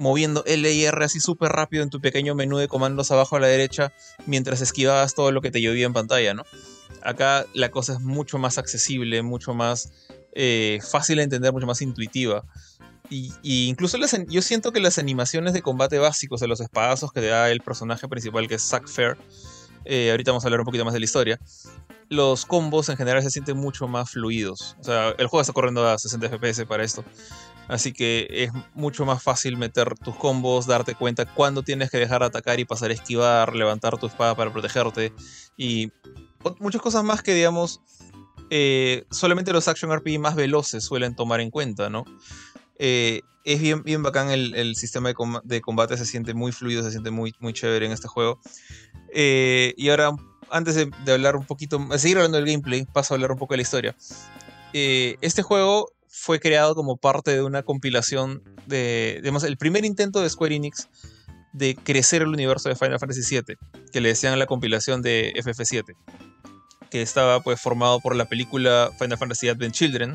moviendo 0.00 0.42
L 0.46 0.72
y 0.72 0.84
R 0.86 1.04
así 1.04 1.20
súper 1.20 1.52
rápido 1.52 1.82
en 1.82 1.90
tu 1.90 2.00
pequeño 2.00 2.34
menú 2.34 2.56
de 2.56 2.68
comandos 2.68 3.10
abajo 3.10 3.36
a 3.36 3.40
la 3.40 3.48
derecha 3.48 3.92
mientras 4.24 4.62
esquivabas 4.62 5.14
todo 5.14 5.30
lo 5.30 5.42
que 5.42 5.50
te 5.50 5.60
llovía 5.60 5.84
en 5.84 5.92
pantalla, 5.92 6.32
¿no? 6.32 6.44
Acá 7.02 7.44
la 7.52 7.70
cosa 7.70 7.92
es 7.92 8.00
mucho 8.00 8.38
más 8.38 8.56
accesible, 8.56 9.22
mucho 9.22 9.52
más 9.52 9.92
eh, 10.32 10.78
fácil 10.90 11.18
de 11.18 11.24
entender, 11.24 11.52
mucho 11.52 11.66
más 11.66 11.82
intuitiva. 11.82 12.44
Y, 13.10 13.34
incluso 13.42 13.98
las, 13.98 14.16
yo 14.28 14.40
siento 14.40 14.72
que 14.72 14.80
las 14.80 14.98
animaciones 14.98 15.52
de 15.52 15.60
combate 15.60 15.98
básicos 15.98 16.40
de 16.40 16.48
los 16.48 16.60
espadazos 16.60 17.12
que 17.12 17.20
te 17.20 17.26
da 17.26 17.50
el 17.50 17.60
personaje 17.60 18.08
principal, 18.08 18.48
que 18.48 18.54
es 18.54 18.62
Zack 18.62 18.88
Fair, 18.88 19.18
eh, 19.84 20.12
ahorita 20.12 20.30
vamos 20.30 20.44
a 20.44 20.46
hablar 20.46 20.60
un 20.60 20.66
poquito 20.66 20.84
más 20.86 20.94
de 20.94 21.00
la 21.00 21.04
historia, 21.04 21.40
los 22.10 22.44
combos 22.44 22.88
en 22.88 22.96
general 22.96 23.22
se 23.22 23.30
sienten 23.30 23.56
mucho 23.56 23.86
más 23.86 24.10
fluidos. 24.10 24.76
O 24.80 24.84
sea, 24.84 25.10
el 25.10 25.28
juego 25.28 25.40
está 25.40 25.52
corriendo 25.52 25.86
a 25.86 25.96
60 25.96 26.28
FPS 26.28 26.66
para 26.66 26.82
esto. 26.82 27.04
Así 27.70 27.92
que 27.92 28.26
es 28.30 28.50
mucho 28.74 29.04
más 29.06 29.22
fácil 29.22 29.56
meter 29.56 29.96
tus 29.96 30.16
combos, 30.16 30.66
darte 30.66 30.96
cuenta 30.96 31.24
cuándo 31.24 31.62
tienes 31.62 31.88
que 31.88 31.98
dejar 31.98 32.22
de 32.22 32.26
atacar 32.26 32.58
y 32.58 32.64
pasar 32.64 32.90
a 32.90 32.94
esquivar, 32.94 33.54
levantar 33.54 33.96
tu 33.96 34.08
espada 34.08 34.34
para 34.34 34.52
protegerte. 34.52 35.12
Y 35.56 35.92
muchas 36.58 36.82
cosas 36.82 37.04
más 37.04 37.22
que, 37.22 37.32
digamos, 37.32 37.80
eh, 38.50 39.04
solamente 39.12 39.52
los 39.52 39.68
action 39.68 39.96
RPG 39.96 40.18
más 40.18 40.34
veloces 40.34 40.82
suelen 40.82 41.14
tomar 41.14 41.40
en 41.40 41.50
cuenta, 41.50 41.88
¿no? 41.88 42.04
Eh, 42.76 43.20
es 43.44 43.60
bien, 43.60 44.02
bacán 44.02 44.30
el, 44.30 44.74
sistema 44.74 45.10
de, 45.10 45.14
com 45.14 45.38
de, 45.44 45.60
combate, 45.60 45.96
se 45.96 46.06
siente 46.06 46.34
muy 46.34 46.50
fluido, 46.50 46.82
se 46.82 46.90
siente 46.90 47.12
muy, 47.12 47.36
muy 47.38 47.52
chévere 47.52 47.86
en 47.86 47.92
este 47.92 48.08
juego. 48.08 48.40
Eh, 49.14 49.74
y 49.76 49.90
ahora 49.90 50.10
antes 50.50 50.74
de, 50.74 51.12
hablar 51.12 51.36
un 51.36 51.46
poquito, 51.46 51.78
seguir 51.96 52.16
hablando 52.16 52.36
del 52.38 52.46
gameplay, 52.46 52.84
paso 52.84 53.14
a 53.14 53.16
hablar 53.16 53.30
un 53.30 53.38
poco 53.38 53.54
de 53.54 53.58
la 53.58 53.62
historia. 53.62 53.96
Este 54.72 55.42
juego 55.42 55.92
fue 56.20 56.38
creado 56.38 56.74
como 56.74 56.98
parte 56.98 57.30
de 57.30 57.42
una 57.42 57.62
compilación 57.62 58.42
de, 58.66 59.20
digamos, 59.22 59.42
el 59.42 59.56
primer 59.56 59.86
intento 59.86 60.20
de 60.20 60.28
Square 60.28 60.54
Enix 60.54 60.90
de 61.54 61.74
crecer 61.74 62.20
el 62.20 62.28
universo 62.28 62.68
de 62.68 62.76
Final 62.76 62.98
Fantasy 62.98 63.22
VII, 63.22 63.56
que 63.90 64.00
le 64.02 64.10
decían 64.10 64.38
la 64.38 64.44
compilación 64.44 65.00
de 65.00 65.32
FF7, 65.34 65.96
que 66.90 67.00
estaba 67.00 67.40
pues 67.40 67.58
formado 67.58 68.00
por 68.00 68.14
la 68.14 68.26
película 68.26 68.90
Final 68.98 69.16
Fantasy 69.16 69.48
Advent 69.48 69.74
Children 69.74 70.14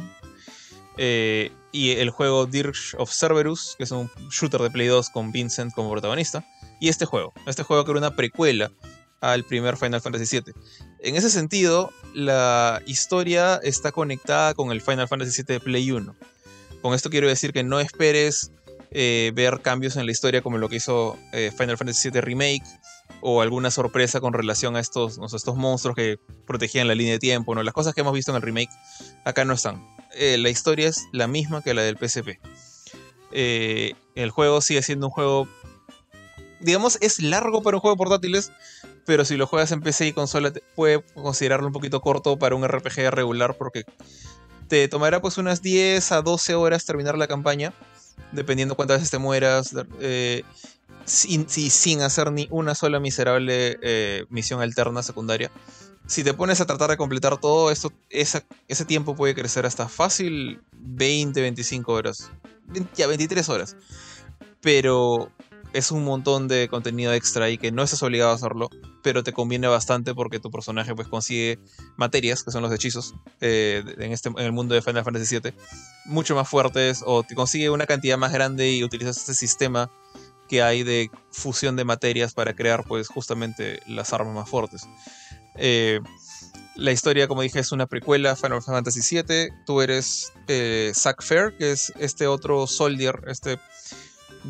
eh, 0.97 1.51
y 1.71 1.93
el 1.93 2.11
juego 2.11 2.45
Dirge 2.45 2.95
of 2.99 3.11
Cerberus, 3.11 3.73
que 3.75 3.85
es 3.85 3.91
un 3.91 4.07
shooter 4.29 4.61
de 4.61 4.69
Play 4.69 4.87
2 4.87 5.09
con 5.09 5.31
Vincent 5.31 5.73
como 5.73 5.89
protagonista, 5.89 6.45
y 6.79 6.89
este 6.89 7.05
juego, 7.05 7.33
este 7.47 7.63
juego 7.63 7.83
que 7.83 7.89
era 7.89 7.99
una 7.99 8.15
precuela 8.15 8.71
al 9.21 9.43
primer 9.43 9.75
Final 9.75 10.01
Fantasy 10.01 10.39
VII. 10.39 10.53
En 10.99 11.15
ese 11.15 11.29
sentido, 11.29 11.91
la 12.13 12.81
historia 12.85 13.59
está 13.63 13.91
conectada 13.91 14.53
con 14.53 14.71
el 14.71 14.81
Final 14.81 15.07
Fantasy 15.07 15.43
VII 15.47 15.59
Play 15.59 15.91
1. 15.91 16.15
Con 16.81 16.93
esto 16.93 17.09
quiero 17.09 17.27
decir 17.27 17.53
que 17.53 17.63
no 17.63 17.79
esperes 17.79 18.51
eh, 18.91 19.31
ver 19.35 19.61
cambios 19.61 19.97
en 19.97 20.05
la 20.05 20.11
historia 20.11 20.41
como 20.41 20.57
lo 20.57 20.69
que 20.69 20.77
hizo 20.77 21.17
eh, 21.33 21.51
Final 21.55 21.77
Fantasy 21.77 22.09
VII 22.09 22.21
Remake 22.21 22.65
o 23.21 23.41
alguna 23.41 23.71
sorpresa 23.71 24.19
con 24.19 24.33
relación 24.33 24.75
a 24.75 24.79
estos, 24.79 25.19
estos 25.33 25.55
monstruos 25.55 25.95
que 25.95 26.17
protegían 26.45 26.87
la 26.87 26.95
línea 26.95 27.13
de 27.13 27.19
tiempo. 27.19 27.53
¿no? 27.55 27.63
Las 27.63 27.73
cosas 27.73 27.93
que 27.93 28.01
hemos 28.01 28.13
visto 28.13 28.31
en 28.31 28.37
el 28.37 28.41
remake 28.41 28.71
acá 29.25 29.45
no 29.45 29.53
están. 29.53 29.85
Eh, 30.13 30.37
la 30.37 30.49
historia 30.49 30.87
es 30.87 31.05
la 31.11 31.27
misma 31.27 31.61
que 31.61 31.73
la 31.73 31.81
del 31.81 31.97
PSP. 31.97 32.39
El 33.31 34.29
juego 34.31 34.61
sigue 34.61 34.81
siendo 34.81 35.07
un 35.07 35.11
juego 35.11 35.47
digamos, 36.65 36.97
es 37.01 37.21
largo 37.21 37.61
para 37.61 37.77
un 37.77 37.81
juego 37.81 37.95
de 37.95 37.97
portátiles, 37.97 38.51
pero 39.05 39.23
si 39.23 39.37
lo 39.37 39.47
juegas 39.47 39.71
en 39.71 39.81
PC 39.81 40.07
y 40.07 40.13
consola, 40.13 40.51
puede 40.75 41.03
considerarlo 41.13 41.67
un 41.67 41.73
poquito 41.73 42.01
corto 42.01 42.37
para 42.37 42.55
un 42.55 42.67
RPG 42.67 43.11
regular 43.11 43.55
porque 43.55 43.85
te 44.67 44.87
tomará 44.87 45.21
pues 45.21 45.37
unas 45.37 45.61
10 45.61 46.11
a 46.11 46.21
12 46.21 46.55
horas 46.55 46.85
terminar 46.85 47.17
la 47.17 47.27
campaña, 47.27 47.73
dependiendo 48.31 48.75
cuántas 48.75 48.97
veces 48.97 49.11
te 49.11 49.19
mueras, 49.19 49.75
eh, 49.99 50.43
sin, 51.05 51.47
sin, 51.47 52.01
hacer 52.01 52.31
ni 52.31 52.47
una 52.49 52.73
sola 52.73 52.99
miserable 52.99 53.77
eh, 53.81 54.25
misión 54.29 54.61
alterna 54.61 55.03
secundaria. 55.03 55.51
Si 56.07 56.23
te 56.23 56.33
pones 56.33 56.61
a 56.61 56.65
tratar 56.65 56.89
de 56.89 56.97
completar 56.97 57.39
todo 57.39 57.71
esto, 57.71 57.91
ese 58.09 58.85
tiempo 58.85 59.15
puede 59.15 59.33
crecer 59.33 59.65
hasta 59.65 59.87
fácil 59.87 60.61
20, 60.73 61.41
25 61.41 61.93
horas. 61.93 62.31
Ya, 62.95 63.07
23 63.07 63.49
horas. 63.49 63.75
Pero 64.61 65.31
es 65.75 65.91
un 65.91 66.05
montón 66.05 66.47
de 66.47 66.69
contenido 66.69 67.13
extra 67.13 67.49
y 67.49 67.57
que 67.57 67.69
no 67.69 67.83
estás 67.83 68.01
obligado 68.01 68.31
a 68.31 68.35
hacerlo, 68.35 68.69
pero 69.03 69.23
te 69.23 69.33
conviene 69.33 69.67
bastante 69.67 70.15
porque 70.15 70.39
tu 70.39 70.49
personaje 70.49 70.95
pues 70.95 71.09
consigue 71.09 71.59
materias, 71.97 72.43
que 72.43 72.51
son 72.51 72.61
los 72.63 72.71
hechizos, 72.71 73.13
eh, 73.41 73.83
en, 73.97 74.13
este, 74.13 74.29
en 74.29 74.39
el 74.39 74.53
mundo 74.53 74.73
de 74.73 74.81
Final 74.81 75.03
Fantasy 75.03 75.37
VII, 75.39 75.53
mucho 76.05 76.33
más 76.33 76.47
fuertes, 76.47 77.03
o 77.05 77.23
te 77.23 77.35
consigue 77.35 77.69
una 77.69 77.85
cantidad 77.85 78.17
más 78.17 78.31
grande 78.31 78.71
y 78.71 78.85
utilizas 78.85 79.17
este 79.17 79.33
sistema 79.33 79.91
que 80.47 80.61
hay 80.61 80.83
de 80.83 81.11
fusión 81.29 81.75
de 81.75 81.83
materias 81.83 82.33
para 82.33 82.55
crear 82.55 82.85
pues 82.85 83.09
justamente 83.09 83.81
las 83.85 84.13
armas 84.13 84.33
más 84.33 84.49
fuertes. 84.49 84.87
Eh, 85.55 85.99
la 86.75 86.91
historia, 86.93 87.27
como 87.27 87.41
dije, 87.41 87.59
es 87.59 87.73
una 87.73 87.85
precuela 87.85 88.35
Final 88.37 88.61
Fantasy 88.61 89.01
VII. 89.01 89.49
Tú 89.65 89.81
eres 89.81 90.31
eh, 90.47 90.91
Zack 90.95 91.21
Fair, 91.21 91.57
que 91.57 91.71
es 91.71 91.91
este 91.99 92.27
otro 92.27 92.65
soldier, 92.67 93.21
este 93.27 93.59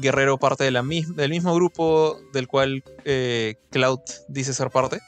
guerrero 0.02 0.38
parte 0.38 0.64
de 0.64 0.72
del 0.72 1.30
mismo 1.30 1.54
grupo 1.56 2.20
del 2.34 2.48
cual 2.48 2.84
eh, 3.06 3.56
Cloud 3.72 4.00
dice 4.28 4.54
ser 4.54 4.70
parte. 4.70 5.00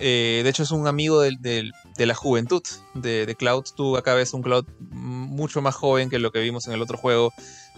Eh, 0.00 0.40
de 0.42 0.50
hecho 0.50 0.64
es 0.64 0.72
un 0.72 0.88
amigo 0.88 1.20
de, 1.20 1.36
de, 1.38 1.70
de 1.96 2.06
la 2.06 2.14
juventud 2.14 2.62
de, 2.94 3.26
de, 3.26 3.34
Cloud. 3.34 3.64
Tú 3.76 3.96
acá 3.96 4.14
ves 4.14 4.34
un 4.34 4.42
Cloud 4.42 4.66
mucho 4.80 5.62
más 5.62 5.74
joven 5.74 6.10
que 6.10 6.18
lo 6.18 6.32
que 6.32 6.40
vimos 6.40 6.66
en 6.66 6.74
el 6.74 6.82
otro 6.82 6.98
juego. 6.98 7.32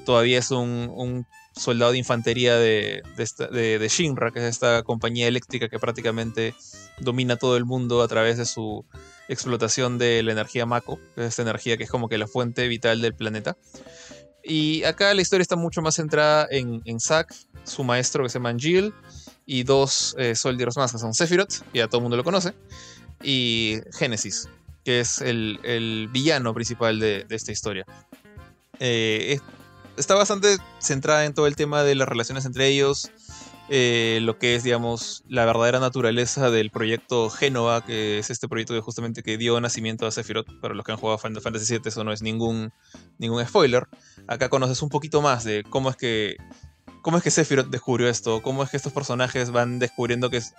Todavía 0.05 0.39
es 0.39 0.51
un, 0.51 1.27
soldado 1.55 1.93
de 1.93 1.99
infantería 1.99 2.57
de, 2.57 3.03
esta, 3.17 3.49
de, 3.49 3.89
Shinra, 3.89 4.31
que 4.31 4.41
es 4.41 4.45
esta 4.45 4.83
compañía 4.83 5.27
eléctrica 5.27 5.69
que 5.69 5.79
prácticamente 5.79 6.55
domina 7.01 7.37
todo 7.37 7.57
el 7.57 7.65
mundo 7.65 8.03
a 8.03 8.09
través 8.09 8.37
de 8.37 8.45
su 8.45 8.85
explotación 9.29 9.99
de 9.99 10.23
la 10.23 10.33
energía 10.33 10.67
Mako, 10.67 11.01
que 11.15 11.23
es 11.23 11.29
esta 11.29 11.43
energía 11.43 11.77
que 11.77 11.85
es 11.85 11.91
como 11.91 12.09
que 12.09 12.19
la 12.19 12.27
fuente 12.27 12.69
vital 12.69 13.01
del 13.01 13.15
planeta. 13.15 13.57
Y 14.49 14.85
acá 14.85 15.13
la 15.13 15.23
historia 15.23 15.43
está 15.43 15.57
mucho 15.57 15.83
más 15.83 15.97
centrada 15.97 16.47
en, 16.51 16.81
en 16.85 17.01
Zack, 17.01 17.35
su 17.65 17.83
maestro 17.83 18.23
que 18.23 18.29
se 18.31 18.39
llama 18.39 18.55
Jill, 18.57 18.95
y 19.45 19.65
dos 19.65 20.15
eh, 20.19 20.37
soldiers 20.37 20.77
más 20.77 20.93
que 20.93 20.99
son 20.99 21.15
Sephiroth, 21.15 21.63
ya 21.75 21.89
todo 21.89 21.99
el 21.99 22.03
mundo 22.03 22.17
lo 22.17 22.23
conoce, 22.23 22.55
y 23.23 23.81
Genesis, 23.93 24.49
que 24.85 25.01
es 25.01 25.21
el, 25.21 25.59
el 25.65 26.09
villano 26.13 26.55
principal 26.55 27.01
de, 27.01 27.25
de 27.25 27.35
esta 27.35 27.51
historia. 27.51 27.85
Eh, 28.79 29.41
está 29.97 30.15
bastante 30.15 30.59
centrada 30.79 31.25
en 31.25 31.35
todo 31.35 31.49
el 31.49 31.57
tema 31.57 31.83
de 31.83 31.97
las 31.97 32.09
relaciones 32.09 32.45
entre 32.45 32.69
ellos. 32.69 33.11
Eh, 33.69 34.21
lo 34.23 34.39
que 34.39 34.55
es, 34.55 34.63
digamos, 34.63 35.25
la 35.29 35.45
verdadera 35.45 35.81
naturaleza 35.81 36.51
del 36.51 36.71
proyecto 36.71 37.31
Génova, 37.31 37.85
que 37.85 38.19
es 38.19 38.31
este 38.31 38.49
proyecto 38.49 38.75
que 38.75 38.81
justamente 38.81 39.23
que 39.23 39.37
dio 39.37 39.61
nacimiento 39.61 40.07
a 40.07 40.11
Sephiroth. 40.13 40.47
Para 40.61 40.75
los 40.75 40.85
que 40.85 40.93
han 40.93 40.99
jugado 40.99 41.19
Final 41.19 41.43
Fantasy 41.43 41.75
VII, 41.75 41.83
eso 41.87 42.05
no 42.05 42.13
es 42.13 42.23
ningún, 42.23 42.73
ningún 43.19 43.45
spoiler. 43.45 43.89
Acá 44.29 44.49
conoces 44.49 44.83
un 44.83 44.89
poquito 44.89 45.21
más 45.21 45.45
de 45.45 45.65
cómo 45.69 45.91
es 45.91 45.97
que 45.97 46.37
cómo 47.03 47.19
es 47.19 47.23
que 47.23 47.31
Sephiroth 47.31 47.69
descubrió 47.69 48.09
esto, 48.09 48.43
cómo 48.43 48.65
es 48.65 48.71
que 48.71 48.77
estos 48.77 48.93
personajes 48.93 49.53
van 49.53 49.79
descubriendo 49.79 50.29
que 50.29 50.39
es 50.39 50.55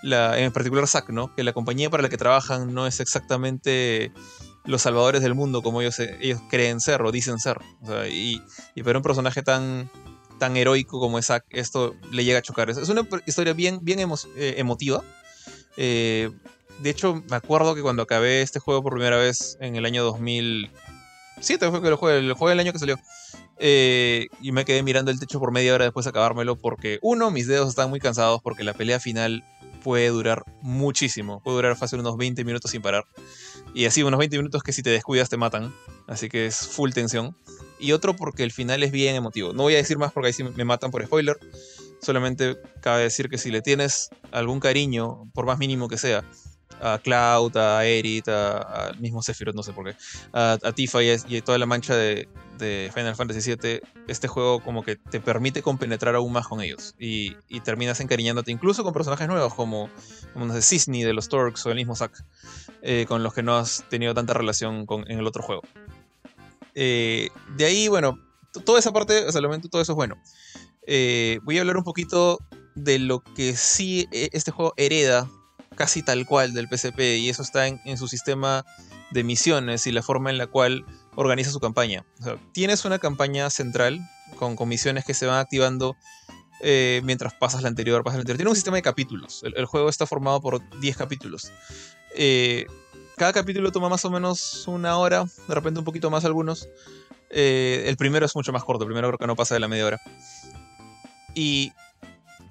la, 0.00 0.38
en 0.38 0.52
particular 0.52 0.86
Zack, 0.86 1.10
¿no? 1.10 1.34
Que 1.34 1.42
la 1.42 1.52
compañía 1.52 1.90
para 1.90 2.04
la 2.04 2.08
que 2.08 2.16
trabajan 2.16 2.72
no 2.72 2.86
es 2.86 3.00
exactamente 3.00 4.12
los 4.64 4.82
salvadores 4.82 5.22
del 5.22 5.34
mundo 5.34 5.60
como 5.60 5.82
ellos, 5.82 6.00
creen 6.50 6.80
ser 6.80 7.02
o 7.02 7.10
dicen 7.10 7.40
ser. 7.40 7.58
y, 8.12 8.40
y 8.76 8.82
para 8.84 8.98
un 8.98 9.02
personaje 9.02 9.42
tan, 9.42 9.90
tan 10.38 10.56
heroico 10.56 11.00
como 11.00 11.18
es 11.18 11.26
Zack, 11.26 11.44
esto 11.50 11.94
le 12.10 12.24
llega 12.24 12.38
a 12.38 12.42
chocar. 12.42 12.70
Es 12.70 12.88
una 12.88 13.06
historia 13.26 13.52
bien, 13.52 13.80
bien 13.82 13.98
eh, 14.00 14.54
emotiva. 14.56 15.02
Eh, 15.76 16.30
de 16.80 16.90
hecho, 16.90 17.22
me 17.28 17.36
acuerdo 17.36 17.74
que 17.74 17.82
cuando 17.82 18.02
acabé 18.02 18.42
este 18.42 18.60
juego 18.60 18.82
por 18.82 18.92
primera 18.92 19.16
vez 19.16 19.56
en 19.60 19.76
el 19.76 19.84
año 19.84 20.04
2007, 20.04 21.70
fue 21.70 21.82
que 21.82 21.90
lo 21.90 21.96
jugué, 21.96 22.18
el 22.18 22.32
juego 22.32 22.50
del 22.50 22.60
año 22.60 22.72
que 22.72 22.78
salió. 22.78 22.98
Eh, 23.58 24.28
y 24.40 24.52
me 24.52 24.64
quedé 24.64 24.82
mirando 24.84 25.10
el 25.10 25.18
techo 25.18 25.40
por 25.40 25.50
media 25.50 25.74
hora 25.74 25.84
después 25.84 26.04
de 26.04 26.10
acabármelo 26.10 26.54
porque, 26.56 26.98
uno, 27.02 27.30
mis 27.30 27.48
dedos 27.48 27.68
están 27.68 27.90
muy 27.90 27.98
cansados 27.98 28.40
porque 28.40 28.62
la 28.62 28.74
pelea 28.74 29.00
final 29.00 29.44
puede 29.82 30.08
durar 30.08 30.44
muchísimo. 30.62 31.40
Puede 31.42 31.56
durar 31.56 31.76
fácil 31.76 32.00
unos 32.00 32.16
20 32.16 32.44
minutos 32.44 32.70
sin 32.70 32.82
parar. 32.82 33.04
Y 33.74 33.86
así, 33.86 34.02
unos 34.02 34.18
20 34.18 34.36
minutos 34.36 34.62
que 34.62 34.72
si 34.72 34.82
te 34.82 34.90
descuidas 34.90 35.28
te 35.28 35.36
matan. 35.36 35.74
Así 36.06 36.28
que 36.28 36.46
es 36.46 36.56
full 36.56 36.92
tensión. 36.92 37.36
Y 37.78 37.92
otro 37.92 38.16
porque 38.16 38.42
el 38.42 38.52
final 38.52 38.82
es 38.82 38.90
bien 38.90 39.14
emotivo. 39.14 39.52
No 39.52 39.64
voy 39.64 39.74
a 39.74 39.78
decir 39.78 39.98
más 39.98 40.12
porque 40.12 40.28
ahí 40.28 40.32
sí 40.32 40.44
me 40.44 40.64
matan 40.64 40.90
por 40.90 41.04
spoiler. 41.04 41.38
Solamente 42.00 42.56
cabe 42.80 43.02
decir 43.02 43.28
que 43.28 43.38
si 43.38 43.50
le 43.50 43.62
tienes 43.62 44.10
algún 44.30 44.60
cariño, 44.60 45.30
por 45.34 45.46
más 45.46 45.58
mínimo 45.58 45.88
que 45.88 45.98
sea, 45.98 46.24
a 46.80 46.98
Cloud, 46.98 47.56
a 47.56 47.84
Erit, 47.84 48.28
al 48.28 48.98
mismo 49.00 49.22
Sephiroth, 49.22 49.54
no 49.54 49.62
sé 49.62 49.72
por 49.72 49.86
qué, 49.86 49.96
a, 50.32 50.58
Tifa 50.74 51.02
y, 51.02 51.14
y, 51.28 51.40
toda 51.42 51.58
la 51.58 51.66
mancha 51.66 51.96
de, 51.96 52.28
Final 52.58 53.14
Fantasy 53.14 53.54
VII, 53.54 53.80
este 54.08 54.26
juego 54.26 54.60
como 54.60 54.82
que 54.82 54.96
te 54.96 55.20
permite 55.20 55.62
compenetrar 55.62 56.16
aún 56.16 56.32
más 56.32 56.48
con 56.48 56.60
ellos 56.60 56.96
y, 56.98 57.36
terminas 57.60 58.00
encariñándote 58.00 58.50
incluso 58.50 58.82
con 58.82 58.92
personajes 58.92 59.28
nuevos 59.28 59.54
como, 59.54 59.88
como 60.32 60.46
no 60.46 60.54
sé, 60.54 60.62
Cisney 60.62 61.04
de 61.04 61.12
los 61.12 61.28
Torques 61.28 61.64
o 61.66 61.70
el 61.70 61.76
mismo 61.76 61.94
Zack, 61.94 62.24
eh, 62.82 63.04
con 63.06 63.22
los 63.22 63.32
que 63.32 63.42
no 63.42 63.56
has 63.56 63.84
tenido 63.88 64.14
tanta 64.14 64.34
relación 64.34 64.86
en 65.06 65.18
el 65.18 65.26
otro 65.26 65.42
juego. 65.42 65.62
Eh, 66.80 67.30
de 67.56 67.64
ahí, 67.64 67.88
bueno, 67.88 68.20
toda 68.64 68.78
esa 68.78 68.92
parte, 68.92 69.26
o 69.26 69.32
sea, 69.32 69.40
momento 69.40 69.68
todo 69.68 69.82
eso 69.82 69.92
es 69.92 69.96
bueno. 69.96 70.14
Eh, 70.86 71.40
voy 71.42 71.58
a 71.58 71.62
hablar 71.62 71.76
un 71.76 71.82
poquito 71.82 72.38
de 72.76 73.00
lo 73.00 73.18
que 73.18 73.56
sí 73.56 74.08
este 74.12 74.52
juego 74.52 74.74
hereda 74.76 75.28
casi 75.74 76.04
tal 76.04 76.24
cual 76.24 76.54
del 76.54 76.68
PSP 76.68 77.00
y 77.18 77.30
eso 77.30 77.42
está 77.42 77.66
en, 77.66 77.98
su 77.98 78.06
sistema 78.06 78.64
de 79.10 79.24
misiones 79.24 79.88
y 79.88 79.92
la 79.92 80.02
forma 80.02 80.30
en 80.30 80.38
la 80.38 80.46
cual 80.46 80.86
organiza 81.16 81.50
su 81.50 81.58
campaña. 81.58 82.06
tienes 82.52 82.84
una 82.84 83.00
campaña 83.00 83.50
central 83.50 83.98
con, 84.36 84.56
misiones 84.68 85.04
que 85.04 85.14
se 85.14 85.26
van 85.26 85.40
activando 85.40 85.96
eh, 86.62 87.00
mientras 87.02 87.34
pasas 87.34 87.62
la 87.62 87.68
anterior, 87.68 88.04
pasas 88.04 88.18
la 88.18 88.20
anterior. 88.20 88.38
Tiene 88.38 88.50
un 88.50 88.56
sistema 88.56 88.76
de 88.76 88.82
capítulos. 88.82 89.42
El, 89.42 89.66
juego 89.66 89.88
está 89.88 90.06
formado 90.06 90.40
por 90.40 90.62
10 90.78 90.96
capítulos. 90.96 91.50
Eh, 92.14 92.66
cada 93.18 93.32
capítulo 93.32 93.70
toma 93.72 93.88
más 93.88 94.04
o 94.04 94.10
menos 94.10 94.66
una 94.66 94.96
hora, 94.96 95.24
de 95.46 95.54
repente 95.54 95.78
un 95.80 95.84
poquito 95.84 96.10
más 96.10 96.24
algunos. 96.24 96.68
Eh, 97.30 97.84
el 97.86 97.96
primero 97.98 98.24
es 98.24 98.34
mucho 98.34 98.52
más 98.52 98.64
corto, 98.64 98.84
el 98.84 98.88
primero 98.88 99.08
creo 99.08 99.18
que 99.18 99.26
no 99.26 99.36
pasa 99.36 99.54
de 99.54 99.60
la 99.60 99.68
media 99.68 99.84
hora. 99.84 100.00
Y 101.34 101.72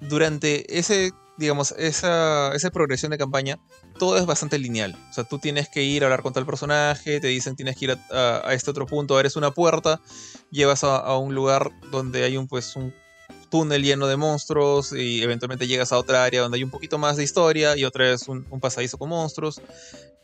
durante 0.00 0.78
ese 0.78 1.12
digamos, 1.38 1.72
esa, 1.78 2.52
esa 2.54 2.70
progresión 2.70 3.12
de 3.12 3.18
campaña, 3.18 3.58
todo 3.98 4.18
es 4.18 4.26
bastante 4.26 4.58
lineal. 4.58 4.96
O 5.08 5.12
sea, 5.12 5.24
tú 5.24 5.38
tienes 5.38 5.68
que 5.68 5.84
ir 5.84 6.02
a 6.02 6.06
hablar 6.06 6.22
con 6.22 6.32
tal 6.32 6.44
personaje, 6.44 7.20
te 7.20 7.28
dicen 7.28 7.54
tienes 7.54 7.76
que 7.76 7.84
ir 7.86 7.98
a, 8.10 8.52
este 8.52 8.70
otro 8.70 8.86
punto, 8.86 9.18
eres 9.18 9.36
una 9.36 9.52
puerta, 9.52 10.00
llevas 10.50 10.82
a, 10.82 11.16
un 11.16 11.34
lugar 11.34 11.70
donde 11.92 12.24
hay 12.24 12.36
un, 12.36 12.48
pues, 12.48 12.74
un 12.74 12.92
túnel 13.50 13.82
lleno 13.82 14.08
de 14.08 14.16
monstruos 14.16 14.92
y 14.92 15.22
eventualmente 15.22 15.66
llegas 15.66 15.92
a 15.92 15.98
otra 15.98 16.24
área 16.24 16.42
donde 16.42 16.56
hay 16.56 16.64
un 16.64 16.70
poquito 16.70 16.98
más 16.98 17.16
de 17.16 17.24
historia 17.24 17.76
y 17.76 17.84
otra 17.84 18.06
vez 18.06 18.26
un, 18.28 18.44
pasadizo 18.60 18.98
con 18.98 19.08
monstruos. 19.08 19.62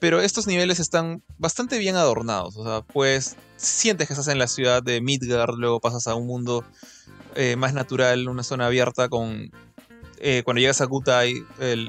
Pero 0.05 0.21
estos 0.21 0.47
niveles 0.47 0.81
están 0.81 1.23
bastante 1.39 1.79
bien 1.79 1.97
adornados. 1.97 2.59
O 2.59 2.63
sea, 2.63 2.83
pues 2.83 3.37
sientes 3.57 4.07
que 4.07 4.13
estás 4.13 4.29
en 4.29 4.39
la 4.39 4.49
ciudad 4.49 4.83
de 4.83 5.01
Midgard, 5.01 5.55
luego 5.55 5.81
pasas 5.81 6.07
a 6.09 6.15
un 6.15 6.27
mundo 6.27 6.63
eh, 7.37 7.57
más 7.57 7.73
natural, 7.73 8.29
una 8.29 8.43
zona 8.43 8.67
abierta 8.67 9.09
con 9.09 9.51
eh, 10.19 10.43
cuando 10.45 10.61
llegas 10.61 10.83
a 10.83 10.85
Gutai, 10.85 11.43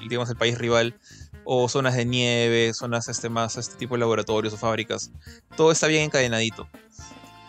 digamos 0.07 0.29
el 0.29 0.37
país 0.37 0.57
rival, 0.57 0.97
o 1.43 1.67
zonas 1.67 1.97
de 1.97 2.05
nieve, 2.05 2.73
zonas 2.73 3.09
este, 3.09 3.27
más 3.27 3.57
este 3.57 3.75
tipo 3.75 3.95
de 3.95 3.99
laboratorios 3.99 4.53
o 4.53 4.57
fábricas, 4.57 5.11
todo 5.57 5.73
está 5.73 5.87
bien 5.87 6.03
encadenadito. 6.03 6.69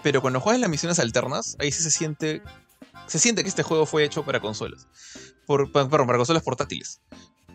Pero 0.02 0.20
cuando 0.20 0.40
juegas 0.40 0.60
las 0.60 0.68
misiones 0.68 0.98
alternas, 0.98 1.54
ahí 1.60 1.70
sí 1.70 1.80
se 1.80 1.92
siente, 1.92 2.42
se 3.06 3.20
siente 3.20 3.44
que 3.44 3.48
este 3.48 3.62
juego 3.62 3.86
fue 3.86 4.02
hecho 4.02 4.24
para 4.24 4.40
consolas. 4.40 4.88
Por, 5.46 5.70
perdón, 5.70 6.08
para 6.08 6.18
consolas 6.18 6.42
portátiles. 6.42 7.00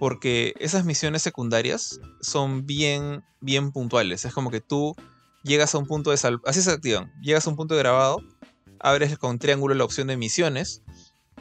Porque 0.02 0.56
esas 0.58 0.84
misiones 0.84 1.22
secundarias 1.22 2.00
son 2.22 2.66
bien, 2.66 3.24
bien 3.40 3.72
puntuales. 3.72 4.26
Es 4.26 4.34
como 4.34 4.50
que 4.50 4.60
tú 4.60 4.96
llegas 5.44 5.76
a 5.76 5.78
un 5.78 5.86
punto 5.86 6.10
de. 6.10 6.40
Así 6.44 6.64
se 6.64 6.72
activan. 6.72 7.14
Llegas 7.22 7.46
a 7.46 7.52
un 7.52 7.56
punto 7.56 7.76
de 7.76 7.82
grabado, 7.82 8.18
abres 8.80 9.16
con 9.20 9.38
triángulo 9.38 9.76
la 9.76 9.84
opción 9.84 10.08
de 10.08 10.18
misiones 10.18 10.82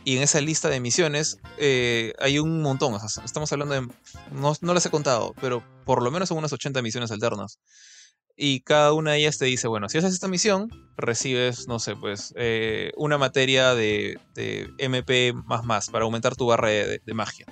y 0.05 0.19
en 0.19 0.23
esa 0.23 0.43
lista 0.43 0.69
de 0.69 0.78
misiones 0.78 1.39
eh, 1.57 2.12
hay 2.19 2.39
un 2.39 2.61
montón. 2.61 2.95
estamos 3.24 3.51
hablando 3.51 3.77
de. 3.77 3.89
No, 4.31 4.53
no, 4.61 4.74
las 4.74 4.85
he 4.85 4.91
contado, 4.91 5.35
pero 5.41 5.65
por 5.87 6.03
lo 6.03 6.11
menos 6.11 6.28
son 6.28 6.37
unas 6.37 6.53
80 6.53 6.82
misiones 6.82 7.11
alternas. 7.11 7.61
Y 8.37 8.61
cada 8.61 8.93
una 8.93 9.12
de 9.12 9.20
ellas 9.20 9.39
te 9.39 9.47
dice: 9.47 9.69
bueno, 9.69 9.89
si 9.89 9.97
haces 9.97 10.12
esta 10.12 10.28
misión, 10.28 10.69
recibes, 10.99 11.66
no 11.66 11.78
sé, 11.78 11.97
pues, 11.97 12.35
eh, 12.37 12.93
una 12.99 13.16
materia 13.16 13.74
de, 13.74 14.20
MP 14.77 15.32
más 15.32 15.65
más 15.65 15.89
para 15.89 16.05
aumentar 16.05 16.37
tu 16.37 16.45
barra 16.45 16.69
de, 16.69 17.15
magia. 17.15 17.47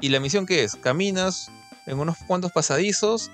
¿Y 0.00 0.08
la 0.10 0.20
misión 0.20 0.46
qué 0.46 0.64
es? 0.64 0.76
Caminas 0.76 1.50
en 1.86 1.98
unos 1.98 2.16
cuantos 2.26 2.52
pasadizos, 2.52 3.30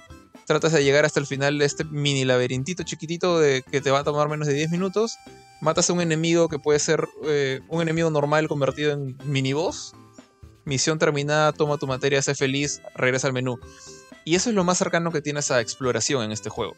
tratas 0.46 0.72
de 0.72 0.84
llegar 0.84 1.04
hasta 1.04 1.20
el 1.20 1.26
final 1.26 1.58
de 1.58 1.64
este 1.64 1.84
mini 1.84 2.24
laberintito 2.24 2.82
chiquitito 2.82 3.38
de, 3.38 3.62
que 3.62 3.80
te 3.80 3.90
va 3.90 4.00
a 4.00 4.04
tomar 4.04 4.28
menos 4.28 4.46
de 4.46 4.54
10 4.54 4.70
minutos 4.70 5.18
matas 5.62 5.88
a 5.88 5.92
un 5.92 6.00
enemigo 6.00 6.48
que 6.48 6.58
puede 6.58 6.80
ser 6.80 7.08
eh, 7.24 7.60
un 7.68 7.80
enemigo 7.80 8.10
normal 8.10 8.48
convertido 8.48 8.92
en 8.92 9.16
mini 9.24 9.52
boss. 9.52 9.94
Misión 10.64 10.98
terminada, 10.98 11.52
toma 11.52 11.78
tu 11.78 11.86
materia, 11.86 12.20
sé 12.20 12.34
feliz, 12.34 12.82
regresa 12.96 13.28
al 13.28 13.32
menú. 13.32 13.58
Y 14.24 14.34
eso 14.34 14.50
es 14.50 14.56
lo 14.56 14.64
más 14.64 14.78
cercano 14.78 15.12
que 15.12 15.22
tienes 15.22 15.52
a 15.52 15.60
exploración 15.60 16.24
en 16.24 16.32
este 16.32 16.50
juego. 16.50 16.76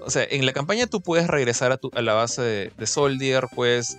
O 0.00 0.10
sea, 0.10 0.24
en 0.30 0.46
la 0.46 0.52
campaña 0.52 0.86
tú 0.86 1.00
puedes 1.02 1.26
regresar 1.26 1.72
a, 1.72 2.02
la 2.02 2.14
base 2.14 2.72
de, 2.76 2.86
Soldier, 2.86 3.48
puedes 3.52 3.98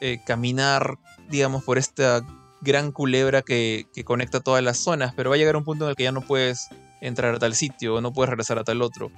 eh, 0.00 0.18
caminar, 0.26 0.98
digamos, 1.28 1.62
por 1.62 1.78
esta 1.78 2.26
gran 2.66 2.90
culebra 2.90 3.42
que, 3.42 3.86
conecta 4.04 4.40
todas 4.40 4.62
las 4.62 4.76
zonas, 4.76 5.14
pero 5.16 5.30
va 5.30 5.36
a 5.36 5.38
llegar 5.38 5.56
un 5.56 5.64
punto 5.64 5.84
en 5.84 5.90
el 5.90 5.96
que 5.96 6.02
ya 6.02 6.12
no 6.12 6.20
puedes 6.20 6.68
entrar 7.00 7.34
a 7.34 7.38
tal 7.38 7.54
sitio, 7.54 8.00
no 8.00 8.12
puedes 8.12 8.28
regresar 8.28 8.58
a 8.58 8.64
tal 8.64 8.82
otro. 8.82 9.10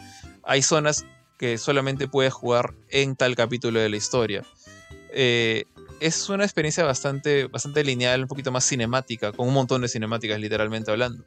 Hay 0.44 0.62
zonas 0.62 1.06
que 1.38 1.56
solamente 1.56 2.08
puedes 2.08 2.32
jugar 2.32 2.74
en 2.90 3.16
tal 3.16 3.34
capítulo 3.34 3.80
de 3.80 3.88
la 3.88 3.96
historia. 3.96 4.44
Eh, 5.12 5.64
es 6.00 6.28
una 6.28 6.44
experiencia 6.44 6.84
bastante, 6.84 7.46
bastante 7.46 7.82
lineal, 7.82 8.22
un 8.22 8.28
poquito 8.28 8.52
más 8.52 8.64
cinemática, 8.64 9.32
con 9.32 9.48
un 9.48 9.54
montón 9.54 9.80
de 9.82 9.88
cinemáticas 9.88 10.38
literalmente 10.38 10.90
hablando. 10.90 11.24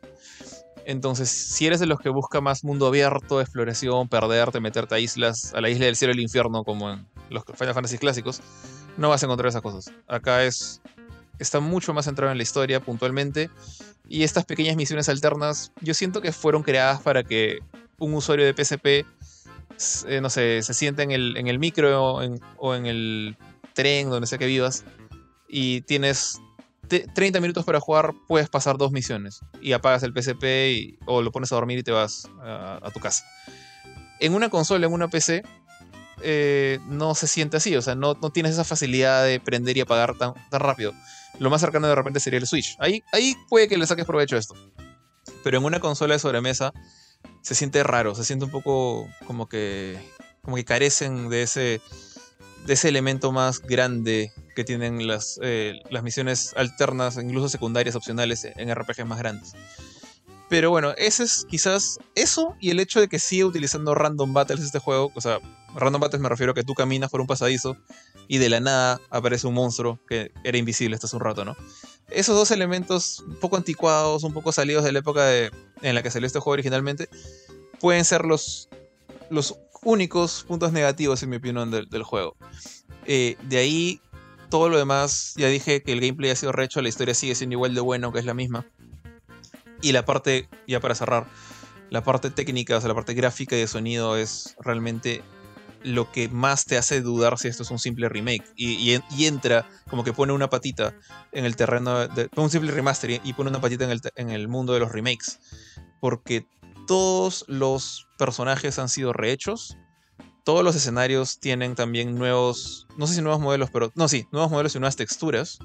Entonces, 0.85 1.29
si 1.29 1.67
eres 1.67 1.79
de 1.79 1.85
los 1.85 1.99
que 1.99 2.09
busca 2.09 2.41
más 2.41 2.63
mundo 2.63 2.87
abierto, 2.87 3.41
exploración, 3.41 4.07
perderte, 4.07 4.59
meterte 4.59 4.95
a 4.95 4.99
islas, 4.99 5.53
a 5.53 5.61
la 5.61 5.69
isla 5.69 5.85
del 5.85 5.95
cielo 5.95 6.13
y 6.13 6.17
el 6.17 6.21
infierno, 6.21 6.63
como 6.63 6.91
en 6.91 7.07
los 7.29 7.43
Final 7.45 7.73
Fantasy 7.73 7.97
clásicos, 7.97 8.41
no 8.97 9.09
vas 9.09 9.23
a 9.23 9.25
encontrar 9.25 9.49
esas 9.49 9.61
cosas. 9.61 9.93
Acá 10.07 10.43
es 10.43 10.81
está 11.41 11.59
mucho 11.59 11.93
más 11.93 12.05
centrado 12.05 12.31
en 12.31 12.37
la 12.37 12.43
historia 12.43 12.79
puntualmente 12.79 13.49
y 14.07 14.23
estas 14.23 14.45
pequeñas 14.45 14.75
misiones 14.75 15.09
alternas 15.09 15.71
yo 15.81 15.93
siento 15.93 16.21
que 16.21 16.31
fueron 16.31 16.63
creadas 16.63 17.01
para 17.01 17.23
que 17.23 17.59
un 17.97 18.13
usuario 18.13 18.45
de 18.45 18.53
PSP 18.53 19.05
eh, 20.07 20.21
no 20.21 20.29
sé, 20.29 20.61
se 20.61 20.73
sienta 20.73 21.03
en 21.03 21.11
el, 21.11 21.37
en 21.37 21.47
el 21.47 21.59
micro 21.59 22.13
o 22.57 22.73
en, 22.73 22.85
el 22.85 23.35
tren, 23.73 24.09
donde 24.09 24.27
sea 24.27 24.37
que 24.37 24.45
vivas, 24.45 24.83
y 25.47 25.81
tienes 25.81 26.39
30 26.87 27.39
minutos 27.39 27.65
para 27.65 27.79
jugar, 27.79 28.13
puedes 28.27 28.49
pasar 28.49 28.77
dos 28.77 28.91
misiones 28.91 29.39
y 29.61 29.71
apagas 29.71 30.03
el 30.03 30.13
PSP 30.13 30.99
o 31.05 31.21
lo 31.21 31.31
pones 31.31 31.51
a 31.51 31.55
dormir 31.55 31.79
y 31.79 31.83
te 31.83 31.91
vas 31.91 32.27
a, 32.43 32.89
tu 32.93 32.99
casa. 32.99 33.25
En 34.19 34.33
una 34.35 34.49
consola, 34.49 34.85
en 34.85 34.93
una 34.93 35.07
PC, 35.07 35.43
eh, 36.21 36.79
no 36.87 37.15
se 37.15 37.27
siente 37.27 37.57
así, 37.57 37.75
o 37.75 37.81
sea, 37.81 37.95
no, 37.95 38.15
no, 38.21 38.29
tienes 38.29 38.53
esa 38.53 38.63
facilidad 38.63 39.25
de 39.25 39.39
prender 39.39 39.77
y 39.77 39.81
apagar 39.81 40.15
tan, 40.17 40.33
tan, 40.49 40.59
rápido. 40.59 40.93
Lo 41.39 41.49
más 41.49 41.61
cercano 41.61 41.87
de 41.87 41.95
repente 41.95 42.19
sería 42.19 42.39
el 42.39 42.47
Switch. 42.47 42.75
Ahí, 42.79 43.03
ahí 43.11 43.35
puede 43.49 43.67
que 43.67 43.77
le 43.77 43.87
saques 43.87 44.05
provecho 44.05 44.35
a 44.35 44.39
esto. 44.39 44.55
Pero 45.43 45.57
en 45.57 45.63
una 45.63 45.79
consola 45.79 46.13
de 46.13 46.19
sobremesa, 46.19 46.73
se 47.41 47.55
siente 47.55 47.83
raro, 47.83 48.15
se 48.15 48.23
siente 48.23 48.45
un 48.45 48.51
poco 48.51 49.07
como 49.25 49.47
que, 49.47 49.99
como 50.41 50.55
que 50.55 50.65
carecen 50.65 51.29
de 51.29 51.43
ese, 51.43 51.81
de 52.65 52.73
ese 52.73 52.89
elemento 52.89 53.31
más 53.31 53.61
grande 53.61 54.31
que 54.55 54.63
tienen 54.63 55.07
las, 55.07 55.39
eh, 55.41 55.79
las 55.89 56.03
misiones 56.03 56.53
alternas, 56.55 57.17
incluso 57.17 57.49
secundarias, 57.49 57.95
opcionales 57.95 58.45
en 58.45 58.73
RPGs 58.73 59.05
más 59.05 59.19
grandes. 59.19 59.53
Pero 60.51 60.69
bueno, 60.69 60.93
ese 60.97 61.23
es 61.23 61.45
quizás 61.49 61.97
eso 62.13 62.57
y 62.59 62.71
el 62.71 62.81
hecho 62.81 62.99
de 62.99 63.07
que 63.07 63.19
sigue 63.19 63.45
utilizando 63.45 63.95
random 63.95 64.33
battles 64.33 64.59
este 64.59 64.79
juego. 64.79 65.09
O 65.15 65.21
sea, 65.21 65.39
random 65.75 66.01
battles 66.01 66.21
me 66.21 66.29
refiero 66.29 66.51
a 66.51 66.55
que 66.55 66.63
tú 66.63 66.73
caminas 66.73 67.09
por 67.09 67.21
un 67.21 67.27
pasadizo 67.27 67.77
y 68.27 68.37
de 68.37 68.49
la 68.49 68.59
nada 68.59 69.01
aparece 69.09 69.47
un 69.47 69.53
monstruo 69.53 69.99
que 70.07 70.31
era 70.43 70.57
invisible 70.57 70.95
hasta 70.95 71.07
hace 71.07 71.15
un 71.15 71.21
rato, 71.21 71.45
¿no? 71.45 71.55
Esos 72.09 72.35
dos 72.35 72.51
elementos 72.51 73.23
un 73.25 73.35
poco 73.35 73.57
anticuados, 73.57 74.23
un 74.23 74.33
poco 74.33 74.51
salidos 74.51 74.83
de 74.83 74.91
la 74.91 74.99
época 74.99 75.25
de, 75.25 75.51
en 75.81 75.95
la 75.95 76.03
que 76.03 76.11
salió 76.11 76.27
este 76.27 76.39
juego 76.39 76.53
originalmente, 76.53 77.09
pueden 77.79 78.05
ser 78.05 78.25
los, 78.25 78.69
los 79.29 79.55
únicos 79.83 80.43
puntos 80.47 80.71
negativos, 80.71 81.23
en 81.23 81.29
mi 81.29 81.37
opinión, 81.37 81.71
del, 81.71 82.03
juego. 82.03 82.35
Eh, 83.05 83.37
de 83.43 83.57
ahí, 83.57 84.01
todo 84.49 84.69
lo 84.69 84.77
demás, 84.77 85.33
ya 85.37 85.47
dije 85.47 85.81
que 85.81 85.93
el 85.93 86.01
gameplay 86.01 86.31
ha 86.31 86.35
sido 86.35 86.51
recho, 86.51 86.81
la 86.81 86.89
historia 86.89 87.13
sigue 87.13 87.35
siendo 87.35 87.55
igual 87.55 87.73
de 87.73 87.81
bueno, 87.81 88.11
que 88.11 88.19
es 88.19 88.25
la 88.25 88.33
misma. 88.33 88.65
Y 89.81 89.93
la 89.93 90.05
parte, 90.05 90.47
ya 90.67 90.79
para 90.79 90.95
cerrar, 90.95 91.27
la 91.89 92.03
parte 92.03 92.29
técnica, 92.29 92.77
o 92.77 92.81
sea, 92.81 92.89
la 92.89 92.95
parte 92.95 93.13
gráfica 93.13 93.55
y 93.55 93.59
de 93.59 93.67
sonido 93.67 94.15
es 94.15 94.55
realmente 94.59 95.23
lo 95.83 96.11
que 96.11 96.29
más 96.29 96.65
te 96.65 96.77
hace 96.77 97.01
dudar 97.01 97.37
si 97.37 97.47
esto 97.47 97.63
es 97.63 97.71
un 97.71 97.79
simple 97.79 98.09
remake. 98.09 98.45
Y, 98.55 98.93
entra 99.25 99.67
como 99.89 100.03
que 100.03 100.13
pone 100.13 100.33
una 100.33 100.49
patita 100.49 100.93
en 101.31 101.45
el 101.45 101.55
terreno 101.55 102.07
de. 102.07 102.29
Un 102.35 102.49
simple 102.49 102.71
remaster 102.71 103.21
y, 103.23 103.33
pone 103.33 103.49
una 103.49 103.61
patita 103.61 103.85
en 103.85 103.91
el, 103.91 104.01
en 104.15 104.29
el 104.29 104.47
mundo 104.47 104.73
de 104.73 104.79
los 104.79 104.91
remakes. 104.91 105.39
Porque 105.99 106.45
todos 106.87 107.45
los 107.47 108.07
personajes 108.17 108.79
han 108.79 108.89
sido 108.89 109.13
rehechos. 109.13 109.77
Todos 110.43 110.63
los 110.63 110.75
escenarios 110.75 111.39
tienen 111.39 111.75
también 111.75 112.15
nuevos. 112.15 112.87
No 112.97 113.07
sé 113.07 113.15
si 113.15 113.21
nuevos 113.21 113.41
modelos, 113.41 113.69
pero. 113.71 113.91
No, 113.95 114.07
sí, 114.07 114.27
nuevos 114.31 114.51
modelos 114.51 114.75
y 114.75 114.79
nuevas 114.79 114.95
texturas 114.95 115.59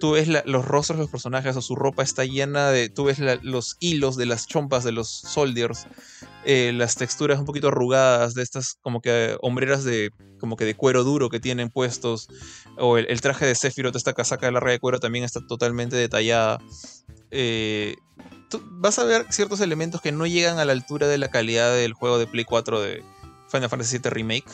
tú 0.00 0.12
ves 0.12 0.26
los 0.26 0.64
rostros 0.64 0.98
de 0.98 1.04
los 1.04 1.10
personajes 1.10 1.54
o 1.56 1.62
su 1.62 1.76
ropa 1.76 2.02
está 2.02 2.24
llena 2.24 2.70
de, 2.70 2.88
tú 2.88 3.04
ves 3.04 3.20
los 3.42 3.76
hilos 3.78 4.16
de 4.16 4.26
las 4.26 4.46
chompas 4.48 4.82
de 4.82 4.90
los 4.90 5.08
soldiers, 5.08 5.86
eh, 6.44 6.72
las 6.74 6.96
texturas 6.96 7.38
un 7.38 7.44
poquito 7.44 7.68
arrugadas 7.68 8.34
de 8.34 8.42
estas 8.42 8.78
como 8.80 9.00
que 9.00 9.36
hombreras 9.42 9.84
de 9.84 10.10
como 10.40 10.56
que 10.56 10.64
de 10.64 10.74
cuero 10.74 11.04
duro 11.04 11.28
que 11.28 11.38
tienen 11.38 11.68
puestos, 11.68 12.28
o 12.78 12.96
el, 12.96 13.20
traje 13.20 13.44
de 13.46 13.54
Sephiroth, 13.54 13.94
esta 13.94 14.14
casaca 14.14 14.46
de 14.46 14.52
larga 14.52 14.72
de 14.72 14.80
cuero 14.80 14.98
también 14.98 15.22
está 15.22 15.46
totalmente 15.46 15.96
detallada. 15.96 16.58
Eh, 17.30 17.94
vas 18.72 18.98
a 18.98 19.04
ver 19.04 19.26
ciertos 19.30 19.60
elementos 19.60 20.00
que 20.00 20.12
no 20.12 20.26
llegan 20.26 20.58
a 20.58 20.64
la 20.64 20.72
altura 20.72 21.08
de 21.08 21.18
la 21.18 21.28
calidad 21.28 21.74
del 21.74 21.92
juego 21.92 22.18
de 22.18 22.26
Play 22.26 22.44
4 22.46 22.80
de 22.80 23.04
Final 23.50 23.68
Fantasy 23.68 23.98
VII 23.98 24.10
Remake, 24.10 24.50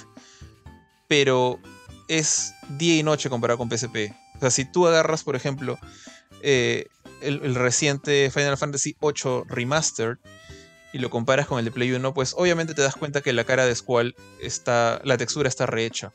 pero 1.06 1.60
es 2.08 2.52
día 2.70 2.98
y 2.98 3.04
noche 3.04 3.30
comparado 3.30 3.58
con 3.58 3.70
PSP 3.70 4.25
o 4.36 4.40
sea, 4.40 4.50
si 4.50 4.64
tú 4.64 4.86
agarras, 4.86 5.24
por 5.24 5.36
ejemplo, 5.36 5.78
eh, 6.42 6.86
el, 7.20 7.54
reciente 7.54 8.30
Final 8.30 8.56
Fantasy 8.56 8.96
VIII 9.00 9.44
Remastered 9.48 10.18
y 10.92 10.98
lo 10.98 11.10
comparas 11.10 11.46
con 11.46 11.58
el 11.58 11.64
de 11.64 11.70
Play 11.70 11.92
1, 11.92 12.14
pues 12.14 12.34
obviamente 12.36 12.74
te 12.74 12.82
das 12.82 12.94
cuenta 12.94 13.20
que 13.20 13.32
la 13.32 13.44
cara 13.44 13.66
de 13.66 13.74
Squall 13.74 14.14
está. 14.40 15.00
la 15.04 15.16
textura 15.16 15.48
está 15.48 15.66
rehecha. 15.66 16.12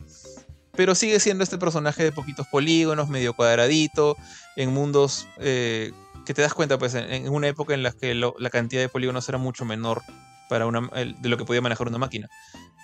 Pero 0.73 0.95
sigue 0.95 1.19
siendo 1.19 1.43
este 1.43 1.57
personaje 1.57 2.03
de 2.03 2.11
poquitos 2.11 2.47
polígonos, 2.47 3.09
medio 3.09 3.33
cuadradito, 3.33 4.15
en 4.55 4.71
mundos 4.71 5.27
eh, 5.37 5.91
que 6.25 6.33
te 6.33 6.41
das 6.41 6.53
cuenta, 6.53 6.77
pues, 6.77 6.95
en, 6.95 7.27
una 7.29 7.47
época 7.47 7.73
en 7.73 7.83
la 7.83 7.91
que 7.91 8.15
la 8.15 8.49
cantidad 8.49 8.81
de 8.81 8.89
polígonos 8.89 9.27
era 9.27 9.37
mucho 9.37 9.65
menor 9.65 10.01
para 10.49 10.65
una, 10.65 10.89
de 10.93 11.29
lo 11.29 11.37
que 11.37 11.45
podía 11.45 11.61
manejar 11.61 11.87
una 11.87 11.97
máquina. 11.97 12.29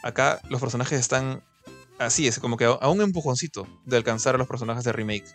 Acá 0.04 0.42
los 0.50 0.60
personajes 0.60 1.00
están 1.00 1.44
así 2.00 2.28
es, 2.28 2.40
como 2.40 2.58
que 2.58 2.66
a, 2.66 2.88
un 2.88 3.02
empujoncito 3.02 3.68
de 3.86 3.98
alcanzar 3.98 4.36
a 4.36 4.38
los 4.38 4.48
personajes 4.48 4.84
de 4.84 4.92
remake. 4.92 5.26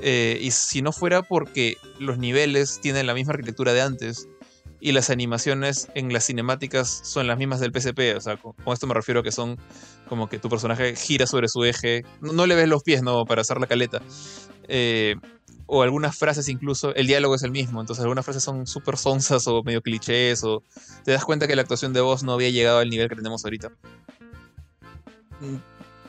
Eh, 0.00 0.38
y 0.42 0.50
si 0.50 0.82
no 0.82 0.92
fuera 0.92 1.22
porque 1.22 1.76
los 1.98 2.18
niveles 2.18 2.80
tienen 2.82 3.06
la 3.06 3.14
misma 3.14 3.32
arquitectura 3.32 3.72
de 3.72 3.80
antes 3.80 4.28
y 4.78 4.92
las 4.92 5.08
animaciones 5.08 5.88
en 5.94 6.12
las 6.12 6.26
cinemáticas 6.26 7.00
son 7.02 7.26
las 7.26 7.38
mismas 7.38 7.60
del 7.60 7.72
PSP, 7.72 8.14
o 8.14 8.20
sea, 8.20 8.36
con, 8.36 8.54
esto 8.72 8.86
me 8.86 8.92
refiero 8.92 9.20
a 9.20 9.22
que 9.22 9.32
son 9.32 9.58
como 10.06 10.28
que 10.28 10.38
tu 10.38 10.50
personaje 10.50 10.94
gira 10.96 11.26
sobre 11.26 11.48
su 11.48 11.64
eje, 11.64 12.04
no, 12.20 12.46
le 12.46 12.54
ves 12.54 12.68
los 12.68 12.82
pies, 12.82 13.02
¿no? 13.02 13.24
Para 13.24 13.40
hacer 13.40 13.58
la 13.58 13.66
caleta. 13.66 14.02
Eh, 14.68 15.16
o 15.68 15.82
algunas 15.82 16.16
frases 16.16 16.48
incluso, 16.48 16.94
el 16.94 17.06
diálogo 17.06 17.34
es 17.34 17.42
el 17.42 17.50
mismo, 17.50 17.80
entonces 17.80 18.02
algunas 18.02 18.24
frases 18.24 18.44
son 18.44 18.66
súper 18.66 18.96
sonsas 18.98 19.48
o 19.48 19.62
medio 19.64 19.80
clichés, 19.80 20.44
o 20.44 20.62
te 21.04 21.12
das 21.12 21.24
cuenta 21.24 21.48
que 21.48 21.56
la 21.56 21.62
actuación 21.62 21.92
de 21.92 22.02
voz 22.02 22.22
no 22.22 22.32
había 22.32 22.50
llegado 22.50 22.78
al 22.78 22.90
nivel 22.90 23.08
que 23.08 23.16
tenemos 23.16 23.44
ahorita 23.44 23.72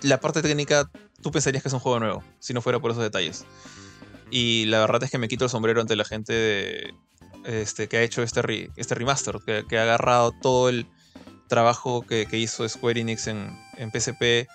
la 0.02 0.19
parte 0.19 0.41
técnica, 0.41 0.90
tú 1.22 1.32
pensarías 1.32 1.64
que 1.64 1.69
es 1.69 1.74
un 1.74 1.80
juego 1.80 1.99
nuevo, 1.99 2.24
si 2.40 2.53
no 2.53 2.61
fuera 2.61 2.80
por 2.80 2.91
esos 2.91 3.03
detalles. 3.03 3.45
Y 4.30 4.65
la 4.65 4.80
verdad 4.80 5.03
es 5.03 5.11
que 5.11 5.18
me 5.18 5.28
quito 5.28 5.45
el 5.45 5.49
sombrero 5.49 5.82
ante 5.82 5.95
la 5.95 6.06
gente 6.06 6.94
este, 7.45 7.88
que 7.88 7.98
ha 7.98 8.02
hecho 8.02 8.24
este, 8.24 8.72
este 8.76 8.95
remaster, 8.95 9.38
que, 9.45 9.78
ha 9.78 9.84
agarrado 9.84 10.34
todo 10.41 10.69
el 10.69 10.86
trabajo 11.48 12.06
que, 12.06 12.28
hizo 12.34 12.68
Square 12.68 12.99
Enix 12.99 13.28
en, 13.28 13.57
en, 13.78 13.90
PSP, 13.91 14.19
que 14.19 14.48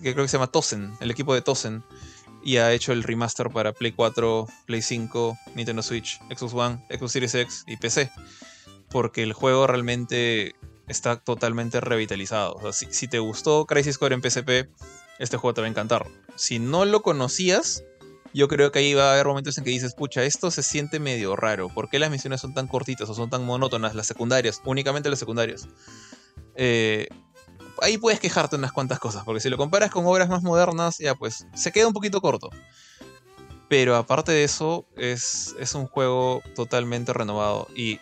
creo 0.00 0.24
que 0.24 0.28
se 0.28 0.38
llama 0.38 0.46
Tosen, 0.46 0.94
el 1.00 1.10
equipo 1.10 1.34
de 1.34 1.42
Tosen, 1.42 1.84
y 2.44 2.56
ha 2.56 2.72
hecho 2.72 2.92
el 2.92 3.02
remaster 3.02 3.50
para 3.50 3.72
Play 3.72 3.92
4, 3.92 4.46
Play 4.66 4.82
5, 4.82 5.38
Nintendo 5.54 5.82
Switch, 5.82 6.20
Xbox 6.34 6.54
One, 6.54 6.84
Xbox 6.90 7.12
Series 7.12 7.34
X 7.34 7.64
y 7.66 7.76
PC. 7.76 8.10
Porque 8.90 9.22
el 9.22 9.32
juego 9.32 9.66
realmente 9.66 10.54
está 10.88 11.16
totalmente 11.16 11.80
revitalizado. 11.80 12.72
si, 12.72 13.08
te 13.08 13.18
gustó 13.18 13.66
Crisis 13.66 13.98
Core 13.98 14.14
en 14.14 14.22
PSP, 14.22 14.68
este 15.18 15.36
juego 15.36 15.54
te 15.54 15.60
va 15.60 15.66
a 15.66 15.70
encantar. 15.70 16.06
Si 16.36 16.58
no 16.58 16.84
lo 16.84 17.02
conocías, 17.02 17.84
yo 18.34 18.48
creo 18.48 18.72
que 18.72 18.80
ahí 18.80 18.94
va 18.94 19.10
a 19.10 19.12
haber 19.14 19.26
momentos 19.26 19.58
en 19.58 19.64
que 19.64 19.70
dices, 19.70 19.94
pucha, 19.94 20.24
esto 20.24 20.50
se 20.50 20.62
siente 20.62 20.98
medio 20.98 21.36
raro. 21.36 21.68
¿Por 21.68 21.88
qué 21.88 21.98
las 21.98 22.10
misiones 22.10 22.40
son 22.40 22.54
tan 22.54 22.66
cortitas 22.66 23.08
o 23.08 23.14
son 23.14 23.30
tan 23.30 23.44
monótonas? 23.44 23.94
Las 23.94 24.06
secundarias, 24.06 24.60
únicamente 24.64 25.10
las 25.10 25.18
secundarias. 25.18 25.68
Eh, 26.54 27.08
ahí 27.80 27.98
puedes 27.98 28.20
quejarte 28.20 28.56
unas 28.56 28.72
cuantas 28.72 28.98
cosas, 28.98 29.24
porque 29.24 29.40
si 29.40 29.50
lo 29.50 29.56
comparas 29.56 29.90
con 29.90 30.06
obras 30.06 30.28
más 30.28 30.42
modernas, 30.42 30.98
ya 30.98 31.14
pues 31.14 31.46
se 31.54 31.72
queda 31.72 31.86
un 31.86 31.92
poquito 31.92 32.20
corto. 32.20 32.50
Pero 33.68 33.96
aparte 33.96 34.32
de 34.32 34.44
eso, 34.44 34.86
es, 34.96 35.54
es 35.58 35.74
un 35.74 35.86
juego 35.86 36.42
totalmente 36.54 37.12
renovado. 37.12 37.68
Y 37.74 38.00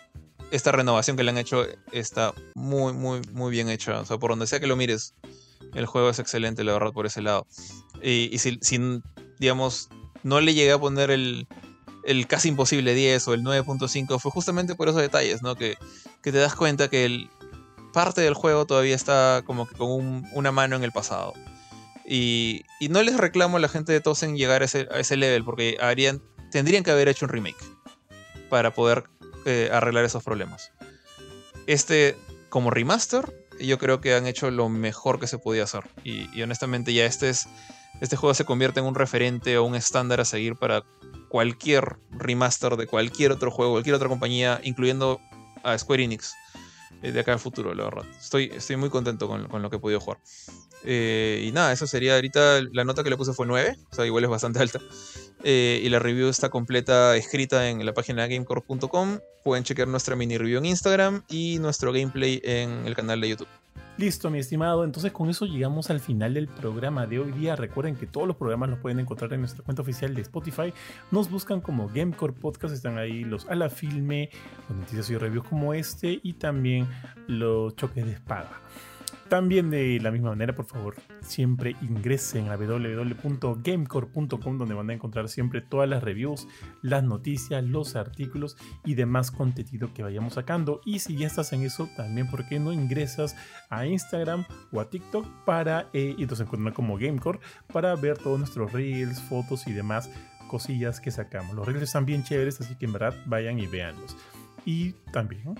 esta 0.51 0.73
renovación 0.73 1.17
que 1.17 1.23
le 1.23 1.31
han 1.31 1.39
hecho 1.39 1.67
está 1.93 2.35
muy, 2.55 2.93
muy, 2.93 3.21
muy 3.33 3.51
bien 3.51 3.69
hecha. 3.69 4.01
O 4.01 4.05
sea, 4.05 4.19
por 4.19 4.31
donde 4.31 4.47
sea 4.47 4.61
que 4.61 4.67
lo 4.67 4.77
mires, 4.77 5.15
el 5.75 5.87
juego 5.87 6.11
es 6.11 6.19
excelente, 6.19 6.65
la 6.65 6.73
verdad, 6.73 6.93
por 6.93 7.07
ese 7.07 7.23
lado. 7.23 7.47
Y, 8.03 8.37
si, 8.39 9.01
digamos, 9.39 9.89
no 10.23 10.41
le 10.41 10.55
llegué 10.55 10.73
a 10.73 10.79
poner 10.79 11.11
el, 11.11 11.47
el 12.05 12.27
casi 12.27 12.49
imposible 12.49 12.95
10 12.95 13.29
o 13.29 13.35
el 13.35 13.43
9.5, 13.43 14.19
fue 14.19 14.31
justamente 14.31 14.75
por 14.75 14.89
esos 14.89 15.01
detalles, 15.01 15.43
¿no? 15.43 15.55
Que, 15.55 15.77
te 16.23 16.33
das 16.33 16.55
cuenta 16.55 16.89
que 16.89 17.29
parte 17.93 18.21
del 18.21 18.35
juego 18.35 18.67
todavía 18.67 18.95
está 18.95 19.43
como 19.45 19.69
que 19.69 19.75
con 19.75 20.25
una 20.33 20.53
mano 20.53 20.77
en 20.77 20.85
el 20.85 20.93
pasado. 20.93 21.35
Y, 22.07 22.65
y, 22.81 22.89
no 22.89 23.03
les 23.03 23.17
reclamo 23.17 23.59
a 23.59 23.61
la 23.61 23.69
gente 23.69 23.93
de 23.93 24.01
Tosen 24.01 24.37
llegar 24.37 24.63
a 24.63 24.65
ese, 24.65 24.89
a 24.91 24.99
ese 24.99 25.17
level, 25.17 25.45
porque 25.45 25.77
harían, 25.81 26.21
tendrían 26.51 26.83
que 26.83 26.91
haber 26.91 27.09
hecho 27.09 27.27
un 27.27 27.31
remake 27.31 27.65
para 28.49 28.75
poder 28.75 29.05
eh, 29.45 29.71
arreglar 29.73 30.05
esos 30.05 30.23
problemas. 30.23 30.73
Este, 31.67 32.17
como 32.49 32.71
remaster, 32.71 33.33
yo 33.61 33.79
creo 33.79 34.01
que 34.01 34.15
han 34.15 34.27
hecho 34.27 34.51
lo 34.51 34.69
mejor 34.69 35.21
que 35.21 35.27
se 35.27 35.39
podía 35.39 35.65
hacer. 35.65 35.85
Y, 36.05 36.43
honestamente 36.43 36.93
ya 36.93 37.05
este 37.05 37.31
es... 37.31 37.49
Este 38.01 38.17
juego 38.17 38.33
se 38.33 38.47
convierte 38.47 38.81
en 38.81 38.87
un 38.87 38.95
referente 38.95 39.59
o 39.59 39.65
un 39.65 39.75
estándar 39.75 40.21
a 40.21 40.25
seguir 40.25 40.57
para 40.57 40.85
cualquier 41.29 41.99
remaster 42.11 42.77
de 42.77 42.87
cualquier 42.87 43.31
otro 43.31 43.51
juego, 43.51 43.73
cualquier 43.73 43.95
otra 43.95 44.09
compañía, 44.09 44.59
incluyendo 44.63 45.21
a 45.63 45.77
Square 45.77 46.05
Enix 46.05 46.35
eh, 47.03 47.13
de 47.13 47.21
acá 47.21 47.35
al 47.35 47.41
futuro, 47.41 47.75
la 47.75 47.85
verdad. 47.85 48.05
Estoy, 48.19 48.51
estoy 48.55 48.77
muy 48.77 48.89
contento 48.89 49.29
con, 49.29 49.49
con 49.49 49.61
lo 49.61 49.69
que 49.69 49.77
he 49.77 49.79
podido 49.81 50.01
jugar. 50.01 50.19
Eh, 50.85 51.45
y 51.47 51.53
nada, 51.53 51.73
eso 51.73 51.87
sería 51.87 52.15
ahorita. 52.15 52.61
La 52.73 52.85
nota 52.85 53.03
que 53.03 53.11
le 53.11 53.17
puse 53.17 53.33
fue 53.33 53.47
9, 53.47 53.77
o 53.91 53.95
sea, 53.95 54.07
igual 54.07 54.25
es 54.25 54.31
bastante 54.31 54.59
alta. 54.61 54.81
Eh, 55.43 55.81
y 55.83 55.89
la 55.89 55.99
review 55.99 56.29
está 56.29 56.51
completa 56.51 57.17
escrita 57.17 57.69
en 57.69 57.85
la 57.85 57.95
página 57.95 58.27
gamecore.com. 58.27 59.19
Pueden 59.43 59.65
chequear 59.65 59.89
nuestra 59.89 60.17
mini 60.17 60.37
review 60.37 60.59
en 60.59 60.67
Instagram 60.67 61.23
y 61.29 61.59
nuestro 61.61 61.93
gameplay 61.93 62.41
en 62.45 62.87
el 62.87 62.95
canal 62.95 63.21
de 63.21 63.31
YouTube. 63.31 63.49
Listo, 64.01 64.31
mi 64.31 64.39
estimado. 64.39 64.85
Entonces 64.85 65.13
con 65.13 65.29
eso 65.29 65.45
llegamos 65.45 65.91
al 65.91 66.01
final 66.01 66.33
del 66.33 66.49
programa 66.49 67.07
de 67.07 67.19
hoy 67.19 67.33
día. 67.33 67.55
Recuerden 67.55 67.97
que 67.97 68.07
todos 68.07 68.27
los 68.27 68.37
programas 68.37 68.71
los 68.71 68.79
pueden 68.79 68.99
encontrar 68.99 69.31
en 69.35 69.41
nuestra 69.41 69.63
cuenta 69.63 69.83
oficial 69.83 70.15
de 70.15 70.23
Spotify. 70.23 70.73
Nos 71.11 71.31
buscan 71.31 71.61
como 71.61 71.89
Gamecore 71.89 72.33
Podcast. 72.33 72.75
Están 72.75 72.97
ahí 72.97 73.25
los 73.25 73.47
a 73.49 73.55
la 73.55 73.69
filme, 73.69 74.31
con 74.67 74.81
noticias 74.81 75.11
y 75.11 75.19
reviews 75.19 75.47
como 75.47 75.75
este 75.75 76.19
y 76.23 76.33
también 76.35 76.89
los 77.27 77.77
choques 77.77 78.07
de 78.07 78.13
espada. 78.13 78.63
También 79.31 79.71
de 79.71 79.99
la 80.01 80.11
misma 80.11 80.31
manera, 80.31 80.57
por 80.57 80.65
favor, 80.65 80.97
siempre 81.21 81.77
ingresen 81.83 82.49
a 82.49 82.57
www.gamecore.com 82.57 84.59
donde 84.59 84.75
van 84.75 84.91
a 84.91 84.93
encontrar 84.93 85.29
siempre 85.29 85.61
todas 85.61 85.89
las 85.89 86.03
reviews, 86.03 86.49
las 86.83 87.05
noticias, 87.05 87.63
los 87.63 87.95
artículos 87.95 88.57
y 88.85 88.97
demás 88.97 89.31
contenido 89.31 89.95
que 89.95 90.03
vayamos 90.03 90.35
sacando. 90.35 90.81
Y 90.85 90.99
si 90.99 91.17
ya 91.17 91.29
estás 91.29 91.53
en 91.53 91.63
eso, 91.63 91.89
también, 91.97 92.29
¿por 92.29 92.49
qué 92.49 92.59
no 92.59 92.73
ingresas 92.73 93.37
a 93.69 93.87
Instagram 93.87 94.47
o 94.73 94.81
a 94.81 94.91
TikTok 94.91 95.45
para, 95.45 95.89
eh, 95.93 96.17
y 96.19 96.27
nos 96.27 96.41
encuentran 96.41 96.75
como 96.75 96.99
Gamecore, 96.99 97.39
para 97.73 97.95
ver 97.95 98.19
todos 98.19 98.37
nuestros 98.37 98.73
reels, 98.73 99.23
fotos 99.23 99.69
y 99.69 99.73
demás 99.73 100.11
cosillas 100.49 101.01
que 101.01 101.13
sacamos. 101.13 101.55
Los 101.55 101.67
reels 101.67 101.85
están 101.85 102.05
bien 102.05 102.25
chéveres, 102.25 102.61
así 102.61 102.75
que 102.75 102.87
en 102.87 102.95
verdad 102.95 103.15
vayan 103.27 103.61
y 103.61 103.69
véanlos. 103.69 104.17
Y 104.65 104.95
también 105.13 105.55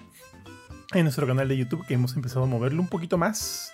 en 0.93 1.05
nuestro 1.05 1.27
canal 1.27 1.47
de 1.47 1.57
YouTube 1.57 1.87
que 1.87 1.95
hemos 1.95 2.17
empezado 2.17 2.45
a 2.45 2.49
moverlo 2.49 2.83
un 2.83 2.89
poquito 2.89 3.17
más 3.17 3.73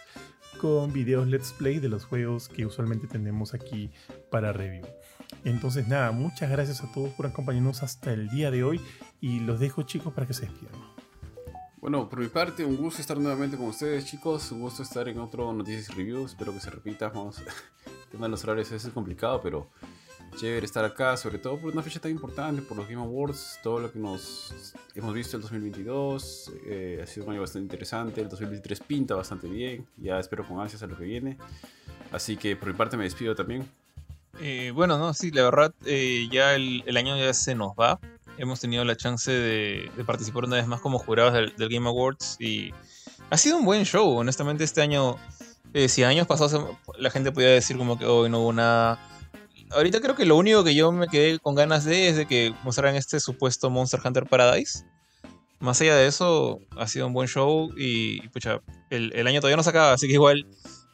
con 0.60 0.92
videos 0.92 1.26
let's 1.26 1.52
play 1.52 1.78
de 1.78 1.88
los 1.88 2.04
juegos 2.04 2.48
que 2.48 2.66
usualmente 2.66 3.06
tenemos 3.06 3.54
aquí 3.54 3.90
para 4.30 4.52
review. 4.52 4.86
Entonces 5.44 5.88
nada, 5.88 6.12
muchas 6.12 6.50
gracias 6.50 6.82
a 6.82 6.92
todos 6.92 7.10
por 7.14 7.26
acompañarnos 7.26 7.82
hasta 7.82 8.12
el 8.12 8.28
día 8.28 8.50
de 8.50 8.64
hoy 8.64 8.80
y 9.20 9.40
los 9.40 9.60
dejo 9.60 9.82
chicos 9.82 10.12
para 10.12 10.26
que 10.26 10.34
se 10.34 10.42
despidan. 10.42 10.74
Bueno, 11.78 12.08
por 12.08 12.20
mi 12.20 12.28
parte, 12.28 12.64
un 12.64 12.76
gusto 12.76 13.00
estar 13.00 13.18
nuevamente 13.18 13.56
con 13.56 13.66
ustedes 13.66 14.04
chicos, 14.04 14.50
un 14.52 14.60
gusto 14.60 14.82
estar 14.82 15.08
en 15.08 15.18
otro 15.18 15.52
Noticias 15.52 15.94
Review, 15.94 16.26
espero 16.26 16.52
que 16.52 16.60
se 16.60 16.70
repita, 16.70 17.08
vamos, 17.08 17.38
el 17.86 18.10
tema 18.10 18.26
de 18.26 18.30
los 18.30 18.44
horarios 18.44 18.72
es 18.72 18.86
complicado, 18.88 19.40
pero 19.40 19.70
chévere 20.36 20.66
estar 20.66 20.84
acá, 20.84 21.16
sobre 21.16 21.38
todo 21.38 21.58
por 21.58 21.72
una 21.72 21.82
fecha 21.82 22.00
tan 22.00 22.10
importante, 22.10 22.62
por 22.62 22.76
los 22.76 22.88
Game 22.88 23.00
Awards, 23.00 23.58
todo 23.62 23.78
lo 23.78 23.92
que 23.92 23.98
nos 23.98 24.74
hemos 24.94 25.14
visto 25.14 25.36
el 25.36 25.42
2022, 25.42 26.52
eh, 26.66 27.00
ha 27.02 27.06
sido 27.06 27.26
un 27.26 27.32
año 27.32 27.40
bastante 27.40 27.64
interesante, 27.64 28.20
el 28.20 28.28
2023 28.28 28.80
pinta 28.80 29.14
bastante 29.14 29.48
bien, 29.48 29.86
ya 29.96 30.18
espero 30.18 30.46
con 30.46 30.60
ansias 30.60 30.82
a 30.82 30.86
lo 30.86 30.96
que 30.96 31.04
viene, 31.04 31.38
así 32.12 32.36
que 32.36 32.56
por 32.56 32.68
mi 32.68 32.74
parte 32.74 32.96
me 32.96 33.04
despido 33.04 33.34
también. 33.34 33.68
Eh, 34.40 34.70
bueno, 34.74 34.98
no, 34.98 35.14
sí, 35.14 35.30
la 35.30 35.42
verdad, 35.44 35.74
eh, 35.86 36.28
ya 36.30 36.54
el, 36.54 36.96
año 36.96 37.16
ya 37.16 37.32
se 37.32 37.54
nos 37.54 37.72
va, 37.72 37.98
hemos 38.36 38.60
tenido 38.60 38.84
la 38.84 38.96
chance 38.96 39.30
de, 39.30 39.90
participar 40.04 40.44
una 40.44 40.56
vez 40.56 40.66
más 40.66 40.80
como 40.80 40.98
jurados 40.98 41.32
del, 41.32 41.56
del, 41.56 41.68
Game 41.70 41.88
Awards 41.88 42.36
y 42.38 42.72
ha 43.30 43.38
sido 43.38 43.56
un 43.56 43.64
buen 43.64 43.84
show, 43.84 44.18
honestamente 44.18 44.64
este 44.64 44.82
año, 44.82 45.16
si 45.88 46.04
años 46.04 46.26
pasados 46.26 46.76
la 46.98 47.10
gente 47.10 47.32
podía 47.32 47.48
decir 47.48 47.76
como 47.76 47.98
que 47.98 48.06
hoy 48.06 48.30
no 48.30 48.40
hubo 48.40 48.52
nada 48.52 48.98
ahorita 49.70 50.00
creo 50.00 50.14
que 50.14 50.26
lo 50.26 50.36
único 50.36 50.64
que 50.64 50.74
yo 50.74 50.92
me 50.92 51.08
quedé 51.08 51.38
con 51.38 51.54
ganas 51.54 51.84
de 51.84 52.08
es 52.08 52.16
de 52.16 52.26
que 52.26 52.54
mostraran 52.64 52.96
este 52.96 53.20
supuesto 53.20 53.70
Monster 53.70 54.00
Hunter 54.04 54.26
Paradise. 54.26 54.84
Más 55.58 55.80
allá 55.80 55.96
de 55.96 56.06
eso, 56.06 56.60
ha 56.76 56.86
sido 56.86 57.06
un 57.06 57.14
buen 57.14 57.28
show 57.28 57.70
y, 57.76 58.28
pucha, 58.28 58.60
el, 58.90 59.12
el 59.14 59.26
año 59.26 59.40
todavía 59.40 59.56
no 59.56 59.62
se 59.62 59.70
acaba, 59.70 59.94
así 59.94 60.06
que 60.06 60.12
igual 60.12 60.46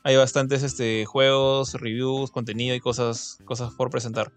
hay 0.05 0.17
bastantes 0.17 0.63
este, 0.63 1.05
juegos, 1.05 1.75
reviews, 1.75 2.31
contenido 2.31 2.75
y 2.75 2.81
cosas, 2.81 3.39
cosas 3.45 3.73
por 3.75 3.91
presentar. 3.91 4.33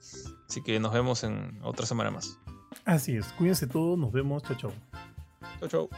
Así 0.48 0.62
que 0.62 0.80
nos 0.80 0.94
vemos 0.94 1.24
en 1.24 1.60
otra 1.64 1.86
semana 1.86 2.12
más. 2.12 2.40
Así 2.86 3.16
es, 3.16 3.26
cuídense 3.38 3.68
todos, 3.68 3.98
nos 3.98 4.12
vemos, 4.12 4.44
chao 4.44 4.58
chao. 4.58 4.74
Chao 5.60 5.70
chao. 5.70 5.90